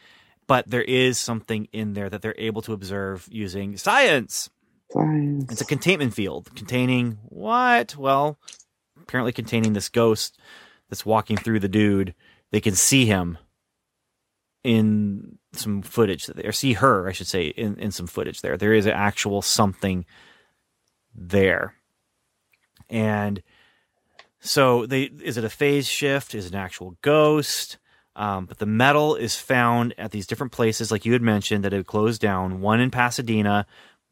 but 0.46 0.68
there 0.68 0.82
is 0.82 1.18
something 1.18 1.68
in 1.72 1.94
there 1.94 2.11
that 2.11 2.22
they're 2.22 2.34
able 2.38 2.62
to 2.62 2.74
observe 2.74 3.26
using 3.30 3.76
science. 3.76 4.51
Science. 4.92 5.51
It's 5.51 5.61
a 5.61 5.64
containment 5.64 6.14
field 6.14 6.55
containing 6.55 7.18
what? 7.24 7.96
Well, 7.96 8.38
apparently 9.01 9.32
containing 9.32 9.72
this 9.72 9.88
ghost 9.88 10.38
that's 10.89 11.07
walking 11.07 11.36
through 11.36 11.61
the 11.61 11.68
dude. 11.68 12.14
They 12.51 12.61
can 12.61 12.74
see 12.74 13.07
him 13.07 13.39
in 14.64 15.39
some 15.53 15.82
footage 15.82 16.28
or 16.45 16.53
see 16.53 16.74
her, 16.74 17.09
I 17.09 17.12
should 17.12 17.26
say, 17.26 17.47
in, 17.47 17.76
in 17.78 17.91
some 17.91 18.07
footage 18.07 18.41
there. 18.41 18.57
There 18.57 18.74
is 18.74 18.86
an 18.86 18.93
actual 18.93 19.43
something 19.43 20.05
there. 21.14 21.74
And 22.91 23.43
so 24.41 24.86
they 24.86 25.03
is 25.03 25.36
it 25.36 25.45
a 25.45 25.51
phase 25.51 25.86
shift? 25.86 26.34
Is 26.34 26.47
it 26.47 26.53
an 26.53 26.59
actual 26.59 26.97
ghost? 27.03 27.78
Um, 28.16 28.47
but 28.47 28.59
the 28.59 28.66
metal 28.66 29.14
is 29.14 29.36
found 29.36 29.95
at 29.97 30.11
these 30.11 30.26
different 30.26 30.53
places, 30.53 30.91
like 30.91 31.07
you 31.07 31.12
had 31.12 31.22
mentioned, 31.22 31.64
that 31.64 31.72
had 31.72 31.86
closed 31.86 32.20
down. 32.20 32.61
One 32.61 32.80
in 32.80 32.91
Pasadena, 32.91 33.64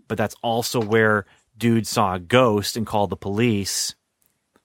but 0.07 0.17
that's 0.17 0.37
also 0.43 0.81
where 0.81 1.27
dude 1.59 1.87
saw 1.87 2.15
a 2.15 2.21
ghost 2.21 2.77
and 2.77 2.87
called 2.87 3.11
the 3.11 3.17
police 3.17 3.97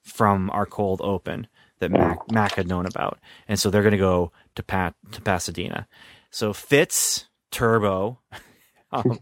from 0.04 0.50
our 0.52 0.66
cold 0.66 1.02
open 1.04 1.48
that 1.82 1.92
Mac, 1.92 2.32
Mac 2.32 2.54
had 2.54 2.68
known 2.68 2.86
about. 2.86 3.20
And 3.48 3.60
so 3.60 3.70
they're 3.70 3.84
going 3.84 3.92
to 3.92 3.98
go 3.98 4.32
to 4.56 4.64
Pat 4.64 4.96
to 5.12 5.22
Pasadena. 5.22 5.88
So 6.30 6.54
Fitz, 6.54 7.28
Turbo, 7.52 8.20
um, 8.92 9.20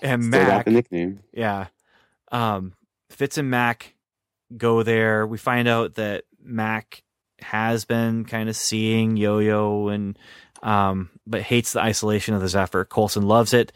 and 0.00 0.30
Mac, 0.30 0.64
the 0.64 0.70
nickname. 0.70 1.20
yeah, 1.32 1.66
um, 2.32 2.72
Fitz 3.10 3.36
and 3.36 3.50
Mac 3.50 3.94
go 4.56 4.82
there. 4.82 5.26
We 5.26 5.38
find 5.38 5.68
out 5.68 5.94
that 5.94 6.24
Mac 6.42 7.02
has 7.40 7.84
been 7.84 8.24
kind 8.24 8.48
of 8.48 8.56
seeing 8.56 9.16
Yo-Yo 9.16 9.88
and 9.88 10.18
um, 10.62 11.10
but 11.26 11.42
hates 11.42 11.72
the 11.72 11.80
isolation 11.80 12.34
of 12.34 12.40
the 12.40 12.48
Zephyr. 12.48 12.84
Coulson 12.84 13.26
loves 13.26 13.52
it. 13.52 13.72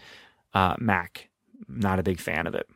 Uh, 0.55 0.77
Mac, 0.79 1.29
not 1.69 1.99
a 1.99 2.05
big 2.05 2.21
fan 2.21 2.47
of 2.47 2.55
it. 2.55 2.69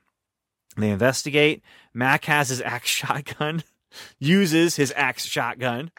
They 0.76 0.91
investigate. 0.91 1.62
Mac 1.95 2.24
has 2.26 2.49
his 2.49 2.61
axe 2.64 2.89
shotgun, 2.89 3.62
uses 4.18 4.76
his 4.76 4.93
axe 4.97 5.24
shotgun. 5.24 5.91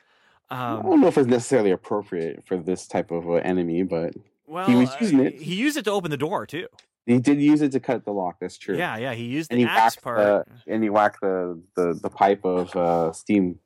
I 0.49 0.73
Um, 0.73 0.83
don't 0.83 1.01
know 1.01 1.07
if 1.07 1.17
it's 1.17 1.27
necessarily 1.27 1.71
appropriate 1.71 2.43
for 2.45 2.57
this 2.57 2.87
type 2.87 3.11
of 3.11 3.29
uh, 3.29 3.33
enemy, 3.35 3.83
but 3.83 4.13
well, 4.47 4.67
He 4.67 4.75
was 4.75 4.89
using 4.99 5.19
uh, 5.21 5.23
it. 5.23 5.35
He 5.41 5.55
used 5.55 5.77
it 5.77 5.85
to 5.85 5.91
open 5.91 6.11
the 6.11 6.17
door 6.17 6.45
too. 6.45 6.67
he 7.05 7.19
did 7.19 7.39
use 7.41 7.61
it 7.61 7.71
to 7.71 7.79
cut 7.79 8.03
the 8.05 8.11
lock. 8.11 8.37
That's 8.41 8.57
true. 8.57 8.77
Yeah, 8.77 8.97
yeah. 8.97 9.13
He 9.13 9.25
used 9.25 9.51
And 9.51 9.59
the 9.59 9.63
he 9.65 9.69
axe 9.69 9.95
part. 9.95 10.17
the 10.19 10.45
and 10.73 10.83
he 10.83 10.89
whacked 10.89 11.21
the 11.21 11.61
the, 11.75 11.93
the 12.01 12.09
pipe 12.09 12.43
of 12.45 12.75
uh, 12.75 13.11
steam. 13.13 13.59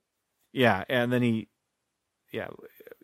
Yeah, 0.54 0.84
and 0.88 1.12
then 1.12 1.22
he, 1.22 1.48
yeah, 2.32 2.48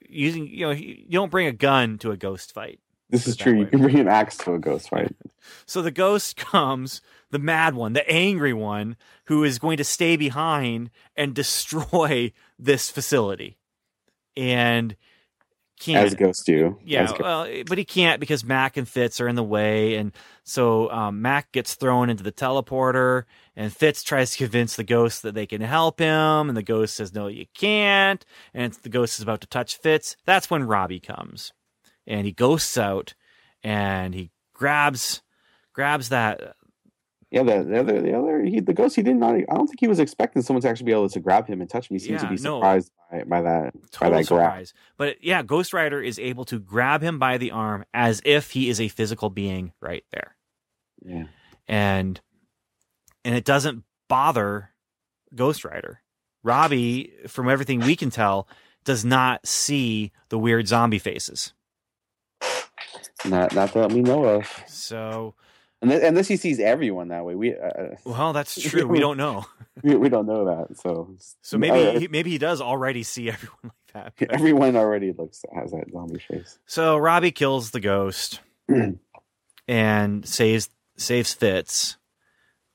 using 0.08 0.48
you 0.48 0.68
know 0.68 0.72
he, 0.74 1.06
you 1.08 1.14
don't 1.14 1.32
bring 1.32 1.48
a 1.48 1.52
gun 1.52 1.98
to 2.00 2.12
a 2.12 2.18
ghost 2.18 2.54
fight. 2.54 2.80
This 3.10 3.28
is 3.28 3.36
true. 3.36 3.54
You 3.60 3.66
can 3.66 3.82
bring 3.82 4.00
an 4.00 4.08
axe 4.08 4.38
to 4.38 4.54
a 4.54 4.60
ghost 4.60 4.90
fight. 4.90 5.14
So 5.66 5.82
the 5.82 5.92
ghost 5.92 6.38
comes, 6.52 7.02
the 7.32 7.40
mad 7.40 7.74
one, 7.74 7.94
the 7.94 8.08
angry 8.10 8.54
one, 8.54 8.96
who 9.26 9.44
is 9.44 9.60
going 9.60 9.78
to 9.78 9.84
stay 9.84 10.16
behind 10.16 10.92
and 11.16 11.34
destroy 11.36 12.32
this 12.60 12.90
facility, 12.90 13.58
and 14.38 14.96
can't. 15.80 16.06
as 16.06 16.16
ghosts 16.16 16.44
do. 16.44 16.78
yeah, 16.86 17.08
ghosts. 17.08 17.20
well, 17.20 17.48
but 17.68 17.78
he 17.78 17.86
can't 17.86 18.20
because 18.20 18.46
Mac 18.46 18.78
and 18.78 18.88
Fitz 18.88 19.20
are 19.20 19.28
in 19.28 19.36
the 19.36 19.44
way, 19.44 19.96
and 19.96 20.12
so 20.44 20.92
um, 20.92 21.22
Mac 21.22 21.52
gets 21.52 21.76
thrown 21.76 22.10
into 22.10 22.24
the 22.24 22.32
teleporter, 22.32 23.24
and 23.56 23.76
Fitz 23.76 24.04
tries 24.04 24.32
to 24.32 24.38
convince 24.38 24.76
the 24.76 24.84
ghost 24.84 25.24
that 25.24 25.34
they 25.34 25.48
can 25.48 25.62
help 25.62 26.00
him, 26.00 26.50
and 26.50 26.56
the 26.56 26.62
ghost 26.62 26.96
says, 26.96 27.14
"No, 27.14 27.28
you 27.28 27.46
can't." 27.58 28.24
And 28.54 28.74
the 28.74 28.90
ghost 28.90 29.18
is 29.18 29.24
about 29.24 29.42
to 29.42 29.48
touch 29.48 29.78
Fitz. 29.78 30.16
That's 30.26 30.50
when 30.50 30.68
Robbie 30.68 31.00
comes, 31.00 31.52
and 32.06 32.26
he 32.28 32.32
ghosts 32.32 32.78
out, 32.78 33.16
and 33.64 34.14
he 34.14 34.30
grabs 34.54 35.22
grabs 35.74 36.10
that. 36.10 36.56
Yeah. 37.32 37.44
The, 37.44 37.64
the 37.64 37.80
other, 37.80 38.02
the 38.02 38.18
other, 38.18 38.44
he, 38.44 38.60
the 38.60 38.74
ghost. 38.74 38.96
He 38.96 39.02
did 39.02 39.16
not. 39.16 39.34
I 39.36 39.42
don't 39.56 39.68
think 39.68 39.80
he 39.80 39.88
was 39.88 40.00
expecting 40.00 40.42
someone 40.42 40.62
to 40.62 40.70
actually 40.70 40.86
be 40.86 40.92
able 40.92 41.10
to 41.10 41.20
grab 41.20 41.48
him 41.48 41.62
and 41.62 41.70
touch 41.70 41.90
him. 41.90 41.96
He 41.96 42.00
seemed 42.00 42.20
Yeah, 42.22 42.28
to 42.30 42.36
be 42.36 42.42
no. 42.42 42.58
surprised 42.60 42.92
by, 43.12 43.24
by 43.24 43.42
that. 43.42 43.74
by 43.74 43.80
Total 43.92 44.10
that 44.12 44.12
grab. 44.12 44.26
surprise, 44.28 44.74
but 44.98 45.24
yeah, 45.24 45.42
Ghost 45.42 45.74
Rider 45.74 46.02
is 46.02 46.20
able 46.20 46.46
to 46.46 46.60
grab 46.60 47.02
him 47.02 47.18
by 47.20 47.38
the 47.38 47.52
arm 47.52 47.86
as 47.94 48.22
if 48.26 48.52
he 48.52 48.70
is 48.70 48.80
a 48.80 48.88
physical 48.90 49.30
being 49.30 49.72
right 49.82 50.04
there. 50.12 50.36
Yeah. 51.04 51.24
and 51.68 52.20
and 53.26 53.36
it 53.36 53.46
doesn't 53.46 53.84
bother 54.08 54.70
Ghost 55.34 55.64
Rider. 55.66 56.02
Robbie, 56.44 57.14
from 57.28 57.48
everything 57.50 57.80
we 57.80 57.96
can 57.96 58.10
tell, 58.10 58.48
does 58.84 59.06
not 59.06 59.46
see 59.48 60.12
the 60.30 60.38
weird 60.40 60.68
zombie 60.68 60.98
faces. 61.00 61.54
Not, 63.26 63.54
not 63.54 63.74
that 63.74 63.92
we 63.92 64.02
know 64.02 64.26
of. 64.26 64.64
So, 64.68 65.36
Unless, 65.82 66.04
unless 66.04 66.28
he 66.28 66.38
sees 66.38 66.60
everyone 66.60 67.08
that 67.08 67.26
way. 67.26 67.36
We, 67.36 67.56
uh, 67.56 67.96
well, 68.06 68.34
that's 68.34 68.62
true. 68.70 68.88
We 68.88 69.00
don't 69.00 69.18
know. 69.18 69.46
we, 69.84 69.96
we 69.96 70.10
don't 70.10 70.28
know 70.28 70.46
that. 70.46 70.78
So, 70.78 71.16
So 71.42 71.58
maybe 71.58 71.98
uh, 71.98 72.00
he, 72.00 72.08
maybe 72.08 72.30
he 72.30 72.38
does 72.38 72.62
already 72.62 73.04
see 73.04 73.30
everyone 73.30 73.72
like 73.96 74.16
that. 74.18 74.32
everyone 74.32 74.76
already 74.76 75.12
looks 75.12 75.44
has 75.54 75.72
that 75.72 75.92
zombie 75.92 76.20
face. 76.20 76.60
So 76.66 76.98
Robbie 76.98 77.32
kills 77.32 77.72
the 77.72 77.80
ghost 77.80 78.40
and 79.68 80.28
saves 80.28 80.70
saves 80.98 81.34
Fitz, 81.34 81.98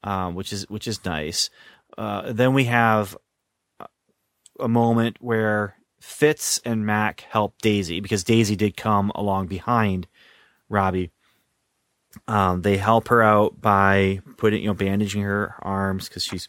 um, 0.03 0.35
which 0.35 0.53
is 0.53 0.69
which 0.69 0.89
is 0.89 1.05
nice. 1.05 1.49
Uh, 1.97 2.33
then 2.33 2.55
we 2.55 2.65
have 2.65 3.17
a 4.59 4.69
moment 4.69 5.19
where 5.21 5.77
Fitz 6.01 6.61
and 6.65 6.85
Mac 6.85 7.21
help 7.31 7.55
Daisy 7.63 8.01
because 8.01 8.25
Daisy 8.25 8.57
did 8.57 8.77
come 8.77 9.11
along 9.15 9.47
behind 9.47 10.07
Robbie. 10.69 11.11
Um, 12.29 12.63
they 12.63 12.77
help 12.77 13.09
her 13.09 13.23
out 13.23 13.61
by 13.61 14.21
putting 14.37 14.63
you 14.63 14.69
know 14.69 14.75
bandaging 14.75 15.23
her 15.23 15.55
arms 15.61 16.09
because 16.09 16.25
she's 16.25 16.49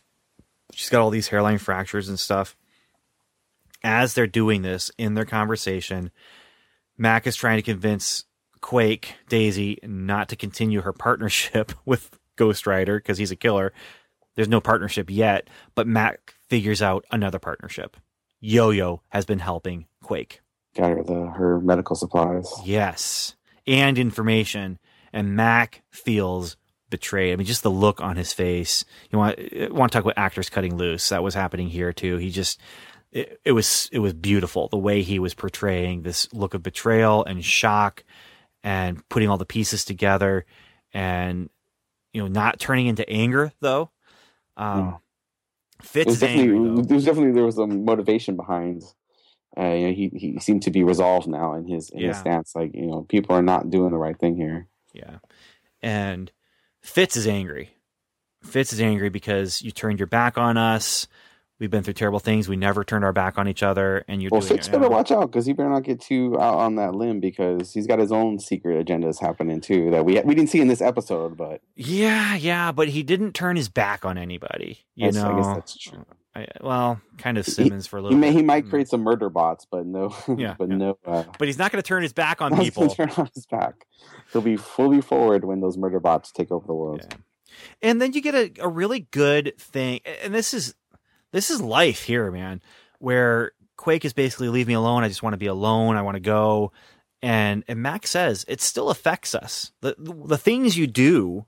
she's 0.74 0.89
got 0.89 1.01
all 1.01 1.09
these 1.09 1.28
hairline 1.28 1.57
fractures 1.57 2.09
and 2.09 2.20
stuff. 2.20 2.55
As 3.84 4.13
they're 4.13 4.28
doing 4.28 4.63
this 4.63 4.91
in 4.97 5.13
their 5.13 5.26
conversation, 5.26 6.11
Mac 6.97 7.28
is 7.28 7.36
trying 7.36 7.57
to 7.57 7.61
convince 7.61 8.26
Quake 8.61 9.15
Daisy 9.30 9.80
not 9.84 10.30
to 10.30 10.36
continue 10.36 10.82
her 10.82 10.93
partnership 10.93 11.72
with 11.86 12.09
Ghost 12.36 12.68
Rider 12.68 12.97
because 12.99 13.18
he's 13.18 13.32
a 13.32 13.36
killer. 13.36 13.74
There's 14.36 14.47
no 14.47 14.61
partnership 14.61 15.09
yet, 15.09 15.49
but 15.74 15.88
Mac 15.88 16.36
figures 16.47 16.82
out 16.82 17.05
another 17.11 17.39
partnership. 17.39 17.97
Yo 18.39 18.70
Yo 18.70 19.01
has 19.09 19.26
been 19.26 19.39
helping 19.39 19.88
Quake. 20.03 20.41
Got 20.76 20.91
her 20.91 21.03
the 21.03 21.26
her 21.26 21.59
medical 21.59 21.95
supplies. 21.95 22.51
Yes. 22.63 23.36
And 23.65 23.97
information. 23.97 24.78
And 25.14 25.36
Mac 25.36 25.84
feels 25.89 26.58
betrayed. 26.89 27.34
I 27.34 27.36
mean, 27.36 27.47
just 27.47 27.64
the 27.64 27.72
look 27.72 28.01
on 28.01 28.16
his 28.16 28.34
face. 28.34 28.86
You 29.12 29.20
want 29.20 29.38
want 29.72 29.91
to 29.91 29.97
talk 29.97 30.05
about 30.05 30.18
actors 30.18 30.49
cutting 30.49 30.78
loose. 30.78 31.10
That 31.10 31.24
was 31.24 31.34
happening 31.34 31.70
here 31.70 31.93
too. 31.93 32.18
He 32.18 32.30
just 32.30 32.60
it, 33.12 33.39
it 33.45 33.51
was 33.51 33.89
it 33.91 33.99
was 33.99 34.14
beautiful 34.14 34.68
the 34.68 34.78
way 34.78 35.01
he 35.01 35.20
was 35.20 35.34
portraying 35.34 36.01
this 36.01 36.32
look 36.34 36.53
of 36.53 36.64
betrayal 36.64 37.24
and 37.26 37.43
shock 37.43 38.03
and 38.64 39.08
putting 39.10 39.30
all 39.30 39.38
the 39.38 39.45
pieces 39.45 39.86
together 39.86 40.45
and 40.93 41.49
you 42.14 42.22
know 42.22 42.28
not 42.28 42.60
turning 42.60 42.88
into 42.88 43.08
anger 43.10 43.51
though. 43.62 43.91
Um 44.55 44.80
Yeah. 44.80 44.93
It 45.80 45.86
Fitz 45.86 46.08
was 46.08 46.20
though. 46.20 46.28
there 46.82 46.95
was 46.95 47.05
definitely 47.05 47.34
there 47.34 47.45
was 47.45 47.58
a 47.58 47.68
motivation 47.68 48.36
behind. 48.36 48.84
Uh, 49.55 49.74
you 49.74 49.88
know, 49.88 49.93
he 49.93 50.12
he 50.16 50.39
seemed 50.39 50.64
to 50.64 50.72
be 50.72 50.84
resolved 50.84 51.28
now 51.28 51.53
in 51.53 51.68
his 51.68 51.89
in 51.89 52.01
his 52.01 52.18
stance. 52.18 52.55
Like 52.55 52.74
you 52.74 52.88
know, 52.88 53.03
people 53.03 53.36
are 53.36 53.41
not 53.43 53.70
doing 53.70 53.91
the 53.91 53.97
right 53.97 54.18
thing 54.18 54.36
here. 54.36 54.68
Yeah. 54.98 55.18
And 55.82 56.32
Fitz 56.82 57.16
is 57.18 57.28
angry. 57.28 57.70
Fitz 58.43 58.74
is 58.74 58.82
angry 58.82 59.10
because 59.10 59.62
you 59.62 59.72
turned 59.72 60.00
your 60.00 60.08
back 60.08 60.38
on 60.38 60.58
us. 60.58 61.08
We've 61.60 61.72
been 61.72 61.82
through 61.82 61.95
terrible 61.95 62.20
things. 62.20 62.48
We 62.48 62.56
never 62.56 62.84
turned 62.84 63.04
our 63.04 63.12
back 63.14 63.39
on 63.39 63.48
each 63.48 63.64
other, 63.64 64.06
and 64.08 64.22
you're 64.22 64.30
Well, 64.32 64.41
doing 64.41 64.58
Fitz 64.58 64.68
it 64.68 64.72
better 64.74 64.89
watch 64.89 65.10
out 65.12 65.32
because 65.32 65.48
he 65.48 65.54
better 65.54 65.70
not 65.70 65.82
get 65.84 66.00
too 66.00 66.36
out 66.39 66.54
on 66.60 66.76
that 66.76 66.93
limb 66.93 67.20
because 67.20 67.74
he's 67.74 67.88
got 67.88 67.98
his 67.98 68.12
own 68.12 68.38
secret 68.39 68.86
agendas 68.86 69.20
happening 69.20 69.60
too 69.60 69.89
that 69.89 70.06
we 70.06 70.22
we 70.22 70.36
didn't 70.36 70.52
see 70.52 70.62
in 70.62 70.68
this 70.68 70.82
episode. 70.82 71.36
But 71.36 71.62
Yeah, 71.76 72.36
yeah, 72.36 72.72
but 72.72 72.89
he 72.89 73.02
didn't 73.02 73.34
turn 73.34 73.56
his 73.56 73.70
back 73.70 74.06
on 74.06 74.20
anybody. 74.20 74.86
You 74.93 75.08
that's- 75.12 75.16
know, 75.24 75.32
I 75.34 75.38
guess 75.38 75.56
that's 75.56 75.78
true. 75.78 76.06
I- 76.42 76.48
well, 76.62 77.02
kind 77.18 77.38
of 77.38 77.46
Simmons 77.46 77.88
for 77.88 77.98
a 77.98 78.02
He 78.02 78.04
little. 78.06 78.20
may 78.20 78.32
he 78.32 78.44
might 78.44 78.66
Mm. 78.66 78.70
create 78.70 78.88
some 78.90 79.02
murder 79.02 79.30
bots, 79.30 79.66
but 79.70 79.86
no, 79.86 80.16
Yeah, 80.38 80.56
but 80.58 80.70
yeah. 80.70 80.76
no. 80.78 80.98
Uh, 81.06 81.24
but 81.40 81.48
he's 81.48 81.58
not 81.58 81.72
going 81.72 81.82
to 81.82 81.88
turn 81.88 82.04
his 82.04 82.14
back 82.14 82.42
on 82.42 82.58
people. 82.60 82.90
turn 82.90 83.10
on 83.18 83.30
his 83.34 83.46
back. 83.46 83.86
He'll 84.32 84.42
be 84.42 84.58
fully 84.58 85.02
forward 85.02 85.46
when 85.46 85.62
those 85.62 85.78
murder 85.78 86.00
bots 86.00 86.32
take 86.32 86.52
over 86.52 86.66
the 86.68 86.74
world. 86.76 87.02
Yeah. 87.10 87.18
And 87.82 88.02
then 88.02 88.14
you 88.14 88.22
get 88.22 88.36
a, 88.36 88.52
a 88.62 88.68
really 88.68 89.00
good 89.12 89.54
thing, 89.58 90.02
and 90.24 90.34
this 90.34 90.54
is 90.54 90.76
this 91.32 91.50
is 91.50 91.62
life 91.62 92.04
here, 92.04 92.30
man. 92.32 92.62
Where 93.00 93.52
Quake 93.78 94.06
is 94.06 94.14
basically 94.14 94.50
leave 94.50 94.68
me 94.68 94.74
alone. 94.74 95.04
I 95.04 95.08
just 95.08 95.24
want 95.24 95.34
to 95.34 95.38
be 95.38 95.48
alone. 95.48 95.96
I 95.96 96.02
want 96.02 96.16
to 96.16 96.22
go. 96.22 96.72
And 97.22 97.64
and 97.68 97.82
Mac 97.82 98.06
says 98.06 98.46
it 98.48 98.62
still 98.62 98.90
affects 98.90 99.34
us. 99.34 99.72
The 99.82 99.96
the 99.98 100.38
things 100.38 100.78
you 100.78 100.86
do, 100.88 101.46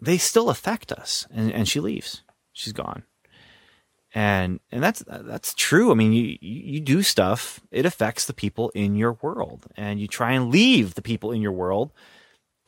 they 0.00 0.18
still 0.18 0.50
affect 0.50 0.92
us. 0.92 1.26
And 1.30 1.50
and 1.52 1.68
she 1.68 1.80
leaves. 1.80 2.22
She's 2.52 2.72
gone. 2.74 3.04
And 4.12 4.58
and 4.72 4.82
that's 4.82 5.04
that's 5.06 5.54
true. 5.54 5.92
I 5.92 5.94
mean, 5.94 6.12
you 6.12 6.36
you 6.40 6.80
do 6.80 7.02
stuff. 7.02 7.60
It 7.70 7.86
affects 7.86 8.26
the 8.26 8.32
people 8.32 8.70
in 8.70 8.96
your 8.96 9.12
world, 9.22 9.66
and 9.76 10.00
you 10.00 10.08
try 10.08 10.32
and 10.32 10.50
leave 10.50 10.94
the 10.94 11.02
people 11.02 11.30
in 11.30 11.40
your 11.40 11.52
world 11.52 11.92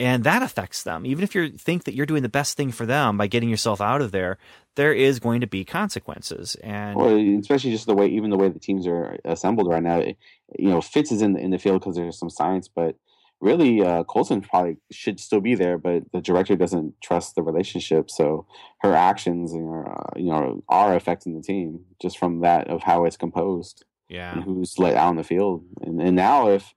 and 0.02 0.24
that 0.24 0.42
affects 0.42 0.82
them. 0.82 1.06
Even 1.06 1.22
if 1.22 1.32
you 1.32 1.50
think 1.50 1.84
that 1.84 1.94
you're 1.94 2.06
doing 2.06 2.24
the 2.24 2.28
best 2.28 2.56
thing 2.56 2.72
for 2.72 2.84
them 2.84 3.16
by 3.16 3.28
getting 3.28 3.48
yourself 3.48 3.80
out 3.80 4.02
of 4.02 4.10
there, 4.10 4.36
there 4.74 4.92
is 4.92 5.20
going 5.20 5.40
to 5.42 5.46
be 5.46 5.64
consequences. 5.64 6.56
And 6.56 6.96
well, 6.96 7.16
especially 7.38 7.70
just 7.70 7.86
the 7.86 7.94
way, 7.94 8.08
even 8.08 8.30
the 8.30 8.36
way 8.36 8.48
the 8.48 8.58
teams 8.58 8.86
are 8.88 9.16
assembled 9.24 9.68
right 9.68 9.82
now. 9.82 10.00
You 10.00 10.70
know, 10.70 10.80
Fitz 10.80 11.12
is 11.12 11.22
in 11.22 11.34
the, 11.34 11.40
in 11.40 11.50
the 11.50 11.58
field 11.58 11.80
because 11.80 11.94
there's 11.94 12.18
some 12.18 12.30
science, 12.30 12.66
but 12.66 12.96
really, 13.42 13.82
uh, 13.82 14.04
Coulson 14.04 14.40
probably 14.40 14.78
should 14.90 15.18
still 15.20 15.40
be 15.40 15.54
there, 15.54 15.76
but 15.76 16.04
the 16.12 16.20
director 16.20 16.56
doesn't 16.56 16.94
trust 17.02 17.34
the 17.34 17.42
relationship, 17.42 18.08
so 18.08 18.46
her 18.80 18.94
actions, 18.94 19.52
know, 19.52 19.84
uh, 19.84 20.18
you 20.18 20.30
know, 20.30 20.62
are 20.68 20.94
affecting 20.94 21.34
the 21.34 21.42
team 21.42 21.80
just 22.00 22.18
from 22.18 22.40
that 22.40 22.68
of 22.68 22.84
how 22.84 23.04
it's 23.04 23.16
composed. 23.16 23.84
Yeah, 24.08 24.34
and 24.34 24.44
who's 24.44 24.78
let 24.78 24.94
out 24.94 25.08
on 25.08 25.16
the 25.16 25.24
field, 25.24 25.64
and, 25.82 26.00
and 26.00 26.14
now 26.16 26.48
if 26.48 26.74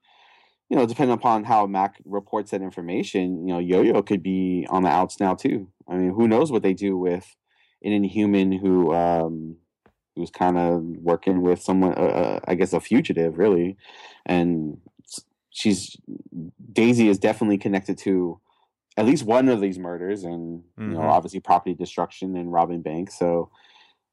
you 0.69 0.75
know, 0.75 0.85
depending 0.85 1.13
upon 1.13 1.43
how 1.43 1.67
Mac 1.67 2.01
reports 2.05 2.51
that 2.51 2.61
information, 2.61 3.47
you 3.47 3.53
know, 3.53 3.59
Yo-Yo 3.59 4.01
could 4.01 4.23
be 4.23 4.65
on 4.69 4.81
the 4.81 4.89
outs 4.89 5.19
now 5.19 5.35
too. 5.35 5.67
I 5.87 5.95
mean, 5.95 6.13
who 6.13 6.27
knows 6.27 6.51
what 6.51 6.63
they 6.63 6.73
do 6.73 6.97
with 6.97 7.35
an 7.83 7.91
inhuman 7.91 8.51
who 8.51 8.93
um, 8.93 9.57
who's 10.15 10.31
kind 10.31 10.57
of 10.57 10.81
working 10.81 11.41
with 11.41 11.61
someone, 11.61 11.93
uh, 11.93 12.01
uh, 12.01 12.39
I 12.47 12.55
guess, 12.55 12.73
a 12.73 12.79
fugitive, 12.79 13.37
really, 13.37 13.77
and 14.25 14.79
she's 15.55 15.95
Daisy 16.73 17.07
is 17.07 17.17
definitely 17.17 17.57
connected 17.57 17.97
to 17.99 18.39
at 18.97 19.05
least 19.05 19.23
one 19.23 19.49
of 19.49 19.61
these 19.61 19.79
murders, 19.79 20.23
and 20.23 20.59
mm-hmm. 20.59 20.81
you 20.81 20.87
know, 20.89 20.99
mm-hmm. 20.99 21.09
obviously 21.09 21.39
property 21.39 21.73
destruction 21.73 22.35
and 22.35 22.51
robbing 22.51 22.81
banks. 22.81 23.17
So, 23.17 23.49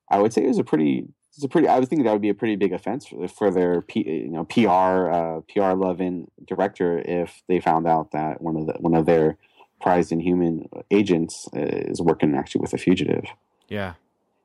I 0.09 0.21
would 0.21 0.33
say 0.33 0.45
it 0.45 0.49
was 0.49 0.59
a 0.59 0.65
pretty 0.65 1.09
it's 1.35 1.45
a 1.45 1.49
pretty. 1.49 1.67
I 1.67 1.79
would 1.79 1.89
think 1.89 2.05
that 2.05 2.13
would 2.13 2.23
be 2.23 2.29
a 2.29 2.35
pretty 2.35 2.57
big 2.57 2.73
offense 2.73 3.07
for, 3.07 3.27
for 3.27 3.51
their 3.51 3.83
P, 3.83 4.05
you 4.07 4.31
know 4.31 4.45
PR 4.45 5.11
uh, 5.11 5.41
PR 5.53 5.75
loving 5.75 6.31
director 6.47 7.03
if 7.05 7.43
they 7.49 7.59
found 7.59 7.87
out 7.87 8.13
that 8.13 8.41
one 8.41 8.57
of 8.57 8.67
the 8.67 8.75
one 8.75 8.95
of 8.95 9.07
their 9.07 9.37
prized 9.81 10.13
inhuman 10.13 10.69
agents 10.93 11.49
is 11.55 12.01
working 12.01 12.37
actually 12.37 12.61
with 12.61 12.73
a 12.73 12.79
fugitive. 12.79 13.25
Yeah, 13.69 13.95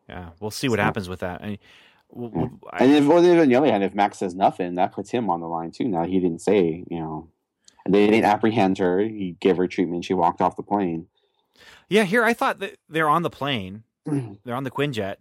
yeah. 0.10 0.30
We'll 0.39 0.52
see 0.52 0.68
what 0.68 0.80
so, 0.80 0.84
happens 0.84 1.10
with 1.10 1.20
that. 1.20 1.43
I, 1.43 1.60
we'll. 2.12 2.49
I, 2.72 2.84
and 2.84 2.93
if 2.93 3.05
well, 3.05 3.18
on 3.18 3.49
the 3.49 3.55
other 3.55 3.68
hand, 3.68 3.84
if 3.84 3.93
Max 3.93 4.20
says 4.20 4.36
nothing, 4.36 4.76
that 4.76 4.91
puts 4.91 5.12
him 5.12 5.30
on 5.30 5.39
the 5.39 5.47
line 5.47 5.72
too. 5.72 5.88
Now 5.88 6.05
he 6.05 6.20
didn't 6.20 6.41
say, 6.41 6.84
you 6.89 6.99
know, 6.99 7.30
they 7.88 8.08
didn't 8.08 8.26
apprehend 8.26 8.78
her. 8.78 8.99
He 8.99 9.36
gave 9.39 9.58
her 9.58 9.68
treatment. 9.68 10.05
She 10.05 10.14
walked 10.14 10.41
off 10.41 10.55
the 10.55 10.64
plane. 10.64 11.08
Yeah, 11.89 12.03
here 12.03 12.24
I 12.24 12.34
thought 12.34 12.60
that 12.60 12.78
they're 12.89 13.10
on 13.10 13.24
the 13.24 13.30
plane. 13.30 13.84
they're 14.05 14.55
on 14.55 14.64
the 14.64 14.72
Quinjet 14.72 15.18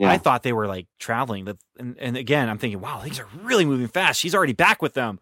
yeah. 0.00 0.10
I 0.10 0.16
thought 0.16 0.42
they 0.42 0.54
were 0.54 0.66
like 0.66 0.86
traveling. 0.98 1.46
And, 1.78 1.98
and 1.98 2.16
again, 2.16 2.48
I'm 2.48 2.56
thinking, 2.56 2.80
wow, 2.80 3.00
things 3.00 3.20
are 3.20 3.28
really 3.42 3.66
moving 3.66 3.86
fast. 3.86 4.18
She's 4.18 4.34
already 4.34 4.54
back 4.54 4.80
with 4.80 4.94
them. 4.94 5.20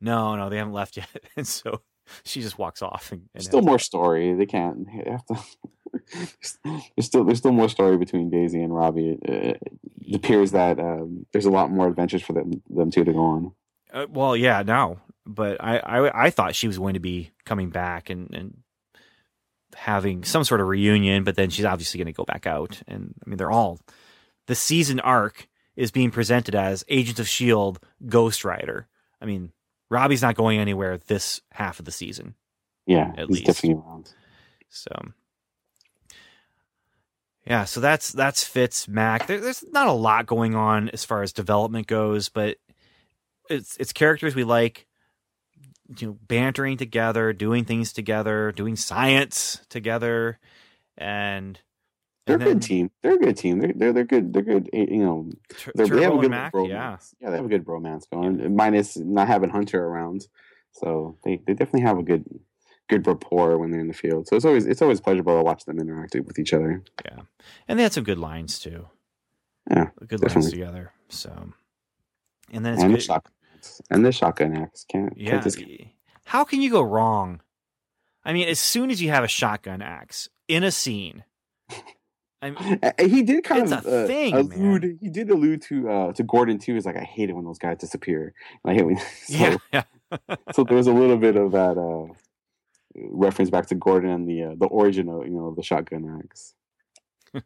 No, 0.00 0.34
no, 0.34 0.48
they 0.48 0.56
haven't 0.56 0.72
left 0.72 0.96
yet. 0.96 1.08
And 1.36 1.46
so 1.46 1.82
she 2.24 2.40
just 2.40 2.58
walks 2.58 2.80
off. 2.80 3.12
And, 3.12 3.28
and 3.34 3.44
still 3.44 3.60
more 3.60 3.78
story. 3.78 4.32
They 4.34 4.46
can't. 4.46 4.86
They 4.86 5.10
have 5.10 5.26
to. 5.26 5.38
There's 6.64 7.06
still 7.06 7.24
there's 7.24 7.38
still 7.38 7.52
more 7.52 7.68
story 7.68 7.96
between 7.96 8.30
Daisy 8.30 8.62
and 8.62 8.74
Robbie. 8.74 9.18
It, 9.22 9.62
it 10.00 10.16
appears 10.16 10.52
that 10.52 10.78
um, 10.78 11.26
there's 11.32 11.46
a 11.46 11.50
lot 11.50 11.70
more 11.70 11.88
adventures 11.88 12.22
for 12.22 12.32
them 12.32 12.62
them 12.70 12.90
two 12.90 13.04
to 13.04 13.12
go 13.12 13.20
on. 13.20 13.52
Uh, 13.92 14.06
well, 14.10 14.36
yeah, 14.36 14.62
no, 14.62 14.98
but 15.26 15.62
I, 15.62 15.78
I 15.78 16.26
I 16.26 16.30
thought 16.30 16.54
she 16.54 16.66
was 16.66 16.78
going 16.78 16.94
to 16.94 17.00
be 17.00 17.30
coming 17.44 17.70
back 17.70 18.10
and 18.10 18.34
and 18.34 18.58
having 19.74 20.24
some 20.24 20.44
sort 20.44 20.60
of 20.60 20.68
reunion, 20.68 21.24
but 21.24 21.36
then 21.36 21.50
she's 21.50 21.64
obviously 21.64 21.98
going 21.98 22.06
to 22.06 22.12
go 22.12 22.24
back 22.24 22.46
out. 22.46 22.82
And 22.86 23.14
I 23.24 23.28
mean, 23.28 23.36
they're 23.36 23.50
all 23.50 23.80
the 24.46 24.54
season 24.54 25.00
arc 25.00 25.48
is 25.76 25.90
being 25.90 26.10
presented 26.10 26.54
as 26.54 26.84
Agents 26.88 27.20
of 27.20 27.28
Shield, 27.28 27.80
Ghost 28.06 28.44
Rider. 28.44 28.86
I 29.20 29.26
mean, 29.26 29.52
Robbie's 29.90 30.22
not 30.22 30.36
going 30.36 30.58
anywhere 30.58 30.98
this 30.98 31.40
half 31.50 31.78
of 31.78 31.84
the 31.84 31.92
season. 31.92 32.34
Yeah, 32.86 33.12
at 33.16 33.28
least. 33.30 33.46
So, 34.68 34.90
yeah, 37.46 37.64
so 37.64 37.80
that's 37.80 38.12
that's 38.12 38.44
Fitz 38.44 38.88
Mac. 38.88 39.26
There, 39.26 39.40
there's 39.40 39.64
not 39.72 39.86
a 39.86 39.92
lot 39.92 40.26
going 40.26 40.54
on 40.54 40.88
as 40.90 41.04
far 41.04 41.22
as 41.22 41.32
development 41.32 41.86
goes, 41.86 42.28
but 42.28 42.56
it's 43.50 43.76
it's 43.78 43.92
characters 43.92 44.34
we 44.34 44.44
like. 44.44 44.86
You 46.00 46.06
know, 46.06 46.18
bantering 46.26 46.78
together, 46.78 47.34
doing 47.34 47.66
things 47.66 47.92
together, 47.92 48.52
doing 48.52 48.74
science 48.74 49.60
together, 49.68 50.38
and 50.96 51.60
they're 52.26 52.36
a 52.36 52.38
good 52.38 52.62
team. 52.62 52.90
They're 53.02 53.16
a 53.16 53.18
good 53.18 53.36
team. 53.36 53.58
They're 53.58 53.72
they're, 53.74 53.92
they're 53.92 54.04
good. 54.04 54.32
They're 54.32 54.42
good. 54.42 54.70
Eh, 54.72 54.86
you 54.88 55.04
know, 55.04 55.30
they 55.74 55.82
have 56.02 56.14
a 56.14 56.18
good 56.18 56.30
Mac, 56.30 56.54
romance. 56.54 57.14
Yeah. 57.20 57.26
yeah, 57.26 57.30
they 57.30 57.36
have 57.36 57.44
a 57.44 57.50
good 57.50 57.68
romance 57.68 58.06
going. 58.10 58.40
Yeah. 58.40 58.48
Minus 58.48 58.96
not 58.96 59.28
having 59.28 59.50
Hunter 59.50 59.84
around, 59.84 60.26
so 60.72 61.18
they, 61.22 61.42
they 61.46 61.52
definitely 61.52 61.82
have 61.82 61.98
a 61.98 62.02
good 62.02 62.24
good 62.88 63.06
rapport 63.06 63.58
when 63.58 63.70
they're 63.70 63.80
in 63.80 63.88
the 63.88 63.94
field. 63.94 64.28
So 64.28 64.36
it's 64.36 64.44
always 64.44 64.66
it's 64.66 64.82
always 64.82 65.00
pleasurable 65.00 65.36
to 65.36 65.42
watch 65.42 65.64
them 65.64 65.78
interact 65.78 66.14
with 66.14 66.38
each 66.38 66.52
other. 66.52 66.82
Yeah, 67.04 67.20
and 67.68 67.78
they 67.78 67.82
had 67.82 67.92
some 67.92 68.04
good 68.04 68.18
lines 68.18 68.58
too. 68.58 68.88
Yeah, 69.70 69.90
good 70.00 70.20
definitely. 70.20 70.42
lines 70.42 70.50
together. 70.50 70.92
So, 71.08 71.52
and 72.52 72.64
then 72.64 72.74
it's 72.74 72.82
and 72.82 72.92
good. 72.92 73.00
the 73.00 73.04
shotgun 73.04 73.32
and 73.90 74.04
the 74.04 74.12
shotgun 74.12 74.56
axe 74.56 74.84
can't. 74.88 75.12
Yeah, 75.16 75.40
can't 75.40 75.88
how 76.24 76.44
can 76.44 76.62
you 76.62 76.70
go 76.70 76.82
wrong? 76.82 77.40
I 78.24 78.32
mean, 78.32 78.48
as 78.48 78.58
soon 78.58 78.90
as 78.90 79.02
you 79.02 79.10
have 79.10 79.24
a 79.24 79.28
shotgun 79.28 79.82
axe 79.82 80.28
in 80.48 80.64
a 80.64 80.70
scene. 80.70 81.24
I 82.42 82.92
he 83.00 83.22
did 83.22 83.42
kind 83.42 83.72
of 83.72 83.86
uh, 83.86 84.06
thing, 84.06 84.34
allude. 84.34 84.82
Man. 84.82 84.98
He 85.00 85.08
did 85.08 85.30
allude 85.30 85.62
to 85.62 85.88
uh, 85.88 86.12
to 86.12 86.22
Gordon 86.22 86.58
too. 86.58 86.74
He's 86.74 86.84
like, 86.84 86.96
I 86.96 87.02
hate 87.02 87.30
it 87.30 87.32
when 87.32 87.44
those 87.44 87.58
guys 87.58 87.78
disappear. 87.78 88.34
I 88.66 88.74
hate 88.74 88.84
when. 88.84 88.96
So, 89.26 89.34
yeah. 89.34 89.56
yeah. 89.72 89.82
so 90.52 90.64
there's 90.64 90.86
a 90.86 90.92
little 90.92 91.16
bit 91.16 91.36
of 91.36 91.52
that 91.52 91.78
uh, 91.78 92.12
reference 92.96 93.50
back 93.50 93.66
to 93.66 93.74
Gordon 93.74 94.10
and 94.10 94.28
the 94.28 94.42
uh, 94.44 94.54
the 94.56 94.66
origin 94.66 95.08
of 95.08 95.24
you 95.26 95.32
know 95.32 95.54
the 95.54 95.62
shotgun 95.62 96.20
axe. 96.22 96.54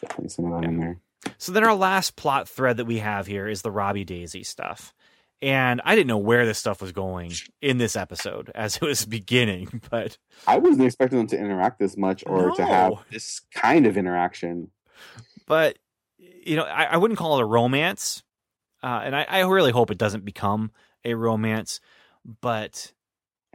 Definitely 0.00 0.28
some 0.28 0.52
of 0.52 0.60
that 0.60 0.68
in 0.68 0.78
there. 0.78 1.00
So 1.38 1.52
then 1.52 1.64
our 1.64 1.74
last 1.74 2.16
plot 2.16 2.48
thread 2.48 2.76
that 2.76 2.84
we 2.84 2.98
have 2.98 3.26
here 3.26 3.48
is 3.48 3.62
the 3.62 3.70
Robbie 3.70 4.04
Daisy 4.04 4.44
stuff 4.44 4.94
and 5.42 5.82
I 5.84 5.94
didn't 5.94 6.08
know 6.08 6.18
where 6.18 6.46
this 6.46 6.58
stuff 6.58 6.80
was 6.80 6.92
going 6.92 7.32
in 7.60 7.78
this 7.78 7.96
episode 7.96 8.50
as 8.54 8.76
it 8.76 8.82
was 8.82 9.04
beginning. 9.06 9.82
But 9.90 10.18
I 10.46 10.58
wasn't 10.58 10.86
expecting 10.86 11.18
them 11.18 11.26
to 11.28 11.38
interact 11.38 11.78
this 11.78 11.96
much 11.96 12.24
or 12.26 12.48
no. 12.48 12.54
to 12.54 12.64
have 12.64 12.92
this 13.10 13.40
kind 13.52 13.86
of 13.86 13.96
interaction. 13.96 14.70
But 15.46 15.78
you 16.18 16.56
know, 16.56 16.64
I, 16.64 16.84
I 16.84 16.96
wouldn't 16.96 17.18
call 17.18 17.38
it 17.38 17.42
a 17.42 17.46
romance, 17.46 18.22
uh, 18.82 19.02
and 19.04 19.14
I, 19.14 19.26
I, 19.28 19.40
really 19.40 19.72
hope 19.72 19.90
it 19.90 19.98
doesn't 19.98 20.24
become 20.24 20.70
a 21.04 21.14
romance. 21.14 21.80
But 22.40 22.92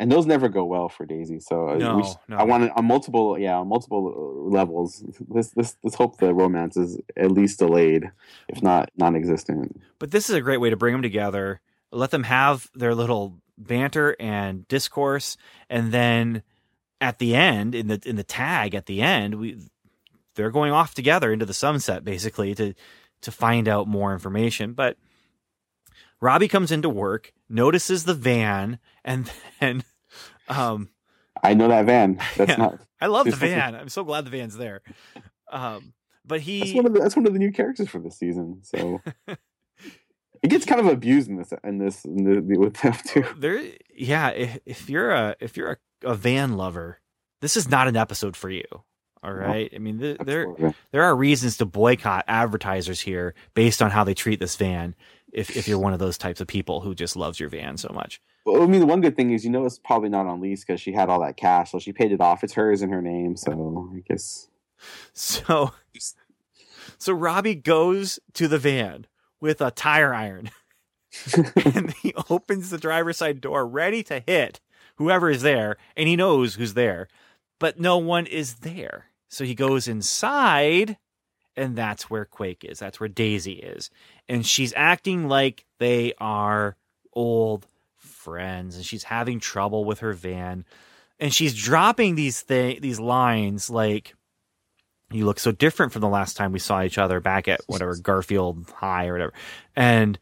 and 0.01 0.11
those 0.11 0.25
never 0.25 0.49
go 0.49 0.65
well 0.65 0.89
for 0.89 1.05
Daisy. 1.05 1.39
So 1.39 1.69
uh, 1.69 1.75
no, 1.75 2.03
should, 2.03 2.17
no. 2.27 2.37
I 2.37 2.43
want 2.43 2.71
on 2.75 2.85
multiple, 2.85 3.37
yeah, 3.39 3.57
on 3.57 3.67
multiple 3.69 4.49
levels. 4.49 5.03
Let's, 5.29 5.55
let's 5.55 5.77
let's 5.83 5.95
hope 5.95 6.17
the 6.17 6.33
romance 6.33 6.75
is 6.75 6.99
at 7.15 7.31
least 7.31 7.59
delayed, 7.59 8.11
if 8.49 8.61
not 8.61 8.89
non-existent. 8.97 9.79
But 9.99 10.11
this 10.11 10.29
is 10.29 10.35
a 10.35 10.41
great 10.41 10.57
way 10.57 10.69
to 10.69 10.75
bring 10.75 10.93
them 10.93 11.01
together 11.01 11.61
let 11.91 12.11
them 12.11 12.23
have 12.23 12.69
their 12.73 12.95
little 12.95 13.37
banter 13.57 14.15
and 14.19 14.67
discourse 14.67 15.37
and 15.69 15.91
then 15.91 16.41
at 16.99 17.19
the 17.19 17.35
end 17.35 17.75
in 17.75 17.87
the 17.87 18.01
in 18.05 18.15
the 18.15 18.23
tag 18.23 18.73
at 18.73 18.87
the 18.87 19.01
end 19.01 19.35
we 19.35 19.59
they're 20.35 20.49
going 20.49 20.71
off 20.71 20.95
together 20.95 21.31
into 21.31 21.45
the 21.45 21.53
sunset 21.53 22.03
basically 22.03 22.55
to 22.55 22.73
to 23.21 23.31
find 23.31 23.67
out 23.67 23.87
more 23.87 24.13
information 24.13 24.73
but 24.73 24.97
Robbie 26.19 26.47
comes 26.47 26.71
into 26.71 26.89
work 26.89 27.33
notices 27.49 28.05
the 28.05 28.15
van 28.15 28.79
and 29.03 29.29
then 29.59 29.83
um 30.51 30.89
I 31.43 31.53
know 31.53 31.67
that 31.67 31.85
van 31.85 32.19
that's 32.37 32.49
yeah, 32.49 32.55
not 32.55 32.79
I 32.99 33.07
love 33.07 33.25
the 33.25 33.35
van 33.35 33.75
I'm 33.75 33.89
so 33.89 34.03
glad 34.03 34.25
the 34.25 34.31
van's 34.31 34.57
there 34.57 34.81
um 35.51 35.93
but 36.25 36.41
he 36.41 36.59
that's 36.59 36.73
one 36.73 36.85
of 36.85 36.93
the, 36.93 36.99
that's 36.99 37.15
one 37.15 37.25
of 37.25 37.33
the 37.33 37.39
new 37.39 37.51
characters 37.51 37.89
for 37.89 37.99
this 37.99 38.17
season 38.17 38.59
so 38.63 39.01
it 40.41 40.49
gets 40.49 40.65
kind 40.65 40.81
of 40.81 40.87
abused 40.87 41.29
in 41.29 41.37
this 41.37 41.53
in 41.63 41.77
this 41.77 42.05
in 42.05 42.23
the, 42.23 42.57
with 42.57 42.75
them 42.77 42.93
too. 43.05 43.25
There, 43.37 43.61
yeah. 43.95 44.29
If, 44.29 44.59
if 44.65 44.89
you're 44.89 45.11
a 45.11 45.35
if 45.39 45.55
you're 45.55 45.79
a, 46.03 46.09
a, 46.09 46.15
van 46.15 46.57
lover, 46.57 46.99
this 47.41 47.55
is 47.55 47.69
not 47.69 47.87
an 47.87 47.95
episode 47.95 48.35
for 48.35 48.49
you. 48.49 48.65
All 49.23 49.33
right. 49.33 49.71
No, 49.71 49.75
I 49.75 49.79
mean, 49.79 49.99
th- 49.99 50.17
there 50.25 50.47
there 50.91 51.03
are 51.03 51.15
reasons 51.15 51.57
to 51.57 51.65
boycott 51.65 52.25
advertisers 52.27 52.99
here 52.99 53.35
based 53.53 53.81
on 53.81 53.91
how 53.91 54.03
they 54.03 54.15
treat 54.15 54.39
this 54.39 54.55
van. 54.55 54.95
If 55.31 55.55
if 55.55 55.67
you're 55.67 55.79
one 55.79 55.93
of 55.93 55.99
those 55.99 56.17
types 56.17 56.41
of 56.41 56.47
people 56.47 56.81
who 56.81 56.95
just 56.95 57.15
loves 57.15 57.39
your 57.39 57.49
van 57.49 57.77
so 57.77 57.91
much. 57.93 58.19
Well, 58.45 58.63
I 58.63 58.65
mean, 58.65 58.79
the 58.79 58.87
one 58.87 59.01
good 59.01 59.15
thing 59.15 59.31
is, 59.31 59.43
you 59.45 59.51
know, 59.51 59.65
it's 59.65 59.77
probably 59.77 60.09
not 60.09 60.25
on 60.25 60.41
lease 60.41 60.63
because 60.63 60.81
she 60.81 60.93
had 60.93 61.09
all 61.09 61.21
that 61.21 61.37
cash, 61.37 61.71
so 61.71 61.79
she 61.79 61.93
paid 61.93 62.11
it 62.11 62.21
off. 62.21 62.43
It's 62.43 62.53
hers 62.53 62.81
in 62.81 62.89
her 62.89 63.01
name, 63.01 63.35
so 63.37 63.91
I 63.95 63.99
guess. 63.99 64.47
So, 65.13 65.73
so 66.97 67.13
Robbie 67.13 67.55
goes 67.55 68.19
to 68.33 68.47
the 68.47 68.57
van 68.57 69.05
with 69.39 69.61
a 69.61 69.69
tire 69.69 70.13
iron, 70.13 70.49
and 71.65 71.93
he 72.01 72.13
opens 72.29 72.69
the 72.69 72.79
driver's 72.79 73.17
side 73.17 73.41
door, 73.41 73.67
ready 73.67 74.01
to 74.03 74.23
hit 74.25 74.59
whoever 74.95 75.29
is 75.29 75.41
there, 75.41 75.77
and 75.95 76.07
he 76.07 76.15
knows 76.15 76.55
who's 76.55 76.73
there, 76.73 77.07
but 77.59 77.79
no 77.79 77.97
one 77.97 78.25
is 78.25 78.55
there. 78.55 79.05
So 79.29 79.43
he 79.43 79.55
goes 79.55 79.87
inside, 79.87 80.97
and 81.55 81.75
that's 81.75 82.09
where 82.09 82.25
Quake 82.25 82.63
is. 82.63 82.79
That's 82.79 82.99
where 82.99 83.09
Daisy 83.09 83.53
is, 83.53 83.89
and 84.27 84.45
she's 84.45 84.73
acting 84.75 85.27
like 85.27 85.65
they 85.79 86.13
are 86.19 86.75
old 87.13 87.65
friends, 88.21 88.75
and 88.75 88.85
she's 88.85 89.03
having 89.03 89.39
trouble 89.39 89.85
with 89.85 89.99
her 89.99 90.13
van, 90.13 90.65
and 91.19 91.33
she's 91.33 91.53
dropping 91.53 92.15
these 92.15 92.43
th- 92.43 92.81
these 92.81 92.99
lines 92.99 93.69
like 93.69 94.15
you 95.11 95.25
look 95.25 95.39
so 95.39 95.51
different 95.51 95.91
from 95.91 96.01
the 96.01 96.07
last 96.07 96.37
time 96.37 96.51
we 96.51 96.59
saw 96.59 96.83
each 96.83 96.97
other 96.97 97.19
back 97.19 97.47
at 97.47 97.61
whatever 97.67 97.95
Garfield 97.97 98.69
High 98.75 99.07
or 99.07 99.13
whatever. 99.13 99.33
And 99.75 100.17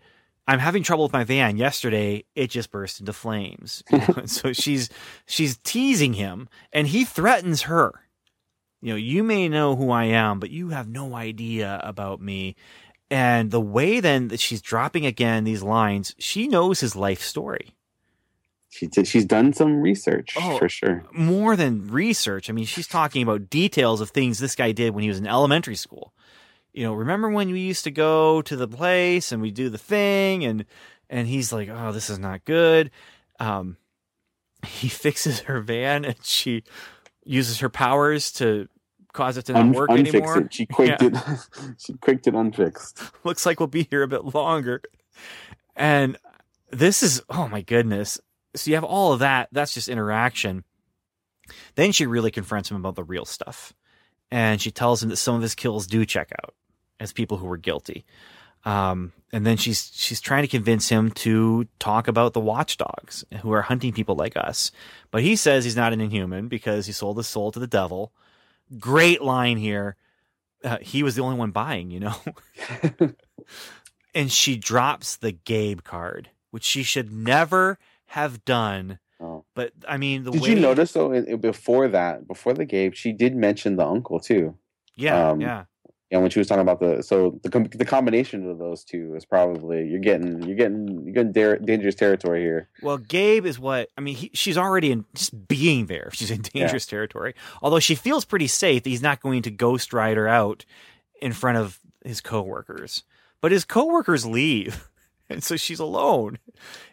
I'm 0.48 0.60
having 0.60 0.82
trouble 0.84 1.04
with 1.04 1.14
my 1.14 1.24
van. 1.24 1.58
Yesterday, 1.58 2.26
it 2.36 2.50
just 2.50 2.72
burst 2.72 3.00
into 3.00 3.14
flames. 3.14 3.84
You 3.92 4.00
know? 4.00 4.22
so 4.26 4.54
she's 4.54 4.90
she's 5.26 5.58
teasing 5.58 6.14
him, 6.14 6.50
and 6.74 6.88
he 6.88 7.06
threatens 7.06 7.64
her. 7.64 7.94
You 8.82 8.94
know, 8.94 8.98
you 8.98 9.24
may 9.24 9.50
know 9.50 9.76
who 9.76 9.92
I 9.92 10.06
am, 10.06 10.40
but 10.40 10.50
you 10.50 10.70
have 10.70 10.88
no 10.88 11.16
idea 11.16 11.80
about 11.84 12.22
me. 12.22 12.56
And 13.12 13.52
the 13.52 13.62
way 13.62 14.00
then 14.00 14.30
that 14.30 14.40
she's 14.40 14.62
dropping 14.62 15.06
again 15.06 15.44
these 15.44 15.64
lines, 15.64 16.16
she 16.18 16.48
knows 16.48 16.80
his 16.80 16.96
life 16.96 17.22
story. 17.22 17.76
She 18.70 18.86
did, 18.88 19.08
she's 19.08 19.26
done 19.26 19.52
some 19.54 19.82
research 19.82 20.36
Oh. 20.38 20.58
for 20.60 20.70
sure. 20.70 21.04
more 21.12 21.56
than 21.56 21.88
research. 21.88 22.50
I 22.50 22.54
mean, 22.54 22.66
she's 22.66 22.88
talking 22.88 23.24
about 23.24 23.50
details 23.50 24.00
of 24.00 24.12
things 24.12 24.38
this 24.40 24.56
guy 24.56 24.72
did 24.72 24.94
when 24.94 25.02
he 25.04 25.10
was 25.10 25.18
in 25.20 25.26
elementary 25.28 25.76
school. 25.76 26.14
You 26.72 26.84
know, 26.84 26.94
remember 26.94 27.30
when 27.30 27.52
we 27.52 27.62
used 27.62 27.84
to 27.86 27.92
go 27.92 28.42
to 28.44 28.56
the 28.56 28.68
place 28.68 29.32
and 29.32 29.42
we 29.42 29.50
do 29.52 29.70
the 29.70 29.78
thing 29.80 30.46
and 30.46 30.66
and 31.10 31.28
he's 31.28 31.52
like, 31.52 31.68
"Oh, 31.68 31.92
this 31.92 32.12
is 32.12 32.20
not 32.20 32.46
good." 32.46 32.92
Um 33.40 33.78
he 34.66 34.88
fixes 35.06 35.40
her 35.42 35.62
van 35.62 36.06
and 36.06 36.16
she 36.24 36.64
uses 37.26 37.60
her 37.60 37.70
powers 37.70 38.32
to 38.34 38.68
cause 39.14 39.36
it 39.38 39.46
to 39.46 39.54
not 39.54 39.62
Un- 39.62 39.72
work 39.74 39.90
unfix 39.90 40.08
anymore. 40.14 40.38
it. 40.42 40.54
She 40.54 40.68
quicked 40.68 41.02
it. 41.02 41.16
she 41.80 41.94
quicked 41.94 42.28
it 42.28 42.36
unfixed. 42.36 43.02
looks 43.26 43.48
like 43.48 43.60
we'll 43.60 43.66
be 43.68 43.88
here 43.90 44.04
a 44.04 44.08
bit 44.08 44.36
longer. 44.36 44.84
And 45.76 46.18
this 46.72 47.02
is, 47.02 47.24
oh 47.32 47.48
my 47.48 47.62
goodness. 47.62 48.20
So 48.56 48.70
you 48.70 48.76
have 48.76 48.84
all 48.84 49.14
of 49.14 49.20
that. 49.20 49.50
That's 49.52 49.74
just 49.74 49.90
interaction. 49.90 50.64
Then 51.76 51.92
she 51.92 52.06
really 52.06 52.32
confronts 52.32 52.70
him 52.70 52.78
about 52.78 52.96
the 52.96 53.04
real 53.04 53.26
stuff. 53.26 53.74
And 54.32 54.62
she 54.62 54.72
tells 54.72 55.02
him 55.02 55.10
that 55.10 55.18
some 55.18 55.36
of 55.36 55.42
his 55.42 55.56
kills 55.56 55.88
do 55.88 56.06
check 56.06 56.32
out 56.44 56.54
as 57.00 57.14
people 57.14 57.38
who 57.38 57.48
were 57.48 57.58
guilty. 57.58 58.06
Um, 58.66 59.14
and 59.32 59.46
then 59.46 59.58
she's 59.58 59.92
she's 59.94 60.20
trying 60.20 60.44
to 60.44 60.48
convince 60.48 60.90
him 60.90 61.12
to 61.12 61.68
talk 61.80 62.08
about 62.08 62.34
the 62.34 62.40
watchdogs 62.40 63.24
who 63.42 63.52
are 63.54 63.62
hunting 63.62 63.94
people 63.94 64.16
like 64.16 64.36
us. 64.36 64.72
But 65.12 65.24
he 65.24 65.36
says 65.36 65.64
he's 65.64 65.76
not 65.76 65.94
an 65.94 66.02
inhuman 66.02 66.48
because 66.48 66.86
he 66.86 66.92
sold 66.92 67.18
his 67.18 67.28
soul 67.28 67.52
to 67.52 67.60
the 67.60 67.68
devil. 67.68 68.12
Great 68.78 69.22
line 69.22 69.58
here. 69.58 69.96
Uh, 70.64 70.78
he 70.82 71.04
was 71.04 71.16
the 71.16 71.22
only 71.22 71.38
one 71.38 71.52
buying, 71.52 71.90
you 71.90 72.02
know. 72.02 72.16
and 74.14 74.32
she 74.32 74.58
drops 74.58 75.16
the 75.16 75.32
Gabe 75.32 75.84
card, 75.84 76.30
which 76.52 76.66
she 76.66 76.84
should 76.84 77.14
never 77.14 77.80
have 78.10 78.44
done. 78.46 79.00
Oh. 79.22 79.46
But 79.54 79.74
I 79.88 79.98
mean, 79.98 80.24
the 80.24 80.32
Did 80.32 80.42
way 80.42 80.50
you 80.50 80.56
notice 80.56 80.94
though? 80.94 81.38
Before 81.38 81.88
that, 81.88 82.28
before 82.28 82.54
the 82.54 82.66
Gabe, 82.66 82.94
she 82.94 83.12
did 83.12 83.36
mention 83.36 83.76
the 83.76 83.86
uncle 83.86 84.20
too. 84.20 84.56
Yeah, 84.96 85.30
um, 85.30 85.40
yeah, 85.40 85.64
And 86.12 86.22
when 86.22 86.32
she 86.32 86.40
was 86.40 86.48
talking 86.48 86.62
about 86.62 86.80
the 86.80 87.04
so 87.04 87.40
the 87.44 87.50
com- 87.50 87.66
the 87.66 87.86
combination 87.86 88.50
of 88.50 88.58
those 88.58 88.84
two 88.84 89.16
is 89.16 89.26
probably 89.26 89.88
you're 89.88 90.00
getting 90.00 90.42
you're 90.44 90.56
getting 90.56 91.04
you're 91.06 91.24
getting 91.24 91.66
dangerous 91.66 91.96
territory 91.96 92.42
here. 92.42 92.70
Well, 92.82 92.98
Gabe 92.98 93.46
is 93.46 93.60
what 93.60 93.90
I 93.98 94.02
mean. 94.02 94.16
He, 94.16 94.32
she's 94.34 94.58
already 94.58 94.92
in 94.92 95.06
just 95.14 95.48
being 95.48 95.86
there. 95.86 96.10
She's 96.14 96.32
in 96.32 96.42
dangerous 96.42 96.86
territory. 96.86 97.36
Although 97.62 97.80
she 97.80 97.96
feels 97.96 98.26
pretty 98.26 98.48
safe. 98.48 98.84
that 98.84 98.90
He's 98.90 99.02
not 99.02 99.22
going 99.22 99.42
to 99.44 99.52
ghost 99.52 99.94
ride 99.94 100.18
her 100.18 100.28
out 100.28 100.66
in 101.22 101.34
front 101.34 101.58
of 101.58 101.80
his 102.04 102.22
coworkers. 102.22 103.04
But 103.42 103.52
his 103.52 103.64
coworkers 103.64 104.26
leave, 104.26 104.90
and 105.30 105.44
so 105.44 105.56
she's 105.56 105.80
alone. 105.80 106.40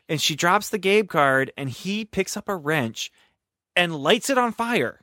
And 0.09 0.21
she 0.21 0.37
drops 0.37 0.69
the 0.69 0.79
Gabe 0.79 1.09
card, 1.09 1.53
and 1.57 1.69
he 1.69 2.05
picks 2.05 2.37
up 2.37 2.49
a 2.49 2.57
wrench 2.57 3.11
and 3.75 3.95
lights 3.95 4.31
it 4.31 4.39
on 4.39 4.53
fire. 4.53 5.01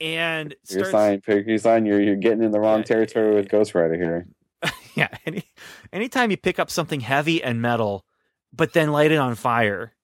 And 0.00 0.54
Your 0.68 0.84
starts, 0.84 0.90
sign, 0.90 1.20
pick 1.20 1.46
your 1.46 1.58
sign. 1.58 1.86
You're 1.86 2.00
you're 2.00 2.16
getting 2.16 2.42
in 2.42 2.50
the 2.50 2.60
wrong 2.60 2.82
territory 2.82 3.34
with 3.34 3.48
Ghost 3.48 3.74
Rider 3.74 3.96
here. 3.96 4.26
yeah. 4.94 5.08
Any, 5.24 5.44
anytime 5.92 6.30
you 6.30 6.36
pick 6.36 6.58
up 6.58 6.70
something 6.70 7.00
heavy 7.00 7.42
and 7.42 7.62
metal, 7.62 8.04
but 8.52 8.72
then 8.72 8.92
light 8.92 9.12
it 9.12 9.18
on 9.18 9.34
fire, 9.34 9.94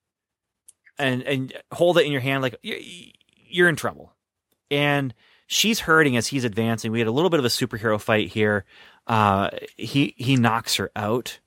and 0.98 1.22
and 1.22 1.52
hold 1.72 1.98
it 1.98 2.06
in 2.06 2.12
your 2.12 2.20
hand 2.20 2.42
like 2.42 2.56
you're, 2.62 2.78
you're 3.48 3.68
in 3.68 3.76
trouble. 3.76 4.14
And 4.70 5.12
she's 5.46 5.80
hurting 5.80 6.16
as 6.16 6.28
he's 6.28 6.44
advancing. 6.44 6.92
We 6.92 7.00
had 7.00 7.08
a 7.08 7.12
little 7.12 7.30
bit 7.30 7.40
of 7.40 7.44
a 7.44 7.48
superhero 7.48 8.00
fight 8.00 8.28
here. 8.28 8.64
Uh, 9.06 9.50
he 9.76 10.14
he 10.16 10.36
knocks 10.36 10.76
her 10.76 10.90
out, 10.94 11.40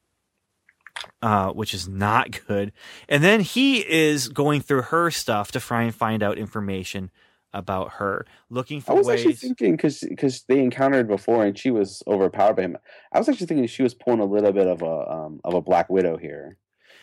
uh, 1.22 1.52
which 1.52 1.74
is 1.74 1.88
not 1.88 2.40
good. 2.48 2.72
And 3.10 3.24
then 3.24 3.42
he 3.42 3.80
is 3.80 4.28
going 4.28 4.62
through 4.62 4.84
her 4.84 5.12
stuff 5.12 5.52
to 5.52 5.60
try 5.60 5.84
and 5.84 5.94
find 5.94 6.24
out 6.24 6.38
information 6.38 7.12
about 7.54 7.94
her, 7.94 8.26
looking 8.50 8.82
for 8.82 8.94
I 8.94 8.96
was 8.96 9.08
ways. 9.08 9.20
actually 9.20 9.34
thinking 9.36 9.72
because 9.74 10.00
because 10.00 10.44
they 10.44 10.60
encountered 10.60 11.08
before 11.08 11.46
and 11.46 11.58
she 11.58 11.72
was 11.72 12.02
overpowered 12.08 12.56
by 12.56 12.64
him. 12.64 12.78
I 13.12 13.20
was 13.20 13.30
actually 13.30 13.48
thinking 13.48 13.68
she 13.68 13.84
was 13.84 13.94
pulling 13.94 14.20
a 14.20 14.26
little 14.26 14.52
bit 14.52 14.68
of 14.68 14.82
a 14.82 15.12
um, 15.12 15.40
of 15.44 15.54
a 15.54 15.62
Black 15.62 15.90
Widow 15.90 16.18
here, 16.18 16.58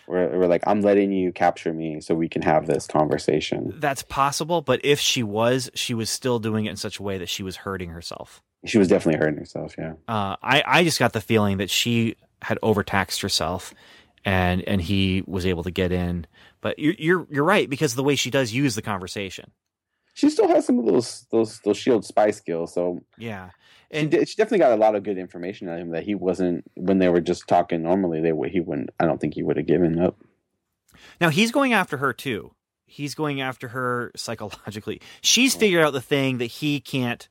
where 0.06 0.28
we're 0.28 0.48
like, 0.48 0.64
I'm 0.66 0.80
letting 0.80 1.12
you 1.12 1.32
capture 1.32 1.72
me 1.72 2.00
so 2.00 2.14
we 2.14 2.28
can 2.28 2.42
have 2.42 2.66
this 2.66 2.88
conversation. 2.88 3.74
That's 3.78 4.02
possible, 4.02 4.60
but 4.60 4.80
if 4.82 4.98
she 4.98 5.22
was, 5.22 5.70
she 5.74 5.94
was 5.94 6.10
still 6.10 6.40
doing 6.40 6.66
it 6.66 6.70
in 6.70 6.76
such 6.76 6.98
a 6.98 7.02
way 7.02 7.16
that 7.18 7.28
she 7.28 7.44
was 7.44 7.56
hurting 7.56 7.90
herself. 7.90 8.42
She 8.66 8.78
was 8.78 8.88
definitely 8.88 9.20
hurting 9.20 9.38
herself. 9.38 9.76
Yeah. 9.78 9.92
Uh, 10.08 10.36
I 10.42 10.62
I 10.66 10.84
just 10.84 10.98
got 10.98 11.12
the 11.12 11.20
feeling 11.20 11.58
that 11.58 11.70
she 11.70 12.16
had 12.42 12.58
overtaxed 12.62 13.22
herself, 13.22 13.74
and 14.24 14.62
and 14.62 14.80
he 14.80 15.22
was 15.26 15.46
able 15.46 15.62
to 15.64 15.70
get 15.70 15.92
in. 15.92 16.26
But 16.60 16.78
you're 16.78 16.94
you're 16.98 17.26
you're 17.30 17.44
right 17.44 17.68
because 17.68 17.92
of 17.92 17.96
the 17.96 18.04
way 18.04 18.16
she 18.16 18.30
does 18.30 18.52
use 18.52 18.74
the 18.74 18.82
conversation. 18.82 19.50
She 20.14 20.28
still 20.28 20.48
has 20.48 20.66
some 20.66 20.78
of 20.78 20.86
those 20.86 21.26
those 21.30 21.60
those 21.60 21.76
shield 21.76 22.04
spy 22.04 22.30
skills, 22.30 22.74
so 22.74 23.00
Yeah, 23.16 23.50
she, 23.92 23.98
and 23.98 24.10
did, 24.10 24.28
she 24.28 24.36
definitely 24.36 24.58
got 24.58 24.72
a 24.72 24.76
lot 24.76 24.94
of 24.94 25.02
good 25.02 25.18
information 25.18 25.68
on 25.68 25.78
him 25.78 25.90
that 25.90 26.02
he 26.04 26.14
wasn't 26.14 26.64
when 26.76 26.98
they 26.98 27.08
were 27.08 27.20
just 27.20 27.46
talking 27.48 27.82
normally. 27.82 28.20
They 28.20 28.32
would 28.32 28.50
he 28.50 28.60
wouldn't. 28.60 28.90
I 28.98 29.06
don't 29.06 29.20
think 29.20 29.34
he 29.34 29.42
would 29.42 29.56
have 29.56 29.66
given 29.66 29.98
up. 29.98 30.16
now 31.20 31.30
he's 31.30 31.52
going 31.52 31.72
after 31.72 31.96
her 31.96 32.12
too. 32.12 32.52
He's 32.84 33.14
going 33.14 33.40
after 33.40 33.68
her 33.68 34.10
psychologically. 34.16 35.00
She's 35.22 35.54
figured 35.54 35.84
out 35.84 35.92
the 35.92 36.00
thing 36.00 36.38
that 36.38 36.46
he 36.46 36.80
can't 36.80 37.28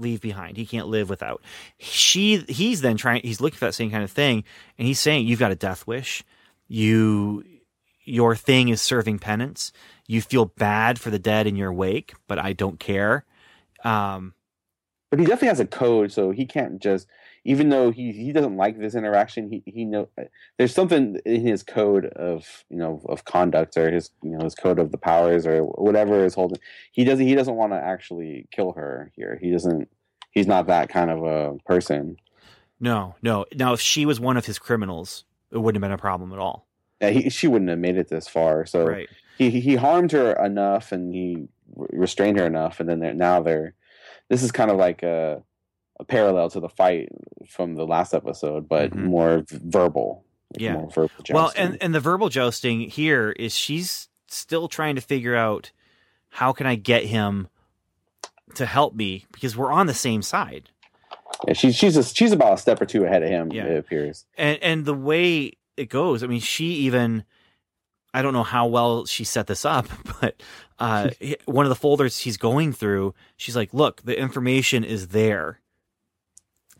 leave 0.00 0.20
behind. 0.20 0.56
He 0.56 0.66
can't 0.66 0.88
live 0.88 1.08
without. 1.10 1.42
She 1.78 2.38
he's 2.48 2.80
then 2.80 2.96
trying 2.96 3.22
he's 3.22 3.40
looking 3.40 3.58
for 3.58 3.66
that 3.66 3.74
same 3.74 3.90
kind 3.90 4.04
of 4.04 4.10
thing 4.10 4.44
and 4.78 4.86
he's 4.86 5.00
saying 5.00 5.26
you've 5.26 5.38
got 5.38 5.52
a 5.52 5.56
death 5.56 5.86
wish. 5.86 6.24
You 6.68 7.44
your 8.04 8.34
thing 8.34 8.68
is 8.68 8.80
serving 8.80 9.18
penance. 9.18 9.72
You 10.06 10.22
feel 10.22 10.46
bad 10.46 10.98
for 10.98 11.10
the 11.10 11.18
dead 11.18 11.46
in 11.46 11.56
your 11.56 11.72
wake, 11.72 12.14
but 12.26 12.38
I 12.38 12.52
don't 12.52 12.80
care. 12.80 13.24
Um 13.84 14.34
But 15.10 15.20
he 15.20 15.26
definitely 15.26 15.48
has 15.48 15.60
a 15.60 15.66
code, 15.66 16.12
so 16.12 16.30
he 16.30 16.46
can't 16.46 16.80
just. 16.80 17.06
Even 17.52 17.70
though 17.70 17.90
he, 17.90 18.12
he 18.12 18.30
doesn't 18.32 18.56
like 18.56 18.78
this 18.78 18.94
interaction, 18.94 19.48
he 19.50 19.62
he 19.64 19.84
know 19.84 20.08
there's 20.58 20.74
something 20.74 21.18
in 21.24 21.40
his 21.46 21.62
code 21.62 22.04
of 22.06 22.64
you 22.68 22.76
know 22.76 23.00
of 23.06 23.24
conduct 23.24 23.76
or 23.76 23.90
his 23.90 24.10
you 24.22 24.30
know 24.36 24.44
his 24.44 24.54
code 24.54 24.78
of 24.78 24.92
the 24.92 24.98
powers 24.98 25.46
or 25.46 25.62
whatever 25.64 26.24
is 26.24 26.34
holding. 26.34 26.58
He 26.92 27.04
doesn't 27.04 27.26
he 27.26 27.34
doesn't 27.34 27.54
want 27.56 27.72
to 27.72 27.78
actually 27.78 28.46
kill 28.50 28.72
her 28.72 29.10
here. 29.16 29.38
He 29.40 29.50
doesn't. 29.50 29.88
He's 30.30 30.46
not 30.46 30.66
that 30.66 30.88
kind 30.90 31.10
of 31.10 31.24
a 31.24 31.56
person. 31.64 32.16
no, 32.80 33.14
no. 33.22 33.46
Now 33.54 33.72
if 33.72 33.80
she 33.80 34.04
was 34.06 34.20
one 34.20 34.36
of 34.36 34.44
his 34.46 34.58
criminals, 34.58 35.24
it 35.50 35.58
wouldn't 35.58 35.82
have 35.82 35.88
been 35.88 35.94
a 35.94 35.98
problem 35.98 36.32
at 36.34 36.38
all. 36.38 36.66
Yeah, 37.00 37.10
he, 37.10 37.30
she 37.30 37.46
wouldn't 37.48 37.70
have 37.70 37.78
made 37.78 37.96
it 37.96 38.08
this 38.08 38.28
far. 38.28 38.66
So 38.66 38.84
Right. 38.86 39.08
he 39.38 39.48
he- 39.50 39.76
harmed 39.76 40.12
her 40.12 40.32
enough 40.44 40.92
and 40.92 41.14
he 41.14 41.48
restrained 41.74 42.38
her 42.38 42.46
enough, 42.46 42.80
and 42.80 42.88
then 42.88 42.98
they're, 43.00 43.14
now 43.14 43.40
they're. 43.40 43.74
This 44.28 44.42
is 44.42 44.52
kind 44.52 44.70
of 44.70 44.76
like 44.76 45.02
a, 45.02 45.42
a 46.00 46.04
parallel 46.04 46.50
to 46.50 46.60
the 46.60 46.68
fight 46.68 47.08
from 47.48 47.74
the 47.74 47.86
last 47.86 48.14
episode, 48.14 48.68
but 48.68 48.90
Mhm. 48.92 49.04
more 49.04 49.44
verbal. 49.48 50.24
like 50.54 50.62
Yeah. 50.62 50.72
more 50.74 50.88
verbal 50.90 51.10
Well, 51.30 51.52
and 51.56 51.76
and 51.82 51.94
the 51.94 52.00
verbal 52.00 52.28
jousting 52.30 52.80
here 52.88 53.32
is 53.32 53.54
she's 53.54 54.08
still 54.28 54.66
trying 54.68 54.94
to 54.94 55.00
figure 55.02 55.36
out 55.36 55.72
how 56.30 56.52
can 56.52 56.66
I 56.66 56.74
get 56.74 57.04
him 57.04 57.48
to 58.54 58.64
help 58.64 58.94
me 58.94 59.26
because 59.32 59.56
we're 59.56 59.70
on 59.72 59.86
the 59.88 59.94
same 59.94 60.22
side. 60.22 60.70
yeah, 61.46 61.52
she's 61.52 61.76
she's 61.76 61.96
a, 61.98 62.02
she's 62.02 62.32
about 62.32 62.54
a 62.54 62.56
step 62.56 62.80
or 62.80 62.86
two 62.86 63.04
ahead 63.04 63.22
of 63.22 63.28
him. 63.28 63.52
Yeah. 63.52 63.66
It 63.66 63.76
appears. 63.78 64.24
And 64.38 64.58
and 64.62 64.84
the 64.86 64.94
way 64.94 65.52
it 65.76 65.90
goes, 65.90 66.22
I 66.22 66.26
mean, 66.26 66.40
she 66.40 66.64
even 66.86 67.24
I 68.14 68.22
don't 68.22 68.32
know 68.32 68.42
how 68.42 68.66
well 68.66 69.04
she 69.04 69.24
set 69.24 69.48
this 69.48 69.66
up, 69.66 69.86
but 70.20 70.42
uh, 70.78 71.10
one 71.44 71.66
of 71.66 71.68
the 71.70 71.74
folders 71.76 72.18
he's 72.20 72.38
going 72.38 72.72
through, 72.72 73.14
she's 73.36 73.54
like, 73.54 73.74
"Look, 73.74 74.00
the 74.02 74.18
information 74.18 74.82
is 74.82 75.08
there. 75.08 75.60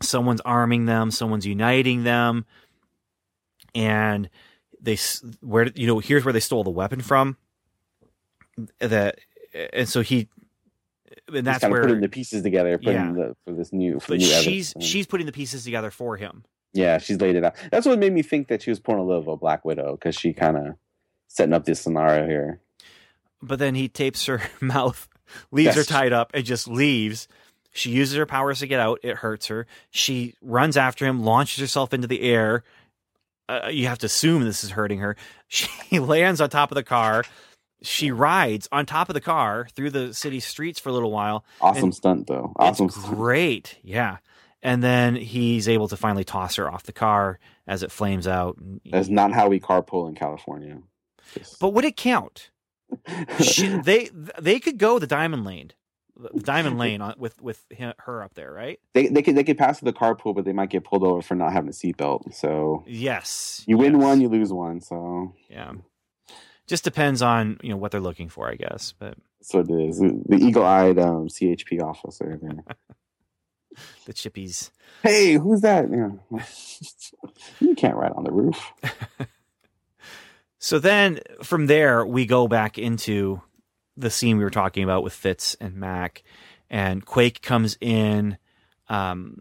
Someone's 0.01 0.41
arming 0.41 0.85
them, 0.85 1.11
someone's 1.11 1.45
uniting 1.45 2.03
them, 2.03 2.45
and 3.75 4.29
they 4.81 4.97
where 5.41 5.67
you 5.75 5.87
know 5.87 5.99
here's 5.99 6.23
where 6.25 6.33
they 6.33 6.39
stole 6.39 6.63
the 6.63 6.69
weapon 6.69 7.01
from. 7.01 7.37
That 8.79 9.19
and 9.73 9.87
so 9.87 10.01
he." 10.01 10.27
And 11.33 11.45
that's 11.45 11.63
where 11.63 11.81
putting 11.83 12.01
the 12.01 12.09
pieces 12.09 12.41
together, 12.43 12.77
putting 12.77 12.93
Yeah. 12.93 13.11
the, 13.13 13.35
for 13.45 13.53
this 13.53 13.71
new. 13.71 13.99
For 13.99 14.09
but 14.13 14.19
new 14.19 14.25
she's 14.25 14.71
evidence. 14.71 14.85
she's 14.85 15.05
putting 15.05 15.25
the 15.27 15.31
pieces 15.31 15.63
together 15.63 15.91
for 15.91 16.17
him. 16.17 16.43
Yeah, 16.73 16.97
she's 16.97 17.19
laid 17.21 17.35
it 17.35 17.43
out. 17.43 17.55
That's 17.71 17.85
what 17.85 17.99
made 17.99 18.13
me 18.13 18.21
think 18.21 18.47
that 18.47 18.61
she 18.63 18.69
was 18.71 18.79
pulling 18.79 19.01
a 19.01 19.03
little 19.03 19.21
of 19.21 19.27
a 19.27 19.37
Black 19.37 19.63
Widow 19.65 19.93
because 19.93 20.15
she 20.15 20.33
kind 20.33 20.55
of 20.57 20.75
setting 21.27 21.53
up 21.53 21.65
this 21.65 21.81
scenario 21.81 22.25
here. 22.27 22.61
but 23.41 23.59
then 23.59 23.75
he 23.75 23.87
tapes 23.87 24.25
her 24.25 24.41
mouth, 24.61 25.07
leaves 25.51 25.75
her 25.75 25.83
tied 25.83 26.13
up, 26.13 26.31
and 26.33 26.43
just 26.45 26.67
leaves. 26.67 27.27
She 27.71 27.91
uses 27.91 28.15
her 28.17 28.25
powers 28.25 28.59
to 28.59 28.67
get 28.67 28.79
out. 28.79 28.99
It 29.03 29.17
hurts 29.17 29.47
her. 29.47 29.67
She 29.91 30.35
runs 30.41 30.75
after 30.77 31.05
him, 31.05 31.23
launches 31.23 31.59
herself 31.59 31.93
into 31.93 32.07
the 32.07 32.21
air. 32.21 32.63
Uh, 33.47 33.69
you 33.71 33.87
have 33.87 33.97
to 33.99 34.05
assume 34.05 34.43
this 34.43 34.63
is 34.63 34.71
hurting 34.71 34.99
her. 34.99 35.15
She 35.51 35.99
lands 35.99 36.39
on 36.41 36.49
top 36.51 36.69
of 36.71 36.75
the 36.75 36.83
car. 36.83 37.23
She 37.81 38.11
rides 38.11 38.67
on 38.71 38.85
top 38.85 39.09
of 39.09 39.15
the 39.15 39.21
car 39.21 39.67
through 39.73 39.89
the 39.89 40.13
city 40.13 40.39
streets 40.39 40.79
for 40.79 40.89
a 40.89 40.91
little 40.91 41.09
while. 41.11 41.43
Awesome 41.59 41.91
stunt 41.91 42.27
though. 42.27 42.53
Awesome. 42.57 42.89
Stunt. 42.89 43.15
great. 43.15 43.79
Yeah. 43.81 44.17
And 44.61 44.83
then 44.83 45.15
he's 45.15 45.67
able 45.69 45.87
to 45.87 45.97
finally 45.97 46.23
toss 46.25 46.57
her 46.57 46.69
off 46.69 46.83
the 46.83 46.91
car 46.91 47.39
as 47.65 47.81
it 47.81 47.91
flames 47.91 48.27
out. 48.27 48.57
That's 48.85 49.07
not 49.09 49.31
how 49.31 49.47
we 49.47 49.59
carpool 49.59 50.07
in 50.09 50.13
California. 50.15 50.79
Just- 51.33 51.59
But 51.59 51.69
would 51.69 51.85
it 51.85 51.95
count? 51.97 52.51
she, 53.39 53.67
they 53.69 54.09
they 54.39 54.59
could 54.59 54.77
go 54.77 54.99
the 54.99 55.07
diamond 55.07 55.45
lane, 55.45 55.71
the 56.19 56.39
diamond 56.41 56.77
lane 56.77 57.01
on, 57.01 57.15
with 57.17 57.41
with 57.41 57.65
hi- 57.77 57.93
her 57.99 58.21
up 58.23 58.33
there, 58.35 58.51
right? 58.51 58.79
they 58.93 59.07
they 59.07 59.21
could 59.21 59.35
they 59.35 59.43
could 59.43 59.57
pass 59.57 59.79
the 59.79 59.93
carpool, 59.93 60.35
but 60.35 60.45
they 60.45 60.53
might 60.53 60.69
get 60.69 60.83
pulled 60.83 61.03
over 61.03 61.21
for 61.21 61.35
not 61.35 61.53
having 61.53 61.69
a 61.69 61.73
seatbelt. 61.73 62.33
So 62.33 62.83
Yes, 62.87 63.63
you 63.67 63.77
win 63.77 63.93
yes. 63.93 64.03
one, 64.03 64.21
you 64.21 64.27
lose 64.29 64.51
one. 64.53 64.81
So 64.81 65.33
yeah. 65.49 65.73
Just 66.67 66.83
depends 66.83 67.21
on 67.21 67.57
you 67.63 67.69
know 67.69 67.77
what 67.77 67.91
they're 67.91 68.01
looking 68.01 68.29
for, 68.29 68.49
I 68.49 68.55
guess. 68.55 68.93
But 68.99 69.17
that's 69.39 69.53
what 69.53 69.69
it 69.69 69.89
is. 69.89 69.99
The, 69.99 70.21
the 70.27 70.35
eagle-eyed 70.45 70.99
um, 70.99 71.27
CHP 71.27 71.81
officer. 71.81 72.37
There. 72.41 72.63
the 74.05 74.13
chippies. 74.13 74.69
hey, 75.01 75.33
who's 75.35 75.61
that? 75.61 75.85
Yeah. 75.89 76.41
you 77.59 77.73
can't 77.75 77.95
ride 77.95 78.11
on 78.11 78.23
the 78.23 78.31
roof. 78.31 78.61
So 80.61 80.77
then 80.77 81.21
from 81.41 81.67
there 81.67 82.05
we 82.05 82.25
go 82.25 82.49
back 82.49 82.77
into 82.77 83.41
the 83.99 84.09
scene 84.09 84.37
we 84.37 84.43
were 84.43 84.49
talking 84.49 84.83
about 84.83 85.03
with 85.03 85.13
Fitz 85.13 85.55
and 85.59 85.75
Mac, 85.75 86.23
and 86.69 87.05
Quake 87.05 87.41
comes 87.41 87.77
in. 87.81 88.37
Um, 88.87 89.39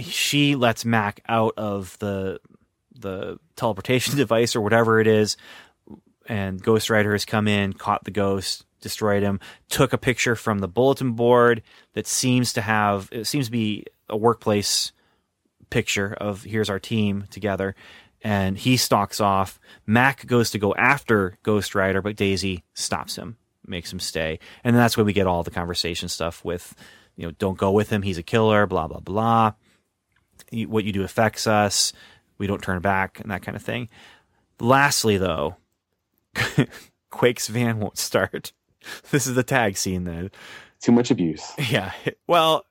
she 0.00 0.56
lets 0.56 0.84
Mac 0.84 1.20
out 1.28 1.54
of 1.56 1.98
the 1.98 2.40
the 2.94 3.38
teleportation 3.56 4.16
device 4.16 4.54
or 4.54 4.60
whatever 4.60 5.00
it 5.00 5.06
is, 5.06 5.36
and 6.26 6.62
Ghost 6.62 6.90
Rider 6.90 7.12
has 7.12 7.24
come 7.24 7.48
in, 7.48 7.72
caught 7.72 8.04
the 8.04 8.10
ghost, 8.10 8.64
destroyed 8.80 9.22
him, 9.22 9.40
took 9.68 9.92
a 9.92 9.98
picture 9.98 10.36
from 10.36 10.60
the 10.60 10.68
bulletin 10.68 11.12
board 11.12 11.62
that 11.94 12.06
seems 12.06 12.52
to 12.54 12.60
have 12.60 13.08
it 13.12 13.26
seems 13.26 13.46
to 13.46 13.52
be 13.52 13.84
a 14.08 14.16
workplace 14.16 14.92
picture 15.70 16.14
of 16.14 16.44
here's 16.44 16.70
our 16.70 16.78
team 16.78 17.24
together 17.30 17.74
and 18.24 18.56
he 18.56 18.76
stalks 18.76 19.20
off. 19.20 19.60
Mac 19.86 20.26
goes 20.26 20.50
to 20.50 20.58
go 20.58 20.74
after 20.74 21.36
Ghost 21.42 21.74
Rider, 21.74 22.00
but 22.00 22.16
Daisy 22.16 22.64
stops 22.72 23.16
him, 23.16 23.36
makes 23.66 23.92
him 23.92 24.00
stay. 24.00 24.38
And 24.62 24.74
then 24.74 24.82
that's 24.82 24.96
when 24.96 25.06
we 25.06 25.12
get 25.12 25.26
all 25.26 25.42
the 25.42 25.50
conversation 25.50 26.08
stuff 26.08 26.44
with, 26.44 26.74
you 27.16 27.26
know, 27.26 27.32
don't 27.32 27.58
go 27.58 27.70
with 27.70 27.90
him. 27.90 28.02
He's 28.02 28.18
a 28.18 28.22
killer, 28.22 28.66
blah, 28.66 28.88
blah, 28.88 29.00
blah. 29.00 29.52
What 30.52 30.84
you 30.84 30.92
do 30.92 31.02
affects 31.04 31.46
us. 31.46 31.92
We 32.38 32.46
don't 32.46 32.62
turn 32.62 32.80
back 32.80 33.20
and 33.20 33.30
that 33.30 33.42
kind 33.42 33.56
of 33.56 33.62
thing. 33.62 33.88
Lastly, 34.60 35.18
though, 35.18 35.56
Quake's 37.10 37.48
van 37.48 37.78
won't 37.78 37.98
start. 37.98 38.52
This 39.10 39.26
is 39.26 39.34
the 39.34 39.42
tag 39.42 39.78
scene 39.78 40.04
then. 40.04 40.30
Too 40.80 40.92
much 40.92 41.10
abuse. 41.10 41.42
Yeah. 41.70 41.92
Well, 42.26 42.66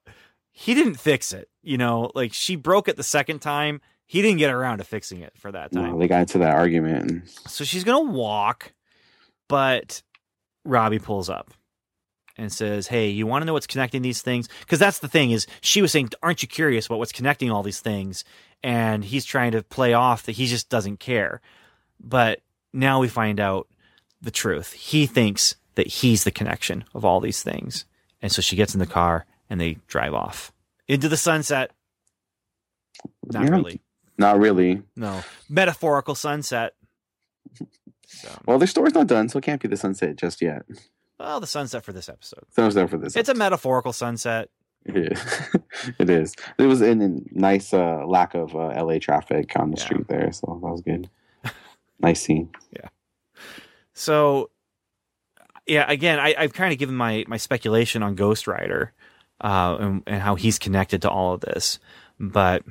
he 0.52 0.76
didn't 0.76 1.00
fix 1.00 1.34
it. 1.34 1.50
You 1.64 1.80
know, 1.80 2.12
like 2.14 2.34
she 2.34 2.56
broke 2.56 2.88
it 2.88 2.98
the 2.98 3.04
second 3.04 3.40
time. 3.40 3.82
He 4.06 4.22
didn't 4.22 4.38
get 4.38 4.52
around 4.52 4.78
to 4.78 4.84
fixing 4.84 5.22
it 5.22 5.34
for 5.36 5.52
that 5.52 5.72
time. 5.72 5.94
No, 5.94 5.98
they 5.98 6.08
got 6.08 6.20
into 6.20 6.38
that 6.38 6.54
argument. 6.54 7.10
And 7.10 7.30
So 7.48 7.64
she's 7.64 7.84
gonna 7.84 8.12
walk, 8.12 8.74
but 9.48 10.04
Robbie 10.66 11.00
pulls 11.00 11.30
up 11.30 11.52
and 12.38 12.52
says, 12.52 12.88
"Hey, 12.88 13.10
you 13.10 13.28
want 13.28 13.42
to 13.42 13.46
know 13.46 13.54
what's 13.54 13.68
connecting 13.68 14.02
these 14.02 14.22
things? 14.22 14.50
Because 14.62 14.80
that's 14.80 15.00
the 15.00 15.08
thing 15.08 15.32
is, 15.32 15.46
she 15.62 15.82
was 15.82 15.92
saying, 15.92 16.10
aren't 16.24 16.42
you 16.42 16.48
curious 16.48 16.86
about 16.86 17.00
what's 17.00 17.12
connecting 17.12 17.52
all 17.52 17.64
these 17.64 17.80
things?" 17.80 18.24
And 18.64 19.04
he's 19.06 19.26
trying 19.26 19.52
to 19.52 19.62
play 19.62 19.94
off 19.94 20.24
that 20.24 20.34
he 20.34 20.46
just 20.48 20.70
doesn't 20.70 21.00
care. 21.00 21.42
But 22.00 22.40
now 22.72 23.00
we 23.00 23.08
find 23.10 23.40
out 23.40 23.68
the 24.22 24.32
truth. 24.32 24.72
He 24.74 25.06
thinks 25.06 25.56
that 25.76 25.88
he's 25.88 26.24
the 26.24 26.32
connection 26.32 26.86
of 26.94 27.04
all 27.04 27.20
these 27.20 27.44
things, 27.44 27.86
and 28.22 28.32
so 28.32 28.42
she 28.42 28.56
gets 28.56 28.74
in 28.74 28.80
the 28.80 28.86
car 28.86 29.26
and 29.50 29.60
they 29.60 29.78
drive 29.88 30.14
off 30.14 30.52
into 30.88 31.10
the 31.10 31.18
sunset. 31.18 31.72
Not 33.26 33.44
Yeah. 33.44 33.50
really. 33.50 33.82
not 34.18 34.40
really. 34.40 34.82
No 34.96 35.24
metaphorical 35.50 36.16
sunset. 36.16 36.76
So. 38.22 38.30
Well, 38.46 38.58
their 38.58 38.68
story's 38.68 38.94
not 38.94 39.08
done, 39.08 39.30
so 39.30 39.40
it 39.40 39.44
can't 39.44 39.62
be 39.62 39.68
the 39.68 39.78
sunset 39.78 40.16
just 40.16 40.42
yet. 40.42 40.64
Well, 41.20 41.40
the 41.40 41.48
sunset 41.48 41.84
for 41.84 41.94
this 41.94 42.10
episode. 42.10 42.44
Down 42.56 42.88
for 42.88 42.98
this. 42.98 43.16
It's 43.16 43.30
a 43.30 43.34
metaphorical 43.34 43.94
sunset. 43.94 44.50
It 44.86 45.12
is. 45.14 45.26
it 46.00 46.10
is. 46.10 46.36
It 46.58 46.64
was 46.64 46.82
in 46.82 47.02
a 47.02 47.38
nice 47.40 47.74
uh, 47.74 48.04
lack 48.06 48.36
of 48.36 48.56
uh, 48.56 48.84
LA 48.84 49.00
traffic 49.00 49.52
on 49.58 49.72
the 49.72 49.78
Yeah. 49.78 49.84
street 49.84 50.08
there, 50.08 50.32
so 50.32 50.60
that 50.62 50.70
was 50.70 50.82
good. 50.82 51.10
nice 52.00 52.22
scene. 52.22 52.50
Yeah. 52.72 52.90
So, 53.94 54.50
yeah, 55.68 55.86
again, 55.90 56.20
I, 56.20 56.34
I've 56.38 56.54
kind 56.54 56.74
of 56.74 56.80
given 56.80 56.96
my 56.96 57.24
my 57.28 57.38
speculation 57.38 58.02
on 58.04 58.16
Ghost 58.16 58.48
Rider 58.48 58.92
uh, 59.42 59.78
and, 59.80 60.04
and 60.08 60.22
how 60.22 60.36
he's 60.36 60.58
connected 60.60 61.02
to 61.04 61.10
all 61.10 61.34
of 61.36 61.42
this, 61.42 61.80
but 62.20 62.64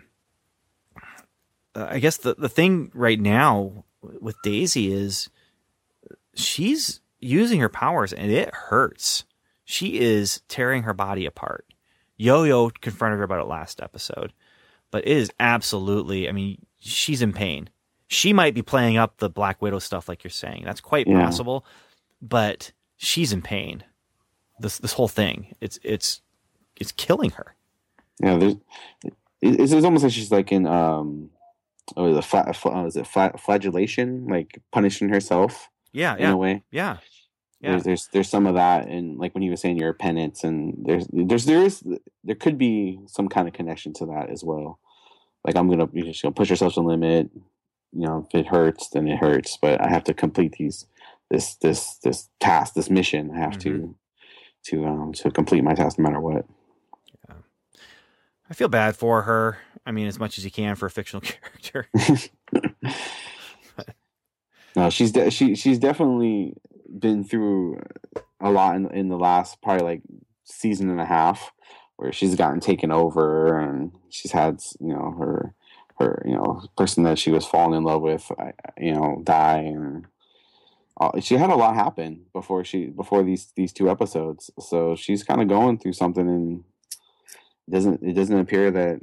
uh, 1.75 1.87
I 1.91 1.99
guess 2.01 2.17
the 2.19 2.35
the 2.35 2.49
thing 2.49 2.91
right 2.95 3.21
now 3.21 3.85
with 4.21 4.37
Daisy 4.43 4.93
is 4.93 5.31
she's 6.35 7.01
using 7.21 7.61
her 7.61 7.69
powers 7.69 8.13
and 8.13 8.31
it 8.31 8.53
hurts. 8.55 9.25
She 9.65 9.99
is 10.01 10.43
tearing 10.49 10.83
her 10.83 10.93
body 10.95 11.27
apart. 11.27 11.67
Yo 12.17 12.43
Yo 12.45 12.71
confronted 12.71 13.19
her 13.19 13.25
about 13.25 13.41
it 13.41 13.49
last 13.49 13.81
episode, 13.81 14.33
but 14.91 15.07
it 15.07 15.17
is 15.17 15.31
absolutely. 15.41 16.29
I 16.29 16.33
mean, 16.33 16.65
she's 16.79 17.23
in 17.23 17.33
pain. 17.33 17.69
She 18.09 18.33
might 18.33 18.55
be 18.55 18.63
playing 18.63 18.97
up 18.99 19.17
the 19.19 19.31
Black 19.31 19.63
Widow 19.63 19.79
stuff, 19.79 20.09
like 20.09 20.23
you're 20.23 20.31
saying. 20.31 20.63
That's 20.65 20.81
quite 20.81 21.07
Yeah. 21.07 21.25
possible, 21.25 21.65
but 22.21 22.73
she's 22.97 23.33
in 23.33 23.41
pain. 23.43 23.83
This 24.61 24.79
this 24.79 24.93
whole 24.93 25.09
thing, 25.09 25.55
it's 25.61 25.79
it's 25.83 26.21
it's 26.77 26.93
killing 26.93 27.31
her. 27.31 27.55
Yeah, 28.23 28.37
there's. 28.37 28.55
It's, 29.41 29.73
it's 29.73 29.85
almost 29.85 30.05
like 30.05 30.13
she's 30.13 30.31
like 30.31 30.53
in 30.53 30.67
um, 30.67 31.31
oh, 31.97 32.13
the 32.15 32.23
fla- 32.23 32.53
fla- 32.53 32.83
uh, 32.83 32.87
is 32.87 32.97
it 32.97 33.07
fla- 33.07 33.37
flagellation, 33.39 34.27
like 34.27 34.61
punishing 34.71 35.09
herself 35.09 35.69
Yeah, 35.93 36.17
in 36.17 36.31
a 36.31 36.37
way. 36.37 36.63
yeah, 36.71 36.99
yeah. 37.61 37.71
There's, 37.71 37.85
there's 37.85 38.09
there's 38.13 38.29
some 38.29 38.47
of 38.47 38.55
that, 38.55 38.89
and 38.89 39.19
like 39.19 39.35
when 39.35 39.43
he 39.43 39.51
was 39.51 39.61
saying 39.61 39.79
you're 39.79 39.91
a 39.91 39.95
penance, 39.95 40.45
and 40.45 40.75
there's 40.85 41.07
there's 41.13 41.45
there 41.45 41.63
is 41.63 41.83
there 42.25 42.35
could 42.35 42.59
be 42.59 42.99
some 43.07 43.29
kind 43.29 43.47
of 43.47 43.55
connection 43.55 43.93
to 43.95 44.07
that 44.07 44.31
as 44.31 44.43
well. 44.43 44.79
Like 45.45 45.57
I'm 45.57 45.69
gonna 45.69 45.89
you're 45.93 46.07
just 46.07 46.23
gonna 46.23 46.35
push 46.35 46.51
yourself 46.51 46.75
to 46.75 46.81
the 46.81 46.87
limit. 46.87 47.31
You 47.93 48.07
know, 48.07 48.27
if 48.27 48.41
it 48.41 48.47
hurts, 48.47 48.89
then 48.91 49.07
it 49.07 49.19
hurts. 49.19 49.59
But 49.61 49.81
I 49.81 49.89
have 49.89 50.05
to 50.05 50.15
complete 50.15 50.57
these 50.59 50.87
this 51.31 51.57
this 51.57 51.99
this 52.03 52.29
task, 52.41 52.75
this 52.75 52.91
mission. 52.91 53.31
I 53.35 53.39
have 53.39 53.59
to 53.59 53.95
to 54.65 54.87
um 54.87 55.13
to 55.15 55.31
complete 55.31 55.63
my 55.63 55.75
task 55.75 55.99
no 55.99 56.05
matter 56.05 56.21
what. 56.21 56.47
yeah 57.29 57.37
I 58.49 58.55
feel 58.55 58.69
bad 58.69 58.97
for 58.97 59.23
her. 59.23 59.59
I 59.85 59.91
mean, 59.91 60.07
as 60.07 60.19
much 60.19 60.39
as 60.39 60.45
you 60.45 60.51
can 60.51 60.77
for 60.77 60.87
a 60.87 60.91
fictional 60.91 61.23
character. 61.63 61.89
No, 64.75 64.91
she's 64.91 65.13
de- 65.13 65.31
she 65.31 65.55
she's 65.55 65.79
definitely 65.79 66.55
been 66.99 67.25
through 67.25 67.81
a 68.41 68.51
lot 68.51 68.77
in, 68.77 68.91
in 68.91 69.09
the 69.09 69.19
last 69.19 69.61
probably 69.63 69.85
like 69.85 70.03
season 70.45 70.91
and 70.91 71.01
a 71.01 71.05
half, 71.05 71.53
where 71.97 72.13
she's 72.13 72.35
gotten 72.35 72.61
taken 72.61 72.91
over 72.91 73.59
and 73.59 73.93
she's 74.09 74.33
had 74.33 74.61
you 74.81 74.95
know 74.95 75.15
her 75.19 75.55
her 75.99 76.23
you 76.27 76.35
know 76.35 76.63
person 76.77 77.05
that 77.05 77.19
she 77.19 77.31
was 77.31 77.47
falling 77.47 77.77
in 77.77 77.85
love 77.85 78.03
with 78.03 78.31
you 78.79 78.95
know 78.95 79.21
die 79.25 79.59
and 79.59 80.07
uh, 81.01 81.19
she 81.21 81.37
had 81.37 81.51
a 81.51 81.55
lot 81.57 81.75
happen 81.75 82.27
before 82.33 82.65
she 82.65 82.87
before 82.87 83.23
these 83.23 83.53
these 83.57 83.73
two 83.73 83.91
episodes, 83.91 84.51
so 84.59 84.95
she's 84.95 85.25
kind 85.25 85.43
of 85.43 85.49
going 85.49 85.79
through 85.79 85.93
something 85.93 86.29
and 86.29 86.65
it 87.67 87.71
doesn't 87.71 88.03
it 88.03 88.13
doesn't 88.13 88.39
appear 88.39 88.71
that 88.71 89.01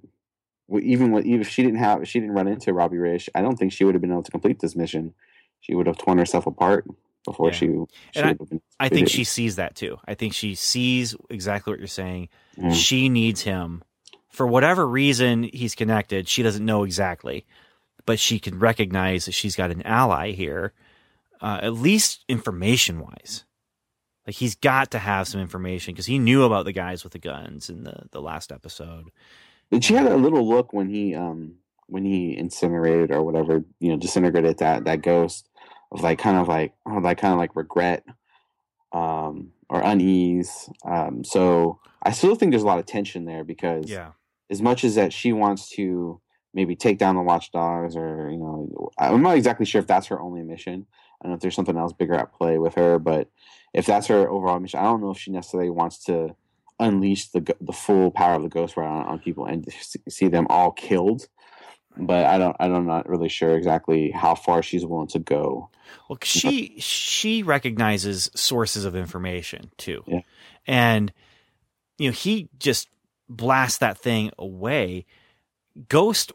even 0.81 1.13
even 1.25 1.41
if 1.41 1.49
she 1.49 1.63
didn't 1.63 1.79
have 1.79 2.07
she 2.07 2.19
didn't 2.19 2.35
run 2.35 2.47
into 2.47 2.73
Robbie 2.73 2.97
Rish, 2.97 3.29
I 3.35 3.41
don't 3.41 3.57
think 3.57 3.71
she 3.71 3.83
would 3.83 3.95
have 3.95 4.01
been 4.01 4.11
able 4.11 4.23
to 4.23 4.31
complete 4.31 4.59
this 4.59 4.75
mission 4.75 5.13
she 5.61 5.75
would 5.75 5.87
have 5.87 5.97
torn 5.97 6.17
herself 6.17 6.47
apart 6.47 6.85
before 7.25 7.49
Yeah. 7.49 7.53
she. 7.55 7.65
she 7.67 8.19
And 8.19 8.25
I- 8.25 8.27
have 8.29 8.37
been 8.49 8.61
I 8.79 8.89
think 8.89 9.09
she 9.09 9.23
sees 9.23 9.57
that 9.57 9.75
too. 9.75 9.97
I 10.07 10.13
think 10.15 10.33
she 10.33 10.55
sees 10.55 11.15
exactly 11.29 11.71
what 11.71 11.79
you're 11.79 11.87
saying. 11.87 12.29
Yeah. 12.57 12.71
She 12.71 13.09
needs 13.09 13.41
him 13.41 13.83
for 14.29 14.47
whatever 14.47 14.87
reason 14.87 15.43
he's 15.43 15.75
connected. 15.75 16.27
She 16.27 16.43
doesn't 16.43 16.65
know 16.65 16.83
exactly, 16.83 17.45
but 18.05 18.19
she 18.19 18.39
can 18.39 18.57
recognize 18.59 19.25
that 19.25 19.33
she's 19.33 19.55
got 19.55 19.71
an 19.71 19.81
ally 19.83 20.31
here, 20.31 20.73
uh, 21.41 21.59
at 21.61 21.73
least 21.73 22.23
information 22.29 22.99
wise. 22.99 23.43
Like 24.25 24.35
he's 24.35 24.55
got 24.55 24.91
to 24.91 24.99
have 24.99 25.27
some 25.27 25.41
information 25.41 25.93
because 25.93 26.05
he 26.05 26.19
knew 26.19 26.43
about 26.43 26.65
the 26.65 26.71
guys 26.71 27.03
with 27.03 27.13
the 27.13 27.19
guns 27.19 27.69
in 27.69 27.83
the 27.83 28.03
the 28.11 28.21
last 28.21 28.51
episode. 28.51 29.09
And 29.71 29.83
she 29.83 29.93
had 29.95 30.05
a 30.07 30.15
little 30.15 30.47
look 30.47 30.71
when 30.71 30.87
he 30.87 31.15
um 31.15 31.55
when 31.87 32.05
he 32.05 32.37
incinerated 32.37 33.11
or 33.11 33.23
whatever 33.23 33.63
you 33.79 33.89
know 33.89 33.97
disintegrated 33.97 34.59
that 34.59 34.85
that 34.85 35.01
ghost 35.01 35.48
of 35.91 36.01
like 36.01 36.19
kind 36.19 36.37
of 36.37 36.47
like 36.47 36.73
like 36.85 37.17
kind 37.17 37.33
of 37.33 37.39
like 37.39 37.55
regret 37.55 38.03
um 38.91 39.51
or 39.69 39.81
unease 39.81 40.69
um 40.85 41.23
so 41.23 41.79
I 42.01 42.11
still 42.11 42.35
think 42.35 42.51
there's 42.51 42.63
a 42.63 42.67
lot 42.67 42.79
of 42.79 42.85
tension 42.85 43.25
there 43.25 43.43
because 43.43 43.89
Yeah, 43.89 44.11
as 44.49 44.61
much 44.61 44.83
as 44.83 44.95
that 44.95 45.13
she 45.13 45.33
wants 45.33 45.69
to 45.71 46.21
maybe 46.53 46.75
take 46.75 46.97
down 46.97 47.15
the 47.15 47.21
watchdogs 47.21 47.95
or 47.95 48.29
you 48.31 48.37
know 48.37 48.89
i'm 48.97 49.21
not 49.21 49.37
exactly 49.37 49.65
sure 49.65 49.79
if 49.79 49.87
that's 49.87 50.07
her 50.07 50.19
only 50.19 50.41
mission. 50.41 50.87
I 51.21 51.25
don't 51.25 51.31
know 51.31 51.35
if 51.35 51.41
there's 51.41 51.55
something 51.55 51.77
else 51.77 51.93
bigger 51.93 52.15
at 52.15 52.33
play 52.33 52.57
with 52.57 52.73
her 52.75 52.97
but 52.97 53.29
if 53.73 53.85
that's 53.85 54.07
her 54.07 54.27
overall 54.27 54.59
mission 54.59 54.79
i 54.79 54.83
don't 54.83 55.01
know 55.01 55.11
if 55.11 55.19
she 55.19 55.31
necessarily 55.31 55.69
wants 55.69 56.03
to 56.05 56.35
unleash 56.79 57.27
the 57.27 57.41
the 57.61 57.73
full 57.73 58.09
power 58.09 58.35
of 58.35 58.41
the 58.41 58.49
ghost 58.49 58.77
rider 58.77 58.89
on, 58.89 59.05
on 59.05 59.19
people 59.19 59.45
and 59.45 59.67
see 60.09 60.27
them 60.27 60.47
all 60.49 60.71
killed 60.71 61.27
but 61.97 62.25
i 62.25 62.37
don't 62.37 62.55
i 62.59 62.67
don't 62.67 62.85
not 62.85 63.07
really 63.09 63.29
sure 63.29 63.57
exactly 63.57 64.11
how 64.11 64.35
far 64.35 64.61
she's 64.63 64.85
willing 64.85 65.07
to 65.07 65.19
go 65.19 65.69
Well, 66.09 66.19
she 66.23 66.75
she 66.79 67.43
recognizes 67.43 68.29
sources 68.35 68.85
of 68.85 68.95
information 68.95 69.71
too, 69.77 70.03
Yeah. 70.07 70.21
and 70.67 71.11
you 71.97 72.09
know 72.09 72.13
he 72.13 72.49
just 72.59 72.87
blasts 73.27 73.79
that 73.79 73.97
thing 73.97 74.31
away, 74.39 75.05
ghost 75.87 76.31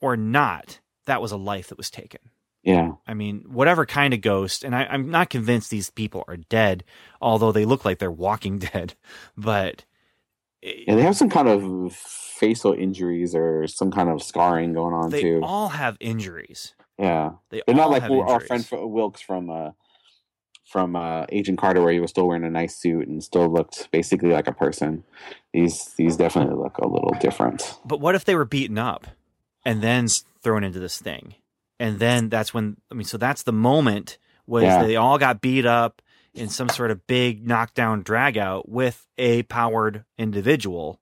or 0.00 0.16
not. 0.16 0.80
That 1.06 1.20
was 1.22 1.32
a 1.32 1.36
life 1.36 1.68
that 1.68 1.78
was 1.78 1.90
taken. 1.90 2.20
yeah 2.62 2.92
I 3.06 3.14
mean, 3.14 3.44
whatever 3.48 3.86
kind 3.86 4.14
of 4.14 4.20
ghost, 4.20 4.64
and 4.64 4.74
I, 4.74 4.84
I'm 4.84 5.10
not 5.10 5.30
convinced 5.30 5.70
these 5.70 5.90
people 5.90 6.24
are 6.28 6.36
dead, 6.36 6.84
although 7.20 7.52
they 7.52 7.64
look 7.64 7.84
like 7.84 7.98
they're 7.98 8.10
walking 8.10 8.58
dead. 8.72 8.94
But 9.36 9.84
yeah 10.62 10.94
they 10.94 11.02
have 11.02 11.16
some 11.16 11.30
kind 11.30 11.48
of 11.48 11.92
facial 11.94 12.72
injuries 12.72 13.34
or 13.34 13.66
some 13.66 13.90
kind 13.90 14.08
of 14.08 14.22
scarring 14.22 14.72
going 14.72 14.94
on 14.94 15.10
they 15.10 15.22
too 15.22 15.40
all 15.42 15.68
have 15.68 15.96
injuries. 16.00 16.74
yeah 16.98 17.32
They 17.50 17.62
They're 17.66 17.76
all 17.76 17.90
not 17.90 17.90
like 17.90 18.10
our 18.10 18.40
friend 18.40 18.64
Fr- 18.66 18.76
Wilkes 18.76 19.20
from 19.20 19.50
uh, 19.50 19.70
from 20.66 20.94
uh, 20.94 21.26
Agent 21.30 21.58
Carter, 21.58 21.82
where 21.82 21.92
he 21.92 21.98
was 21.98 22.10
still 22.10 22.28
wearing 22.28 22.44
a 22.44 22.50
nice 22.50 22.76
suit 22.76 23.08
and 23.08 23.22
still 23.24 23.48
looked 23.52 23.90
basically 23.90 24.30
like 24.30 24.46
a 24.46 24.52
person. 24.52 25.02
These 25.52 25.94
these 25.96 26.16
definitely 26.16 26.54
look 26.54 26.78
a 26.78 26.86
little 26.86 27.16
different. 27.20 27.76
But 27.84 28.00
what 28.00 28.14
if 28.14 28.24
they 28.24 28.36
were 28.36 28.44
beaten 28.44 28.78
up 28.78 29.06
and 29.64 29.82
then 29.82 30.06
thrown 30.42 30.62
into 30.62 30.78
this 30.78 30.98
thing? 30.98 31.34
And 31.80 31.98
then 31.98 32.28
that's 32.28 32.54
when 32.54 32.76
I 32.90 32.94
mean, 32.94 33.04
so 33.06 33.18
that's 33.18 33.42
the 33.42 33.52
moment 33.52 34.18
was 34.46 34.62
Yeah. 34.64 34.82
they 34.84 34.96
all 34.96 35.18
got 35.18 35.40
beat 35.40 35.66
up 35.66 36.02
in 36.34 36.48
some 36.48 36.68
sort 36.68 36.90
of 36.90 37.06
big 37.06 37.46
knockdown 37.46 38.04
dragout 38.04 38.68
with 38.68 39.06
a 39.18 39.42
powered 39.44 40.04
individual 40.16 41.00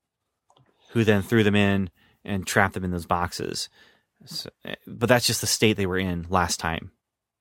who 0.90 1.04
then 1.04 1.22
threw 1.22 1.44
them 1.44 1.54
in 1.54 1.90
and 2.24 2.46
trapped 2.46 2.74
them 2.74 2.84
in 2.84 2.90
those 2.90 3.06
boxes. 3.06 3.68
So, 4.24 4.50
eh, 4.64 4.74
but 4.86 5.08
that's 5.08 5.26
just 5.26 5.40
the 5.40 5.46
state 5.46 5.76
they 5.76 5.86
were 5.86 5.98
in 5.98 6.26
last 6.28 6.58
time. 6.58 6.92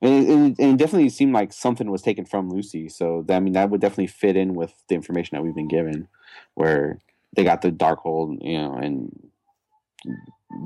And 0.01 0.14
it, 0.14 0.59
and 0.59 0.73
it 0.73 0.77
definitely 0.77 1.09
seemed 1.09 1.34
like 1.34 1.51
something 1.51 1.89
was 1.89 2.01
taken 2.01 2.26
from 2.26 2.49
Lucy. 2.49 2.88
So 2.89 3.23
that, 3.27 3.38
I 3.38 3.39
mean, 3.39 3.53
that 3.53 3.69
would 3.69 3.81
definitely 3.81 4.07
fit 4.07 4.35
in 4.35 4.53
with 4.53 4.73
the 4.89 4.95
information 4.95 5.35
that 5.35 5.43
we've 5.43 5.55
been 5.55 5.68
given, 5.68 6.07
where 6.53 6.99
they 7.35 7.43
got 7.43 7.61
the 7.61 7.72
Darkhold, 7.72 8.38
you 8.41 8.59
know, 8.59 8.76
and 8.76 9.30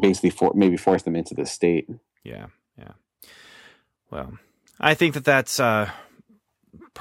basically 0.01 0.31
for, 0.31 0.51
maybe 0.53 0.75
forced 0.75 1.05
them 1.05 1.15
into 1.15 1.33
this 1.33 1.51
state. 1.51 1.87
Yeah, 2.23 2.47
yeah. 2.77 2.91
Well, 4.09 4.33
I 4.79 4.95
think 4.95 5.13
that 5.13 5.23
that's 5.23 5.59
uh, 5.59 5.89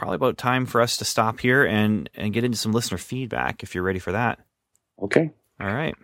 probably 0.01 0.16
about 0.16 0.39
time 0.39 0.64
for 0.64 0.81
us 0.81 0.97
to 0.97 1.05
stop 1.05 1.40
here 1.40 1.62
and 1.62 2.09
and 2.14 2.32
get 2.32 2.43
into 2.43 2.56
some 2.56 2.72
listener 2.72 2.97
feedback. 2.97 3.62
If 3.62 3.74
you're 3.74 3.85
ready 3.85 3.98
for 3.98 4.12
that. 4.12 4.39
Okay. 5.02 5.31
All 5.60 5.66
right. 5.66 5.94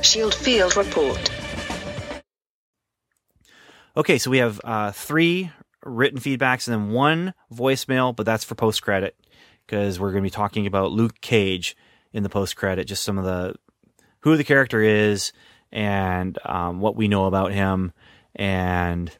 Shield 0.00 0.32
Field 0.32 0.76
Report. 0.76 1.30
Okay, 3.96 4.18
so 4.18 4.30
we 4.30 4.38
have 4.38 4.60
uh, 4.62 4.92
three 4.92 5.50
written 5.84 6.20
feedbacks 6.20 6.68
and 6.68 6.74
then 6.74 6.92
one 6.92 7.34
voicemail, 7.52 8.14
but 8.14 8.24
that's 8.26 8.44
for 8.44 8.54
post 8.54 8.80
credit 8.80 9.16
because 9.66 9.98
we're 9.98 10.12
going 10.12 10.22
to 10.22 10.26
be 10.26 10.30
talking 10.30 10.68
about 10.68 10.92
Luke 10.92 11.20
Cage 11.20 11.76
in 12.12 12.22
the 12.22 12.28
post 12.28 12.54
credit, 12.54 12.84
just 12.84 13.02
some 13.02 13.18
of 13.18 13.24
the 13.24 13.56
who 14.20 14.36
the 14.36 14.44
character 14.44 14.80
is 14.80 15.32
and 15.72 16.38
um, 16.44 16.78
what 16.78 16.94
we 16.94 17.08
know 17.08 17.26
about 17.26 17.50
him 17.50 17.92
and 18.36 19.10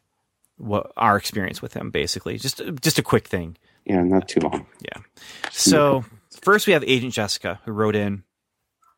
what 0.57 0.93
our 0.97 1.17
experience 1.17 1.61
with 1.61 1.75
him, 1.75 1.91
basically. 1.91 2.39
Just 2.39 2.61
just 2.81 2.99
a 2.99 3.03
quick 3.03 3.29
thing. 3.29 3.57
Yeah, 3.85 4.03
not 4.03 4.29
too 4.29 4.41
long. 4.41 4.67
Yeah 4.81 5.03
so 5.51 6.05
first 6.43 6.67
we 6.67 6.73
have 6.73 6.85
Agent 6.85 7.13
Jessica 7.13 7.61
who 7.65 7.73
wrote 7.73 7.97
in. 7.97 8.25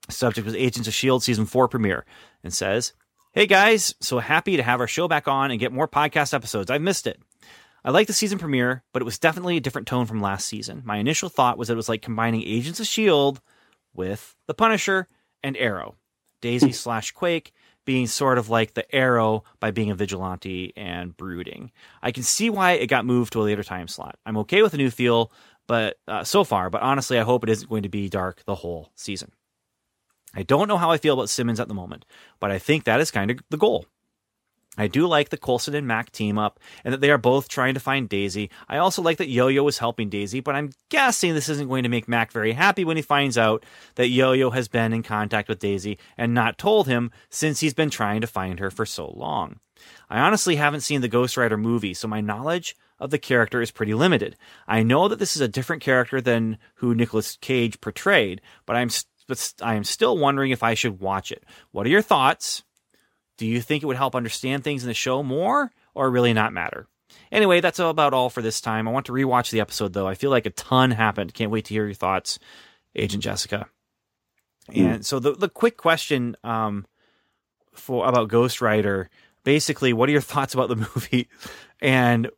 Subject 0.09 0.45
was 0.45 0.55
Agents 0.55 0.87
of 0.87 0.95
Shield 0.95 1.23
season 1.23 1.47
four 1.47 1.69
premiere 1.69 2.05
and 2.45 2.55
says, 2.55 2.93
"Hey 3.33 3.47
guys, 3.47 3.95
so 4.01 4.21
happy 4.21 4.57
to 4.57 4.63
have 4.63 4.81
our 4.81 4.87
show 4.87 5.09
back 5.09 5.27
on 5.27 5.51
and 5.51 5.59
get 5.59 5.73
more 5.73 5.89
podcast 5.89 6.33
episodes. 6.33 6.71
I've 6.71 6.83
missed 6.83 7.07
it. 7.07 7.21
I 7.85 7.91
like 7.91 8.07
the 8.07 8.13
season 8.13 8.39
premiere, 8.39 8.85
but 8.93 9.03
it 9.03 9.05
was 9.05 9.19
definitely 9.19 9.57
a 9.57 9.61
different 9.61 9.89
tone 9.89 10.07
from 10.07 10.21
last 10.21 10.47
season. 10.47 10.83
My 10.85 10.99
initial 10.99 11.29
thought 11.29 11.59
was 11.59 11.69
that 11.69 11.75
it 11.75 11.77
was 11.77 11.89
like 11.89 12.03
combining 12.03 12.43
Agents 12.43 12.81
of 12.81 12.87
Shield 12.87 13.41
with 13.95 14.37
The 14.47 14.55
Punisher 14.55 15.09
and 15.43 15.57
Arrow. 15.57 15.97
Daisy 16.41 16.67
hmm. 16.67 16.73
slash 16.73 17.13
Quake 17.13 17.53
being 17.87 18.07
sort 18.07 18.37
of 18.37 18.51
like 18.51 18.75
the 18.75 18.95
Arrow 18.95 19.45
by 19.61 19.71
being 19.71 19.91
a 19.91 19.95
vigilante 19.95 20.75
and 20.77 21.17
brooding. 21.17 21.71
I 22.03 22.13
can 22.13 22.23
see 22.25 22.51
why 22.51 22.73
it 22.73 22.89
got 22.89 23.07
moved 23.07 23.33
to 23.33 23.41
a 23.41 23.45
later 23.45 23.65
time 23.65 23.89
slot. 23.89 24.19
I'm 24.27 24.37
okay 24.39 24.61
with 24.61 24.73
the 24.73 24.79
new 24.79 24.91
feel, 24.91 25.33
but 25.67 25.99
uh, 26.07 26.25
so 26.25 26.45
far, 26.45 26.69
but 26.69 26.83
honestly, 26.83 27.19
I 27.19 27.23
hope 27.23 27.43
it 27.43 27.49
isn't 27.49 27.71
going 27.71 27.85
to 27.85 27.89
be 27.89 28.11
dark 28.11 28.45
the 28.45 28.57
whole 28.57 28.91
season. 28.95 29.33
I 30.35 30.43
don't 30.43 30.69
know 30.69 30.77
how 30.77 30.91
I 30.91 30.99
feel 30.99 31.15
about 31.15 31.31
Simmons 31.31 31.61
at 31.61 31.69
the 31.69 31.75
moment, 31.75 32.05
but 32.41 32.51
I 32.51 32.59
think 32.59 32.85
that 32.85 33.01
is 33.01 33.11
kind 33.11 33.31
of 33.31 33.39
the 33.49 33.57
goal. 33.57 33.87
I 34.77 34.87
do 34.89 35.07
like 35.07 35.29
the 35.31 35.37
Coulson 35.37 35.75
and 35.75 35.87
Mac 35.87 36.11
team 36.11 36.39
up 36.39 36.61
and 36.85 36.93
that 36.93 37.01
they 37.01 37.11
are 37.11 37.19
both 37.19 37.49
trying 37.49 37.75
to 37.75 37.81
find 37.81 38.09
Daisy. 38.09 38.51
I 38.69 38.79
also 38.79 39.03
like 39.03 39.19
that 39.19 39.29
Yo 39.29 39.49
Yo 39.49 39.67
is 39.69 39.79
helping 39.79 40.09
Daisy, 40.09 40.41
but 40.41 40.55
I'm 40.55 40.71
guessing 40.89 41.35
this 41.35 41.49
isn't 41.49 41.69
going 41.69 41.83
to 41.83 41.89
make 41.89 42.09
Mac 42.09 42.33
very 42.33 42.53
happy 42.53 42.85
when 42.85 42.97
he 42.97 43.03
finds 43.03 43.39
out 43.39 43.65
that 43.97 44.09
Yo 44.09 44.33
Yo 44.33 44.51
has 44.51 44.69
been 44.69 44.93
in 44.93 45.03
contact 45.03 45.49
with 45.49 45.59
Daisy 45.59 45.99
and 46.17 46.35
not 46.35 46.59
told 46.59 46.87
him 46.87 47.11
since 47.31 47.61
he's 47.61 47.75
been 47.75 47.91
trying 47.91 48.21
to 48.21 48.27
find 48.27 48.59
her 48.59 48.71
for 48.71 48.87
so 48.87 49.09
long. 49.09 49.61
I 50.09 50.21
honestly 50.21 50.57
haven't 50.57 50.81
seen 50.81 51.01
the 51.01 51.09
Ghost 51.09 51.37
Rider 51.37 51.57
movie, 51.57 51.95
so 51.95 52.09
my 52.09 52.21
knowledge 52.21 52.77
of 52.99 53.11
the 53.11 53.19
character 53.19 53.61
is 53.61 53.71
pretty 53.71 53.95
limited. 53.95 54.37
I 54.67 54.83
know 54.83 55.09
that 55.09 55.19
this 55.19 55.37
is 55.37 55.43
a 55.43 55.49
different 55.49 55.83
character 55.83 56.21
than 56.21 56.59
who 56.77 56.95
Nicolas 56.95 57.37
Cage 57.41 57.81
portrayed, 57.81 58.41
but 58.65 58.77
I'm 58.77 58.89
st- 58.89 59.11
but 59.29 59.55
I 59.61 59.75
am 59.75 59.83
still 59.83 60.17
wondering 60.17 60.53
if 60.53 60.63
I 60.63 60.75
should 60.75 61.01
watch 61.01 61.33
it. 61.33 61.43
What 61.73 61.85
are 61.85 61.91
your 61.91 62.01
thoughts? 62.01 62.63
Do 63.37 63.47
you 63.47 63.61
think 63.61 63.83
it 63.83 63.87
would 63.87 63.97
help 63.97 64.15
understand 64.15 64.65
things 64.65 64.83
in 64.83 64.89
the 64.89 64.95
show 64.95 65.23
more, 65.23 65.71
or 65.95 66.11
really 66.11 66.33
not 66.33 66.53
matter? 66.53 66.87
Anyway, 67.31 67.61
that's 67.61 67.79
about 67.79 68.15
all 68.15 68.31
for 68.31 68.43
this 68.43 68.61
time. 68.61 68.89
I 68.89 68.93
want 68.93 69.07
to 69.07 69.13
rewatch 69.13 69.51
the 69.51 69.61
episode 69.61 69.93
though. 69.93 70.07
I 70.09 70.15
feel 70.15 70.31
like 70.31 70.47
a 70.47 70.51
ton 70.51 70.91
happened. 70.91 71.35
Can't 71.35 71.51
wait 71.51 71.67
to 71.67 71.75
hear 71.75 71.85
your 71.85 71.95
thoughts, 71.95 72.39
Agent 72.95 73.23
Jessica. 73.23 73.69
And 74.75 75.07
so 75.07 75.19
the 75.19 75.33
the 75.33 75.49
quick 75.49 75.77
question 75.77 76.37
um, 76.43 76.87
for 77.73 78.07
about 78.09 78.29
Ghost 78.29 78.61
Rider, 78.61 79.11
basically, 79.45 79.93
what 79.93 80.09
are 80.09 80.13
your 80.13 80.21
thoughts 80.23 80.55
about 80.55 80.69
the 80.69 80.77
movie, 80.77 81.29
and 81.81 82.31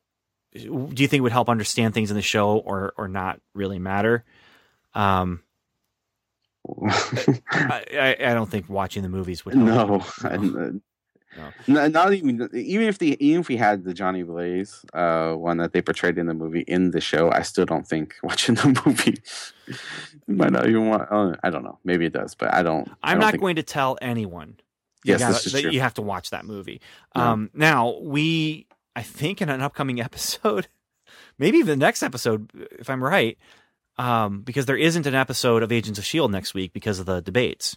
do 0.53 0.95
you 0.97 1.09
think 1.09 1.15
it 1.15 1.23
would 1.23 1.33
help 1.33 1.49
understand 1.49 1.95
things 1.95 2.11
in 2.11 2.17
the 2.17 2.23
show, 2.23 2.59
or 2.59 2.93
or 2.97 3.09
not 3.09 3.41
really 3.55 3.79
matter? 3.79 4.25
Um, 4.95 5.43
I, 7.51 7.85
I, 7.93 8.17
I 8.21 8.35
don't 8.35 8.51
think 8.51 8.69
watching 8.69 9.03
the 9.03 9.09
movies 9.09 9.45
would. 9.45 9.55
Help. 9.55 10.03
no, 10.23 10.81
and, 11.67 11.77
uh, 11.77 11.81
n- 11.83 11.93
not 11.93 12.13
even 12.15 12.49
even 12.55 12.87
if 12.89 12.99
the 12.99 13.17
even 13.25 13.41
if 13.41 13.49
we 13.49 13.57
had 13.57 13.85
the 13.85 13.95
Johnny 13.95 14.23
Blaze 14.23 14.85
uh, 14.95 15.33
one 15.35 15.59
that 15.59 15.73
they 15.73 15.83
portrayed 15.83 16.19
in 16.19 16.27
the 16.27 16.35
movie 16.35 16.63
in 16.67 16.91
the 16.91 17.01
show, 17.01 17.31
I 17.31 17.43
still 17.43 17.67
don't 17.67 17.87
think 17.87 18.15
watching 18.23 18.55
the 18.57 18.83
movie 18.87 19.19
might 20.27 20.53
not 20.53 20.69
even 20.69 20.89
want. 20.89 21.09
Uh, 21.11 21.35
I 21.43 21.51
don't 21.51 21.65
know. 21.65 21.79
Maybe 21.85 22.07
it 22.07 22.13
does, 22.13 22.35
but 22.35 22.53
I 22.55 22.63
don't. 22.63 22.89
I 23.03 23.13
I'm 23.13 23.17
don't 23.17 23.21
not 23.21 23.31
think- 23.33 23.41
going 23.43 23.57
to 23.57 23.63
tell 23.63 23.99
anyone. 24.01 24.57
You 25.05 25.13
Yes, 25.13 25.21
gotta- 25.21 25.33
this 25.35 25.47
is 25.47 25.53
that 25.53 25.63
true. 25.63 25.71
you 25.71 25.81
have 25.81 25.95
to 25.95 26.03
watch 26.03 26.31
that 26.31 26.45
movie. 26.45 26.81
No. 27.15 27.23
Um, 27.23 27.51
now 27.55 27.99
we, 28.01 28.67
I 28.97 29.03
think, 29.03 29.41
in 29.41 29.49
an 29.49 29.63
upcoming 29.63 30.01
episode, 30.09 30.67
maybe 31.39 31.63
the 31.63 31.77
next 31.77 32.03
episode, 32.03 32.51
if 32.79 32.91
I'm 32.91 33.03
right, 33.03 33.39
um, 33.97 34.41
because 34.43 34.67
there 34.67 34.77
isn't 34.77 35.07
an 35.07 35.15
episode 35.15 35.63
of 35.63 35.71
Agents 35.73 35.99
of 35.99 36.05
Shield 36.05 36.33
next 36.33 36.53
week 36.55 36.73
because 36.73 36.99
of 36.99 37.07
the 37.07 37.21
debates. 37.21 37.77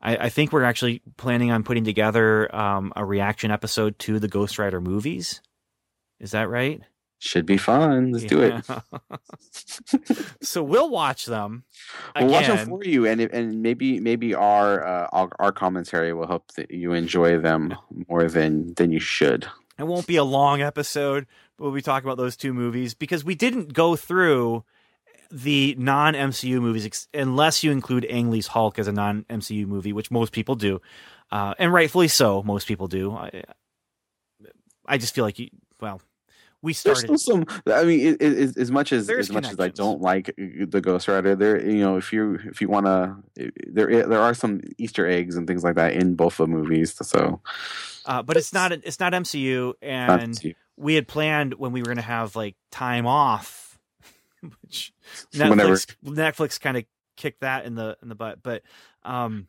I, 0.00 0.16
I 0.16 0.28
think 0.28 0.52
we're 0.52 0.64
actually 0.64 1.02
planning 1.16 1.50
on 1.50 1.64
putting 1.64 1.84
together 1.84 2.54
um, 2.54 2.92
a 2.96 3.04
reaction 3.04 3.50
episode 3.50 3.98
to 4.00 4.18
the 4.18 4.28
Ghost 4.28 4.58
Rider 4.58 4.80
movies. 4.80 5.40
Is 6.20 6.32
that 6.32 6.48
right? 6.48 6.80
Should 7.20 7.46
be 7.46 7.56
fun. 7.56 8.12
Let's 8.12 8.24
do 8.26 8.42
it. 8.42 8.64
so 10.40 10.62
we'll 10.62 10.88
watch 10.88 11.26
them. 11.26 11.64
We'll 12.14 12.28
watch 12.28 12.46
them 12.46 12.68
for 12.68 12.84
you, 12.84 13.06
and 13.06 13.20
and 13.20 13.60
maybe 13.60 13.98
maybe 13.98 14.34
our 14.34 14.86
uh, 14.86 15.08
our, 15.12 15.28
our 15.40 15.50
commentary 15.50 16.12
will 16.12 16.28
help 16.28 16.52
that 16.52 16.70
you 16.70 16.92
enjoy 16.92 17.38
them 17.38 17.74
more 18.08 18.28
than 18.28 18.72
than 18.74 18.92
you 18.92 19.00
should. 19.00 19.48
It 19.80 19.88
won't 19.88 20.06
be 20.06 20.14
a 20.14 20.22
long 20.22 20.62
episode, 20.62 21.26
but 21.56 21.64
we'll 21.64 21.72
be 21.72 21.82
talking 21.82 22.06
about 22.06 22.18
those 22.18 22.36
two 22.36 22.54
movies 22.54 22.94
because 22.94 23.24
we 23.24 23.34
didn't 23.34 23.72
go 23.72 23.96
through 23.96 24.64
the 25.30 25.74
non 25.78 26.14
MCU 26.14 26.60
movies 26.60 26.86
ex- 26.86 27.08
unless 27.12 27.62
you 27.62 27.70
include 27.70 28.06
Ang 28.06 28.30
Lee's 28.30 28.48
Hulk 28.48 28.78
as 28.78 28.88
a 28.88 28.92
non 28.92 29.24
MCU 29.30 29.66
movie, 29.66 29.92
which 29.92 30.10
most 30.10 30.32
people 30.32 30.54
do, 30.54 30.80
uh, 31.30 31.54
and 31.58 31.72
rightfully 31.72 32.08
so. 32.08 32.42
Most 32.42 32.66
people 32.66 32.88
do. 32.88 33.12
I, 33.12 33.44
I 34.86 34.98
just 34.98 35.14
feel 35.14 35.24
like 35.24 35.38
you. 35.38 35.48
Well, 35.80 36.00
we 36.60 36.72
There's 36.72 36.98
started. 36.98 37.18
still 37.18 37.44
some. 37.44 37.62
I 37.72 37.84
mean, 37.84 38.00
it, 38.00 38.22
it, 38.22 38.56
as 38.56 38.70
much 38.70 38.92
as 38.92 39.06
There's 39.06 39.28
as 39.28 39.32
much 39.34 39.46
as 39.48 39.60
I 39.60 39.68
don't 39.68 40.00
like 40.00 40.34
the 40.36 40.80
Ghost 40.80 41.06
Rider, 41.06 41.36
there 41.36 41.64
you 41.64 41.80
know 41.80 41.96
if 41.96 42.12
you 42.12 42.38
if 42.46 42.60
you 42.60 42.68
want 42.68 42.86
to, 42.86 43.16
there 43.66 44.06
there 44.06 44.20
are 44.20 44.34
some 44.34 44.60
Easter 44.78 45.06
eggs 45.06 45.36
and 45.36 45.46
things 45.46 45.62
like 45.62 45.76
that 45.76 45.92
in 45.92 46.14
both 46.14 46.38
the 46.38 46.46
movies. 46.46 46.94
So 47.06 47.40
Uh, 48.06 48.22
but 48.22 48.36
it's 48.36 48.52
not. 48.52 48.72
It's 48.72 48.98
not 48.98 49.12
MCU, 49.12 49.74
not 49.82 50.22
and 50.22 50.54
we 50.76 50.94
had 50.94 51.06
planned 51.06 51.54
when 51.54 51.72
we 51.72 51.80
were 51.80 51.86
going 51.86 51.96
to 51.96 52.02
have 52.02 52.34
like 52.34 52.56
time 52.70 53.06
off, 53.06 53.78
which 54.62 54.92
Whenever. 55.32 55.72
Netflix 55.72 55.96
Netflix 56.04 56.60
kind 56.60 56.76
of 56.76 56.84
kicked 57.18 57.40
that 57.40 57.66
in 57.66 57.74
the 57.74 57.98
in 58.02 58.08
the 58.08 58.14
butt. 58.14 58.42
But 58.42 58.62
um, 59.04 59.48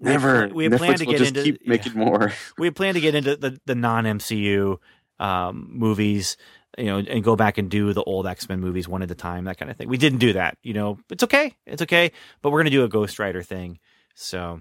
we 0.00 0.10
never. 0.10 0.48
we 0.48 0.68
Netflix 0.68 0.78
planned 0.78 0.98
to 0.98 1.06
get 1.06 1.20
into 1.20 1.42
keep 1.42 1.60
yeah. 1.62 1.68
making 1.68 1.92
more. 1.94 2.32
we 2.58 2.70
plan 2.70 2.94
to 2.94 3.00
get 3.00 3.14
into 3.14 3.36
the 3.36 3.60
the 3.66 3.74
non 3.74 4.04
MCU 4.04 4.78
um, 5.18 5.68
movies. 5.70 6.38
You 6.78 6.86
know, 6.86 6.98
and 6.98 7.24
go 7.24 7.36
back 7.36 7.56
and 7.56 7.70
do 7.70 7.94
the 7.94 8.02
old 8.02 8.26
X 8.26 8.50
Men 8.50 8.60
movies 8.60 8.86
one 8.86 9.02
at 9.02 9.10
a 9.10 9.14
time, 9.14 9.44
that 9.44 9.56
kind 9.56 9.70
of 9.70 9.78
thing. 9.78 9.88
We 9.88 9.96
didn't 9.96 10.18
do 10.18 10.34
that. 10.34 10.58
You 10.62 10.74
know, 10.74 10.98
it's 11.08 11.22
okay. 11.22 11.54
It's 11.64 11.80
okay. 11.80 12.12
But 12.42 12.50
we're 12.50 12.60
gonna 12.60 12.70
do 12.70 12.84
a 12.84 12.88
Ghost 12.88 13.18
Rider 13.18 13.42
thing. 13.42 13.78
So, 14.14 14.60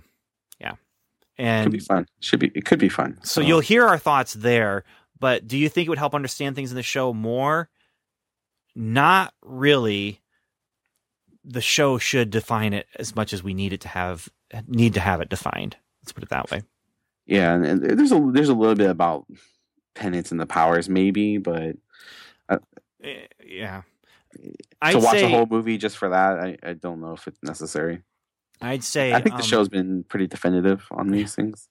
yeah. 0.58 0.76
And 1.38 1.66
Could 1.66 1.74
be 1.74 1.80
fun. 1.80 2.08
Should 2.22 2.40
be. 2.40 2.52
It 2.56 2.64
could 2.64 2.80
be 2.80 2.88
fun. 2.88 3.18
so 3.24 3.42
you'll 3.42 3.60
hear 3.60 3.86
our 3.86 3.98
thoughts 3.98 4.34
there, 4.34 4.86
but 5.20 5.46
do 5.46 5.58
you 5.58 5.68
think 5.68 5.88
it 5.88 5.90
would 5.90 5.98
help 5.98 6.16
understand 6.16 6.56
things 6.56 6.72
in 6.72 6.78
the 6.78 6.84
show 6.84 7.14
more? 7.14 7.70
Not 8.76 9.34
really. 9.42 10.22
The 11.44 11.62
show 11.62 11.98
should 11.98 12.30
define 12.30 12.74
it 12.74 12.88
as 12.98 13.16
much 13.16 13.32
as 13.32 13.44
we 13.44 13.54
need 13.54 13.72
it 13.74 13.82
to 13.82 13.88
have 13.88 14.30
need 14.68 14.96
to 14.96 15.00
have 15.00 15.22
it 15.22 15.30
defined. 15.30 15.78
Let's 16.02 16.12
put 16.12 16.24
it 16.24 16.30
that 16.30 16.52
way. 16.52 16.64
Yeah, 17.26 17.54
and, 17.54 17.82
there's 17.82 18.12
a 18.12 18.30
there's 18.34 18.50
a 18.50 18.54
little 18.54 18.76
bit 18.76 18.90
about 18.90 19.26
penance 19.96 20.32
and 20.32 20.40
the 20.40 20.46
powers, 20.46 20.90
maybe, 20.90 21.38
but 21.38 21.76
Eh, 23.04 23.28
Yeah. 23.44 23.84
to 24.34 24.54
I'd 24.82 24.96
watch 24.96 25.12
say, 25.18 25.22
the 25.22 25.30
whole 25.30 25.46
movie 25.46 25.78
just 25.78 25.98
for 25.98 26.10
that, 26.10 26.40
I, 26.40 26.58
I 26.64 26.74
don't 26.74 27.00
know 27.00 27.14
if 27.14 27.28
it's 27.28 27.42
necessary. 27.44 28.02
I'd 28.62 28.84
say 28.84 29.14
I 29.14 29.22
think 29.22 29.36
the 29.36 29.44
um, 29.44 29.48
show's 29.48 29.70
been 29.70 30.04
pretty 30.04 30.28
definitive 30.28 30.86
on 30.92 31.10
these 31.10 31.36
things. 31.36 31.68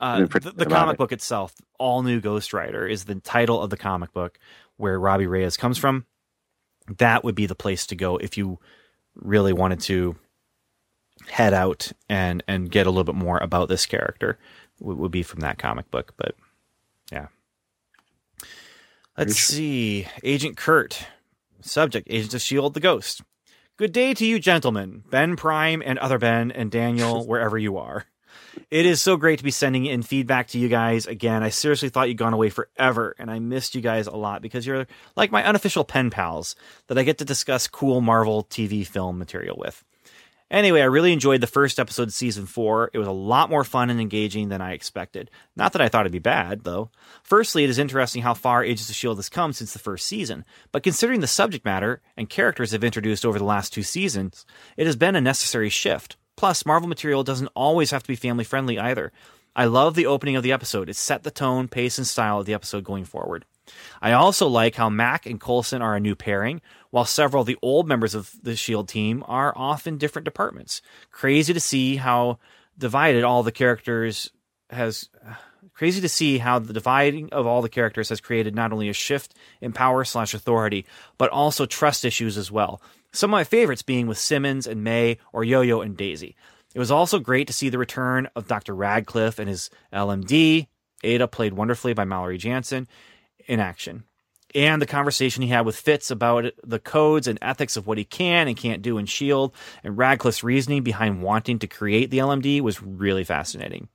Uh, 0.00 0.20
the, 0.26 0.52
the 0.54 0.66
comic 0.66 0.94
it. 0.94 0.98
book 0.98 1.10
itself, 1.10 1.54
All 1.78 2.02
New 2.02 2.20
Ghost 2.20 2.52
Rider, 2.52 2.86
is 2.86 3.04
the 3.04 3.16
title 3.16 3.60
of 3.60 3.70
the 3.70 3.76
comic 3.76 4.12
book 4.12 4.38
where 4.78 4.98
Robbie 4.98 5.26
Reyes 5.26 5.58
comes 5.58 5.76
from. 5.76 6.06
That 6.96 7.22
would 7.22 7.34
be 7.34 7.44
the 7.44 7.54
place 7.54 7.86
to 7.86 7.96
go 7.96 8.16
if 8.16 8.38
you 8.38 8.58
really 9.14 9.52
wanted 9.52 9.80
to 9.80 10.16
head 11.28 11.52
out 11.52 11.92
and 12.08 12.42
and 12.48 12.70
get 12.70 12.86
a 12.86 12.90
little 12.90 13.04
bit 13.04 13.14
more 13.14 13.38
about 13.38 13.68
this 13.68 13.84
character. 13.84 14.38
Would, 14.80 14.96
would 14.96 15.10
be 15.10 15.22
from 15.22 15.40
that 15.40 15.58
comic 15.58 15.90
book, 15.90 16.14
but 16.16 16.34
yeah. 17.12 17.26
Let's 19.16 19.36
see, 19.36 20.06
Agent 20.22 20.56
Kurt, 20.56 21.06
subject: 21.60 22.06
Agents 22.08 22.34
of 22.34 22.40
Shield, 22.40 22.74
the 22.74 22.80
Ghost. 22.80 23.22
Good 23.76 23.92
day 23.92 24.14
to 24.14 24.24
you, 24.24 24.38
gentlemen, 24.38 25.04
Ben 25.10 25.36
Prime 25.36 25.82
and 25.84 25.98
other 25.98 26.18
Ben 26.18 26.50
and 26.50 26.70
Daniel, 26.70 27.26
wherever 27.28 27.58
you 27.58 27.76
are. 27.76 28.06
It 28.70 28.86
is 28.86 29.00
so 29.00 29.16
great 29.16 29.38
to 29.38 29.44
be 29.44 29.50
sending 29.50 29.86
in 29.86 30.02
feedback 30.02 30.48
to 30.48 30.58
you 30.58 30.68
guys 30.68 31.06
again. 31.06 31.42
I 31.42 31.48
seriously 31.50 31.88
thought 31.88 32.08
you'd 32.08 32.18
gone 32.18 32.34
away 32.34 32.50
forever, 32.50 33.14
and 33.18 33.30
I 33.30 33.38
missed 33.38 33.74
you 33.74 33.80
guys 33.80 34.06
a 34.06 34.16
lot 34.16 34.42
because 34.42 34.66
you're 34.66 34.86
like 35.16 35.32
my 35.32 35.44
unofficial 35.44 35.84
pen 35.84 36.10
pals 36.10 36.56
that 36.86 36.98
I 36.98 37.02
get 37.02 37.18
to 37.18 37.24
discuss 37.24 37.68
cool 37.68 38.00
Marvel 38.00 38.44
TV 38.44 38.86
film 38.86 39.18
material 39.18 39.56
with. 39.58 39.84
Anyway, 40.50 40.80
I 40.80 40.86
really 40.86 41.12
enjoyed 41.12 41.42
the 41.42 41.46
first 41.46 41.78
episode 41.78 42.08
of 42.08 42.14
season 42.14 42.46
four. 42.46 42.90
It 42.94 42.98
was 42.98 43.08
a 43.08 43.12
lot 43.12 43.50
more 43.50 43.64
fun 43.64 43.90
and 43.90 44.00
engaging 44.00 44.48
than 44.48 44.62
I 44.62 44.72
expected. 44.72 45.30
Not 45.56 45.72
that 45.72 45.82
I 45.82 45.88
thought 45.88 46.06
it'd 46.06 46.12
be 46.12 46.20
bad, 46.20 46.64
though. 46.64 46.90
Firstly, 47.22 47.64
it 47.64 47.70
is 47.70 47.78
interesting 47.78 48.22
how 48.22 48.32
far 48.32 48.64
Agents 48.64 48.88
of 48.88 48.94
S.H.I.E.L.D. 48.94 49.18
has 49.18 49.28
come 49.28 49.52
since 49.52 49.74
the 49.74 49.78
first 49.78 50.06
season, 50.06 50.46
but 50.72 50.82
considering 50.82 51.20
the 51.20 51.26
subject 51.26 51.66
matter 51.66 52.00
and 52.16 52.30
characters 52.30 52.72
have 52.72 52.82
introduced 52.82 53.26
over 53.26 53.38
the 53.38 53.44
last 53.44 53.74
two 53.74 53.82
seasons, 53.82 54.46
it 54.78 54.86
has 54.86 54.96
been 54.96 55.16
a 55.16 55.20
necessary 55.20 55.68
shift. 55.68 56.16
Plus, 56.38 56.64
Marvel 56.64 56.88
material 56.88 57.24
doesn't 57.24 57.50
always 57.56 57.90
have 57.90 58.04
to 58.04 58.06
be 58.06 58.14
family 58.14 58.44
friendly 58.44 58.78
either. 58.78 59.10
I 59.56 59.64
love 59.64 59.96
the 59.96 60.06
opening 60.06 60.36
of 60.36 60.44
the 60.44 60.52
episode. 60.52 60.88
It 60.88 60.94
set 60.94 61.24
the 61.24 61.32
tone, 61.32 61.66
pace, 61.66 61.98
and 61.98 62.06
style 62.06 62.38
of 62.38 62.46
the 62.46 62.54
episode 62.54 62.84
going 62.84 63.06
forward. 63.06 63.44
I 64.00 64.12
also 64.12 64.46
like 64.46 64.76
how 64.76 64.88
Mac 64.88 65.26
and 65.26 65.40
Coulson 65.40 65.82
are 65.82 65.96
a 65.96 66.00
new 66.00 66.14
pairing, 66.14 66.60
while 66.90 67.04
several 67.04 67.40
of 67.40 67.48
the 67.48 67.58
old 67.60 67.88
members 67.88 68.14
of 68.14 68.36
the 68.40 68.52
S.H.I.E.L.D. 68.52 68.92
team 68.92 69.24
are 69.26 69.52
off 69.56 69.88
in 69.88 69.98
different 69.98 70.26
departments. 70.26 70.80
Crazy 71.10 71.52
to 71.52 71.58
see 71.58 71.96
how 71.96 72.38
divided 72.78 73.24
all 73.24 73.42
the 73.42 73.50
characters 73.50 74.30
has. 74.70 75.08
Crazy 75.74 76.00
to 76.00 76.08
see 76.08 76.38
how 76.38 76.60
the 76.60 76.72
dividing 76.72 77.32
of 77.32 77.46
all 77.46 77.62
the 77.62 77.68
characters 77.68 78.10
has 78.10 78.20
created 78.20 78.54
not 78.54 78.72
only 78.72 78.88
a 78.88 78.92
shift 78.92 79.34
in 79.60 79.72
power 79.72 80.04
slash 80.04 80.34
authority, 80.34 80.86
but 81.18 81.30
also 81.30 81.66
trust 81.66 82.04
issues 82.04 82.38
as 82.38 82.48
well. 82.50 82.80
Some 83.12 83.30
of 83.30 83.32
my 83.32 83.44
favorites 83.44 83.82
being 83.82 84.06
with 84.06 84.18
Simmons 84.18 84.66
and 84.66 84.84
May 84.84 85.18
or 85.32 85.44
Yo 85.44 85.60
Yo 85.62 85.80
and 85.80 85.96
Daisy. 85.96 86.36
It 86.74 86.78
was 86.78 86.90
also 86.90 87.18
great 87.18 87.46
to 87.46 87.52
see 87.52 87.70
the 87.70 87.78
return 87.78 88.28
of 88.36 88.48
Dr. 88.48 88.74
Radcliffe 88.74 89.38
and 89.38 89.48
his 89.48 89.70
LMD. 89.92 90.66
AIDA 91.02 91.28
played 91.28 91.54
wonderfully 91.54 91.94
by 91.94 92.04
Mallory 92.04 92.38
Jansen 92.38 92.86
in 93.46 93.60
action. 93.60 94.04
And 94.54 94.80
the 94.80 94.86
conversation 94.86 95.42
he 95.42 95.48
had 95.48 95.66
with 95.66 95.76
Fitz 95.76 96.10
about 96.10 96.46
the 96.64 96.78
codes 96.78 97.26
and 97.26 97.38
ethics 97.42 97.76
of 97.76 97.86
what 97.86 97.98
he 97.98 98.04
can 98.04 98.48
and 98.48 98.56
can't 98.56 98.82
do 98.82 98.96
in 98.96 99.04
S.H.I.E.L.D. 99.04 99.54
and 99.84 99.98
Radcliffe's 99.98 100.42
reasoning 100.42 100.82
behind 100.82 101.22
wanting 101.22 101.58
to 101.58 101.66
create 101.66 102.10
the 102.10 102.18
LMD 102.18 102.60
was 102.60 102.82
really 102.82 103.24
fascinating. 103.24 103.88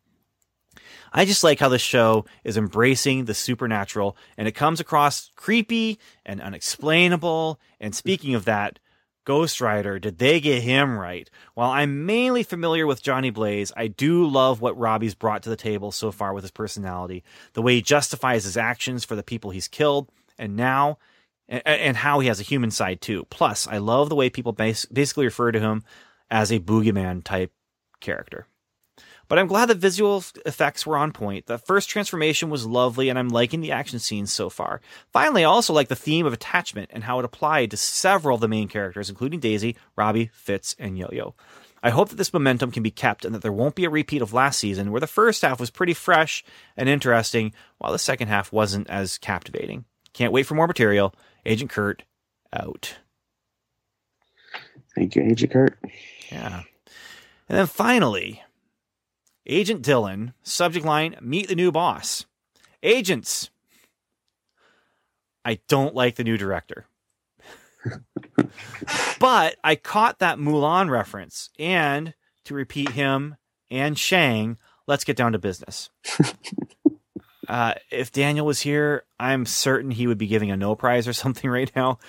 I 1.12 1.26
just 1.26 1.44
like 1.44 1.60
how 1.60 1.70
the 1.70 1.80
show 1.80 2.26
is 2.44 2.58
embracing 2.58 3.26
the 3.26 3.34
supernatural 3.34 4.18
and 4.38 4.48
it 4.48 4.54
comes 4.54 4.80
across 4.80 5.32
creepy 5.36 6.00
and 6.26 6.42
unexplainable. 6.42 7.60
And 7.80 7.96
speaking 7.96 8.34
of 8.36 8.46
that, 8.46 8.80
Ghost 9.26 9.62
Rider, 9.62 10.00
did 10.00 10.18
they 10.18 10.40
get 10.40 10.64
him 10.64 10.98
right? 10.98 11.30
While 11.54 11.72
I'm 11.72 12.06
mainly 12.06 12.44
familiar 12.44 12.86
with 12.86 13.02
Johnny 13.02 13.30
Blaze, 13.30 13.72
I 13.76 13.88
do 13.88 14.26
love 14.26 14.62
what 14.62 14.78
Robbie's 14.78 15.16
brought 15.16 15.44
to 15.44 15.50
the 15.50 15.56
table 15.56 15.92
so 15.92 16.12
far 16.12 16.34
with 16.34 16.44
his 16.44 16.52
personality, 16.52 17.24
the 17.54 17.62
way 17.62 17.76
he 17.76 17.82
justifies 17.82 18.44
his 18.44 18.58
actions 18.58 19.06
for 19.06 19.16
the 19.16 19.24
people 19.24 19.52
he's 19.52 19.68
killed, 19.68 20.10
and 20.38 20.56
now, 20.56 20.98
and, 21.48 21.62
and 21.66 21.98
how 21.98 22.20
he 22.20 22.28
has 22.28 22.40
a 22.40 22.44
human 22.44 22.72
side 22.72 23.02
too. 23.02 23.26
Plus, 23.30 23.68
I 23.68 23.78
love 23.78 24.10
the 24.10 24.16
way 24.16 24.30
people 24.30 24.52
bas- 24.52 24.86
basically 24.86 25.26
refer 25.26 25.52
to 25.52 25.60
him 25.60 25.84
as 26.30 26.52
a 26.52 26.60
boogeyman 26.60 27.24
type 27.24 27.52
character. 28.00 28.48
But 29.28 29.40
I'm 29.40 29.48
glad 29.48 29.68
the 29.68 29.76
visual 29.76 30.24
effects 30.46 30.86
were 30.86 30.98
on 30.98 31.12
point. 31.12 31.46
The 31.46 31.58
first 31.58 31.90
transformation 31.90 32.50
was 32.50 32.66
lovely, 32.66 33.10
and 33.10 33.18
I'm 33.18 33.30
liking 33.30 33.62
the 33.62 33.72
action 33.72 34.00
scenes 34.00 34.32
so 34.32 34.50
far. 34.50 34.82
Finally, 35.12 35.44
I 35.44 35.48
also 35.48 35.74
like 35.74 35.88
the 35.88 35.96
theme 35.96 36.26
of 36.26 36.34
attachment 36.34 36.92
and 36.94 37.04
how 37.04 37.20
it 37.20 37.26
applied 37.26 37.72
to 37.72 37.78
several 37.78 38.36
of 38.36 38.42
the 38.42 38.48
main 38.48 38.68
characters, 38.68 39.10
including 39.10 39.40
Daisy, 39.40 39.76
Robbie, 39.96 40.30
Fitz, 40.34 40.76
and 40.78 40.98
Yo 40.98 41.10
Yo. 41.12 41.36
I 41.82 41.90
hope 41.90 42.10
that 42.10 42.16
this 42.16 42.34
momentum 42.34 42.72
can 42.72 42.84
be 42.84 42.92
kept 42.92 43.26
and 43.26 43.36
that 43.36 43.42
there 43.42 43.52
won't 43.52 43.76
be 43.76 43.84
a 43.84 43.90
repeat 43.90 44.22
of 44.22 44.32
last 44.32 44.60
season, 44.60 44.92
where 44.92 45.02
the 45.02 45.08
first 45.08 45.42
half 45.42 45.60
was 45.60 45.70
pretty 45.70 45.94
fresh 45.94 46.44
and 46.78 46.88
interesting, 46.88 47.54
while 47.78 47.92
the 47.92 48.00
second 48.00 48.30
half 48.30 48.54
wasn't 48.54 48.90
as 48.90 49.18
captivating. 49.18 49.84
Can't 50.14 50.32
wait 50.32 50.44
for 50.44 50.56
more 50.56 50.68
material. 50.68 51.14
Agent 51.46 51.70
Kurt, 51.72 52.04
out. 52.54 52.96
Thank 54.96 55.16
you, 55.16 55.24
Agent 55.24 55.52
Kurt. 55.52 55.78
Yeah. 56.32 56.62
And 57.50 57.58
then 57.58 57.68
finally, 57.68 58.44
Agent 59.46 59.84
Dylan, 59.84 60.34
subject 60.44 60.86
line 60.86 61.16
Meet 61.22 61.50
the 61.50 61.56
new 61.56 61.72
boss. 61.72 62.26
Agents. 62.82 63.50
I 65.46 65.60
don't 65.68 65.94
like 65.94 66.16
the 66.16 66.24
new 66.24 66.38
director. 66.38 66.86
but 69.20 69.58
I 69.64 69.76
caught 69.76 70.20
that 70.20 70.38
Mulan 70.38 70.90
reference. 70.90 71.50
And 71.60 72.14
to 72.46 72.54
repeat 72.54 72.90
him 72.90 73.36
and 73.70 73.98
Shang, 73.98 74.58
let's 74.88 75.04
get 75.04 75.18
down 75.18 75.34
to 75.34 75.40
business. 75.40 75.90
Uh, 77.48 77.74
if 77.92 78.12
Daniel 78.12 78.46
was 78.46 78.62
here, 78.62 79.04
I'm 79.20 79.46
certain 79.46 79.92
he 79.92 80.08
would 80.08 80.18
be 80.18 80.28
giving 80.28 80.50
a 80.50 80.58
no 80.58 80.76
prize 80.76 81.08
or 81.08 81.14
something 81.14 81.50
right 81.50 81.72
now. 81.76 82.00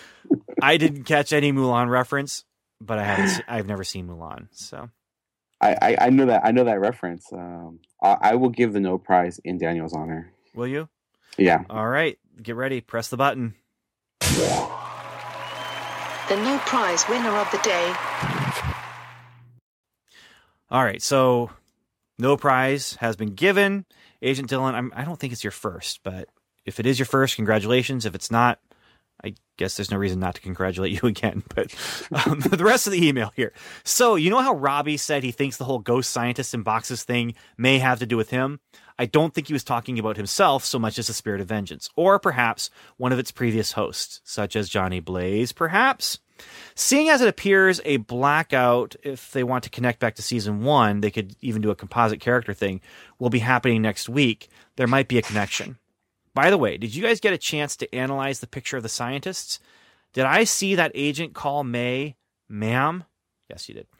I 0.62 0.76
didn't 0.76 1.04
catch 1.04 1.32
any 1.32 1.52
Mulan 1.52 1.88
reference, 1.88 2.44
but 2.80 2.98
I 2.98 3.04
haven't. 3.04 3.44
I've 3.48 3.66
never 3.66 3.84
seen 3.84 4.06
Mulan, 4.06 4.46
so 4.52 4.90
I, 5.60 5.76
I, 5.80 5.96
I 6.06 6.10
know 6.10 6.26
that 6.26 6.42
I 6.44 6.50
know 6.50 6.64
that 6.64 6.80
reference. 6.80 7.32
Um, 7.32 7.78
I, 8.02 8.16
I 8.20 8.34
will 8.34 8.50
give 8.50 8.72
the 8.72 8.80
no 8.80 8.98
prize 8.98 9.40
in 9.44 9.58
Daniel's 9.58 9.94
honor. 9.94 10.32
Will 10.54 10.66
you? 10.66 10.88
Yeah. 11.38 11.64
All 11.70 11.88
right. 11.88 12.18
Get 12.42 12.56
ready. 12.56 12.80
Press 12.80 13.08
the 13.08 13.16
button. 13.16 13.54
The 14.20 14.36
no 16.36 16.58
prize 16.64 17.04
winner 17.08 17.36
of 17.36 17.50
the 17.50 17.58
day. 17.58 17.94
All 20.70 20.82
right. 20.82 21.02
So, 21.02 21.50
no 22.18 22.36
prize 22.36 22.96
has 23.00 23.16
been 23.16 23.34
given. 23.34 23.84
Agent 24.22 24.50
Dylan, 24.50 24.74
I'm, 24.74 24.92
I 24.96 25.04
don't 25.04 25.20
think 25.20 25.32
it's 25.32 25.44
your 25.44 25.50
first, 25.50 26.00
but 26.02 26.28
if 26.64 26.80
it 26.80 26.86
is 26.86 26.98
your 26.98 27.06
first, 27.06 27.36
congratulations. 27.36 28.06
If 28.06 28.14
it's 28.14 28.30
not, 28.30 28.58
I 29.24 29.34
guess 29.56 29.76
there's 29.76 29.90
no 29.90 29.96
reason 29.96 30.20
not 30.20 30.34
to 30.34 30.40
congratulate 30.40 30.92
you 30.92 31.08
again. 31.08 31.42
But 31.54 31.74
um, 32.26 32.40
the 32.40 32.64
rest 32.64 32.86
of 32.86 32.92
the 32.92 33.06
email 33.06 33.32
here. 33.34 33.52
So, 33.82 34.16
you 34.16 34.30
know 34.30 34.40
how 34.40 34.54
Robbie 34.54 34.96
said 34.96 35.22
he 35.22 35.32
thinks 35.32 35.56
the 35.56 35.64
whole 35.64 35.78
ghost 35.78 36.10
scientist 36.10 36.54
in 36.54 36.62
boxes 36.62 37.04
thing 37.04 37.34
may 37.56 37.78
have 37.78 37.98
to 38.00 38.06
do 38.06 38.16
with 38.16 38.30
him? 38.30 38.60
I 38.98 39.06
don't 39.06 39.34
think 39.34 39.48
he 39.48 39.52
was 39.52 39.64
talking 39.64 39.98
about 39.98 40.16
himself 40.16 40.64
so 40.64 40.78
much 40.78 40.98
as 40.98 41.08
the 41.08 41.14
spirit 41.14 41.40
of 41.40 41.48
vengeance, 41.48 41.88
or 41.96 42.20
perhaps 42.20 42.70
one 42.96 43.12
of 43.12 43.18
its 43.18 43.32
previous 43.32 43.72
hosts, 43.72 44.20
such 44.24 44.54
as 44.54 44.68
Johnny 44.68 45.00
Blaze, 45.00 45.52
perhaps. 45.52 46.20
Seeing 46.76 47.08
as 47.08 47.20
it 47.20 47.28
appears 47.28 47.80
a 47.84 47.96
blackout, 47.98 48.94
if 49.02 49.32
they 49.32 49.42
want 49.42 49.64
to 49.64 49.70
connect 49.70 49.98
back 49.98 50.14
to 50.16 50.22
season 50.22 50.62
one, 50.62 51.00
they 51.00 51.10
could 51.10 51.34
even 51.40 51.62
do 51.62 51.70
a 51.70 51.76
composite 51.76 52.20
character 52.20 52.54
thing, 52.54 52.80
will 53.18 53.30
be 53.30 53.38
happening 53.40 53.82
next 53.82 54.08
week. 54.08 54.48
There 54.76 54.86
might 54.86 55.08
be 55.08 55.18
a 55.18 55.22
connection. 55.22 55.78
By 56.34 56.50
the 56.50 56.58
way, 56.58 56.76
did 56.76 56.94
you 56.94 57.02
guys 57.02 57.20
get 57.20 57.32
a 57.32 57.38
chance 57.38 57.76
to 57.76 57.94
analyze 57.94 58.40
the 58.40 58.46
picture 58.46 58.76
of 58.76 58.82
the 58.82 58.88
scientists? 58.88 59.60
Did 60.12 60.24
I 60.24 60.44
see 60.44 60.74
that 60.74 60.92
agent 60.94 61.34
call 61.34 61.64
May 61.64 62.16
ma'am? 62.48 63.04
Yes, 63.48 63.68
you 63.68 63.74
did. 63.74 63.86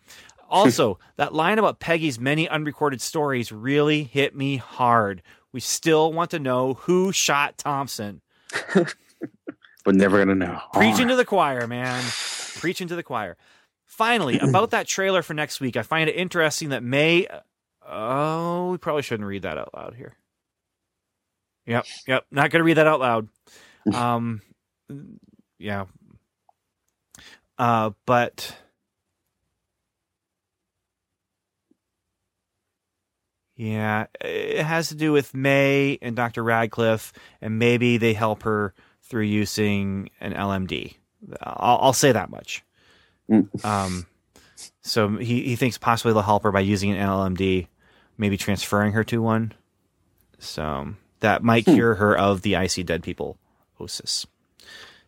Also, 0.51 0.99
that 1.17 1.35
line 1.35 1.59
about 1.59 1.81
Peggy's 1.81 2.21
many 2.21 2.47
unrecorded 2.49 3.01
stories 3.01 3.51
really 3.51 4.05
hit 4.05 4.37
me 4.37 4.59
hard. 4.59 5.23
We 5.53 5.59
still 5.59 6.13
want 6.13 6.31
to 6.33 6.39
know 6.39 6.75
who 6.75 7.13
shot 7.13 7.57
Thompson. 7.59 8.21
We're 8.75 9.93
never 9.93 10.19
gonna 10.19 10.35
know. 10.35 10.61
Preaching 10.73 11.09
to 11.09 11.17
the 11.17 11.25
choir, 11.25 11.67
man. 11.67 12.05
Preaching 12.57 12.89
to 12.89 12.95
the 12.95 13.03
choir. 13.03 13.37
Finally, 13.85 14.39
about 14.43 14.71
that 14.71 14.87
trailer 14.87 15.23
for 15.23 15.35
next 15.35 15.61
week, 15.61 15.77
I 15.77 15.83
find 15.83 16.09
it 16.09 16.15
interesting 16.15 16.69
that 16.69 16.83
May. 16.83 17.27
Uh, 17.27 17.41
oh, 17.89 18.71
we 18.71 18.79
probably 18.79 19.03
shouldn't 19.03 19.27
read 19.29 19.43
that 19.43 19.59
out 19.59 19.75
loud 19.75 19.95
here. 19.95 20.15
Yep, 21.67 21.87
yep. 22.07 22.27
Not 22.31 22.51
going 22.51 22.61
to 22.61 22.65
read 22.65 22.77
that 22.77 22.87
out 22.87 23.01
loud. 23.01 23.29
Um, 23.93 24.41
yeah. 25.59 25.85
Uh, 27.59 27.91
but 28.07 28.57
yeah, 33.57 34.07
it 34.21 34.65
has 34.65 34.89
to 34.89 34.95
do 34.95 35.13
with 35.13 35.35
May 35.35 35.99
and 36.01 36.17
Dr. 36.17 36.43
Radcliffe, 36.43 37.13
and 37.41 37.59
maybe 37.59 37.99
they 37.99 38.15
help 38.15 38.45
her 38.45 38.73
through 39.03 39.25
using 39.25 40.09
an 40.21 40.33
LMD. 40.33 40.95
I'll, 41.43 41.79
I'll 41.83 41.93
say 41.93 42.13
that 42.13 42.31
much. 42.31 42.65
Mm. 43.31 43.65
Um, 43.65 44.07
so 44.83 45.17
he, 45.17 45.43
he 45.43 45.57
thinks 45.57 45.79
possibly 45.79 46.13
they'll 46.13 46.23
help 46.23 46.43
her 46.43 46.53
by 46.53 46.61
using 46.61 46.91
an 46.91 46.99
LMD, 46.99 47.69
maybe 48.19 48.37
transferring 48.37 48.93
her 48.93 49.05
to 49.05 49.23
one. 49.23 49.53
So 50.39 50.95
that 51.21 51.43
might 51.43 51.65
cure 51.65 51.95
her 51.95 52.17
of 52.17 52.43
the 52.43 52.57
icy 52.57 52.83
dead 52.83 53.03
people 53.03 53.39
osis. 53.81 54.27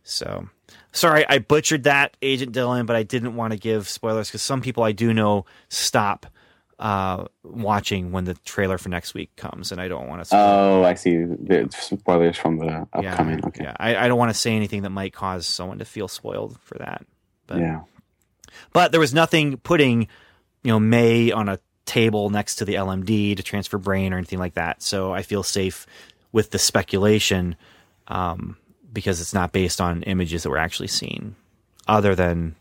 So 0.02 0.48
sorry, 0.92 1.26
I 1.28 1.38
butchered 1.38 1.84
that, 1.84 2.16
Agent 2.22 2.52
Dylan, 2.52 2.86
but 2.86 2.96
I 2.96 3.02
didn't 3.02 3.34
want 3.36 3.52
to 3.52 3.58
give 3.58 3.88
spoilers 3.88 4.28
because 4.28 4.42
some 4.42 4.60
people 4.60 4.82
I 4.82 4.92
do 4.92 5.12
know 5.12 5.46
stop 5.68 6.26
uh, 6.78 7.24
watching 7.42 8.12
when 8.12 8.24
the 8.24 8.34
trailer 8.34 8.78
for 8.78 8.88
next 8.88 9.14
week 9.14 9.34
comes, 9.36 9.72
and 9.72 9.80
I 9.80 9.88
don't 9.88 10.08
want 10.08 10.22
to. 10.22 10.24
Spoil 10.26 10.40
Oh, 10.40 10.84
I 10.84 10.94
see. 10.94 11.16
The 11.16 11.68
spoilers 11.70 12.36
from 12.36 12.58
the 12.58 12.86
upcoming. 12.92 13.38
yeah, 13.38 13.46
okay. 13.46 13.64
yeah. 13.64 13.76
I, 13.78 13.96
I 13.96 14.08
don't 14.08 14.18
want 14.18 14.30
to 14.30 14.38
say 14.38 14.54
anything 14.54 14.82
that 14.82 14.90
might 14.90 15.12
cause 15.12 15.46
someone 15.46 15.78
to 15.78 15.84
feel 15.84 16.08
spoiled 16.08 16.58
for 16.60 16.78
that. 16.78 17.06
But 17.46 17.58
yeah. 17.58 17.82
but 18.72 18.90
there 18.90 19.00
was 19.00 19.14
nothing 19.14 19.56
putting, 19.58 20.02
you 20.62 20.72
know, 20.72 20.80
May 20.80 21.30
on 21.32 21.48
a 21.48 21.58
table 21.86 22.28
next 22.30 22.56
to 22.56 22.64
the 22.66 22.74
LMD 22.74 23.36
to 23.36 23.42
transfer 23.42 23.78
brain 23.78 24.12
or 24.12 24.18
anything 24.18 24.38
like 24.38 24.54
that. 24.54 24.82
So 24.82 25.12
I 25.14 25.22
feel 25.22 25.42
safe 25.42 25.86
with 26.32 26.50
the 26.50 26.58
speculation 26.58 27.56
um, 28.08 28.56
because 28.92 29.20
it's 29.20 29.32
not 29.32 29.52
based 29.52 29.80
on 29.80 30.02
images 30.02 30.42
that 30.42 30.50
we're 30.50 30.56
actually 30.58 30.88
seeing, 30.88 31.34
other 31.88 32.14
than 32.14 32.54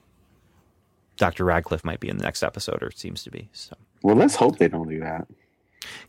Dr. 1.17 1.45
Radcliffe 1.45 1.83
might 1.83 1.99
be 1.99 2.09
in 2.09 2.17
the 2.17 2.23
next 2.23 2.43
episode, 2.43 2.81
or 2.83 2.87
it 2.87 2.97
seems 2.99 3.23
to 3.23 3.31
be. 3.31 3.49
So 3.53 3.75
Well, 4.03 4.15
let's 4.15 4.35
hope 4.35 4.57
they 4.57 4.67
don't 4.67 4.89
do 4.89 4.99
that. 4.99 5.27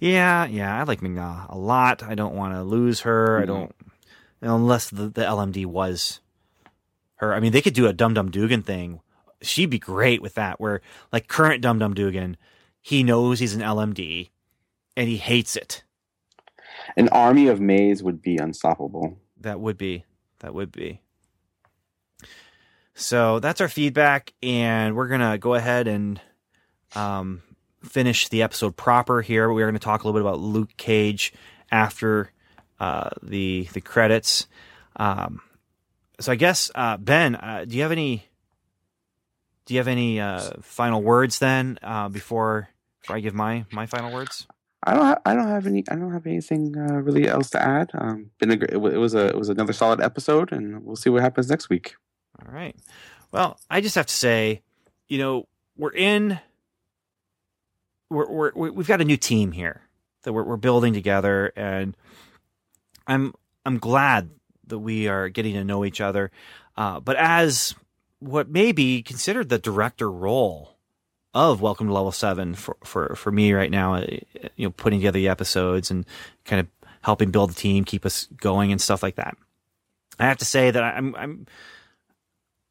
yeah, 0.00 0.46
yeah, 0.46 0.78
I 0.78 0.82
like 0.84 1.02
Ming-Na 1.02 1.46
a 1.48 1.56
lot. 1.58 2.02
I 2.02 2.14
don't 2.14 2.34
want 2.34 2.54
to 2.54 2.62
lose 2.62 3.00
her. 3.00 3.38
I 3.38 3.42
Mhm. 3.42 3.46
don't 3.46 3.74
unless 4.42 4.90
the, 4.90 5.08
the 5.08 5.22
LMD 5.24 5.64
was 5.64 6.20
her. 7.16 7.32
I 7.34 7.40
mean, 7.40 7.52
they 7.52 7.62
could 7.62 7.72
do 7.74 7.86
a 7.86 7.92
Dum 7.92 8.14
Dum 8.14 8.30
Dugan 8.30 8.62
thing. 8.62 9.00
She'd 9.42 9.70
be 9.70 9.78
great 9.78 10.20
with 10.22 10.34
that. 10.34 10.60
Where 10.60 10.82
like 11.12 11.26
current 11.28 11.62
Dum 11.62 11.78
Dum 11.78 11.94
Dugan, 11.94 12.36
he 12.86 13.02
knows 13.02 13.40
he's 13.40 13.56
an 13.56 13.62
LMD, 13.62 14.30
and 14.96 15.08
he 15.08 15.16
hates 15.16 15.56
it. 15.56 15.82
An 16.96 17.08
army 17.08 17.48
of 17.48 17.60
Mays 17.60 18.00
would 18.00 18.22
be 18.22 18.36
unstoppable. 18.36 19.18
That 19.40 19.58
would 19.58 19.76
be. 19.76 20.04
That 20.38 20.54
would 20.54 20.70
be. 20.70 21.00
So 22.94 23.40
that's 23.40 23.60
our 23.60 23.66
feedback, 23.66 24.34
and 24.40 24.94
we're 24.94 25.08
gonna 25.08 25.36
go 25.36 25.54
ahead 25.54 25.88
and 25.88 26.20
um, 26.94 27.42
finish 27.82 28.28
the 28.28 28.42
episode 28.44 28.76
proper 28.76 29.20
here. 29.20 29.52
We're 29.52 29.66
gonna 29.66 29.80
talk 29.80 30.04
a 30.04 30.06
little 30.06 30.20
bit 30.20 30.24
about 30.24 30.38
Luke 30.38 30.76
Cage 30.76 31.32
after 31.72 32.30
uh, 32.78 33.10
the 33.20 33.68
the 33.72 33.80
credits. 33.80 34.46
Um, 34.94 35.40
so 36.20 36.30
I 36.30 36.36
guess 36.36 36.70
uh, 36.76 36.98
Ben, 36.98 37.34
uh, 37.34 37.64
do 37.66 37.74
you 37.74 37.82
have 37.82 37.90
any? 37.90 38.28
Do 39.64 39.74
you 39.74 39.80
have 39.80 39.88
any 39.88 40.20
uh, 40.20 40.52
final 40.62 41.02
words 41.02 41.40
then 41.40 41.80
uh, 41.82 42.08
before 42.08 42.68
before 43.06 43.16
I 43.16 43.20
give 43.20 43.34
my 43.34 43.64
my 43.70 43.86
final 43.86 44.12
words? 44.12 44.46
I 44.82 44.94
don't. 44.94 45.04
Ha- 45.06 45.20
I 45.24 45.34
don't 45.34 45.48
have 45.48 45.66
any. 45.66 45.84
I 45.88 45.94
don't 45.94 46.12
have 46.12 46.26
anything 46.26 46.76
uh, 46.76 46.94
really 46.94 47.28
else 47.28 47.50
to 47.50 47.62
add. 47.62 47.90
Um, 47.94 48.30
been 48.38 48.50
a. 48.50 48.54
It 48.54 48.80
wa- 48.80 48.90
it 48.90 48.96
was 48.98 49.14
a. 49.14 49.28
It 49.28 49.38
was 49.38 49.48
another 49.48 49.72
solid 49.72 50.00
episode, 50.00 50.52
and 50.52 50.84
we'll 50.84 50.96
see 50.96 51.10
what 51.10 51.22
happens 51.22 51.48
next 51.48 51.68
week. 51.68 51.94
All 52.44 52.52
right. 52.52 52.76
Well, 53.32 53.58
I 53.70 53.80
just 53.80 53.94
have 53.94 54.06
to 54.06 54.14
say, 54.14 54.62
you 55.08 55.18
know, 55.18 55.46
we're 55.76 55.92
in. 55.92 56.38
We're, 58.10 58.30
we're 58.30 58.52
we- 58.54 58.70
we've 58.70 58.86
got 58.88 59.00
a 59.00 59.04
new 59.04 59.16
team 59.16 59.52
here 59.52 59.82
that 60.22 60.32
we're 60.32 60.44
we're 60.44 60.56
building 60.56 60.92
together, 60.92 61.52
and 61.56 61.96
I'm 63.06 63.34
I'm 63.64 63.78
glad 63.78 64.30
that 64.68 64.78
we 64.78 65.08
are 65.08 65.28
getting 65.28 65.54
to 65.54 65.64
know 65.64 65.84
each 65.84 66.00
other. 66.00 66.30
Uh, 66.76 67.00
but 67.00 67.16
as 67.16 67.74
what 68.18 68.48
may 68.48 68.72
be 68.72 69.02
considered 69.02 69.48
the 69.48 69.58
director 69.58 70.10
role 70.10 70.75
of 71.36 71.60
Welcome 71.60 71.88
to 71.88 71.92
Level 71.92 72.12
Seven 72.12 72.54
for 72.54 72.78
for 72.82 73.14
for 73.14 73.30
me 73.30 73.52
right 73.52 73.70
now, 73.70 73.96
uh, 73.96 74.06
you 74.56 74.66
know, 74.66 74.70
putting 74.70 75.00
together 75.00 75.18
the 75.18 75.28
episodes 75.28 75.90
and 75.90 76.06
kind 76.46 76.60
of 76.60 76.66
helping 77.02 77.30
build 77.30 77.50
the 77.50 77.54
team, 77.54 77.84
keep 77.84 78.06
us 78.06 78.26
going, 78.40 78.72
and 78.72 78.80
stuff 78.80 79.02
like 79.02 79.16
that. 79.16 79.36
I 80.18 80.24
have 80.24 80.38
to 80.38 80.46
say 80.46 80.70
that 80.70 80.82
I'm 80.82 81.14
I'm 81.14 81.46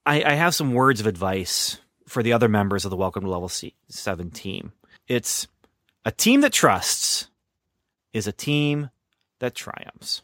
I, 0.03 0.23
I 0.23 0.33
have 0.33 0.55
some 0.55 0.73
words 0.73 0.99
of 0.99 1.05
advice 1.05 1.77
for 2.07 2.23
the 2.23 2.33
other 2.33 2.49
members 2.49 2.85
of 2.85 2.91
the 2.91 2.97
Welcome 2.97 3.23
to 3.23 3.29
Level 3.29 3.49
7 3.49 4.31
team. 4.31 4.71
It's 5.07 5.47
a 6.03 6.11
team 6.11 6.41
that 6.41 6.53
trusts 6.53 7.27
is 8.13 8.25
a 8.25 8.31
team 8.31 8.89
that 9.39 9.53
triumphs. 9.53 10.23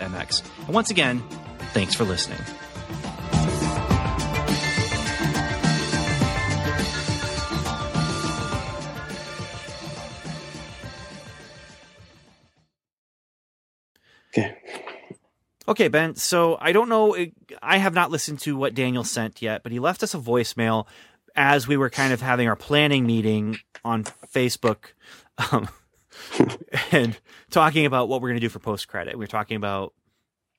And 0.00 0.74
once 0.74 0.90
again, 0.90 1.22
Thanks 1.76 1.94
for 1.94 2.04
listening. 2.04 2.38
Okay. 14.30 14.56
Okay, 15.68 15.88
Ben. 15.88 16.14
So 16.14 16.56
I 16.58 16.72
don't 16.72 16.88
know. 16.88 17.14
I 17.60 17.76
have 17.76 17.92
not 17.92 18.10
listened 18.10 18.40
to 18.40 18.56
what 18.56 18.72
Daniel 18.72 19.04
sent 19.04 19.42
yet, 19.42 19.62
but 19.62 19.70
he 19.70 19.78
left 19.78 20.02
us 20.02 20.14
a 20.14 20.18
voicemail 20.18 20.86
as 21.34 21.68
we 21.68 21.76
were 21.76 21.90
kind 21.90 22.14
of 22.14 22.22
having 22.22 22.48
our 22.48 22.56
planning 22.56 23.04
meeting 23.04 23.58
on 23.84 24.04
Facebook 24.04 24.92
um, 25.52 25.68
and 26.92 27.18
talking 27.50 27.86
about 27.86 28.08
what 28.08 28.20
we're 28.20 28.28
going 28.28 28.40
to 28.40 28.44
do 28.46 28.48
for 28.48 28.58
post 28.58 28.88
credit. 28.88 29.18
We 29.18 29.24
are 29.24 29.28
talking 29.28 29.56
about. 29.56 29.94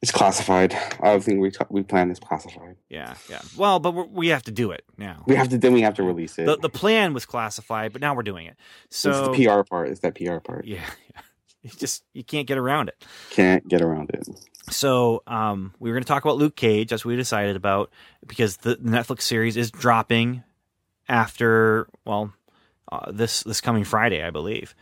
It's 0.01 0.11
classified. 0.11 0.77
Everything 1.01 1.39
we 1.39 1.51
we 1.69 1.81
plan 1.81 2.11
is 2.11 2.19
classified. 2.19 2.75
Yeah, 2.87 3.15
yeah. 3.29 3.41
Well, 3.57 3.79
but 3.79 3.95
we're, 3.95 4.05
we 4.05 4.27
have 4.27 4.43
to 4.43 4.51
do 4.51 4.71
it 4.71 4.83
now. 4.97 5.23
We 5.25 5.35
have 5.35 5.49
to. 5.49 5.57
Then 5.57 5.73
we 5.73 5.81
have 5.81 5.95
to 5.95 6.03
release 6.03 6.37
it. 6.37 6.45
The, 6.45 6.57
the 6.57 6.69
plan 6.69 7.13
was 7.13 7.25
classified, 7.25 7.93
but 7.93 8.01
now 8.01 8.13
we're 8.13 8.23
doing 8.23 8.45
it. 8.45 8.57
So 8.89 9.09
it's 9.09 9.37
the 9.37 9.45
PR 9.45 9.63
part. 9.63 9.89
It's 9.89 10.01
that 10.01 10.15
PR 10.15 10.37
part. 10.37 10.65
Yeah, 10.65 10.81
yeah. 11.15 11.21
You 11.63 11.71
just 11.71 12.03
you 12.13 12.23
can't 12.23 12.47
get 12.47 12.59
around 12.59 12.89
it. 12.89 13.03
Can't 13.31 13.67
get 13.67 13.81
around 13.81 14.11
it. 14.11 14.27
So 14.69 15.23
um, 15.27 15.73
we 15.79 15.89
were 15.89 15.95
going 15.95 16.03
to 16.03 16.07
talk 16.07 16.23
about 16.23 16.37
Luke 16.37 16.55
Cage, 16.55 16.93
as 16.93 17.03
we 17.05 17.15
decided 17.15 17.55
about, 17.55 17.91
because 18.25 18.57
the 18.57 18.75
Netflix 18.75 19.23
series 19.23 19.57
is 19.57 19.71
dropping 19.71 20.43
after 21.09 21.87
well 22.05 22.33
uh, 22.91 23.11
this 23.11 23.43
this 23.43 23.61
coming 23.61 23.83
Friday, 23.83 24.23
I 24.23 24.29
believe. 24.29 24.75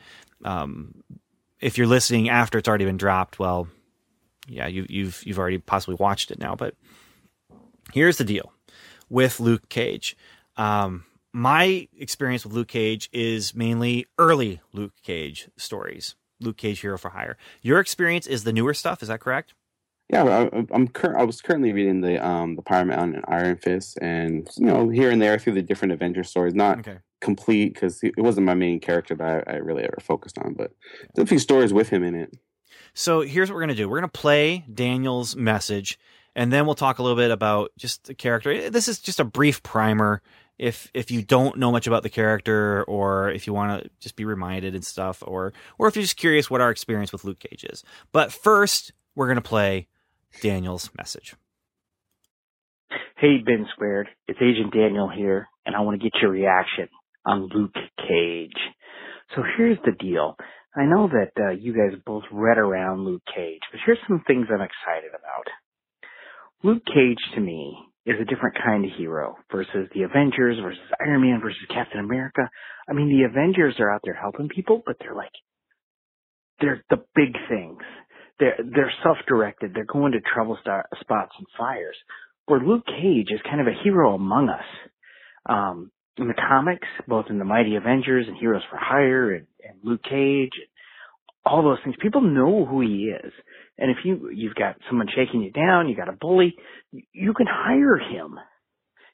Um, 0.44 1.04
if 1.60 1.78
you're 1.78 1.88
listening 1.88 2.30
after 2.30 2.58
it's 2.58 2.68
already 2.68 2.86
been 2.86 2.98
dropped, 2.98 3.40
well, 3.40 3.68
yeah, 4.48 4.68
you, 4.68 4.86
you've 4.90 5.24
you've 5.26 5.40
already 5.40 5.58
possibly 5.58 5.96
watched 5.96 6.32
it 6.32 6.40
now. 6.40 6.56
But 6.56 6.76
here's 7.94 8.18
the 8.18 8.24
deal 8.24 8.52
with 9.10 9.40
Luke 9.40 9.70
Cage. 9.70 10.16
Um, 10.58 11.06
my 11.34 11.88
experience 11.98 12.46
with 12.46 12.54
Luke 12.54 12.68
Cage 12.68 13.10
is 13.12 13.56
mainly 13.56 14.06
early 14.18 14.62
Luke 14.74 14.94
Cage 15.04 15.50
stories. 15.58 16.16
Luke 16.40 16.58
Cage 16.58 16.82
Hero 16.82 16.98
for 16.98 17.10
Hire. 17.10 17.38
Your 17.62 17.80
experience 17.80 18.28
is 18.28 18.44
the 18.44 18.54
newer 18.54 18.74
stuff. 18.74 19.02
Is 19.02 19.08
that 19.08 19.20
correct? 19.22 19.54
Yeah, 20.10 20.24
I, 20.24 20.66
I'm 20.72 20.88
cur- 20.88 21.18
I 21.18 21.24
was 21.24 21.42
currently 21.42 21.74
reading 21.74 22.02
the 22.02 22.24
um 22.26 22.56
the 22.56 22.62
Power 22.62 22.86
Man 22.86 23.16
and 23.16 23.26
Iron 23.28 23.58
Fist, 23.58 23.98
and 24.02 24.48
you 24.58 24.66
know 24.68 24.90
here 24.90 25.10
and 25.10 25.22
there 25.22 25.40
through 25.40 25.54
the 25.54 25.64
different 25.64 25.94
Avenger 25.94 26.24
stories. 26.24 26.54
Not 26.54 26.80
Okay. 26.80 26.98
Complete 27.26 27.74
because 27.74 28.02
it 28.04 28.18
wasn't 28.18 28.46
my 28.46 28.54
main 28.54 28.80
character 28.80 29.16
that 29.16 29.44
I, 29.48 29.54
I 29.54 29.56
really 29.56 29.84
ever 29.84 29.98
focused 30.00 30.38
on, 30.38 30.54
but 30.54 30.72
there's 31.14 31.26
a 31.26 31.28
few 31.28 31.40
stories 31.40 31.74
with 31.74 31.90
him 31.90 32.04
in 32.04 32.16
it. 32.16 32.38
So 32.94 33.22
here's 33.22 33.50
what 33.50 33.56
we're 33.56 33.62
going 33.62 33.70
to 33.70 33.76
do. 33.76 33.90
We're 33.90 34.00
going 34.00 34.10
to 34.10 34.20
play 34.20 34.64
Daniel's 34.72 35.36
message, 35.36 36.00
and 36.36 36.54
then 36.54 36.66
we'll 36.66 36.76
talk 36.76 37.00
a 37.00 37.04
little 37.04 37.18
bit 37.18 37.32
about 37.32 37.72
just 37.78 38.06
the 38.06 38.14
character. 38.14 38.52
Eh, 38.52 38.70
this 38.70 38.88
is 38.88 39.00
just 39.00 39.20
a 39.20 39.26
brief 39.26 39.64
primer. 39.64 40.22
If 40.58 40.90
if 40.94 41.12
you 41.12 41.22
don't 41.22 41.58
know 41.58 41.72
much 41.72 41.88
about 41.88 42.04
the 42.04 42.10
character, 42.10 42.86
or 42.86 43.30
if 43.32 43.48
you 43.48 43.54
want 43.54 43.84
to 43.84 43.90
just 44.00 44.16
be 44.16 44.24
reminded 44.24 44.74
and 44.76 44.86
stuff, 44.86 45.22
or 45.26 45.52
or 45.78 45.88
if 45.88 45.98
you're 45.98 46.04
just 46.04 46.16
curious 46.16 46.50
what 46.50 46.62
our 46.62 46.70
experience 46.70 47.12
with 47.12 47.26
Luke 47.26 47.40
Cage 47.40 47.66
is. 47.66 47.84
But 48.14 48.32
first, 48.32 48.94
we're 49.16 49.28
going 49.28 49.36
to 49.36 49.42
play 49.42 49.88
Daniel's 50.42 50.90
message. 50.98 51.36
Hey, 53.18 53.40
Ben 53.46 53.66
Squared. 53.74 54.08
It's 54.28 54.40
Agent 54.42 54.74
Daniel 54.74 55.10
here, 55.10 55.50
and 55.66 55.76
I 55.76 55.82
want 55.82 56.00
to 56.00 56.04
get 56.04 56.22
your 56.22 56.32
reaction 56.32 56.88
on 57.26 57.50
Luke 57.54 57.76
Cage. 57.98 58.58
So 59.36 59.44
here's 59.58 59.78
the 59.86 59.92
deal. 59.92 60.36
I 60.76 60.84
know 60.86 61.08
that 61.08 61.32
uh, 61.42 61.52
you 61.52 61.74
guys 61.74 62.00
both 62.06 62.24
read 62.32 62.58
around 62.58 63.06
Luke 63.06 63.24
Cage, 63.34 63.62
but 63.72 63.80
here's 63.86 64.00
some 64.08 64.24
things 64.28 64.48
I'm 64.50 64.62
excited 64.62 65.10
about. 65.10 65.48
Luke 66.64 66.84
Cage 66.86 67.20
to 67.36 67.42
me 67.42 67.78
is 68.06 68.16
a 68.22 68.26
different 68.26 68.58
kind 68.64 68.86
of 68.86 68.92
hero 68.98 69.36
versus 69.52 69.88
the 69.94 70.04
Avengers, 70.04 70.58
versus 70.62 70.80
Iron 71.00 71.22
Man, 71.22 71.40
versus 71.42 71.60
Captain 71.74 72.00
America. 72.00 72.50
I 72.90 72.94
mean, 72.94 73.10
the 73.10 73.24
Avengers 73.24 73.76
are 73.80 73.90
out 73.90 74.02
there 74.04 74.14
helping 74.14 74.50
people, 74.50 74.84
but 74.86 74.98
they're 75.00 75.16
like, 75.16 75.32
they're 76.60 76.84
the 76.90 77.04
big 77.16 77.34
things. 77.50 77.80
They're, 78.40 78.58
they're 78.58 78.94
self-directed. 79.04 79.72
They're 79.74 79.86
going 79.86 80.12
to 80.12 80.20
trouble 80.22 80.58
star, 80.62 80.86
spots 81.00 81.32
and 81.38 81.48
fires. 81.58 81.96
Where 82.48 82.60
Luke 82.60 82.86
Cage 82.86 83.30
is 83.32 83.40
kind 83.50 83.62
of 83.62 83.68
a 83.68 83.84
hero 83.84 84.14
among 84.14 84.50
us. 84.50 84.66
Um, 85.48 85.92
in 86.18 86.28
the 86.28 86.34
comics, 86.34 86.88
both 87.08 87.26
in 87.30 87.40
the 87.40 87.46
Mighty 87.46 87.76
Avengers 87.76 88.26
and 88.28 88.38
Heroes 88.38 88.64
for 88.70 88.78
Hire 88.78 89.34
and, 89.34 89.48
and 89.68 89.78
Luke 89.84 90.02
Cage, 90.04 90.52
all 91.46 91.64
those 91.64 91.78
things, 91.84 91.96
people 92.02 92.22
know 92.22 92.66
who 92.66 92.82
he 92.82 93.12
is. 93.12 93.32
And 93.78 93.92
if 93.92 93.98
you, 94.04 94.30
you've 94.34 94.56
got 94.56 94.78
someone 94.90 95.08
shaking 95.14 95.42
you 95.42 95.52
down, 95.52 95.90
you 95.90 95.96
got 95.96 96.10
a 96.10 96.14
bully, 96.14 96.56
you 96.92 97.34
can 97.34 97.48
hire 97.50 97.98
him. 97.98 98.40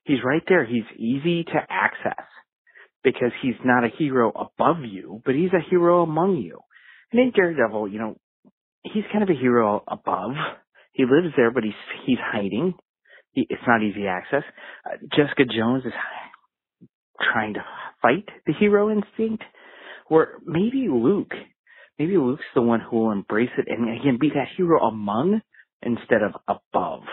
He's 0.03 0.23
right 0.23 0.43
there. 0.47 0.65
He's 0.65 0.83
easy 0.97 1.43
to 1.43 1.59
access 1.69 2.25
because 3.03 3.31
he's 3.41 3.55
not 3.65 3.83
a 3.83 3.89
hero 3.97 4.29
above 4.29 4.83
you, 4.83 5.21
but 5.25 5.35
he's 5.35 5.53
a 5.53 5.69
hero 5.69 6.03
among 6.03 6.37
you. 6.37 6.59
And 7.11 7.19
in 7.19 7.31
Daredevil, 7.31 7.89
you 7.89 7.99
know, 7.99 8.15
he's 8.83 9.03
kind 9.11 9.23
of 9.23 9.29
a 9.29 9.39
hero 9.39 9.83
above. 9.87 10.31
He 10.93 11.03
lives 11.03 11.33
there, 11.35 11.51
but 11.51 11.63
he's, 11.63 11.73
he's 12.05 12.17
hiding. 12.21 12.75
He, 13.33 13.45
it's 13.49 13.61
not 13.67 13.81
easy 13.81 14.07
access. 14.07 14.43
Uh, 14.85 14.97
Jessica 15.15 15.43
Jones 15.45 15.83
is 15.85 15.93
trying 17.33 17.55
to 17.55 17.63
fight 18.01 18.25
the 18.45 18.53
hero 18.59 18.91
instinct, 18.91 19.43
or 20.09 20.39
maybe 20.45 20.87
Luke. 20.89 21.33
Maybe 21.99 22.17
Luke's 22.17 22.43
the 22.55 22.61
one 22.61 22.79
who 22.79 22.97
will 22.97 23.11
embrace 23.11 23.51
it 23.57 23.67
and 23.67 23.99
again 23.99 24.17
be 24.19 24.29
that 24.29 24.47
hero 24.57 24.81
among 24.81 25.41
instead 25.81 26.21
of 26.23 26.33
above. 26.47 27.03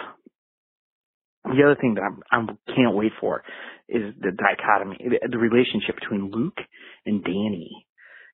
The 1.45 1.63
other 1.65 1.77
thing 1.81 1.95
that 1.95 2.03
I'm, 2.03 2.23
I'm 2.31 2.59
can't 2.67 2.95
wait 2.95 3.13
for 3.21 3.43
is 3.89 4.15
the 4.21 4.33
dichotomy, 4.33 4.97
the, 4.99 5.29
the 5.29 5.39
relationship 5.39 5.97
between 6.01 6.31
Luke 6.31 6.59
and 7.07 7.25
Danny. 7.25 7.87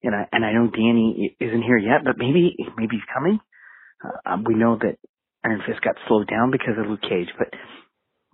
And 0.02 0.14
I 0.14 0.26
and 0.32 0.44
I 0.44 0.52
know 0.52 0.68
Danny 0.70 1.36
isn't 1.40 1.62
here 1.62 1.78
yet, 1.78 2.04
but 2.04 2.18
maybe 2.18 2.56
maybe 2.76 2.96
he's 2.96 3.14
coming. 3.14 3.38
Uh, 4.04 4.36
we 4.44 4.54
know 4.54 4.76
that 4.76 4.98
Iron 5.44 5.62
Fist 5.66 5.80
got 5.82 5.96
slowed 6.08 6.28
down 6.28 6.50
because 6.50 6.74
of 6.78 6.86
Luke 6.86 7.02
Cage, 7.02 7.28
but 7.38 7.48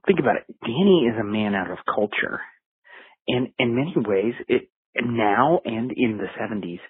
think 0.06 0.18
about 0.18 0.36
it. 0.36 0.44
Danny 0.62 1.06
is 1.06 1.18
a 1.20 1.24
man 1.24 1.54
out 1.54 1.70
of 1.70 1.78
culture, 1.86 2.40
and 3.30 3.48
in 3.58 3.74
many 3.74 3.94
ways, 3.96 4.34
it 4.48 4.68
now 4.96 5.60
and 5.64 5.92
in 5.92 6.18
the 6.18 6.26
'70s, 6.38 6.80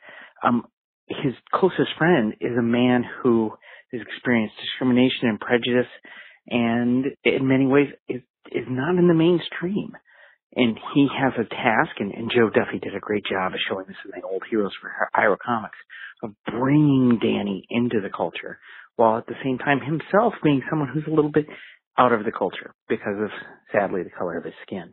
um, 0.42 0.64
his 1.06 1.34
closest 1.52 1.90
friend 1.98 2.34
is 2.40 2.56
a 2.58 2.62
man 2.62 3.04
who 3.22 3.52
has 3.92 4.00
experienced 4.00 4.54
discrimination 4.62 5.28
and 5.28 5.40
prejudice, 5.40 5.90
and 6.48 7.06
in 7.24 7.46
many 7.46 7.66
ways 7.66 7.88
is 8.08 8.22
is 8.50 8.66
not 8.68 8.96
in 8.96 9.08
the 9.08 9.14
mainstream. 9.14 9.92
And 10.56 10.76
he 10.94 11.06
has 11.16 11.32
a 11.38 11.48
task, 11.48 12.00
and, 12.00 12.12
and 12.12 12.28
Jo 12.28 12.50
Duffy 12.50 12.80
did 12.80 12.96
a 12.96 13.00
great 13.00 13.24
job 13.24 13.52
of 13.52 13.60
showing 13.68 13.86
this 13.86 13.96
in 14.04 14.20
the 14.20 14.26
old 14.26 14.42
Heroes 14.50 14.72
for 14.80 14.90
Hire 15.14 15.36
comics, 15.36 15.78
of 16.24 16.34
bringing 16.44 17.20
Danny 17.22 17.64
into 17.70 18.00
the 18.00 18.10
culture, 18.10 18.58
while 18.96 19.18
at 19.18 19.26
the 19.26 19.38
same 19.44 19.58
time 19.58 19.80
himself 19.80 20.34
being 20.42 20.62
someone 20.68 20.88
who's 20.88 21.06
a 21.06 21.14
little 21.14 21.30
bit 21.30 21.46
out 21.96 22.12
of 22.12 22.24
the 22.24 22.32
culture 22.32 22.74
because 22.88 23.14
of, 23.22 23.30
sadly, 23.70 24.02
the 24.02 24.10
color 24.10 24.38
of 24.38 24.44
his 24.44 24.54
skin. 24.66 24.90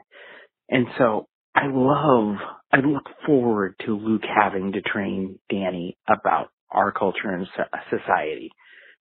And 0.69 0.85
so 0.99 1.27
I 1.57 1.65
love, 1.67 2.35
I 2.71 2.77
look 2.85 3.05
forward 3.25 3.75
to 3.85 3.97
Luke 3.97 4.21
having 4.23 4.73
to 4.73 4.81
train 4.81 5.39
Danny 5.49 5.97
about 6.07 6.49
our 6.69 6.91
culture 6.91 7.29
and 7.29 7.47
society. 7.89 8.51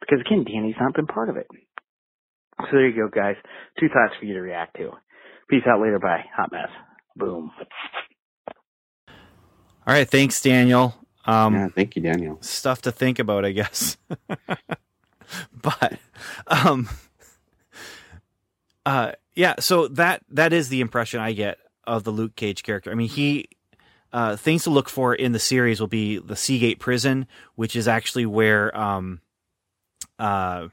Because 0.01 0.21
again, 0.25 0.45
Danny's 0.45 0.77
not 0.81 0.95
been 0.95 1.07
part 1.07 1.29
of 1.29 1.37
it. 1.37 1.47
So 2.59 2.67
there 2.73 2.89
you 2.89 2.97
go, 2.97 3.09
guys. 3.15 3.37
Two 3.79 3.89
thoughts 3.89 4.15
for 4.19 4.25
you 4.25 4.33
to 4.35 4.41
react 4.41 4.77
to. 4.79 4.93
Peace 5.51 5.65
out 5.69 5.83
later. 5.83 5.99
Bye. 5.99 6.25
Hot 6.35 6.51
mess. 6.51 6.71
Boom. 7.15 7.51
All 9.09 9.95
right, 9.95 10.09
thanks, 10.09 10.41
Daniel. 10.41 10.95
Um, 11.27 11.55
yeah, 11.55 11.69
thank 11.75 11.95
you, 11.95 12.03
Daniel. 12.03 12.39
stuff 12.41 12.83
to 12.83 12.93
think 12.93 13.19
about, 13.19 13.45
I 13.45 13.53
guess. 13.53 13.99
but 15.63 15.99
um 16.47 16.89
uh 18.87 19.13
yeah, 19.35 19.57
so 19.59 19.89
that 19.89 20.23
that 20.31 20.53
is 20.53 20.69
the 20.69 20.81
impression 20.81 21.21
I 21.21 21.33
get 21.33 21.59
of 21.87 22.05
the 22.05 22.11
Luke 22.11 22.37
Cage 22.37 22.63
character. 22.63 22.91
I 22.91 22.95
mean, 22.95 23.09
he 23.09 23.49
uh 24.13 24.37
things 24.37 24.65
to 24.65 24.71
look 24.71 24.89
for 24.89 25.15
in 25.15 25.33
the 25.33 25.39
series 25.39 25.81
will 25.81 25.89
be 25.89 26.19
the 26.19 26.37
Seagate 26.37 26.79
prison, 26.79 27.27
which 27.55 27.75
is 27.77 27.89
actually 27.89 28.27
where 28.27 28.77
um 28.77 29.21
uh 30.19 30.69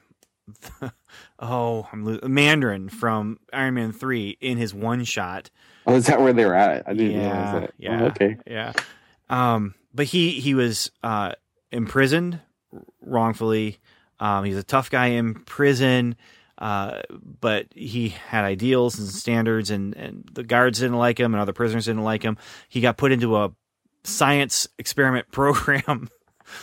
oh, 1.39 1.87
I'm 1.91 2.05
lo- 2.05 2.19
Mandarin 2.27 2.89
from 2.89 3.39
Iron 3.53 3.75
Man 3.75 3.91
3 3.93 4.37
in 4.41 4.57
his 4.57 4.73
one 4.73 5.03
shot 5.05 5.49
Oh, 5.85 5.95
is 5.95 6.07
that 6.07 6.21
where 6.21 6.33
they 6.33 6.45
were 6.45 6.55
at? 6.55 6.87
I 6.87 6.93
didn't 6.93 7.19
yeah, 7.19 7.29
realize 7.29 7.61
that. 7.61 7.73
Yeah. 7.77 8.01
Oh, 8.01 8.05
okay. 8.05 8.37
Yeah. 8.47 8.73
Um, 9.29 9.73
but 9.93 10.05
he 10.05 10.31
he 10.39 10.53
was 10.53 10.91
uh, 11.03 11.33
imprisoned 11.71 12.39
wrongfully. 13.01 13.79
Um, 14.19 14.45
he's 14.45 14.57
a 14.57 14.63
tough 14.63 14.89
guy 14.89 15.07
in 15.07 15.33
prison, 15.33 16.15
uh, 16.63 17.01
but 17.41 17.67
he 17.75 18.07
had 18.07 18.45
ideals 18.45 18.97
and 18.97 19.09
standards, 19.09 19.69
and 19.69 19.93
and 19.97 20.29
the 20.31 20.43
guards 20.43 20.79
didn't 20.79 20.95
like 20.95 21.19
him, 21.19 21.33
and 21.33 21.41
other 21.41 21.51
prisoners 21.51 21.87
didn't 21.87 22.05
like 22.05 22.23
him. 22.23 22.37
He 22.69 22.79
got 22.79 22.95
put 22.95 23.11
into 23.11 23.35
a 23.35 23.51
science 24.05 24.69
experiment 24.79 25.29
program 25.31 26.09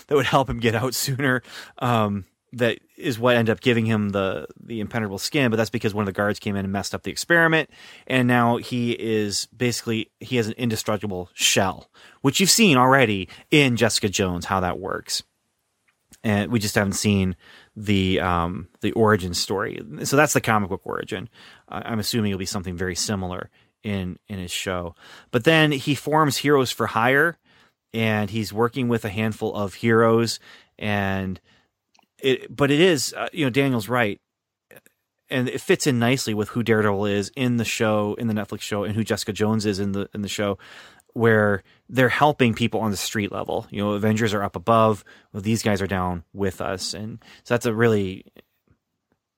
that 0.07 0.15
would 0.15 0.25
help 0.25 0.49
him 0.49 0.59
get 0.59 0.75
out 0.75 0.95
sooner. 0.95 1.43
Um, 1.81 2.25
that 2.55 2.79
is 2.97 3.19
what 3.19 3.37
ended 3.37 3.53
up 3.53 3.61
giving 3.61 3.85
him 3.85 4.09
the 4.09 4.47
the 4.59 4.81
impenetrable 4.81 5.19
skin, 5.19 5.51
but 5.51 5.59
that's 5.59 5.69
because 5.69 5.93
one 5.93 6.05
of 6.05 6.07
the 6.07 6.13
guards 6.13 6.39
came 6.39 6.57
in 6.57 6.65
and 6.65 6.73
messed 6.73 6.95
up 6.95 7.03
the 7.03 7.11
experiment, 7.11 7.69
and 8.07 8.27
now 8.27 8.57
he 8.57 8.93
is 8.93 9.49
basically 9.55 10.11
he 10.19 10.37
has 10.37 10.47
an 10.47 10.55
indestructible 10.55 11.29
shell, 11.35 11.91
which 12.23 12.41
you've 12.41 12.49
seen 12.49 12.79
already 12.79 13.29
in 13.51 13.77
Jessica 13.77 14.09
Jones 14.09 14.47
how 14.47 14.61
that 14.61 14.79
works, 14.79 15.23
and 16.25 16.51
we 16.51 16.59
just 16.59 16.75
haven't 16.75 16.95
seen 16.95 17.37
the 17.77 18.21
um 18.21 18.69
the 18.81 18.93
origin 18.93 19.35
story. 19.35 19.81
So 20.05 20.17
that's 20.17 20.33
the 20.33 20.41
comic 20.41 20.71
book 20.71 20.83
origin. 20.85 21.29
Uh, 21.69 21.83
I'm 21.85 21.99
assuming 21.99 22.31
it'll 22.31 22.39
be 22.39 22.47
something 22.47 22.77
very 22.77 22.95
similar 22.95 23.51
in 23.83 24.19
in 24.29 24.39
his 24.39 24.51
show, 24.51 24.95
but 25.31 25.45
then 25.45 25.73
he 25.73 25.95
forms 25.95 26.39
Heroes 26.39 26.71
for 26.71 26.89
Hire, 26.89 27.39
and 27.95 28.31
he's 28.31 28.53
working 28.53 28.89
with 28.89 29.05
a 29.05 29.09
handful 29.09 29.55
of 29.55 29.75
heroes 29.75 30.39
and 30.79 31.41
it, 32.23 32.55
but 32.55 32.71
it 32.71 32.81
is, 32.81 33.15
uh, 33.15 33.29
you 33.33 33.45
know, 33.45 33.51
Daniel's 33.51 33.89
right, 33.89 34.21
and 35.29 35.49
it 35.49 35.61
fits 35.61 35.87
in 35.87 35.99
nicely 35.99 36.35
with 36.35 36.51
who 36.51 36.63
Daredevil 36.63 37.07
is 37.07 37.31
in 37.37 37.57
the 37.57 37.65
show, 37.65 38.15
in 38.15 38.27
the 38.27 38.35
Netflix 38.35 38.63
show, 38.63 38.85
and 38.85 38.95
who 38.95 39.05
Jessica 39.05 39.33
Jones 39.33 39.67
is 39.67 39.79
in 39.79 39.93
the 39.93 40.09
in 40.13 40.23
the 40.23 40.29
show, 40.29 40.59
where 41.15 41.63
they're 41.89 42.09
helping 42.09 42.55
people 42.55 42.81
on 42.81 42.91
the 42.91 42.97
street 42.97 43.33
level. 43.33 43.67
You 43.71 43.83
know, 43.83 43.93
Avengers 43.93 44.35
are 44.35 44.43
up 44.43 44.57
above, 44.57 45.05
well, 45.33 45.43
these 45.43 45.63
guys 45.63 45.83
are 45.83 45.87
down 45.87 46.25
with 46.33 46.61
us, 46.61 46.95
and 46.95 47.23
so 47.45 47.55
that's 47.55 47.67
a 47.67 47.75
really. 47.75 48.25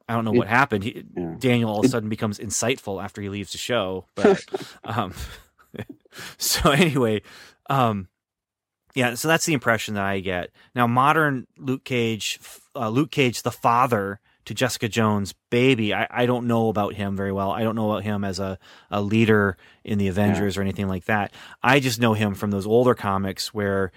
I 0.09 0.15
don't 0.15 0.24
know 0.24 0.32
what 0.32 0.49
happened. 0.49 0.85
He, 0.85 1.05
yeah. 1.16 1.36
Daniel 1.39 1.70
all 1.70 1.78
of 1.78 1.86
a 1.86 1.89
sudden 1.89 2.09
becomes 2.09 2.39
insightful 2.39 3.03
after 3.03 3.23
he 3.23 3.28
leaves 3.28 3.53
the 3.53 3.59
show, 3.59 4.07
but 4.15 4.44
um, 4.85 5.15
so 6.39 6.70
anyway, 6.70 7.23
um, 7.70 8.09
yeah, 8.94 9.15
so 9.15 9.28
that's 9.28 9.47
the 9.47 9.55
impression 9.55 9.94
that 9.94 10.05
I 10.05 10.20
get. 10.20 10.51
Now, 10.74 10.86
modern 10.86 11.47
Luke 11.57 11.85
Cage, 11.85 12.39
uh, 12.74 12.89
Luke 12.90 13.11
Cage, 13.11 13.43
the 13.43 13.51
father 13.51 14.20
to 14.44 14.55
Jessica 14.55 14.89
Jones' 14.89 15.35
baby, 15.51 15.94
I, 15.94 16.06
I 16.10 16.27
don't 16.27 16.47
know 16.47 16.69
about 16.69 16.94
him 16.94 17.16
very 17.16 17.32
well. 17.32 17.51
I 17.51 17.62
don't 17.62 17.77
know 17.77 17.90
about 17.90 18.05
him 18.05 18.24
as 18.24 18.39
a, 18.39 18.59
a 18.90 19.01
leader 19.01 19.56
in 19.85 19.98
the 19.98 20.09
Avengers 20.09 20.56
yeah. 20.56 20.60
or 20.60 20.62
anything 20.62 20.89
like 20.89 21.05
that. 21.05 21.32
I 21.62 21.81
just 21.81 22.01
know 22.01 22.14
him 22.14 22.35
from 22.35 22.51
those 22.51 22.66
older 22.66 22.94
comics 22.94 23.55
where 23.55 23.93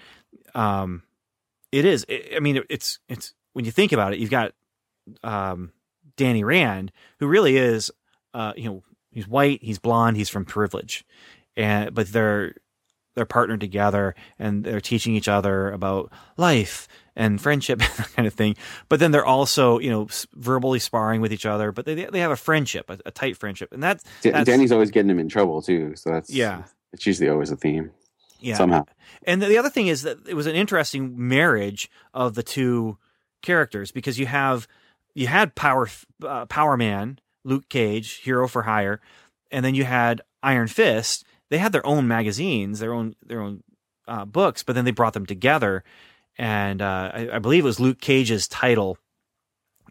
um, 0.54 1.02
it 1.72 1.84
is. 1.84 2.04
It, 2.08 2.32
I 2.36 2.40
mean, 2.40 2.62
it's 2.70 2.98
it's 3.08 3.34
when 3.52 3.64
you 3.64 3.70
think 3.70 3.92
about 3.92 4.12
it, 4.12 4.18
you've 4.18 4.30
got 4.30 4.52
um, 5.22 5.72
Danny 6.16 6.44
Rand, 6.44 6.92
who 7.18 7.26
really 7.26 7.56
is, 7.56 7.90
uh, 8.34 8.52
you 8.56 8.64
know, 8.64 8.82
he's 9.10 9.28
white, 9.28 9.62
he's 9.62 9.78
blonde, 9.78 10.16
he's 10.16 10.28
from 10.28 10.44
privilege, 10.44 11.04
and 11.56 11.94
but 11.94 12.12
they're 12.12 12.54
they're 13.14 13.24
partnered 13.24 13.60
together 13.60 14.14
and 14.38 14.62
they're 14.62 14.80
teaching 14.80 15.16
each 15.16 15.26
other 15.26 15.70
about 15.70 16.12
life 16.36 16.86
and 17.16 17.40
friendship 17.40 17.78
that 17.96 18.10
kind 18.14 18.26
of 18.26 18.34
thing. 18.34 18.56
But 18.88 19.00
then 19.00 19.10
they're 19.10 19.26
also 19.26 19.78
you 19.78 19.90
know 19.90 20.08
verbally 20.34 20.78
sparring 20.78 21.20
with 21.20 21.32
each 21.32 21.46
other 21.46 21.72
but 21.72 21.84
they 21.84 21.94
they 21.94 22.20
have 22.20 22.30
a 22.30 22.36
friendship 22.36 22.90
a, 22.90 22.98
a 23.06 23.10
tight 23.10 23.36
friendship. 23.36 23.72
And 23.72 23.82
that's, 23.82 24.04
that's, 24.22 24.46
danny's 24.46 24.72
always 24.72 24.90
getting 24.90 25.10
him 25.10 25.18
in 25.18 25.28
trouble 25.28 25.62
too 25.62 25.94
so 25.96 26.10
that's 26.10 26.30
yeah. 26.30 26.64
it's 26.92 27.06
usually 27.06 27.28
always 27.28 27.50
a 27.50 27.56
theme 27.56 27.90
yeah. 28.40 28.56
somehow. 28.56 28.84
And 29.26 29.42
the 29.42 29.58
other 29.58 29.70
thing 29.70 29.86
is 29.86 30.02
that 30.02 30.28
it 30.28 30.34
was 30.34 30.46
an 30.46 30.54
interesting 30.54 31.14
marriage 31.16 31.90
of 32.12 32.34
the 32.34 32.42
two 32.42 32.98
characters 33.42 33.90
because 33.92 34.18
you 34.18 34.26
have 34.26 34.68
you 35.14 35.26
had 35.26 35.54
power 35.54 35.88
uh, 36.24 36.46
power 36.46 36.76
man 36.76 37.18
luke 37.44 37.68
cage 37.68 38.16
hero 38.16 38.46
for 38.46 38.62
hire 38.62 39.00
and 39.50 39.64
then 39.64 39.74
you 39.74 39.84
had 39.84 40.22
iron 40.42 40.68
fist. 40.68 41.24
They 41.50 41.58
had 41.58 41.72
their 41.72 41.86
own 41.86 42.08
magazines, 42.08 42.78
their 42.78 42.92
own 42.92 43.14
their 43.24 43.40
own 43.40 43.62
uh, 44.08 44.24
books, 44.24 44.62
but 44.62 44.74
then 44.74 44.84
they 44.84 44.90
brought 44.90 45.12
them 45.12 45.26
together, 45.26 45.84
and 46.38 46.82
uh, 46.82 47.10
I, 47.14 47.28
I, 47.34 47.38
believe 47.38 47.64
it 47.64 47.66
was 47.66 47.80
Luke 47.80 48.00
Cage's 48.00 48.46
title 48.46 48.98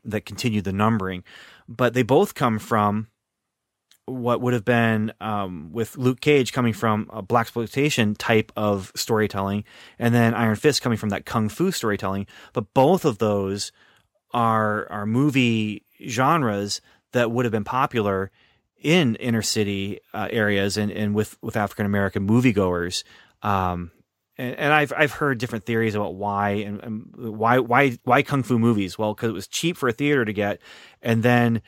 that 0.04 0.26
continued 0.26 0.64
the 0.64 0.74
numbering. 0.74 1.24
But 1.68 1.94
they 1.94 2.04
both 2.04 2.36
come 2.36 2.60
from 2.60 3.08
what 4.06 4.40
would 4.40 4.54
have 4.54 4.66
been 4.66 5.12
um, 5.20 5.70
with 5.72 5.98
Luke 5.98 6.22
Cage 6.22 6.54
coming 6.54 6.74
from 6.74 7.10
a 7.12 7.24
blaxploitation 7.24 8.16
type 8.18 8.52
of 8.56 8.92
storytelling, 8.96 9.64
and 9.98 10.14
then 10.14 10.36
Iron 10.36 10.56
Fist 10.56 10.82
coming 10.82 10.98
from 10.98 11.10
that 11.10 11.26
kung 11.26 11.50
fu 11.50 11.72
storytelling. 11.72 12.28
But 12.54 12.74
both 12.74 13.06
of 13.06 13.18
those 13.18 13.72
are 14.32 14.88
are 14.92 15.06
movie 15.06 15.84
genres 16.08 16.82
that 17.14 17.32
would 17.32 17.46
have 17.46 17.52
been 17.52 17.64
popular 17.64 18.30
in 18.82 19.16
inner 19.16 19.42
city 19.42 20.00
uh, 20.14 20.28
areas 20.30 20.78
and, 20.78 20.92
and 20.92 21.16
with, 21.16 21.42
with 21.42 21.58
African 21.58 21.86
American 21.88 22.28
moviegoers. 22.28 23.04
Um, 23.42 23.92
and, 24.38 24.56
and, 24.56 24.74
I've 24.74 24.94
I've 24.96 25.12
heard 25.12 25.38
different 25.38 25.66
theories 25.66 25.96
about 25.96 26.16
why 26.16 26.50
and, 26.52 26.84
and 26.84 27.14
why 27.16 27.60
why 27.60 27.98
why 28.04 28.22
kung 28.22 28.44
fu 28.44 28.60
movies. 28.60 28.98
Well, 28.98 29.14
because 29.14 29.30
it 29.30 29.34
was 29.34 29.48
cheap 29.48 29.78
for 29.78 29.90
a 29.90 29.94
theater 29.94 30.26
to 30.26 30.34
get, 30.34 30.62
and 31.02 31.24
then 31.24 31.62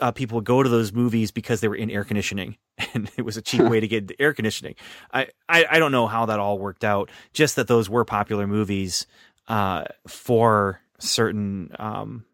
uh, 0.00 0.12
people 0.12 0.36
would 0.36 0.44
go 0.44 0.62
to 0.62 0.68
those 0.68 0.92
movies 0.92 1.30
because 1.30 1.60
they 1.60 1.68
were 1.68 1.76
in 1.76 1.90
air 1.90 2.04
conditioning, 2.04 2.56
and 2.94 3.10
it 3.16 3.22
was 3.22 3.36
a 3.36 3.42
cheap 3.42 3.62
way 3.62 3.80
to 3.80 3.88
get 3.88 4.10
air 4.18 4.32
conditioning. 4.32 4.74
I, 5.12 5.28
I, 5.48 5.66
I 5.72 5.78
don't 5.78 5.92
know 5.92 6.06
how 6.06 6.26
that 6.26 6.38
all 6.38 6.58
worked 6.58 6.84
out. 6.84 7.10
Just 7.32 7.56
that 7.56 7.68
those 7.68 7.88
were 7.88 8.04
popular 8.04 8.46
movies 8.46 9.06
uh, 9.48 9.84
for 10.06 10.80
certain 10.98 11.70
um, 11.78 12.24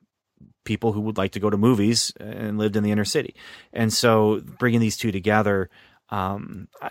people 0.65 0.93
who 0.93 1.01
would 1.03 1.19
like 1.19 1.33
to 1.33 1.41
go 1.41 1.51
to 1.51 1.57
movies 1.57 2.13
and 2.19 2.59
lived 2.59 2.77
in 2.77 2.83
the 2.83 2.91
inner 2.91 3.05
city. 3.05 3.35
And 3.73 3.93
so 3.93 4.41
bringing 4.59 4.81
these 4.81 4.97
two 4.97 5.13
together, 5.13 5.71
um, 6.11 6.69
I, 6.81 6.91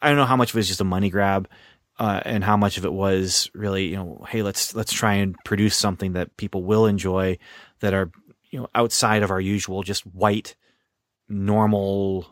I, 0.00 0.08
don't 0.08 0.16
know 0.16 0.24
how 0.24 0.36
much 0.36 0.50
of 0.50 0.56
it 0.56 0.60
was 0.60 0.68
just 0.68 0.80
a 0.80 0.84
money 0.84 1.10
grab. 1.10 1.48
Uh, 1.98 2.20
and 2.26 2.44
how 2.44 2.56
much 2.58 2.76
of 2.76 2.84
it 2.84 2.92
was 2.92 3.50
really, 3.54 3.86
you 3.86 3.96
know, 3.96 4.24
hey, 4.28 4.42
let's 4.42 4.74
let's 4.74 4.92
try 4.92 5.14
and 5.14 5.34
produce 5.44 5.74
something 5.74 6.12
that 6.12 6.36
people 6.36 6.62
will 6.62 6.84
enjoy, 6.84 7.38
that 7.80 7.94
are, 7.94 8.10
you 8.50 8.58
know, 8.58 8.68
outside 8.74 9.22
of 9.22 9.30
our 9.30 9.40
usual 9.40 9.82
just 9.82 10.02
white, 10.02 10.56
normal 11.28 12.26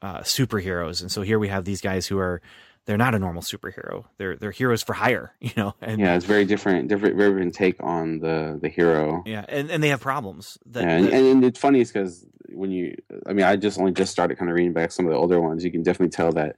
uh, 0.00 0.20
superheroes. 0.20 1.00
And 1.00 1.10
so 1.10 1.22
here 1.22 1.40
we 1.40 1.48
have 1.48 1.64
these 1.64 1.80
guys 1.80 2.06
who 2.06 2.18
are 2.18 2.40
they're 2.86 2.98
not 2.98 3.14
a 3.14 3.18
normal 3.18 3.42
superhero. 3.42 4.04
They're 4.18 4.36
they're 4.36 4.50
heroes 4.50 4.82
for 4.82 4.92
hire, 4.92 5.32
you 5.40 5.52
know. 5.56 5.74
And, 5.80 6.00
yeah, 6.00 6.14
it's 6.16 6.26
very 6.26 6.44
different, 6.44 6.88
different, 6.88 7.18
different 7.18 7.54
take 7.54 7.82
on 7.82 8.20
the 8.20 8.58
the 8.60 8.68
hero. 8.68 9.22
Yeah, 9.26 9.44
and, 9.48 9.70
and 9.70 9.82
they 9.82 9.88
have 9.88 10.00
problems. 10.00 10.58
That, 10.66 10.84
yeah, 10.84 10.96
and, 10.96 11.06
that, 11.06 11.12
and 11.14 11.44
it's 11.44 11.58
funny 11.58 11.80
is 11.80 11.90
because 11.90 12.26
when 12.50 12.70
you, 12.70 12.96
I 13.26 13.32
mean, 13.32 13.44
I 13.44 13.56
just 13.56 13.78
only 13.78 13.92
just 13.92 14.12
started 14.12 14.38
kind 14.38 14.50
of 14.50 14.56
reading 14.56 14.72
back 14.72 14.92
some 14.92 15.06
of 15.06 15.12
the 15.12 15.18
older 15.18 15.40
ones. 15.40 15.64
You 15.64 15.72
can 15.72 15.82
definitely 15.82 16.10
tell 16.10 16.32
that, 16.32 16.56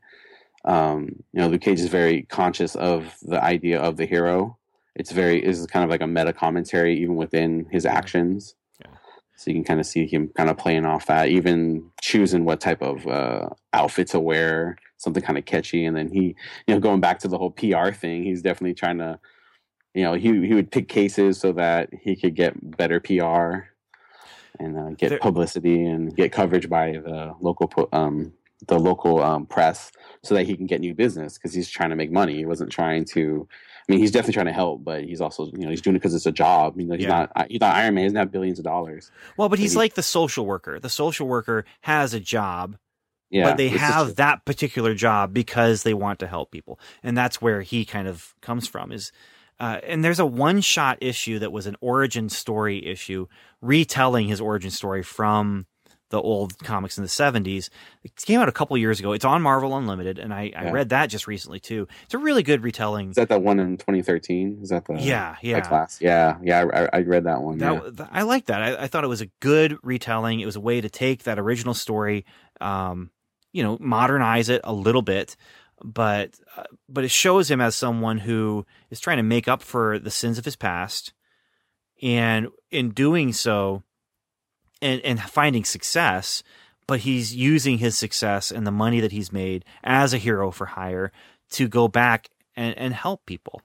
um, 0.67 1.09
you 1.33 1.41
know, 1.41 1.49
Luke 1.49 1.61
Cage 1.61 1.81
is 1.81 1.89
very 1.89 2.23
conscious 2.23 2.75
of 2.75 3.17
the 3.23 3.43
idea 3.43 3.81
of 3.81 3.97
the 3.97 4.07
hero. 4.07 4.59
It's 4.97 5.13
very 5.13 5.45
is 5.45 5.67
kind 5.67 5.85
of 5.85 5.91
like 5.91 6.01
a 6.01 6.07
meta 6.07 6.33
commentary 6.33 6.99
even 7.01 7.17
within 7.17 7.67
his 7.71 7.87
actions. 7.87 8.55
Yeah. 8.81 8.91
So 9.37 9.51
you 9.51 9.57
can 9.57 9.65
kind 9.65 9.81
of 9.81 9.87
see 9.87 10.07
him 10.07 10.31
kind 10.37 10.51
of 10.51 10.57
playing 10.57 10.85
off 10.85 11.07
that, 11.07 11.29
even 11.29 11.91
choosing 12.01 12.45
what 12.45 12.61
type 12.61 12.83
of 12.83 13.07
uh, 13.07 13.49
outfit 13.73 14.09
to 14.09 14.21
wear 14.21 14.77
something 14.97 15.23
kind 15.23 15.39
of 15.39 15.45
catchy. 15.45 15.85
And 15.85 15.97
then 15.97 16.11
he, 16.11 16.35
you 16.67 16.75
know, 16.75 16.81
going 16.81 17.01
back 17.01 17.21
to 17.21 17.29
the 17.29 17.39
whole 17.39 17.51
PR 17.51 17.91
thing, 17.93 18.25
he's 18.25 18.43
definitely 18.43 18.75
trying 18.75 18.99
to, 18.99 19.21
you 19.95 20.03
know, 20.03 20.15
he 20.15 20.47
he 20.47 20.55
would 20.55 20.73
pick 20.73 20.89
cases 20.89 21.39
so 21.39 21.53
that 21.53 21.91
he 22.03 22.17
could 22.17 22.35
get 22.35 22.77
better 22.77 22.99
PR 22.99 23.69
and 24.59 24.79
uh, 24.79 24.91
get 24.97 25.11
there, 25.11 25.19
publicity 25.19 25.85
and 25.85 26.17
get 26.17 26.33
coverage 26.33 26.69
by 26.69 26.93
the 26.93 27.35
local 27.41 27.71
um 27.93 28.33
the 28.69 28.79
local 28.79 29.23
um, 29.23 29.47
press 29.47 29.93
so 30.25 30.35
that 30.35 30.45
he 30.47 30.57
can 30.57 30.67
get 30.67 30.81
new 30.81 30.95
business 30.95 31.35
because 31.35 31.53
he's 31.53 31.69
trying 31.69 31.91
to 31.91 31.97
make 31.97 32.11
money. 32.11 32.37
He 32.37 32.47
wasn't 32.47 32.71
trying 32.71 33.05
to. 33.07 33.49
I 33.89 33.93
mean, 33.93 34.01
he's 34.01 34.11
definitely 34.11 34.35
trying 34.35 34.47
to 34.47 34.53
help, 34.53 34.83
but 34.83 35.05
he's 35.05 35.21
also, 35.21 35.47
you 35.53 35.59
know, 35.59 35.71
he's 35.71 35.81
doing 35.81 35.95
it 35.95 36.01
because 36.01 36.15
it's 36.15 36.27
a 36.27 36.33
job. 36.33 36.79
You 36.79 36.87
know, 36.87 36.95
he's 36.97 37.05
yeah. 37.05 37.29
not 37.35 37.51
he's 37.51 37.61
not 37.61 37.77
Iron 37.77 37.95
Man. 37.95 38.03
He 38.03 38.09
doesn't 38.09 38.19
have 38.19 38.33
billions 38.33 38.59
of 38.59 38.65
dollars. 38.65 39.11
Well, 39.37 39.49
but 39.49 39.59
he's 39.59 39.73
he, 39.73 39.79
like 39.79 39.95
the 39.95 40.03
social 40.03 40.45
worker. 40.45 40.81
The 40.81 40.91
social 40.91 41.29
worker 41.29 41.65
has 41.83 42.13
a 42.15 42.21
job 42.21 42.79
yeah, 43.31 43.45
but 43.45 43.57
they 43.57 43.69
have 43.69 44.17
that 44.17 44.45
particular 44.45 44.95
job 44.95 45.35
because 45.35 45.83
they 45.83 45.95
want 45.95 46.21
to 46.21 46.27
help 46.27 46.53
people, 46.53 46.79
and 47.03 47.17
that's 47.17 47.43
where 47.43 47.63
he 47.63 47.85
kind 47.85 48.07
of 48.07 48.35
comes 48.41 48.69
from. 48.69 48.93
Is 48.93 49.11
uh, 49.59 49.81
and 49.83 50.05
there's 50.05 50.21
a 50.21 50.27
one 50.27 50.61
shot 50.61 50.99
issue 51.01 51.39
that 51.41 51.51
was 51.51 51.67
an 51.67 51.77
origin 51.81 52.29
story 52.29 52.87
issue, 52.87 53.27
retelling 53.61 54.29
his 54.29 54.41
origin 54.41 54.71
story 54.71 55.03
from 55.03 55.67
the 56.11 56.21
old 56.21 56.59
comics 56.61 56.99
in 56.99 57.03
the 57.03 57.09
70s. 57.09 57.69
It 58.05 58.15
came 58.17 58.41
out 58.41 58.49
a 58.49 58.53
couple 58.53 58.77
years 58.77 59.01
ago. 59.01 59.13
It's 59.13 59.25
on 59.25 59.43
Marvel 59.43 59.77
Unlimited, 59.77 60.19
and 60.19 60.33
I, 60.33 60.53
I 60.57 60.71
read 60.71 60.91
that 60.91 61.07
just 61.07 61.27
recently 61.27 61.61
too. 61.61 61.89
It's 62.05 62.15
a 62.15 62.19
really 62.19 62.43
good 62.43 62.63
retelling. 62.63 63.11
Is 63.11 63.17
that 63.17 63.29
that 63.29 63.43
one 63.43 63.59
in 63.59 63.77
2013? 63.77 64.61
Is 64.63 64.69
that 64.71 64.85
the 64.85 64.95
yeah 64.95 65.37
yeah 65.43 65.61
class? 65.61 66.01
Yeah 66.01 66.37
yeah. 66.43 66.65
I, 66.93 66.99
I 66.99 67.01
read 67.03 67.25
that 67.25 67.43
one. 67.43 67.59
That, 67.59 67.95
yeah. 67.99 68.07
I 68.11 68.23
like 68.23 68.47
that. 68.47 68.63
I, 68.63 68.85
I, 68.85 68.87
thought 68.87 69.05
it 69.05 69.09
was 69.09 69.21
a 69.21 69.31
good 69.41 69.77
retelling. 69.83 70.41
It 70.41 70.47
was 70.47 70.57
a 70.57 70.61
way 70.61 70.81
to 70.81 70.89
take 70.89 71.25
that 71.25 71.39
original 71.39 71.75
story, 71.75 72.25
um, 72.61 73.11
you 73.53 73.63
know 73.63 73.79
modernize 73.81 74.49
it 74.51 74.61
a 74.65 74.73
little 74.73 75.03
bit 75.03 75.35
but 75.83 76.35
uh, 76.57 76.65
but 76.89 77.05
it 77.05 77.11
shows 77.11 77.51
him 77.51 77.61
as 77.61 77.75
someone 77.75 78.19
who 78.19 78.67
is 78.91 79.01
trying 79.01 79.17
to 79.17 79.23
make 79.23 79.49
up 79.49 79.63
for 79.63 79.99
the 79.99 80.11
sins 80.11 80.39
of 80.39 80.45
his 80.45 80.57
past 80.57 81.13
and 82.03 82.49
in 82.71 82.91
doing 82.91 83.33
so 83.33 83.83
and 84.87 85.01
and 85.03 85.21
finding 85.21 85.65
success 85.65 86.43
but 86.87 87.01
he's 87.01 87.35
using 87.35 87.79
his 87.79 87.99
success 87.99 88.51
and 88.51 88.67
the 88.67 88.71
money 88.71 89.01
that 89.01 89.13
he's 89.13 89.33
made 89.33 89.65
as 89.83 90.15
a 90.15 90.19
hero 90.19 90.51
for 90.51 90.67
hire 90.67 91.11
to 91.51 91.69
go 91.69 91.89
back 91.89 92.29
and, 92.55 92.77
and 92.79 92.95
help 92.95 93.27
people. 93.27 93.61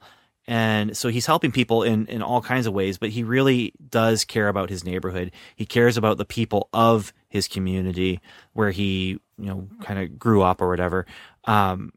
And 0.48 0.98
so 0.98 1.10
he's 1.10 1.27
helping 1.27 1.52
people 1.52 1.84
in 1.84 2.07
in 2.07 2.23
all 2.23 2.41
kinds 2.41 2.65
of 2.65 2.73
ways 2.73 2.98
but 2.98 3.10
he 3.10 3.23
really 3.23 3.73
does 3.89 4.26
care 4.26 4.48
about 4.48 4.69
his 4.69 4.84
neighborhood. 4.84 5.31
He 5.56 5.65
cares 5.65 5.98
about 5.98 6.18
the 6.18 6.26
people 6.26 6.68
of 6.73 7.14
his 7.30 7.48
community 7.48 8.19
where 8.53 8.72
he 8.72 9.19
you 9.38 9.45
know 9.45 9.68
kind 9.81 9.99
of 9.99 10.18
grew 10.18 10.41
up 10.41 10.61
or 10.61 10.68
whatever. 10.68 11.06
Um 11.45 11.93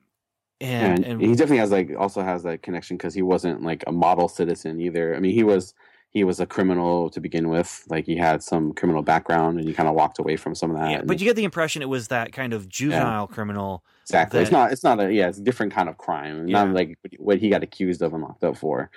and, 0.60 1.04
and, 1.04 1.20
and 1.20 1.22
he 1.22 1.34
definitely 1.34 1.58
has 1.58 1.72
like 1.72 1.90
also 1.98 2.22
has 2.22 2.42
that 2.44 2.62
connection 2.62 2.96
because 2.96 3.14
he 3.14 3.22
wasn't 3.22 3.62
like 3.62 3.82
a 3.86 3.92
model 3.92 4.28
citizen 4.28 4.80
either. 4.80 5.16
I 5.16 5.20
mean, 5.20 5.34
he 5.34 5.42
was 5.42 5.74
he 6.14 6.22
was 6.22 6.38
a 6.38 6.46
criminal 6.46 7.10
to 7.10 7.20
begin 7.20 7.48
with. 7.48 7.84
Like 7.88 8.06
he 8.06 8.16
had 8.16 8.40
some 8.42 8.72
criminal 8.72 9.02
background, 9.02 9.58
and 9.58 9.68
he 9.68 9.74
kind 9.74 9.88
of 9.88 9.96
walked 9.96 10.20
away 10.20 10.36
from 10.36 10.54
some 10.54 10.70
of 10.70 10.78
that. 10.78 10.90
yeah, 10.90 11.02
but 11.04 11.18
you 11.18 11.26
get 11.26 11.34
the 11.34 11.44
impression 11.44 11.82
it 11.82 11.88
was 11.88 12.08
that 12.08 12.32
kind 12.32 12.54
of 12.54 12.68
juvenile 12.68 13.26
criminal 13.26 13.84
exactly, 14.02 14.40
it's 14.40 14.52
not 14.52 14.72
it's 14.72 14.84
not 14.84 15.00
a 15.00 15.12
yeah, 15.12 15.28
it's 15.28 15.38
a 15.38 15.42
different 15.42 15.74
kind 15.74 15.88
of 15.88 15.98
crime. 15.98 16.46
Yeah. 16.46 16.64
Not 16.64 16.74
like 16.74 16.96
what 17.18 17.38
he 17.38 17.50
got 17.50 17.64
accused 17.64 18.00
of 18.00 18.14
and 18.14 18.22
locked 18.22 18.44
up 18.44 18.56
for, 18.56 18.90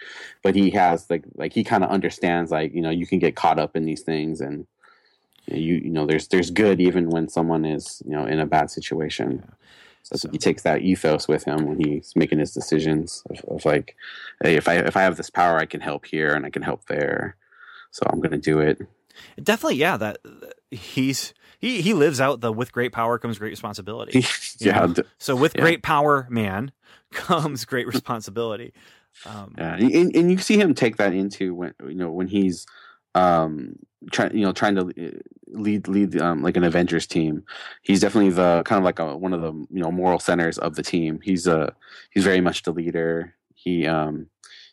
but 0.43 0.55
he 0.55 0.69
has 0.71 1.09
like 1.09 1.23
like 1.35 1.53
he 1.53 1.63
kind 1.63 1.83
of 1.83 1.89
understands 1.89 2.51
like 2.51 2.73
you 2.73 2.81
know 2.81 2.91
you 2.91 3.07
can 3.07 3.17
get 3.17 3.35
caught 3.35 3.59
up 3.59 3.75
in 3.75 3.83
these 3.83 4.01
things 4.01 4.39
and. 4.39 4.65
You 5.49 5.75
you 5.75 5.89
know 5.91 6.05
there's 6.05 6.27
there's 6.27 6.51
good 6.51 6.81
even 6.81 7.09
when 7.09 7.29
someone 7.29 7.63
is 7.63 8.03
you 8.05 8.11
know 8.11 8.25
in 8.25 8.37
a 8.37 8.45
bad 8.45 8.69
situation. 8.69 9.49
So, 9.49 9.56
So- 10.13 10.29
he 10.31 10.37
takes 10.37 10.63
that 10.63 10.81
ethos 10.81 11.27
with 11.27 11.43
him 11.43 11.65
when 11.65 11.79
he's 11.79 12.13
making 12.15 12.39
his 12.39 12.53
decisions 12.53 13.23
of, 13.29 13.39
of 13.49 13.65
like, 13.65 13.95
hey, 14.43 14.55
if 14.55 14.67
I 14.67 14.75
if 14.75 14.95
I 14.95 15.01
have 15.01 15.17
this 15.17 15.29
power, 15.29 15.57
I 15.57 15.65
can 15.65 15.81
help 15.81 16.05
here 16.05 16.33
and 16.33 16.45
I 16.45 16.49
can 16.49 16.61
help 16.61 16.85
there. 16.85 17.35
So 17.91 18.05
I'm 18.09 18.19
going 18.19 18.31
to 18.31 18.37
do 18.37 18.59
it. 18.59 18.79
definitely 19.41 19.77
yeah 19.77 19.97
that 19.97 20.19
he's 20.71 21.33
he 21.59 21.81
he 21.81 21.93
lives 21.93 22.21
out 22.21 22.41
the 22.41 22.51
with 22.53 22.71
great 22.71 22.91
power 22.91 23.17
comes 23.17 23.39
great 23.39 23.49
responsibility 23.49 24.23
yeah, 24.59 24.85
know? 24.85 24.93
d- 24.93 25.03
so 25.17 25.35
with 25.35 25.53
Yeah. 25.55 25.61
great 25.61 25.81
power 25.81 26.27
man 26.29 26.71
comes 27.11 27.65
great 27.65 27.87
responsibility 27.87 28.73
um 29.25 29.55
yeah, 29.57 29.73
and, 29.75 30.15
and 30.15 30.31
you 30.31 30.37
see 30.37 30.57
him 30.57 30.75
take 30.75 30.97
that 30.97 31.13
into 31.13 31.55
when 31.55 31.73
you 31.83 31.95
know 31.95 32.11
when 32.11 32.27
he's 32.27 32.67
um 33.17 33.75
trying 34.11 34.35
you 34.37 34.45
know 34.45 34.51
trying 34.51 34.75
to 34.75 34.81
uh, 34.81 35.19
lead 35.47 35.87
lead 35.87 36.19
um, 36.21 36.41
like 36.41 36.57
an 36.57 36.63
Avengers 36.63 37.07
team. 37.07 37.43
He's 37.81 38.01
definitely 38.01 38.31
the 38.31 38.63
kind 38.65 38.77
of 38.77 38.85
like 38.85 38.99
a, 38.99 39.17
one 39.17 39.33
of 39.33 39.41
the 39.41 39.53
you 39.53 39.81
know 39.83 39.91
moral 39.91 40.19
centers 40.19 40.57
of 40.57 40.75
the 40.75 40.83
team. 40.83 41.19
He's 41.23 41.47
a 41.47 41.75
he's 42.11 42.23
very 42.23 42.41
much 42.41 42.63
the 42.63 42.71
leader. 42.71 43.33
He 43.55 43.87
um 43.87 44.27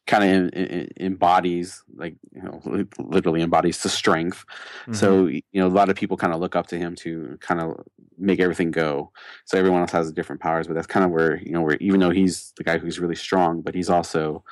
kind 0.06 0.24
of 0.24 0.90
embodies 1.00 1.82
like 1.96 2.14
you 2.34 2.42
know 2.42 2.60
literally 2.98 3.42
embodies 3.42 3.82
the 3.82 3.88
strength. 3.88 4.44
mhm. 4.88 4.94
So 4.96 5.26
you 5.26 5.42
know, 5.54 5.66
a 5.66 5.68
lot 5.68 5.88
of 5.88 5.96
people 5.96 6.16
kind 6.16 6.34
of 6.34 6.40
look 6.40 6.56
up 6.56 6.66
to 6.68 6.78
him 6.78 6.94
to 6.96 7.38
kind 7.40 7.60
of 7.60 7.80
make 8.18 8.40
everything 8.40 8.70
go. 8.70 9.10
So 9.46 9.58
everyone 9.58 9.80
else 9.80 9.92
has 9.92 10.12
different 10.12 10.42
powers, 10.42 10.66
but 10.66 10.74
that's 10.74 10.86
kind 10.86 11.04
of 11.04 11.10
where 11.10 11.36
you 11.38 11.52
know, 11.52 11.62
where 11.62 11.76
even 11.80 12.00
though 12.00 12.10
he's 12.10 12.52
the 12.56 12.64
guy 12.64 12.78
who's 12.78 13.00
really 13.00 13.16
strong, 13.16 13.62
but 13.62 13.74
he's 13.74 13.90
also 13.90 14.44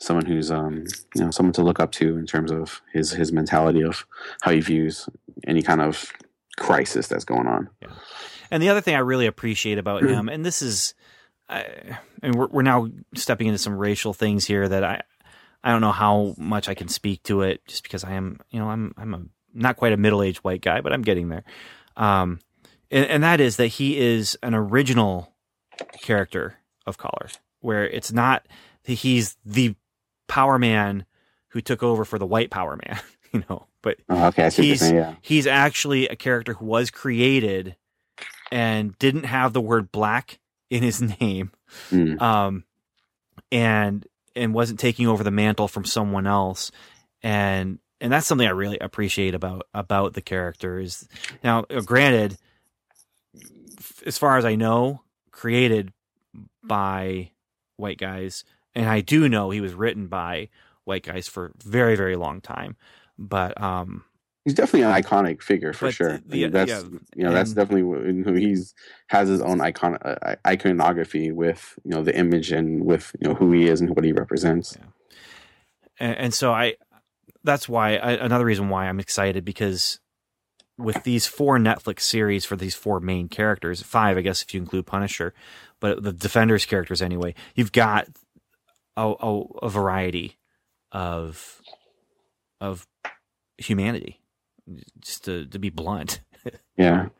someone 0.00 0.26
who's 0.26 0.50
um 0.50 0.84
you 1.14 1.22
know 1.22 1.30
someone 1.30 1.52
to 1.52 1.62
look 1.62 1.78
up 1.78 1.92
to 1.92 2.16
in 2.16 2.26
terms 2.26 2.50
of 2.50 2.82
his 2.92 3.12
his 3.12 3.32
mentality 3.32 3.82
of 3.82 4.06
how 4.42 4.50
he 4.50 4.60
views 4.60 5.08
any 5.46 5.62
kind 5.62 5.80
of 5.80 6.12
crisis 6.56 7.06
that's 7.06 7.24
going 7.24 7.46
on. 7.46 7.68
And 8.50 8.62
the 8.62 8.68
other 8.68 8.80
thing 8.80 8.96
I 8.96 8.98
really 8.98 9.26
appreciate 9.26 9.78
about 9.78 10.02
him, 10.02 10.28
and 10.28 10.44
this 10.44 10.60
is, 10.60 10.94
I, 11.48 11.98
and 12.20 12.34
we're, 12.34 12.48
we're 12.48 12.62
now 12.62 12.88
stepping 13.14 13.46
into 13.46 13.58
some 13.58 13.76
racial 13.76 14.12
things 14.12 14.44
here 14.44 14.68
that 14.68 14.82
I, 14.82 15.02
I 15.62 15.70
don't 15.70 15.80
know 15.80 15.92
how 15.92 16.34
much 16.36 16.68
I 16.68 16.74
can 16.74 16.88
speak 16.88 17.22
to 17.24 17.42
it, 17.42 17.64
just 17.68 17.84
because 17.84 18.02
I 18.02 18.14
am, 18.14 18.40
you 18.50 18.58
know, 18.58 18.68
I'm, 18.68 18.92
I'm 18.96 19.14
a 19.14 19.22
not 19.54 19.76
quite 19.76 19.92
a 19.92 19.96
middle 19.96 20.20
aged 20.20 20.38
white 20.38 20.62
guy, 20.62 20.80
but 20.80 20.92
I'm 20.92 21.02
getting 21.02 21.28
there. 21.28 21.44
Um, 21.96 22.40
and, 22.90 23.06
and 23.06 23.22
that 23.22 23.40
is 23.40 23.56
that 23.56 23.68
he 23.68 23.98
is 23.98 24.36
an 24.42 24.54
original 24.54 25.32
character 26.02 26.56
of 26.86 26.98
color, 26.98 27.28
where 27.60 27.86
it's 27.88 28.12
not 28.12 28.46
that 28.84 28.94
he's 28.94 29.36
the 29.44 29.76
power 30.30 30.58
man 30.58 31.04
who 31.48 31.60
took 31.60 31.82
over 31.82 32.04
for 32.04 32.18
the 32.18 32.26
white 32.26 32.50
power 32.50 32.78
man, 32.86 32.98
you 33.32 33.42
know, 33.50 33.66
but 33.82 33.98
Oh, 34.08 34.26
okay, 34.28 34.44
I 34.46 34.48
see 34.48 34.62
He's- 34.62 34.80
saying. 34.80 34.94
Yeah, 34.94 35.14
he's 35.20 35.46
actually 35.46 36.08
a 36.08 36.16
character 36.16 36.54
who 36.54 36.64
was 36.64 36.90
created 36.90 37.76
and 38.52 38.96
didn't 38.98 39.24
have 39.24 39.52
the 39.52 39.60
word 39.60 39.92
black 39.92 40.38
in 40.70 40.82
his 40.82 41.00
name 41.20 41.50
Mm. 41.90 42.20
um 42.20 42.64
and 43.52 44.04
and 44.34 44.52
wasn't 44.52 44.80
taking 44.80 45.06
over 45.06 45.22
the 45.22 45.30
mantle 45.30 45.68
from 45.68 45.84
someone 45.84 46.26
else 46.26 46.72
and 47.22 47.78
and 48.00 48.12
that's 48.12 48.26
something 48.26 48.46
i 48.46 48.50
really 48.50 48.78
appreciate 48.80 49.36
about 49.36 49.68
about 49.72 50.14
the 50.14 50.20
character 50.20 50.80
is 50.80 51.06
now 51.44 51.62
granted 51.84 52.36
as 54.04 54.18
far 54.18 54.36
as 54.36 54.44
i 54.44 54.56
know 54.56 55.02
created 55.30 55.92
by 56.64 57.30
white 57.76 57.98
guys 57.98 58.42
and 58.74 58.88
i 58.88 59.00
do 59.00 59.28
know 59.28 59.50
he 59.50 59.60
was 59.60 59.74
written 59.74 60.06
by 60.06 60.48
white 60.84 61.02
guys 61.04 61.28
for 61.28 61.46
a 61.46 61.50
very 61.62 61.96
very 61.96 62.16
long 62.16 62.40
time 62.40 62.76
but 63.18 63.60
um 63.60 64.04
he's 64.44 64.54
definitely 64.54 64.82
an 64.82 65.02
iconic 65.02 65.42
figure 65.42 65.72
for 65.72 65.92
sure. 65.92 66.20
the- 66.26 66.38
I 66.38 66.42
mean, 66.44 66.50
that's 66.52 66.70
yeah, 66.70 66.82
you 67.14 67.24
know 67.24 67.32
that's 67.32 67.52
definitely 67.52 67.82
wh- 67.82 68.24
who 68.24 68.34
he's 68.34 68.74
has 69.08 69.28
his 69.28 69.40
own 69.42 69.60
icon 69.60 69.96
uh, 70.02 70.36
iconography 70.46 71.30
with 71.30 71.78
you 71.84 71.90
know 71.90 72.02
the 72.02 72.16
image 72.16 72.50
and 72.50 72.84
with 72.84 73.14
you 73.20 73.28
know 73.28 73.34
who 73.34 73.52
he 73.52 73.68
is 73.68 73.80
and 73.80 73.90
what 73.90 74.04
he 74.04 74.12
represents. 74.12 74.76
and, 75.98 76.16
and 76.16 76.34
so 76.34 76.52
I 76.52 76.76
that's 77.44 77.68
why 77.68 77.96
I, 77.96 78.12
another 78.12 78.44
reason 78.44 78.68
why 78.68 78.88
I'm 78.88 79.00
excited 79.00 79.44
because 79.44 80.00
with 80.78 81.02
these 81.04 81.26
four 81.26 81.58
Netflix 81.58 82.00
series 82.00 82.44
for 82.46 82.56
these 82.56 82.74
four 82.74 83.00
main 83.00 83.28
characters, 83.28 83.82
five 83.82 84.16
I 84.16 84.22
guess 84.22 84.42
if 84.42 84.54
you 84.54 84.60
include 84.60 84.86
Punisher, 84.86 85.34
but 85.78 86.02
the 86.02 86.12
Defenders 86.12 86.64
characters 86.64 87.02
anyway, 87.02 87.34
you've 87.54 87.72
got 87.72 88.08
a, 88.96 89.14
a, 89.20 89.40
a 89.62 89.68
variety 89.68 90.38
of 90.92 91.60
of 92.60 92.86
humanity, 93.58 94.20
just 95.00 95.24
to 95.24 95.46
to 95.46 95.58
be 95.58 95.70
blunt. 95.70 96.20
Yeah. 96.78 97.10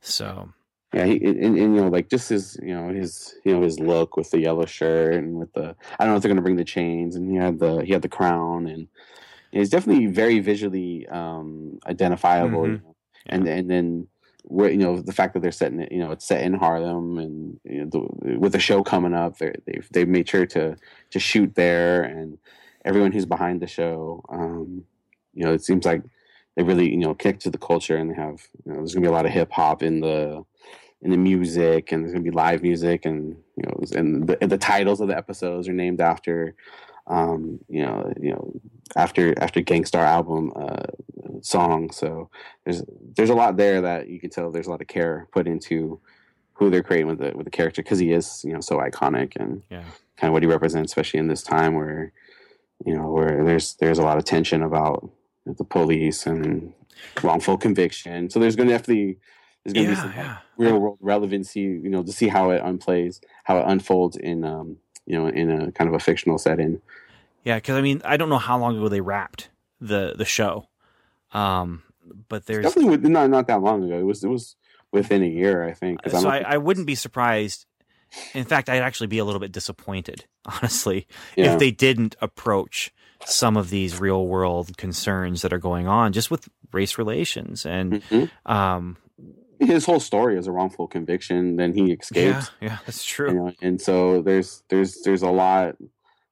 So 0.00 0.52
Yeah, 0.94 1.06
he, 1.06 1.16
and, 1.24 1.36
and, 1.42 1.56
you 1.58 1.68
know, 1.68 1.88
like 1.88 2.08
just 2.08 2.28
his, 2.28 2.56
you 2.62 2.72
know, 2.74 2.92
his, 2.94 3.34
you 3.44 3.52
know, 3.52 3.62
his 3.62 3.80
look 3.80 4.16
with 4.16 4.30
the 4.30 4.38
yellow 4.40 4.66
shirt 4.66 5.14
and 5.14 5.36
with 5.36 5.52
the, 5.52 5.74
I 5.98 6.04
don't 6.04 6.12
know 6.12 6.16
if 6.16 6.22
they're 6.22 6.30
gonna 6.30 6.42
bring 6.42 6.56
the 6.56 6.64
chains, 6.64 7.16
and 7.16 7.28
he 7.28 7.36
had 7.36 7.58
the, 7.58 7.78
he 7.84 7.92
had 7.92 8.02
the 8.02 8.08
crown, 8.08 8.68
and 8.68 8.86
he's 9.52 9.70
definitely 9.70 10.06
very 10.06 10.40
visually 10.40 11.06
um 11.08 11.78
identifiable, 11.86 12.62
Mhm. 12.62 12.72
you 12.72 12.78
know? 12.78 12.96
and 13.26 13.48
and 13.48 13.70
then 13.70 14.08
where 14.44 14.70
you 14.70 14.78
know 14.78 15.00
the 15.00 15.12
fact 15.12 15.34
that 15.34 15.40
they're 15.40 15.52
setting 15.52 15.80
it, 15.80 15.92
you 15.92 15.98
know, 15.98 16.10
it's 16.12 16.26
set 16.26 16.42
in 16.42 16.54
Harlem, 16.54 17.18
and 17.18 17.60
you 17.64 17.84
know, 17.84 17.90
the, 17.90 18.38
with 18.38 18.52
the 18.52 18.60
show 18.60 18.82
coming 18.82 19.14
up, 19.14 19.38
they 19.38 19.52
they've 19.66 19.88
they've 19.92 20.08
made 20.08 20.28
sure 20.28 20.46
to 20.46 20.76
to 21.10 21.18
shoot 21.18 21.54
there, 21.54 22.02
and 22.02 22.38
everyone 22.84 23.12
who's 23.12 23.26
behind 23.26 23.60
the 23.60 23.66
show, 23.66 24.24
um, 24.30 24.84
you 25.34 25.44
know, 25.44 25.52
it 25.52 25.64
seems 25.64 25.84
like 25.84 26.02
they 26.56 26.62
really 26.62 26.90
you 26.90 26.98
know 26.98 27.14
connect 27.14 27.42
to 27.42 27.50
the 27.50 27.58
culture, 27.58 27.96
and 27.96 28.10
they 28.10 28.14
have, 28.14 28.46
you 28.64 28.72
know, 28.72 28.78
there's 28.78 28.94
gonna 28.94 29.04
be 29.04 29.08
a 29.08 29.12
lot 29.12 29.26
of 29.26 29.32
hip 29.32 29.50
hop 29.52 29.82
in 29.82 30.00
the 30.00 30.44
in 31.02 31.10
the 31.10 31.16
music 31.16 31.92
and 31.92 32.02
there's 32.02 32.12
gonna 32.12 32.22
be 32.22 32.30
live 32.30 32.62
music 32.62 33.06
and 33.06 33.36
you 33.56 33.62
know 33.62 33.80
and 33.96 34.28
the, 34.28 34.36
the 34.46 34.58
titles 34.58 35.00
of 35.00 35.08
the 35.08 35.16
episodes 35.16 35.66
are 35.66 35.72
named 35.72 36.00
after 36.00 36.54
um 37.10 37.58
you 37.68 37.82
know 37.82 38.12
you 38.20 38.30
know 38.30 38.52
after 38.96 39.34
after 39.42 39.60
Gang 39.60 39.84
Starr 39.84 40.04
album 40.04 40.52
uh 40.56 40.86
song 41.42 41.90
so 41.90 42.30
there's 42.64 42.82
there's 43.16 43.30
a 43.30 43.34
lot 43.34 43.56
there 43.56 43.80
that 43.80 44.08
you 44.08 44.20
can 44.20 44.30
tell 44.30 44.50
there's 44.50 44.66
a 44.66 44.70
lot 44.70 44.80
of 44.80 44.88
care 44.88 45.28
put 45.32 45.46
into 45.46 46.00
who 46.54 46.70
they're 46.70 46.82
creating 46.82 47.06
with 47.06 47.18
the 47.18 47.32
with 47.36 47.44
the 47.44 47.50
character 47.50 47.82
because 47.82 47.98
he 47.98 48.12
is 48.12 48.42
you 48.44 48.52
know 48.52 48.60
so 48.60 48.78
iconic 48.78 49.36
and 49.36 49.62
yeah, 49.70 49.84
kind 50.16 50.30
of 50.30 50.32
what 50.32 50.42
he 50.42 50.48
represents 50.48 50.92
especially 50.92 51.20
in 51.20 51.28
this 51.28 51.42
time 51.42 51.74
where 51.74 52.12
you 52.84 52.94
know 52.96 53.10
where 53.10 53.44
there's 53.44 53.74
there's 53.74 53.98
a 53.98 54.02
lot 54.02 54.18
of 54.18 54.24
tension 54.24 54.62
about 54.62 55.10
the 55.46 55.64
police 55.64 56.26
and 56.26 56.72
wrongful 57.22 57.56
conviction 57.56 58.28
so 58.28 58.38
there's 58.38 58.56
have 58.56 58.82
to 58.82 58.92
be 58.92 59.16
there's 59.64 59.74
gonna 59.74 59.88
be 59.88 59.94
some 59.94 60.12
yeah. 60.12 60.38
real 60.56 60.78
world 60.78 60.98
relevancy, 61.00 61.60
you 61.60 61.90
know, 61.90 62.02
to 62.02 62.12
see 62.12 62.28
how 62.28 62.50
it 62.50 62.62
unplays, 62.62 63.20
how 63.44 63.58
it 63.58 63.64
unfolds 63.66 64.16
in, 64.16 64.44
um, 64.44 64.78
you 65.06 65.16
know, 65.16 65.26
in 65.26 65.50
a 65.50 65.72
kind 65.72 65.88
of 65.88 65.94
a 65.94 65.98
fictional 65.98 66.38
setting. 66.38 66.80
Yeah, 67.44 67.56
because 67.56 67.76
I 67.76 67.80
mean, 67.80 68.02
I 68.04 68.16
don't 68.16 68.28
know 68.28 68.38
how 68.38 68.58
long 68.58 68.76
ago 68.76 68.88
they 68.88 69.00
wrapped 69.00 69.48
the 69.80 70.14
the 70.16 70.24
show, 70.24 70.68
um, 71.32 71.82
but 72.28 72.46
there's 72.46 72.64
Definitely 72.64 73.08
not 73.10 73.30
not 73.30 73.46
that 73.46 73.62
long 73.62 73.84
ago. 73.84 73.98
It 73.98 74.04
was 74.04 74.22
it 74.24 74.28
was 74.28 74.56
within 74.92 75.22
a 75.22 75.26
year, 75.26 75.64
I 75.66 75.72
think. 75.72 76.00
so 76.08 76.28
I, 76.28 76.38
I 76.38 76.56
wouldn't 76.58 76.86
be 76.86 76.94
surprised. 76.94 77.66
In 78.34 78.44
fact, 78.44 78.68
I'd 78.68 78.82
actually 78.82 79.06
be 79.06 79.18
a 79.18 79.24
little 79.24 79.40
bit 79.40 79.52
disappointed, 79.52 80.24
honestly, 80.44 81.06
yeah. 81.36 81.52
if 81.54 81.60
they 81.60 81.70
didn't 81.70 82.16
approach 82.20 82.92
some 83.24 83.56
of 83.56 83.70
these 83.70 84.00
real 84.00 84.26
world 84.26 84.76
concerns 84.76 85.42
that 85.42 85.52
are 85.52 85.58
going 85.58 85.86
on 85.86 86.12
just 86.12 86.30
with 86.30 86.48
race 86.72 86.96
relations 86.98 87.66
and 87.66 88.02
Mhm. 88.04 88.30
um 88.46 88.96
his 89.60 89.84
whole 89.84 90.00
story 90.00 90.38
is 90.38 90.46
a 90.46 90.52
wrongful 90.52 90.86
conviction. 90.88 91.56
Then 91.56 91.74
he 91.74 91.88
yeah, 91.88 91.96
escaped, 92.00 92.50
yeah, 92.62 92.78
that's 92.86 93.06
you 93.06 93.14
true. 93.14 93.34
know, 93.34 93.52
and 93.60 93.80
so 93.80 94.22
there's 94.22 94.62
there's 94.70 95.02
there's 95.02 95.22
a 95.22 95.30
lot 95.30 95.76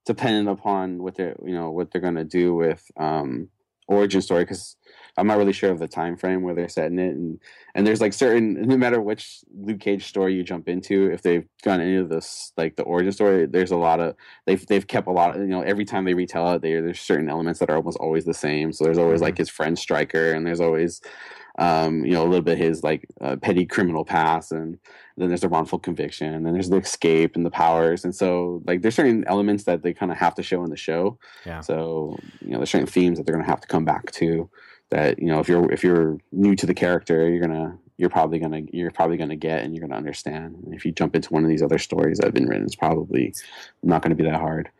dependent 0.08 0.48
upon 0.48 1.02
what 1.04 1.14
they're 1.16 1.36
you 1.44 1.52
know 1.52 1.70
what 1.70 1.90
they're 1.92 2.00
gonna 2.08 2.24
do 2.24 2.54
with 2.54 2.82
um 2.96 3.48
origin 3.88 4.20
story 4.22 4.42
because 4.44 4.76
I'm 5.18 5.26
not 5.26 5.38
really 5.38 5.52
sure 5.52 5.70
of 5.70 5.80
the 5.80 5.88
time 5.88 6.16
frame 6.16 6.42
where 6.42 6.54
they're 6.54 6.68
setting 6.68 6.98
it, 6.98 7.14
and 7.14 7.38
and 7.74 7.86
there's 7.86 8.00
like 8.00 8.14
certain 8.14 8.54
no 8.66 8.76
matter 8.78 9.00
which 9.02 9.40
Luke 9.54 9.80
Cage 9.80 10.06
story 10.06 10.34
you 10.34 10.42
jump 10.44 10.68
into, 10.68 11.10
if 11.12 11.20
they've 11.22 11.46
done 11.62 11.80
any 11.80 11.96
of 11.96 12.08
this 12.08 12.52
like 12.56 12.76
the 12.76 12.84
origin 12.84 13.12
story, 13.12 13.46
there's 13.46 13.70
a 13.72 13.76
lot 13.76 14.00
of 14.00 14.14
they've 14.46 14.64
they've 14.66 14.86
kept 14.86 15.08
a 15.08 15.12
lot 15.12 15.34
of 15.36 15.42
you 15.42 15.48
know 15.48 15.62
every 15.62 15.84
time 15.84 16.04
they 16.06 16.14
retell 16.14 16.50
it, 16.54 16.62
there 16.62 16.80
there's 16.82 17.00
certain 17.00 17.28
elements 17.28 17.60
that 17.60 17.68
are 17.70 17.76
almost 17.76 17.98
always 17.98 18.24
the 18.24 18.34
same. 18.34 18.72
So 18.72 18.84
there's 18.84 18.98
always 18.98 19.20
Mm-hmm. 19.20 19.28
like 19.28 19.38
his 19.38 19.50
friend 19.50 19.78
Stryker, 19.78 20.32
and 20.32 20.46
there's 20.46 20.60
always 20.60 21.00
um, 21.58 22.04
you 22.04 22.12
know 22.12 22.22
a 22.22 22.30
little 22.30 22.42
bit 22.42 22.58
his 22.58 22.82
like 22.82 23.06
uh, 23.20 23.36
petty 23.36 23.66
criminal 23.66 24.04
past, 24.04 24.52
and 24.52 24.78
then 25.20 25.28
there's 25.28 25.42
the 25.42 25.48
wrongful 25.48 25.78
conviction, 25.78 26.32
and 26.34 26.46
then 26.46 26.52
there's 26.52 26.70
the 26.70 26.76
escape 26.76 27.36
and 27.36 27.44
the 27.44 27.50
powers, 27.50 28.04
and 28.04 28.14
so 28.14 28.62
like 28.66 28.82
there's 28.82 28.94
certain 28.94 29.24
elements 29.26 29.64
that 29.64 29.82
they 29.82 29.92
kind 29.92 30.12
of 30.12 30.18
have 30.18 30.34
to 30.36 30.42
show 30.42 30.62
in 30.64 30.70
the 30.70 30.76
show. 30.76 31.18
Yeah. 31.44 31.60
So 31.60 32.18
you 32.40 32.50
know 32.50 32.58
there's 32.58 32.70
certain 32.70 32.86
themes 32.86 33.18
that 33.18 33.26
they're 33.26 33.34
gonna 33.34 33.46
have 33.46 33.60
to 33.60 33.68
come 33.68 33.84
back 33.84 34.10
to 34.12 34.48
that 34.90 35.18
you 35.18 35.26
know 35.26 35.40
if 35.40 35.48
you're 35.48 35.70
if 35.70 35.84
you're 35.84 36.18
new 36.32 36.54
to 36.56 36.64
the 36.64 36.74
character 36.74 37.28
you're 37.28 37.46
gonna 37.46 37.76
you're 37.98 38.08
probably 38.08 38.38
gonna 38.38 38.62
you're 38.72 38.90
probably 38.90 39.16
gonna 39.16 39.36
get 39.36 39.62
and 39.62 39.74
you're 39.74 39.86
gonna 39.86 39.98
understand 39.98 40.56
and 40.64 40.74
if 40.74 40.84
you 40.84 40.92
jump 40.92 41.14
into 41.14 41.30
one 41.30 41.42
of 41.42 41.50
these 41.50 41.62
other 41.62 41.78
stories 41.78 42.16
that 42.18 42.26
have 42.26 42.34
been 42.34 42.48
written 42.48 42.64
it's 42.64 42.74
probably 42.74 43.34
not 43.82 44.00
gonna 44.00 44.14
be 44.14 44.24
that 44.24 44.40
hard 44.40 44.70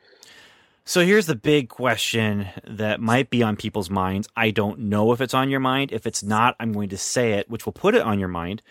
So 0.86 1.04
here's 1.04 1.26
the 1.26 1.36
big 1.36 1.68
question 1.68 2.48
that 2.66 3.00
might 3.00 3.28
be 3.28 3.42
on 3.42 3.56
people's 3.56 3.90
minds. 3.90 4.26
I 4.34 4.50
don't 4.50 4.78
know 4.78 5.12
if 5.12 5.20
it's 5.20 5.34
on 5.34 5.50
your 5.50 5.60
mind. 5.60 5.92
If 5.92 6.06
it's 6.06 6.22
not, 6.22 6.56
I'm 6.58 6.72
going 6.72 6.88
to 6.88 6.96
say 6.96 7.32
it, 7.32 7.50
which 7.50 7.66
will 7.66 7.74
put 7.74 7.94
it 7.94 8.00
on 8.00 8.18
your 8.18 8.28
mind 8.28 8.62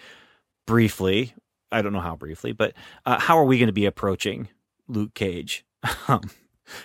briefly. 0.66 1.36
I 1.72 1.82
don't 1.82 1.94
know 1.94 2.00
how 2.00 2.16
briefly, 2.16 2.52
but 2.52 2.74
uh, 3.06 3.20
how 3.20 3.38
are 3.38 3.46
we 3.46 3.58
going 3.58 3.68
to 3.68 3.74
be 3.74 3.86
approaching 3.86 4.50
Luke 4.88 5.14
Cage 5.14 5.66
um, 6.08 6.22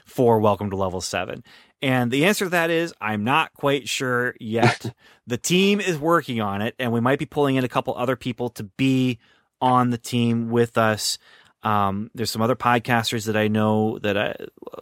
for 0.04 0.40
Welcome 0.40 0.70
to 0.70 0.76
Level 0.76 1.00
7? 1.00 1.42
And 1.80 2.10
the 2.10 2.24
answer 2.26 2.46
to 2.46 2.50
that 2.50 2.70
is 2.70 2.94
I'm 3.00 3.24
not 3.24 3.52
quite 3.54 3.88
sure 3.88 4.34
yet. 4.38 4.94
the 5.26 5.36
team 5.36 5.80
is 5.80 5.98
working 5.98 6.40
on 6.40 6.62
it, 6.62 6.74
and 6.78 6.92
we 6.92 7.00
might 7.00 7.18
be 7.18 7.26
pulling 7.26 7.56
in 7.56 7.64
a 7.64 7.68
couple 7.68 7.94
other 7.96 8.16
people 8.16 8.50
to 8.50 8.64
be 8.64 9.18
on 9.60 9.90
the 9.90 9.98
team 9.98 10.50
with 10.50 10.78
us. 10.78 11.18
Um, 11.62 12.10
there's 12.14 12.30
some 12.30 12.42
other 12.42 12.56
podcasters 12.56 13.26
that 13.26 13.36
I 13.36 13.48
know 13.48 13.98
that 14.00 14.16
I, 14.16 14.34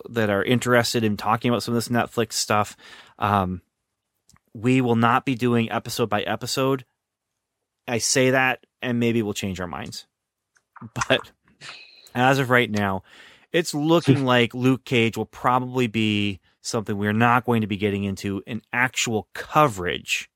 that 0.08 0.30
are 0.30 0.42
interested 0.42 1.04
in 1.04 1.16
talking 1.16 1.50
about 1.50 1.62
some 1.62 1.74
of 1.74 1.76
this 1.76 1.88
Netflix 1.88 2.34
stuff. 2.34 2.76
Um, 3.18 3.60
we 4.54 4.80
will 4.80 4.96
not 4.96 5.24
be 5.24 5.34
doing 5.34 5.70
episode 5.70 6.08
by 6.08 6.22
episode. 6.22 6.84
I 7.86 7.98
say 7.98 8.30
that, 8.30 8.64
and 8.82 9.00
maybe 9.00 9.22
we'll 9.22 9.34
change 9.34 9.60
our 9.60 9.66
minds. 9.66 10.06
But 11.08 11.30
as 12.14 12.38
of 12.38 12.50
right 12.50 12.70
now, 12.70 13.02
it's 13.52 13.74
looking 13.74 14.24
like 14.26 14.54
Luke 14.54 14.84
Cage 14.84 15.16
will 15.16 15.26
probably 15.26 15.86
be 15.86 16.40
something 16.62 16.96
we're 16.96 17.12
not 17.12 17.44
going 17.44 17.62
to 17.62 17.66
be 17.66 17.76
getting 17.76 18.04
into 18.04 18.42
in 18.46 18.62
actual 18.72 19.28
coverage 19.34 20.30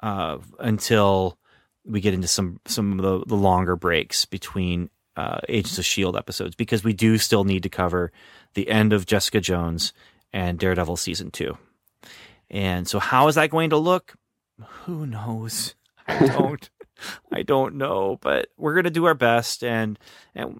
uh, 0.00 0.38
until 0.58 1.38
we 1.84 2.00
get 2.00 2.14
into 2.14 2.28
some 2.28 2.60
some 2.66 2.98
of 2.98 3.04
the, 3.04 3.26
the 3.26 3.40
longer 3.40 3.76
breaks 3.76 4.24
between 4.24 4.90
uh, 5.16 5.38
Agents 5.48 5.78
of 5.78 5.84
Shield 5.84 6.16
episodes 6.16 6.54
because 6.54 6.84
we 6.84 6.92
do 6.92 7.16
still 7.18 7.44
need 7.44 7.62
to 7.62 7.68
cover 7.68 8.12
the 8.54 8.68
end 8.68 8.92
of 8.92 9.06
Jessica 9.06 9.40
Jones 9.40 9.92
and 10.32 10.58
Daredevil 10.58 10.96
season 10.96 11.30
two. 11.30 11.56
And 12.50 12.86
so, 12.86 12.98
how 12.98 13.28
is 13.28 13.36
that 13.36 13.50
going 13.50 13.70
to 13.70 13.76
look? 13.76 14.14
Who 14.84 15.06
knows? 15.06 15.74
I 16.20 16.26
don't. 16.26 16.70
I 17.30 17.42
don't 17.42 17.74
know, 17.74 18.18
but 18.22 18.48
we're 18.56 18.74
gonna 18.74 18.90
do 18.90 19.04
our 19.04 19.14
best, 19.14 19.62
and 19.62 19.98
and 20.34 20.58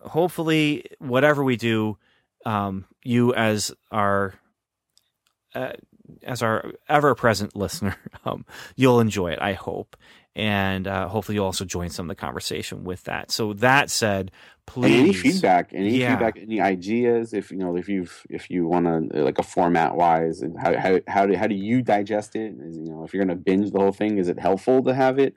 hopefully, 0.00 0.84
whatever 0.98 1.42
we 1.42 1.56
do, 1.56 1.98
um, 2.46 2.84
you 3.02 3.34
as 3.34 3.72
our 3.90 4.34
uh, 5.54 5.72
as 6.22 6.42
our 6.42 6.72
ever 6.88 7.14
present 7.14 7.56
listener, 7.56 7.96
um, 8.24 8.44
you'll 8.76 9.00
enjoy 9.00 9.32
it. 9.32 9.40
I 9.40 9.54
hope, 9.54 9.96
and 10.36 10.86
uh, 10.86 11.08
hopefully, 11.08 11.36
you'll 11.36 11.46
also 11.46 11.64
join 11.64 11.90
some 11.90 12.06
of 12.06 12.16
the 12.16 12.20
conversation 12.20 12.84
with 12.84 13.04
that. 13.04 13.30
So 13.30 13.52
that 13.54 13.90
said, 13.90 14.30
And 14.82 14.92
any 14.94 15.12
feedback 15.12 15.70
any 15.72 15.98
Yeah. 15.98 15.98
feedback 15.98 16.36
any 16.38 16.60
ideas 16.60 17.32
if 17.32 17.50
you 17.50 17.56
know 17.58 17.76
if 17.76 17.88
you've 17.88 18.22
if 18.30 18.50
you 18.50 18.66
want 18.66 18.86
to 18.86 19.22
like 19.22 19.38
a 19.38 19.42
format 19.42 19.94
wise 19.96 20.42
and 20.42 20.58
how, 20.58 20.76
how 20.78 21.00
how 21.08 21.26
do 21.26 21.34
how 21.36 21.46
do 21.46 21.54
you 21.54 21.82
digest 21.82 22.36
it? 22.36 22.54
Is, 22.60 22.76
you 22.76 22.84
know 22.84 23.04
if 23.04 23.14
you're 23.14 23.24
gonna 23.24 23.36
binge 23.36 23.70
the 23.70 23.78
whole 23.80 23.92
thing 23.92 24.18
is 24.18 24.28
it 24.28 24.38
helpful 24.38 24.82
to 24.84 24.94
have 24.94 25.18
it? 25.18 25.34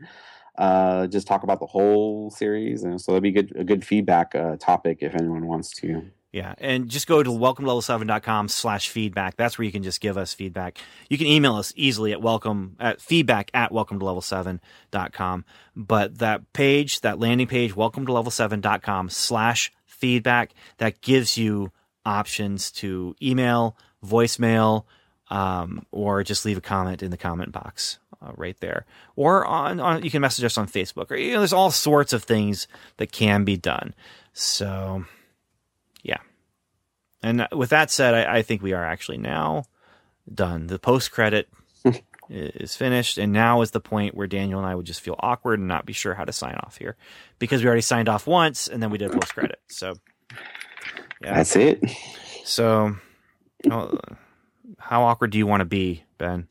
Uh 0.57 1.07
just 1.07 1.27
talk 1.27 1.43
about 1.43 1.59
the 1.59 1.67
whole 1.67 2.29
series 2.31 2.83
and 2.83 2.99
so 3.01 3.11
that'd 3.13 3.23
be 3.23 3.31
good 3.31 3.53
a 3.55 3.63
good 3.63 3.85
feedback 3.85 4.35
uh 4.35 4.57
topic 4.57 4.99
if 5.01 5.13
anyone 5.15 5.47
wants 5.47 5.71
to 5.81 6.03
Yeah, 6.33 6.55
and 6.57 6.89
just 6.89 7.07
go 7.07 7.23
to 7.23 7.31
welcome 7.31 7.65
to 7.65 7.71
level7.com 7.71 8.49
slash 8.49 8.89
feedback. 8.89 9.37
That's 9.37 9.57
where 9.57 9.65
you 9.65 9.71
can 9.71 9.83
just 9.83 10.01
give 10.01 10.17
us 10.17 10.33
feedback. 10.33 10.77
You 11.09 11.17
can 11.17 11.27
email 11.27 11.55
us 11.55 11.71
easily 11.77 12.11
at 12.11 12.21
welcome 12.21 12.75
at 12.79 12.99
feedback 12.99 13.49
at 13.53 13.71
welcome 13.71 13.97
to 13.99 14.05
level7.com. 14.05 15.45
But 15.75 16.17
that 16.17 16.51
page, 16.51 16.99
that 17.01 17.17
landing 17.19 17.47
page, 17.47 17.75
welcome 17.75 18.05
to 18.05 18.11
level7.com 18.11 19.09
slash 19.09 19.71
feedback, 19.85 20.51
that 20.79 20.99
gives 21.01 21.37
you 21.37 21.71
options 22.05 22.71
to 22.71 23.15
email, 23.21 23.77
voicemail, 24.05 24.83
um, 25.29 25.85
or 25.91 26.23
just 26.23 26.43
leave 26.43 26.57
a 26.57 26.61
comment 26.61 27.01
in 27.01 27.09
the 27.09 27.17
comment 27.17 27.53
box 27.53 27.99
uh, 28.21 28.33
right 28.35 28.59
there. 28.59 28.85
Or 29.15 29.45
on, 29.45 29.79
on 29.79 30.03
you 30.03 30.11
can 30.11 30.21
message 30.21 30.43
us 30.43 30.57
on 30.57 30.67
Facebook. 30.67 31.09
Or 31.09 31.15
you 31.15 31.33
know, 31.33 31.39
there's 31.39 31.53
all 31.53 31.71
sorts 31.71 32.11
of 32.11 32.23
things 32.23 32.67
that 32.97 33.13
can 33.13 33.45
be 33.45 33.55
done. 33.55 33.95
So. 34.33 35.05
And 37.27 37.47
with 37.51 37.71
that 37.71 37.91
said, 37.91 38.13
I, 38.13 38.37
I 38.37 38.41
think 38.41 38.61
we 38.61 38.73
are 38.73 38.85
actually 38.85 39.17
now 39.17 39.65
done. 40.33 40.67
The 40.67 40.79
post 40.79 41.11
credit 41.11 41.49
is 42.29 42.75
finished, 42.75 43.17
and 43.17 43.33
now 43.33 43.61
is 43.61 43.71
the 43.71 43.81
point 43.81 44.15
where 44.15 44.27
Daniel 44.27 44.59
and 44.59 44.67
I 44.67 44.75
would 44.75 44.85
just 44.85 45.01
feel 45.01 45.15
awkward 45.19 45.59
and 45.59 45.67
not 45.67 45.85
be 45.85 45.93
sure 45.93 46.13
how 46.13 46.23
to 46.23 46.31
sign 46.31 46.55
off 46.63 46.77
here 46.77 46.95
because 47.37 47.61
we 47.61 47.67
already 47.67 47.81
signed 47.81 48.07
off 48.07 48.27
once 48.27 48.67
and 48.67 48.81
then 48.81 48.91
we 48.91 48.97
did 48.97 49.11
post 49.11 49.33
credit. 49.33 49.59
So 49.67 49.95
yeah. 51.21 51.35
that's 51.35 51.55
it 51.55 51.83
So 52.45 52.95
how, 53.69 53.97
how 54.77 55.03
awkward 55.03 55.31
do 55.31 55.37
you 55.37 55.47
want 55.47 55.61
to 55.61 55.65
be, 55.65 56.03
Ben? 56.17 56.47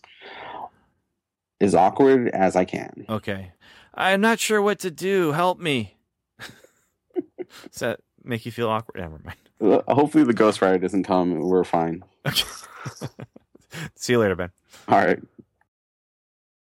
as 1.59 1.75
awkward 1.75 2.29
as 2.29 2.55
i 2.55 2.67
can 2.67 3.07
Okay. 3.09 3.53
I'm 3.95 4.21
not 4.21 4.39
sure 4.39 4.61
what 4.61 4.81
to 4.81 4.91
do. 4.91 5.33
Help 5.33 5.59
me. 5.59 5.97
Does 7.71 7.81
that 7.81 8.01
make 8.23 8.45
you 8.45 8.53
feel 8.53 8.69
awkward? 8.69 9.01
Never 9.01 9.19
mind. 9.25 9.39
Hopefully 9.61 10.25
the 10.25 10.33
ghost 10.33 10.61
rider 10.63 10.79
doesn't 10.79 11.05
come. 11.05 11.39
We're 11.41 11.65
fine. 11.65 12.05
See 13.95 14.13
you 14.13 14.19
later, 14.19 14.37
Ben. 14.37 14.51
all 14.89 14.99
right 14.99 15.21